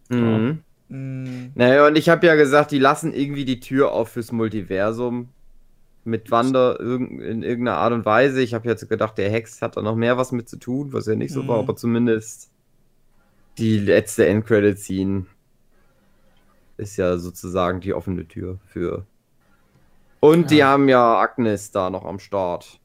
Mhm. 0.10 0.64
Hm, 0.90 1.52
Naja, 1.56 1.88
und 1.88 1.98
ich 1.98 2.10
habe 2.10 2.28
ja 2.28 2.36
gesagt, 2.36 2.72
die 2.72 2.80
lassen 2.80 3.14
irgendwie 3.14 3.46
die 3.46 3.60
Tür 3.60 3.92
auf 3.92 4.10
fürs 4.12 4.32
Multiversum. 4.32 5.30
Mit 6.04 6.32
Wanda 6.32 6.78
irg 6.80 7.02
in 7.02 7.44
irgendeiner 7.44 7.78
Art 7.78 7.94
und 7.94 8.06
Weise. 8.06 8.42
Ich 8.42 8.54
habe 8.56 8.68
jetzt 8.68 8.88
gedacht, 8.90 9.18
der 9.20 9.30
Hex 9.30 9.62
hat 9.62 9.78
da 9.78 9.82
noch 9.84 9.96
mehr 9.96 10.18
was 10.18 10.32
mit 10.32 10.50
zu 10.50 10.58
tun, 10.58 10.94
was 10.94 11.06
ja 11.06 11.16
nicht 11.16 11.32
so 11.34 11.48
war, 11.48 11.58
Mhm. 11.58 11.64
aber 11.64 11.76
zumindest 11.76 12.50
die 13.60 13.78
letzte 13.78 14.26
Endcredit-Scene 14.26 15.26
ist 16.78 16.98
ja 16.98 17.18
sozusagen 17.18 17.82
die 17.82 17.94
offene 17.94 18.28
Tür 18.28 18.58
für. 18.66 19.06
Und 20.20 20.52
die 20.52 20.58
Ja. 20.58 20.68
haben 20.70 20.90
ja 20.90 21.20
Agnes 21.20 21.72
da 21.72 21.90
noch 21.90 22.06
am 22.06 22.20
Start. 22.20 22.80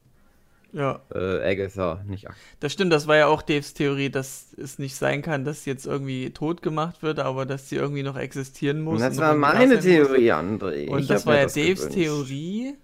ja, 0.73 0.99
Äh, 1.11 1.51
Agatha, 1.53 2.03
nicht 2.07 2.27
Agnes. 2.27 2.39
das 2.59 2.73
stimmt. 2.73 2.91
Das 2.93 3.07
war 3.07 3.15
ja 3.15 3.27
auch 3.27 3.41
Daves 3.41 3.73
Theorie, 3.73 4.09
dass 4.11 4.53
es 4.57 4.77
nicht 4.77 4.95
sein 4.95 5.21
kann, 5.23 5.43
dass 5.45 5.63
sie 5.63 5.71
jetzt 5.71 5.87
irgendwie 5.87 6.29
tot 6.31 6.61
gemacht 6.61 7.01
wird, 7.01 7.19
aber 7.19 7.45
dass 7.47 7.69
sie 7.69 7.77
irgendwie 7.77 8.03
noch 8.03 8.17
existieren 8.17 8.81
muss. 8.81 8.99
das 8.99 9.15
und 9.17 9.23
war 9.23 9.33
meine 9.33 9.75
muss. 9.75 9.83
Theorie, 9.85 10.31
André. 10.33 10.87
Und 10.89 10.99
Ich 10.99 11.07
das 11.07 11.25
war 11.25 11.35
ja 11.35 11.45
Daves 11.45 11.55
gewünscht. 11.55 11.93
Theorie. 11.93 12.75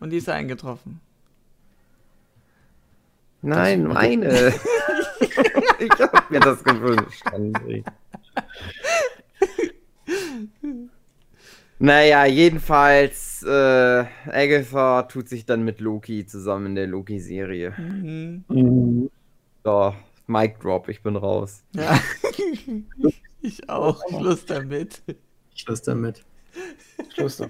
Und 0.00 0.10
die 0.10 0.16
ist 0.16 0.28
eingetroffen. 0.28 1.00
Nein, 3.42 3.84
meine. 3.84 4.28
ich 5.78 5.90
hab 5.98 6.30
mir 6.30 6.40
das 6.40 6.62
gewünscht, 6.62 7.22
André. 7.26 7.84
Naja, 11.78 12.26
jedenfalls, 12.26 13.42
äh, 13.42 14.04
Agatha 14.26 15.02
tut 15.04 15.30
sich 15.30 15.46
dann 15.46 15.64
mit 15.64 15.80
Loki 15.80 16.26
zusammen 16.26 16.66
in 16.66 16.74
der 16.74 16.86
Loki-Serie. 16.86 17.72
Mhm. 17.78 18.44
Mhm. 18.48 19.10
So, 19.64 19.94
Mic 20.26 20.60
Drop, 20.60 20.90
ich 20.90 21.02
bin 21.02 21.16
raus. 21.16 21.62
Ja. 21.74 21.98
ich 23.40 23.68
auch. 23.70 24.02
Schluss 24.10 24.44
damit. 24.44 25.02
Schluss 25.54 25.80
damit. 25.80 26.22
Schluss 27.14 27.38
da. 27.38 27.48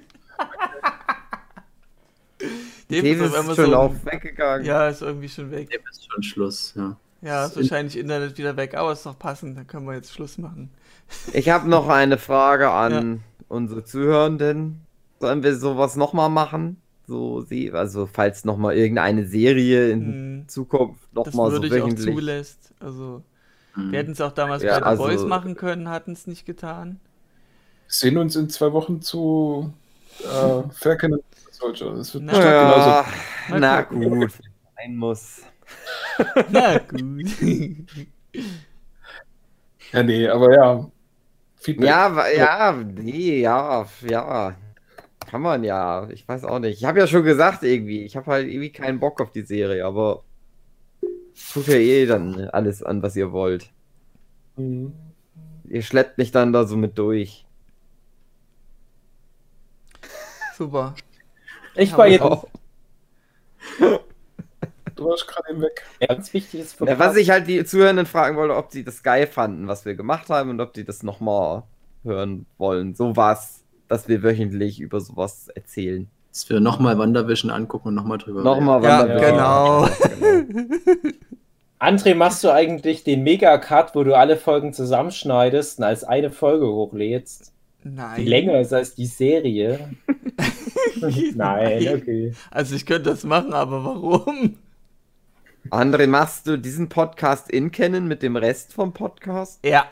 Dave 2.91 3.03
Davis 3.03 3.31
auf 3.33 3.39
einmal 3.39 3.51
ist 3.53 3.57
schon 3.57 3.71
so- 3.71 3.77
auch 3.77 3.95
weggegangen. 4.05 4.67
Ja, 4.67 4.89
ist 4.89 5.03
irgendwie 5.03 5.29
schon 5.29 5.51
weg. 5.51 5.71
Dem 5.71 5.81
ist 5.91 6.11
schon 6.13 6.23
Schluss, 6.23 6.75
ja. 6.77 6.97
Ja, 7.23 7.47
ist 7.47 7.57
wahrscheinlich 7.57 7.99
Internet 7.99 8.39
wieder 8.39 8.57
weg, 8.57 8.75
aber 8.75 8.93
ist 8.93 9.05
doch 9.05 9.19
passend, 9.19 9.57
dann 9.59 9.67
können 9.67 9.87
wir 9.87 9.95
jetzt 9.95 10.13
Schluss 10.13 10.39
machen. 10.39 10.71
Ich 11.35 11.49
habe 11.51 11.69
noch 11.69 11.89
eine 11.89 12.17
Frage 12.19 12.71
an 12.71 13.23
unsere 13.49 13.85
Zuhörenden. 13.85 14.81
Sollen 15.21 15.43
wir 15.43 15.55
sowas 15.57 15.97
nochmal 15.97 16.31
machen? 16.31 16.77
So, 17.07 17.43
sie, 17.43 17.73
also 17.73 18.07
falls 18.11 18.45
nochmal 18.45 18.77
irgendeine 18.77 19.27
Serie 19.27 19.91
in 19.91 20.01
Hm, 20.07 20.45
Zukunft 20.49 21.13
nochmal 21.13 21.51
so 21.51 21.57
würde 21.63 21.67
ich 21.67 21.83
auch 21.83 21.87
wöchentlich. 21.87 22.15
zulässt. 22.15 22.73
Also, 22.81 23.23
Mhm. 23.75 23.91
wir 23.93 23.99
hätten 23.99 24.13
es 24.13 24.21
auch 24.21 24.33
damals 24.33 24.63
Ja, 24.63 24.75
bei 24.75 24.79
The 24.79 24.85
also- 24.85 25.03
Boys 25.05 25.25
machen 25.25 25.57
können, 25.57 25.89
hatten 25.91 26.13
es 26.13 26.27
nicht 26.27 26.47
getan. 26.47 27.01
Wir 27.89 27.95
sehen 27.95 28.17
uns 28.19 28.37
in 28.37 28.49
zwei 28.49 28.73
Wochen 28.73 29.03
zu 29.03 29.73
äh, 30.21 30.63
Falcon 30.73 31.19
Soldier. 31.61 31.95
Das 31.95 32.15
wird 32.15 32.25
Na. 32.25 32.33
Ja, 32.33 33.07
Mal 33.49 33.61
na 33.61 33.83
gut, 33.83 34.33
sein 34.77 34.97
muss. 34.97 35.43
Na 36.51 36.79
gut. 36.79 37.27
Ja, 39.93 40.03
nee, 40.03 40.29
aber 40.29 40.55
ja. 40.55 40.91
Feedback. 41.57 41.87
Ja, 41.87 42.29
ja, 42.29 42.73
nee, 42.73 43.41
ja, 43.41 43.87
ja. 44.09 44.57
Kann 45.27 45.43
man 45.43 45.63
ja. 45.63 46.09
Ich 46.11 46.27
weiß 46.27 46.45
auch 46.45 46.59
nicht. 46.59 46.79
Ich 46.79 46.85
habe 46.85 47.01
ja 47.01 47.07
schon 47.07 47.25
gesagt, 47.25 47.63
irgendwie. 47.63 48.05
Ich 48.05 48.17
habe 48.17 48.31
halt 48.31 48.49
irgendwie 48.49 48.73
keinen 48.73 48.99
Bock 48.99 49.21
auf 49.21 49.31
die 49.31 49.43
Serie, 49.43 49.85
aber 49.85 50.25
tut 51.53 51.67
ja 51.69 51.75
eh 51.75 52.07
dann 52.07 52.49
alles 52.49 52.83
an, 52.83 53.03
was 53.03 53.17
ihr 53.17 53.33
wollt. 53.33 53.71
Mhm. 54.57 54.93
Ihr 55.65 55.83
schleppt 55.83 56.19
mich 56.19 56.33
dann 56.33 56.53
da 56.53 56.65
so 56.65 56.77
mit 56.77 56.99
durch. 56.99 57.45
Super. 60.57 60.95
Ich 61.75 61.97
war 61.97 62.07
jetzt. 62.09 62.25
Du 64.97 65.07
warst 65.07 65.27
gerade 65.27 65.61
weg. 65.61 65.83
ganz 66.07 66.33
wichtiges 66.35 66.77
Ja, 66.79 66.99
was 66.99 67.17
ich 67.17 67.31
halt 67.31 67.47
die 67.49 67.65
Zuhörenden 67.65 68.07
fragen 68.07 68.37
wollte, 68.37 68.55
ob 68.57 68.71
sie 68.71 68.85
das 68.85 69.03
geil 69.03 69.27
fanden, 69.27 69.67
was 69.67 69.85
wir 69.85 69.95
gemacht 69.95 70.29
haben 70.29 70.51
und 70.51 70.61
ob 70.61 70.75
die 70.75 70.85
das 70.85 71.03
nochmal 71.03 71.63
hören 72.05 72.47
wollen. 72.59 72.95
So 72.95 73.17
was, 73.17 73.63
dass 73.89 74.09
wir 74.09 74.23
wöchentlich 74.23 74.81
über 74.81 75.01
sowas 75.01 75.49
erzählen. 75.49 76.09
Dass 76.33 76.49
wir 76.51 76.61
nochmal 76.61 76.99
Wandervision 76.99 77.51
angucken 77.51 77.89
und 77.89 77.95
nochmal 77.95 78.19
drüber 78.19 78.43
Nochmal 78.43 78.83
Ja, 78.85 79.01
Wandervision. 79.01 79.31
genau. 79.33 79.89
genau. 80.99 81.17
André, 81.79 82.15
machst 82.15 82.45
du 82.45 82.51
eigentlich 82.53 83.05
den 83.05 83.23
Mega-Cut, 83.23 83.95
wo 83.95 84.05
du 84.05 84.15
alle 84.15 84.37
Folgen 84.37 84.75
zusammenschneidest 84.75 85.79
und 85.79 85.85
als 85.85 86.05
eine 86.05 86.31
Folge 86.31 86.67
hochlädst? 86.67 87.53
Nein. 87.83 88.17
Die 88.21 88.27
länger 88.27 88.61
ist 88.61 88.75
als 88.75 88.95
die 88.95 89.07
Serie. 89.07 89.91
Nein, 91.35 91.89
okay. 91.97 92.33
Also 92.51 92.75
ich 92.75 92.87
könnte 92.87 93.11
das 93.11 93.25
machen, 93.25 93.53
aber 93.53 93.85
warum? 93.85 94.57
André, 95.71 96.07
machst 96.07 96.47
du 96.47 96.57
diesen 96.59 96.89
Podcast 96.89 97.51
in 97.51 97.71
kennen 97.71 98.09
mit 98.09 98.23
dem 98.23 98.37
Rest 98.37 98.73
vom 98.73 98.93
Podcast? 98.93 99.65
Ja. 99.65 99.87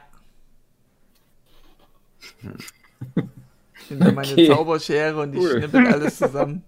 Ich 3.81 3.91
nehme 3.91 4.13
meine 4.13 4.33
Okay. 4.33 4.47
Zauberschere 4.49 5.21
und 5.23 5.35
ich 5.35 5.41
Cool. 5.41 5.51
schnippel 5.59 5.87
alles 5.87 6.17
zusammen. 6.19 6.63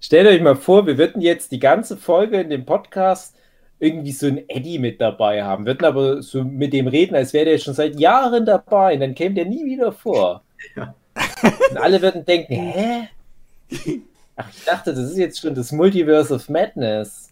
Stellt 0.00 0.26
euch 0.26 0.40
mal 0.40 0.56
vor, 0.56 0.86
wir 0.86 0.96
würden 0.98 1.20
jetzt 1.20 1.52
die 1.52 1.58
ganze 1.58 1.96
Folge 1.96 2.40
in 2.40 2.50
dem 2.50 2.64
Podcast 2.64 3.36
irgendwie 3.78 4.12
so 4.12 4.26
einen 4.26 4.48
Eddie 4.48 4.78
mit 4.78 5.00
dabei 5.00 5.42
haben, 5.42 5.66
würden 5.66 5.84
aber 5.84 6.22
so 6.22 6.42
mit 6.44 6.72
dem 6.72 6.86
reden, 6.86 7.14
als 7.14 7.32
wäre 7.32 7.46
der 7.46 7.58
schon 7.58 7.74
seit 7.74 7.98
Jahren 7.98 8.44
dabei 8.46 8.94
und 8.94 9.00
dann 9.00 9.14
käme 9.14 9.34
der 9.34 9.46
nie 9.46 9.64
wieder 9.64 9.92
vor. 9.92 10.42
Ja. 10.76 10.94
Und 11.70 11.76
alle 11.78 12.00
würden 12.02 12.24
denken, 12.24 12.54
hä? 12.54 13.08
Ach, 14.36 14.46
ich 14.56 14.64
dachte, 14.64 14.92
das 14.94 15.10
ist 15.10 15.16
jetzt 15.18 15.40
schon 15.40 15.54
das 15.54 15.72
Multiverse 15.72 16.34
of 16.34 16.48
Madness. 16.48 17.28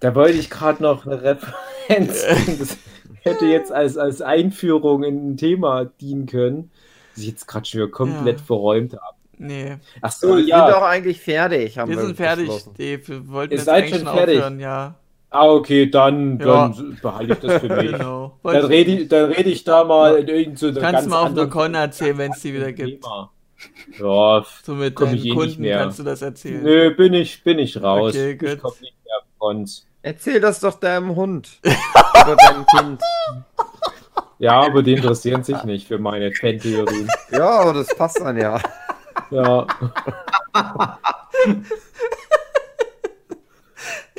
Da 0.00 0.14
wollte 0.14 0.38
ich 0.38 0.50
gerade 0.50 0.82
noch 0.82 1.06
eine 1.06 1.22
Referenz. 1.22 2.24
bringen. 2.26 2.58
Das 2.58 2.76
hätte 3.22 3.46
jetzt 3.46 3.70
als, 3.70 3.96
als 3.96 4.20
Einführung 4.20 5.04
in 5.04 5.30
ein 5.32 5.36
Thema 5.36 5.84
dienen 6.00 6.26
können, 6.26 6.70
das 7.14 7.22
ich 7.22 7.28
jetzt 7.30 7.46
gerade 7.46 7.66
schon 7.66 7.80
wieder 7.82 7.90
komplett 7.90 8.40
Ja. 8.40 8.44
verräumt 8.46 8.92
habe. 8.94 9.16
Nee, 9.38 9.76
Ach 10.00 10.10
So, 10.12 10.28
so, 10.28 10.36
wir 10.36 10.44
ja. 10.44 10.66
sind 10.66 10.76
doch 10.76 10.82
eigentlich 10.82 11.20
fertig. 11.20 11.78
Haben 11.78 11.90
wir 11.90 12.00
sind 12.00 12.16
fertig. 12.16 12.48
Dave. 12.78 13.08
Wir 13.08 13.28
wollten 13.28 13.52
Ihr 13.52 13.58
jetzt 13.58 13.66
seid 13.66 13.84
eigentlich 13.84 13.96
schon 13.96 14.06
schon 14.06 14.16
fertig? 14.16 14.36
aufhören, 14.38 14.60
ja. 14.60 14.94
Ah, 15.34 15.48
okay, 15.50 15.90
dann, 15.90 16.38
Ja. 16.38 16.68
dann 16.68 16.98
behalte 17.00 17.32
ich 17.32 17.38
das 17.40 17.60
für 17.62 17.68
mich. 17.74 17.90
Genau. 17.92 18.38
Dann 18.42 18.64
rede 18.66 18.90
ich, 18.92 19.08
dann 19.08 19.32
rede 19.32 19.48
ich 19.50 19.64
da 19.64 19.82
mal 19.84 20.16
in 20.18 20.28
irgendeiner 20.28 20.72
Kannst 20.72 20.82
ganz 20.92 21.04
du 21.04 21.10
mal 21.10 21.26
auf 21.26 21.34
der 21.34 21.46
Con 21.48 21.74
erzählen, 21.74 22.18
wenn 22.18 22.32
es 22.32 22.40
die 22.40 22.52
wieder 22.54 22.70
gibt. 22.72 23.02
Thema. 23.02 23.30
Ja, 23.98 24.44
So 24.64 24.74
mit 24.74 24.94
Komm 24.94 25.06
deinen 25.06 25.16
ich 25.16 25.24
eh 25.24 25.28
nicht 25.28 25.36
Kunden 25.38 25.62
mehr. 25.62 25.78
kannst 25.78 25.98
du 25.98 26.02
das 26.02 26.20
erzählen. 26.20 26.62
nö, 26.62 26.94
bin 26.94 27.14
ich, 27.14 27.42
bin 27.44 27.58
ich 27.58 27.80
raus. 27.82 28.10
Okay, 28.10 28.32
ich 28.32 28.60
komme 28.60 28.74
nicht 28.80 28.94
mehr 29.04 29.16
auf 29.18 29.24
Cons. 29.38 29.86
Erzähl 30.02 30.40
das 30.40 30.60
doch 30.60 30.74
deinem 30.80 31.14
Hund. 31.16 31.48
Oder 31.64 32.36
deinem 32.36 32.66
Kind. 32.76 33.00
Ja, 34.38 34.60
aber 34.60 34.82
die 34.82 34.94
interessieren 34.94 35.44
sich 35.44 35.62
nicht 35.64 35.86
für 35.88 35.98
meine 35.98 36.32
Fan-Theorien. 36.32 37.08
Ja, 37.30 37.48
aber 37.60 37.72
das 37.74 37.94
passt 37.96 38.20
dann 38.20 38.36
ja. 38.36 38.58
Ja. 39.30 39.66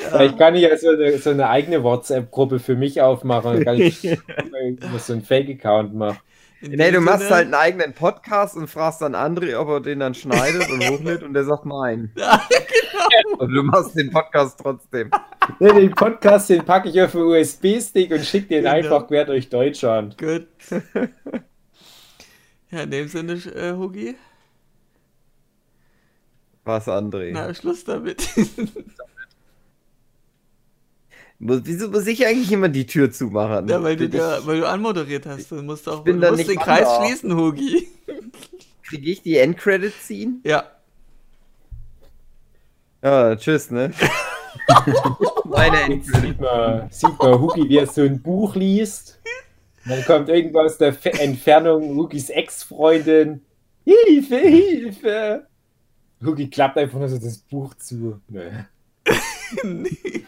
Vielleicht 0.09 0.37
kann 0.37 0.55
ich 0.55 0.61
ja 0.61 0.77
so 0.77 0.89
eine, 0.89 1.17
so 1.17 1.29
eine 1.31 1.49
eigene 1.49 1.83
WhatsApp-Gruppe 1.83 2.59
für 2.59 2.75
mich 2.75 3.01
aufmachen. 3.01 3.63
Kann 3.63 3.77
ich 3.79 3.99
so 4.99 5.13
einen 5.13 5.21
Fake-Account 5.23 5.93
machen. 5.95 6.17
In 6.61 6.71
Nee, 6.71 6.91
du 6.91 7.01
machst 7.01 7.23
Sinne- 7.23 7.35
halt 7.35 7.45
einen 7.45 7.53
eigenen 7.55 7.93
Podcast 7.93 8.55
und 8.55 8.67
fragst 8.69 9.01
dann 9.01 9.15
André, 9.15 9.57
ob 9.57 9.67
er 9.67 9.79
den 9.81 9.99
dann 9.99 10.13
schneidet 10.13 10.69
und 10.69 10.81
hochlädt 10.89 11.21
und 11.21 11.33
der 11.33 11.43
sagt 11.43 11.65
nein. 11.65 12.11
Ja, 13.11 13.37
Und 13.37 13.51
du 13.53 13.63
machst 13.63 13.97
den 13.97 14.09
Podcast 14.11 14.59
trotzdem. 14.61 15.11
Nee, 15.59 15.73
den 15.73 15.91
Podcast, 15.91 16.49
den 16.49 16.63
packe 16.63 16.87
ich 16.89 17.01
auf 17.01 17.13
einen 17.15 17.25
USB-Stick 17.25 18.11
und 18.11 18.23
schicke 18.25 18.47
den 18.47 18.63
Genau. 18.63 18.75
einfach 18.75 19.07
quer 19.07 19.25
durch 19.25 19.49
Deutschland. 19.49 20.17
Gut. 20.17 20.47
Ja, 22.71 22.81
in 22.83 22.89
dem 22.91 23.07
Sinne, 23.07 23.33
äh, 23.33 23.73
Hugi, 23.73 24.15
Was, 26.63 26.87
André? 26.87 27.29
na, 27.31 27.53
Schluss 27.53 27.83
damit. 27.83 28.27
Muss- 31.45 31.61
Wieso 31.63 31.89
muss 31.89 32.07
ich 32.07 32.25
eigentlich 32.25 32.51
immer 32.51 32.69
die 32.69 32.85
Tür 32.85 33.11
zumachen? 33.11 33.67
ja, 33.67 33.81
weil 33.83 33.95
du, 33.97 34.07
da, 34.09 34.39
weil 34.45 34.61
du 34.61 34.67
anmoderiert 34.67 35.25
hast. 35.25 35.51
Du 35.51 35.55
musst 35.61 35.87
auch 35.89 36.03
bin 36.03 36.15
du 36.15 36.21
da 36.21 36.29
musst 36.31 36.39
nicht 36.39 36.51
den 36.51 36.59
Kreis 36.59 36.85
Wander. 36.87 37.05
schließen, 37.07 37.35
Hugi. 37.35 37.87
Kriege 38.83 39.11
ich 39.11 39.21
die 39.23 39.37
Endcredit 39.37 39.93
ziehen? 40.01 40.41
Ja. 40.45 40.63
Ja, 43.03 43.35
tschüss, 43.35 43.69
ne? 43.71 43.91
Meine 45.45 45.81
Endcredit. 45.81 46.21
sieht 46.21 46.39
man, 46.41 46.87
sieht 46.91 47.19
man 47.19 47.39
Hugi, 47.41 47.67
wie 47.67 47.77
er 47.77 47.87
so 47.87 48.01
ein 48.01 48.21
Buch 48.21 48.55
liest. 48.55 49.19
Dann 49.85 50.03
kommt 50.05 50.29
irgendwas 50.29 50.73
aus 50.73 50.77
der 50.77 50.93
Fe- 50.93 51.11
Entfernung, 51.19 51.95
Hugis 51.97 52.29
Ex-Freundin. 52.29 53.41
Hilfe, 53.83 54.37
Hilfe! 54.37 55.47
Hugi 56.23 56.49
klappt 56.49 56.77
einfach 56.77 56.99
nur 56.99 57.09
so 57.09 57.17
das 57.17 57.37
Buch 57.39 57.73
zu. 57.75 58.21
Nö. 58.29 58.49
Nee, 59.63 59.89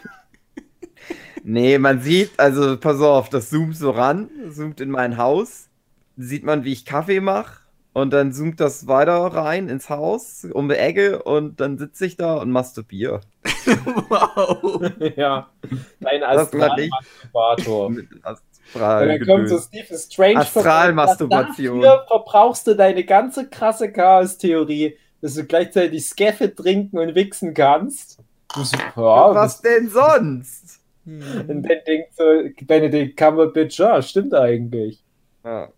man 1.46 2.00
sieht, 2.00 2.32
also 2.38 2.76
pass 2.76 3.00
auf, 3.00 3.28
das 3.28 3.50
zoomt 3.50 3.76
so 3.76 3.90
ran, 3.90 4.28
zoomt 4.50 4.80
in 4.80 4.90
mein 4.90 5.16
Haus. 5.16 5.68
Sieht 6.16 6.44
man, 6.44 6.64
wie 6.64 6.72
ich 6.72 6.84
Kaffee 6.84 7.20
mache. 7.20 7.60
Und 7.92 8.12
dann 8.12 8.32
zoomt 8.32 8.60
das 8.60 8.88
weiter 8.88 9.14
rein 9.14 9.68
ins 9.68 9.88
Haus, 9.88 10.46
um 10.52 10.68
die 10.68 10.74
Ecke. 10.74 11.22
Und 11.22 11.60
dann 11.60 11.78
sitze 11.78 12.04
ich 12.04 12.16
da 12.16 12.34
und 12.34 12.50
masturbiere. 12.50 13.20
wow. 14.08 14.90
ja, 15.16 15.48
dein. 16.00 16.22
Astralmasturbator. 16.22 17.90
Mit 17.90 18.12
Und 18.12 18.24
Astral 18.24 19.08
dann 19.08 19.26
kommt 19.26 19.48
so 19.48 19.58
Stephen 19.58 19.96
Strange 19.96 20.36
Astralmasturbation. 20.40 21.80
Dafür 21.80 22.06
verbrauchst 22.06 22.66
du 22.66 22.74
deine 22.74 23.04
ganze 23.04 23.48
krasse 23.48 23.90
Chaos-Theorie, 23.90 24.98
dass 25.22 25.34
du 25.34 25.44
gleichzeitig 25.44 26.04
Skeffe 26.04 26.54
trinken 26.54 26.98
und 26.98 27.14
wichsen 27.14 27.54
kannst. 27.54 28.18
Ja, 28.96 29.34
Was 29.34 29.60
denn 29.60 29.88
sonst? 29.88 30.75
Und 31.06 31.22
Hm. 31.48 31.62
dann 31.62 31.62
denkt 31.86 32.14
so 32.16 32.24
Benedict 32.66 33.16
Cumberbatch, 33.16 33.78
ja, 33.78 34.02
stimmt 34.02 34.34
eigentlich. 34.34 35.02
Ja. 35.44 35.68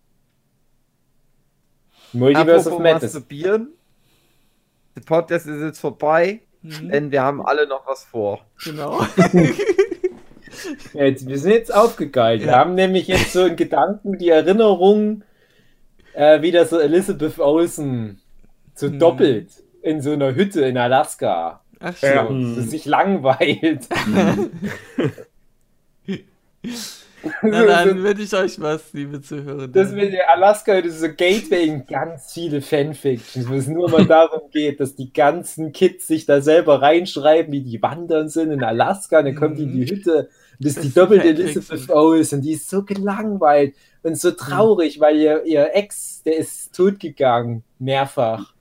Multiverse 2.13 2.67
of 2.69 2.73
Apropos 2.75 2.79
Madness. 2.83 3.13
masturbieren. 3.13 3.69
Der 4.95 5.01
Podcast 5.01 5.45
ist 5.47 5.61
jetzt 5.61 5.79
vorbei, 5.79 6.41
Hm. 6.63 6.89
denn 6.89 7.11
wir 7.11 7.21
haben 7.21 7.45
alle 7.45 7.67
noch 7.67 7.85
was 7.87 8.03
vor. 8.03 8.41
Genau. 8.63 8.99
Jetzt, 10.93 11.27
wir 11.27 11.37
sind 11.37 11.51
jetzt 11.51 11.73
aufgegeilt. 11.73 12.41
Wir 12.41 12.47
Ja. 12.49 12.57
haben 12.57 12.73
nämlich 12.73 13.07
jetzt 13.07 13.31
so 13.33 13.45
in 13.45 13.55
Gedanken 13.55 14.17
die 14.17 14.29
Erinnerung, 14.29 15.23
äh, 16.13 16.41
wie 16.41 16.51
das 16.51 16.71
so 16.71 16.79
Elizabeth 16.79 17.39
Olsen 17.39 18.19
so 18.73 18.87
Hm. 18.87 18.97
doppelt 18.99 19.51
in 19.83 20.01
so 20.01 20.11
einer 20.11 20.33
Hütte 20.35 20.65
in 20.65 20.75
Alaska. 20.77 21.61
Ach 21.79 21.95
so. 21.95 22.07
Ja, 22.07 22.27
Hm. 22.27 22.55
dass 22.55 22.69
sich 22.69 22.85
langweilt. 22.85 23.87
Na 27.41 27.65
dann 27.65 28.01
wünsche 28.01 28.23
ich 28.23 28.33
euch 28.33 28.61
was, 28.61 28.93
liebe 28.93 29.21
Zuhörer. 29.21 29.67
Das 29.67 29.91
mit 29.91 30.13
der 30.13 30.29
Alaska, 30.33 30.81
das 30.81 30.93
ist 30.95 31.01
so 31.01 31.07
Gateway 31.09 31.65
in 31.67 31.85
ganz 31.85 32.31
viele 32.33 32.61
Fanfictions, 32.61 33.47
wo 33.49 33.55
es 33.55 33.67
nur 33.67 33.89
mal 33.89 34.05
darum 34.07 34.49
geht, 34.51 34.79
dass 34.79 34.95
die 34.95 35.11
ganzen 35.11 35.73
Kids 35.73 36.07
sich 36.07 36.25
da 36.25 36.41
selber 36.41 36.81
reinschreiben, 36.81 37.51
wie 37.51 37.61
die 37.61 37.81
wandern 37.81 38.29
sind 38.29 38.51
in 38.51 38.63
Alaska, 38.63 39.19
und 39.19 39.25
dann 39.25 39.35
kommt 39.35 39.57
die 39.57 39.63
in 39.63 39.73
die 39.73 39.85
Hütte, 39.89 40.29
und 40.59 40.65
das 40.65 40.77
ist 40.77 40.77
Das 40.77 40.83
die 40.85 40.93
doppelte. 40.93 41.27
Elizabeth 41.27 41.89
Owens, 41.91 42.31
und 42.31 42.41
die 42.41 42.53
ist 42.53 42.69
so 42.69 42.83
gelangweilt 42.83 43.75
und 44.03 44.17
so 44.17 44.31
traurig, 44.31 45.01
weil 45.01 45.17
ihr, 45.17 45.43
ihr 45.45 45.71
Ex, 45.75 46.23
der 46.23 46.37
ist 46.37 46.73
totgegangen, 46.73 47.63
mehrfach. 47.79 48.53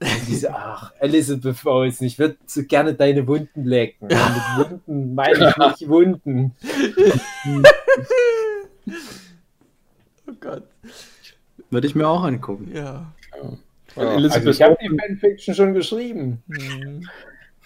Und 0.00 0.28
die 0.28 0.34
so, 0.36 0.48
ach, 0.48 0.92
Elizabeth 1.00 1.64
Owens, 1.66 2.00
ich 2.02 2.18
würde 2.18 2.36
so 2.46 2.62
gerne 2.64 2.94
deine 2.94 3.26
Wunden 3.26 3.64
lecken. 3.64 4.08
Und 4.08 4.10
mit 4.10 4.70
Wunden 4.70 5.14
meine 5.14 5.48
ich 5.56 5.56
nicht 5.80 5.88
Wunden. 5.88 6.54
Oh 10.28 10.32
Gott. 10.40 10.64
Würde 11.70 11.86
ich 11.86 11.94
mir 11.94 12.06
auch 12.08 12.22
angucken. 12.24 12.70
Ja. 12.74 13.12
Ja. 13.34 13.52
Also 13.96 14.50
ich 14.50 14.62
habe 14.62 14.76
Olsen- 14.80 14.90
die 14.92 14.98
Fanfiction 14.98 15.54
schon 15.54 15.72
geschrieben. 15.74 16.42
Hm. 16.50 17.08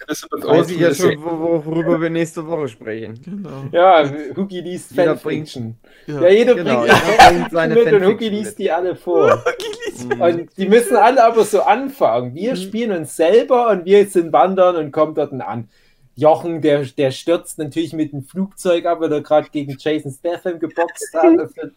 Elizabeth 0.07 0.43
Weiß 0.45 0.69
ich 0.71 0.79
ja 0.79 0.89
ist 0.89 1.01
schon, 1.01 1.23
wo- 1.23 1.63
worüber 1.65 2.01
wir 2.01 2.09
nächste 2.09 2.45
Woche 2.47 2.67
sprechen. 2.67 3.19
Genau. 3.23 3.65
Ja, 3.71 4.09
Hugi 4.35 4.61
liest 4.61 4.91
Jeder 4.91 5.15
Fanfiction. 5.17 5.75
Ja. 6.07 6.21
Ja, 6.21 6.29
jeder 6.29 6.55
Genau, 6.55 6.81
bringt 6.81 6.93
jeder 6.93 7.19
eine 7.19 7.39
bringt 7.39 7.51
seine 7.51 7.75
mit 7.75 7.93
und 7.93 8.05
Hugi 8.05 8.29
liest 8.29 8.51
mit. 8.51 8.59
die 8.59 8.71
alle 8.71 8.95
vor. 8.95 9.43
Und 10.19 10.49
die 10.57 10.67
müssen 10.67 10.95
alle 10.97 11.23
aber 11.23 11.43
so 11.43 11.61
anfangen. 11.61 12.33
Wir 12.33 12.51
Mhm. 12.53 12.55
spielen 12.57 12.91
uns 12.97 13.15
selber 13.15 13.69
und 13.69 13.85
wir 13.85 14.05
sind 14.07 14.33
wandern 14.33 14.75
und 14.77 14.91
kommen 14.91 15.13
dort 15.13 15.31
an. 15.33 15.69
Jochen, 16.15 16.61
der, 16.61 16.83
der 16.85 17.11
stürzt 17.11 17.59
natürlich 17.59 17.93
mit 17.93 18.11
dem 18.11 18.23
Flugzeug 18.23 18.85
ab, 18.85 18.99
weil 19.01 19.11
er 19.11 19.21
gerade 19.21 19.49
gegen 19.51 19.75
Jason 19.77 20.11
Statham 20.11 20.59
geboxt 20.59 21.13
hat 21.13 21.39
auf 21.39 21.53
der 21.53 21.71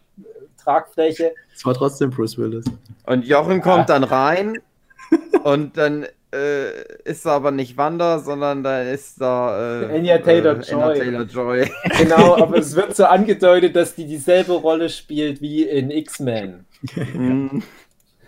Tragfläche. 0.61 1.33
Es 1.53 1.65
war 1.65 1.73
trotzdem 1.73 2.09
Bruce 2.09 2.37
Willis. 2.37 2.65
Und 3.05 3.25
Jochen 3.25 3.61
kommt 3.61 3.89
dann 3.89 4.03
rein 4.03 4.57
und 5.43 5.77
dann 5.77 6.05
äh, 6.35 7.09
ist 7.09 7.25
er 7.25 7.33
aber 7.33 7.51
nicht 7.51 7.77
Wander, 7.77 8.19
sondern 8.19 8.63
da 8.63 8.81
ist 8.81 9.21
da 9.21 9.81
äh, 9.83 9.95
Anya 9.97 10.17
Taylor-Joy. 10.19 10.97
Äh, 10.97 10.99
Taylor-Joy. 10.99 11.71
Genau, 11.97 12.37
aber 12.37 12.57
es 12.57 12.75
wird 12.75 12.95
so 12.95 13.05
angedeutet, 13.05 13.75
dass 13.75 13.95
die 13.95 14.05
dieselbe 14.05 14.53
Rolle 14.53 14.89
spielt 14.89 15.41
wie 15.41 15.63
in 15.63 15.91
X-Men. 15.91 16.65
Mhm. 17.13 17.63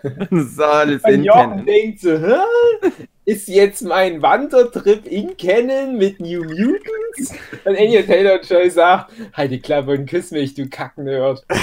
ist 0.32 0.62
alles 0.62 1.04
Und 1.04 1.14
in 1.14 1.26
Canon. 1.26 1.66
denkt 1.66 2.00
so, 2.02 2.18
Hä? 2.18 2.36
ist 3.26 3.48
jetzt 3.50 3.82
mein 3.82 4.22
Wandertrip 4.22 5.06
in 5.06 5.36
Canon 5.36 5.98
mit 5.98 6.20
New 6.22 6.44
Mutants? 6.44 7.34
Und 7.66 7.78
Anya 7.78 8.04
Taylor-Joy 8.04 8.70
sagt, 8.70 9.12
halt 9.34 9.52
die 9.52 9.60
Klappe 9.60 9.92
und 9.92 10.06
küss 10.10 10.32
mich, 10.32 10.54
du 10.54 10.70
Kacknerd. 10.70 11.44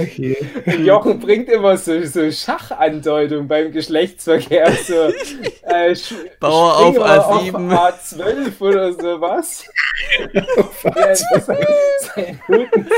Okay. 0.00 0.36
Jochen 0.84 1.18
bringt 1.20 1.48
immer 1.48 1.76
so, 1.76 2.02
so 2.04 2.30
Schachandeutungen 2.30 3.46
beim 3.48 3.72
Geschlechtsverkehr. 3.72 4.72
So, 4.72 4.94
äh, 5.62 5.92
sch- 5.92 6.14
Bauer 6.40 6.76
auf 6.78 6.94
Springer 6.94 7.20
A7. 7.20 7.74
Auf 7.76 7.94
A12 8.14 8.60
oder 8.60 8.92
sowas. 8.92 9.64
Das 10.84 11.24
sein, 12.14 12.40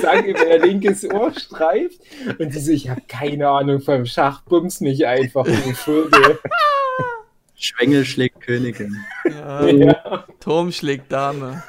seinen 0.00 0.24
über 0.26 0.46
ihr 0.46 0.58
linkes 0.58 1.04
Ohr 1.10 1.32
streift. 1.38 2.00
Und 2.38 2.54
die 2.54 2.58
so, 2.58 2.72
ich 2.72 2.88
habe 2.88 3.02
keine 3.08 3.48
Ahnung 3.48 3.80
vom 3.80 4.06
Schach, 4.06 4.42
bums 4.42 4.80
mich 4.80 5.06
einfach, 5.06 5.44
du 5.44 5.52
Vögel. 5.74 6.38
Schwengel 7.54 8.04
schlägt 8.04 8.40
Königin. 8.40 8.96
Ja, 9.24 9.64
Ja. 9.66 10.26
Turm 10.40 10.72
schlägt 10.72 11.12
Dame. 11.12 11.62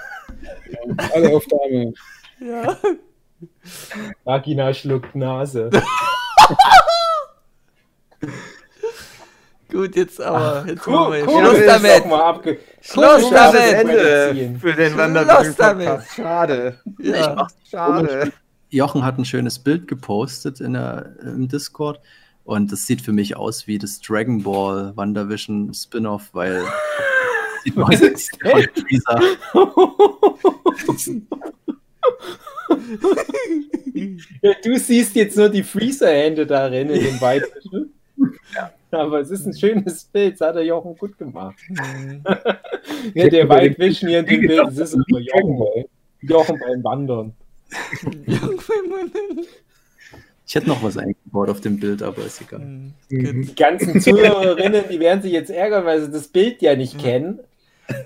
Alle 1.14 1.30
auf 1.36 1.46
Dame. 1.46 1.94
Ja. 2.40 2.78
Vagina 4.24 4.74
schluckt 4.74 5.16
Nase. 5.16 5.70
Gut, 9.72 9.96
jetzt 9.96 10.22
aber. 10.22 10.66
Jetzt 10.68 10.86
Cool, 10.86 10.94
machen 10.94 11.14
wir 11.14 11.28
cool, 11.28 11.46
Schluss 11.46 11.66
damit. 11.66 12.06
abge 12.06 12.60
Schluss 12.80 13.24
Cool, 13.24 13.32
damit. 13.34 13.74
Ende 13.74 14.60
für 14.60 14.74
den 14.74 14.92
Schluss 14.92 14.98
Wanderbügel-Podcast. 14.98 16.16
Schade. 16.16 16.80
Ja. 17.00 17.48
Schade. 17.70 18.32
Jochen 18.70 19.04
hat 19.04 19.18
ein 19.18 19.26
schönes 19.26 19.58
Bild 19.60 19.88
gepostet 19.88 20.60
in 20.60 20.74
der, 20.74 21.16
im 21.22 21.48
Discord 21.48 22.00
und 22.44 22.72
das 22.72 22.86
sieht 22.86 23.02
für 23.02 23.14
mich 23.14 23.36
aus 23.36 23.66
wie 23.68 23.78
das 23.80 24.00
Dragon 24.00 24.44
Ball 24.44 24.96
WandaVision 24.96 25.74
Spin-off, 25.74 26.30
weil 26.34 26.64
sieht 27.64 27.78
aus 27.78 28.00
wie 28.00 28.70
Freezer. 28.82 29.22
Ja, 34.42 34.52
du 34.64 34.78
siehst 34.78 35.16
jetzt 35.16 35.38
nur 35.38 35.50
die 35.50 35.64
Freezer-Hände 35.64 36.46
darin 36.46 36.90
in 36.90 37.04
dem 37.04 37.22
Weibchen. 37.22 37.94
Aber 38.92 39.22
es 39.22 39.32
ist 39.32 39.46
ein 39.46 39.54
schönes 39.58 40.04
Bild, 40.06 40.40
das 40.40 40.48
hat 40.48 40.56
der 40.56 40.66
Jochen 40.66 40.96
gut 40.96 41.18
gemacht. 41.18 41.58
Ja, 43.14 43.28
der 43.30 43.50
Vision 43.50 44.10
hier 44.10 44.20
in 44.20 44.26
dem 44.26 44.42
Bild, 44.42 44.60
das 44.68 44.78
ist 44.78 44.94
Dragon 45.10 45.58
Jochen. 45.58 45.86
Jochen 46.22 46.60
beim 46.60 46.84
Wandern. 46.84 47.34
Ich 50.46 50.56
hätte 50.56 50.68
noch 50.68 50.84
was 50.84 50.98
eingebaut 50.98 51.50
auf 51.50 51.62
dem 51.62 51.80
Bild, 51.80 52.04
aber 52.04 52.24
ist 52.26 52.42
egal. 52.42 52.60
Mhm. 52.60 52.94
Mhm. 53.10 53.48
Die 53.48 53.56
ganzen 53.56 54.00
Zuhörerinnen, 54.00 54.84
die 54.92 55.00
werden 55.00 55.24
sich 55.24 55.32
jetzt 55.32 55.50
ärgern, 55.50 55.86
weil 55.86 56.02
sie 56.02 56.12
das 56.12 56.28
Bild 56.28 56.62
ja 56.62 56.76
nicht 56.76 57.00
kennen. 57.00 57.40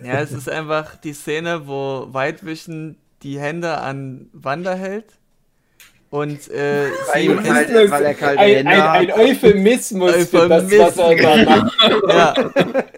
Ja, 0.04 0.22
es 0.22 0.32
ist 0.32 0.50
einfach 0.50 0.96
die 0.96 1.14
Szene, 1.14 1.68
wo 1.68 2.08
White 2.12 2.46
Vision 2.46 2.96
die 3.24 3.40
Hände 3.40 3.78
an 3.78 4.30
Wanda 4.34 4.74
hält 4.74 5.06
und 6.10 6.50
äh, 6.50 6.86
sie 7.14 7.30
Weil, 7.30 7.38
weil, 7.38 7.92
weil 7.92 8.04
er 8.06 8.14
kalte 8.14 8.40
Ein, 8.40 8.56
Hände 8.56 8.72
ein, 8.72 8.82
ein 8.82 9.12
hat. 9.12 9.18
Euphemismus 9.20 10.30
für 10.30 10.48
das, 10.48 10.72
was 10.72 10.98
er 10.98 11.12
immer 11.12 11.46
macht. 11.46 11.74
ja, 12.10 12.34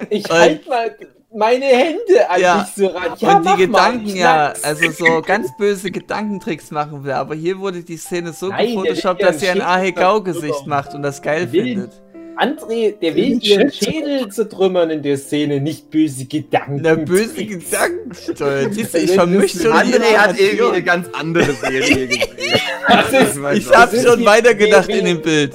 Ich 0.10 0.30
halte 0.30 0.70
mal 0.70 0.96
meine 1.34 1.66
Hände 1.66 2.30
an 2.30 2.42
Ja. 2.42 2.60
dich 2.64 2.74
so 2.76 2.88
ran. 2.88 3.14
Ja, 3.18 3.38
und 3.38 3.44
die 3.46 3.50
mal, 3.50 3.58
Gedanken 3.58 4.08
ich 4.08 4.16
ja, 4.16 4.54
also 4.64 4.92
so 4.92 5.22
ganz 5.22 5.56
böse 5.58 5.92
Gedankentricks 5.92 6.72
machen 6.72 7.04
will, 7.04 7.12
aber 7.12 7.36
hier 7.36 7.60
wurde 7.60 7.84
die 7.84 7.98
Szene 7.98 8.34
so 8.34 8.50
Nein, 8.50 8.68
gefotoshoppt, 8.68 9.22
dass 9.24 9.40
sie 9.40 9.50
ein 9.50 9.62
Ahegau-Gesicht 9.62 10.66
macht 10.68 10.94
und 10.94 11.02
das 11.04 11.22
geil 11.22 11.48
findet. 11.48 11.92
André, 12.40 12.94
der 13.02 13.16
will 13.16 13.40
ihren. 13.44 13.72
Schädel 13.72 14.30
zertrümmern 14.30 14.90
in 14.90 15.02
der 15.02 15.18
Szene, 15.18 15.60
nicht 15.60 15.90
böse 15.90 16.26
Gedanken. 16.26 16.80
Na, 16.82 16.96
böse 16.96 17.46
Gedanken. 17.46 18.12
Siehst 18.74 18.94
du, 18.94 18.98
ich 18.98 19.12
vermische 19.12 19.60
schon 19.60 19.72
die 19.86 19.94
André 19.96 20.18
hat 20.18 20.40
irgendwie 20.40 20.66
eine 20.66 20.84
ganz 20.84 21.08
andere 21.14 21.52
Serie 21.54 22.08
gesehen. 22.08 22.30
Das 22.88 23.12
ist, 23.12 23.38
Ich 23.54 23.70
auch. 23.70 23.76
hab 23.82 23.94
ist 23.94 24.08
schon 24.08 24.26
weitergedacht 24.26 24.90
in 24.90 25.06
dem 25.06 25.22
Bild. 25.22 25.54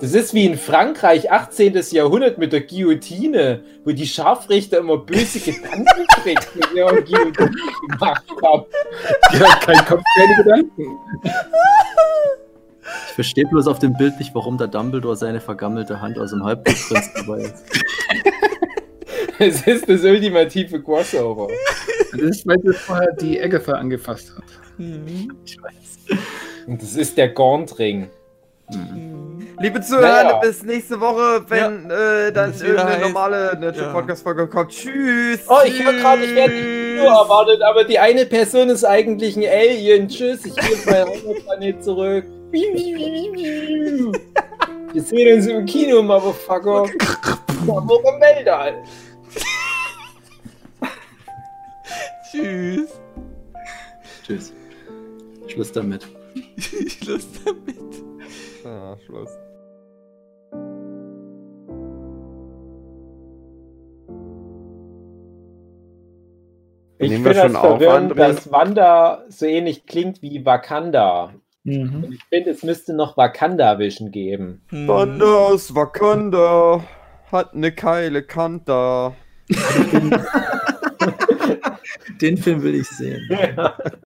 das 0.00 0.14
ist 0.14 0.34
wie 0.34 0.46
in 0.46 0.58
Frankreich, 0.58 1.30
18. 1.30 1.78
Jahrhundert 1.92 2.38
mit 2.38 2.52
der 2.52 2.62
Guillotine, 2.62 3.62
wo 3.84 3.92
die 3.92 4.06
Scharfrichter 4.06 4.78
immer 4.78 4.96
böse 4.96 5.38
Gedanken 5.38 5.84
kriegen, 6.22 6.40
mit 6.54 6.72
ihrer 6.74 7.00
Guillotine 7.02 7.50
gemacht 7.88 8.24
haben. 8.42 8.64
Ja, 9.38 9.54
kein 9.64 9.84
Kopf, 9.86 10.02
keine 10.16 10.36
Gedanken. 10.42 10.86
Ich 13.08 13.14
verstehe 13.14 13.44
bloß 13.46 13.66
auf 13.66 13.78
dem 13.78 13.94
Bild 13.94 14.18
nicht, 14.18 14.34
warum 14.34 14.58
der 14.58 14.68
Dumbledore 14.68 15.16
seine 15.16 15.40
vergammelte 15.40 16.00
Hand 16.00 16.18
aus 16.18 16.30
dem 16.30 16.44
Halbblutprinz 16.44 17.10
dabei 17.14 17.40
ist. 17.42 17.64
Es 19.38 19.66
ist 19.66 19.88
das 19.88 20.02
ultimative 20.04 20.82
Crossover. 20.82 21.48
Das 22.12 22.20
ist, 22.20 22.46
weil 22.46 22.58
sie 22.62 22.72
vorher 22.74 23.12
die 23.14 23.40
Agatha 23.42 23.72
angefasst 23.72 24.32
hat. 24.36 24.44
Mhm. 24.78 25.32
Ich 25.46 25.56
weiß. 25.62 26.18
Und 26.66 26.82
das 26.82 26.94
ist 26.96 27.16
der 27.16 27.28
Gauntring. 27.30 28.10
Mhm. 28.70 29.46
Liebe 29.58 29.80
Zuhörer, 29.80 30.24
Naja. 30.24 30.38
bis 30.40 30.62
nächste 30.62 31.00
Woche, 31.00 31.42
wenn 31.48 31.90
äh, 31.90 32.32
dann 32.32 32.52
irgendeine 32.54 32.96
heißt- 32.96 33.00
normale 33.00 33.56
Nerdship 33.58 33.84
Ja. 33.86 33.92
Podcast-Folge 33.92 34.46
kommt. 34.46 34.70
Tschüss! 34.70 35.40
Oh, 35.48 35.58
ich 35.66 35.82
höre 35.82 35.92
gerade, 35.94 36.24
ich 36.24 36.34
werde 36.34 36.52
die 36.54 36.60
Kino 36.98 37.04
erwartet, 37.04 37.60
aber 37.62 37.84
die 37.84 37.98
eine 37.98 38.24
Person 38.26 38.68
ist 38.70 38.84
eigentlich 38.84 39.36
ein 39.36 39.44
Alien. 39.44 40.08
Tschüss, 40.08 40.46
ich 40.46 40.54
gehe 40.54 40.64
auf 40.76 40.86
meinen 40.86 41.08
Heimatplanet 41.08 41.84
zurück. 41.84 42.24
Wir 44.92 45.02
sehen 45.02 45.36
uns 45.36 45.46
im 45.46 45.66
Kino, 45.66 46.02
Motherfucker. 46.02 46.86
Im 46.86 47.68
Weltall. 47.68 48.82
Tschüss. 52.30 53.00
Tschüss. 54.24 54.52
Schluss 55.46 55.72
damit. 55.72 56.08
Schluss 56.58 57.28
damit. 57.44 57.76
Ah, 58.64 58.96
Schluss. 59.04 59.30
Ich 66.98 67.12
finde 67.12 67.32
das 67.32 67.52
verwirrend, 67.52 68.18
dass 68.18 68.52
Wanda 68.52 69.24
so 69.28 69.46
ähnlich 69.46 69.86
klingt 69.86 70.20
wie 70.20 70.44
Wakanda. 70.44 71.32
Mhm. 71.70 72.04
Und 72.04 72.12
ich 72.14 72.24
finde, 72.24 72.50
es 72.50 72.62
müsste 72.62 72.92
noch 72.94 73.16
Wakanda-Vision 73.16 74.10
geben. 74.10 74.60
Hm. 74.68 74.86
Thunder 74.86 75.38
aus 75.38 75.74
Wakanda 75.74 76.84
hat 77.30 77.54
ne 77.54 77.72
Keile 77.72 78.22
Kanta. 78.22 79.14
Den 82.20 82.36
Film 82.36 82.62
will 82.62 82.74
ich 82.74 82.88
sehen. 82.88 83.26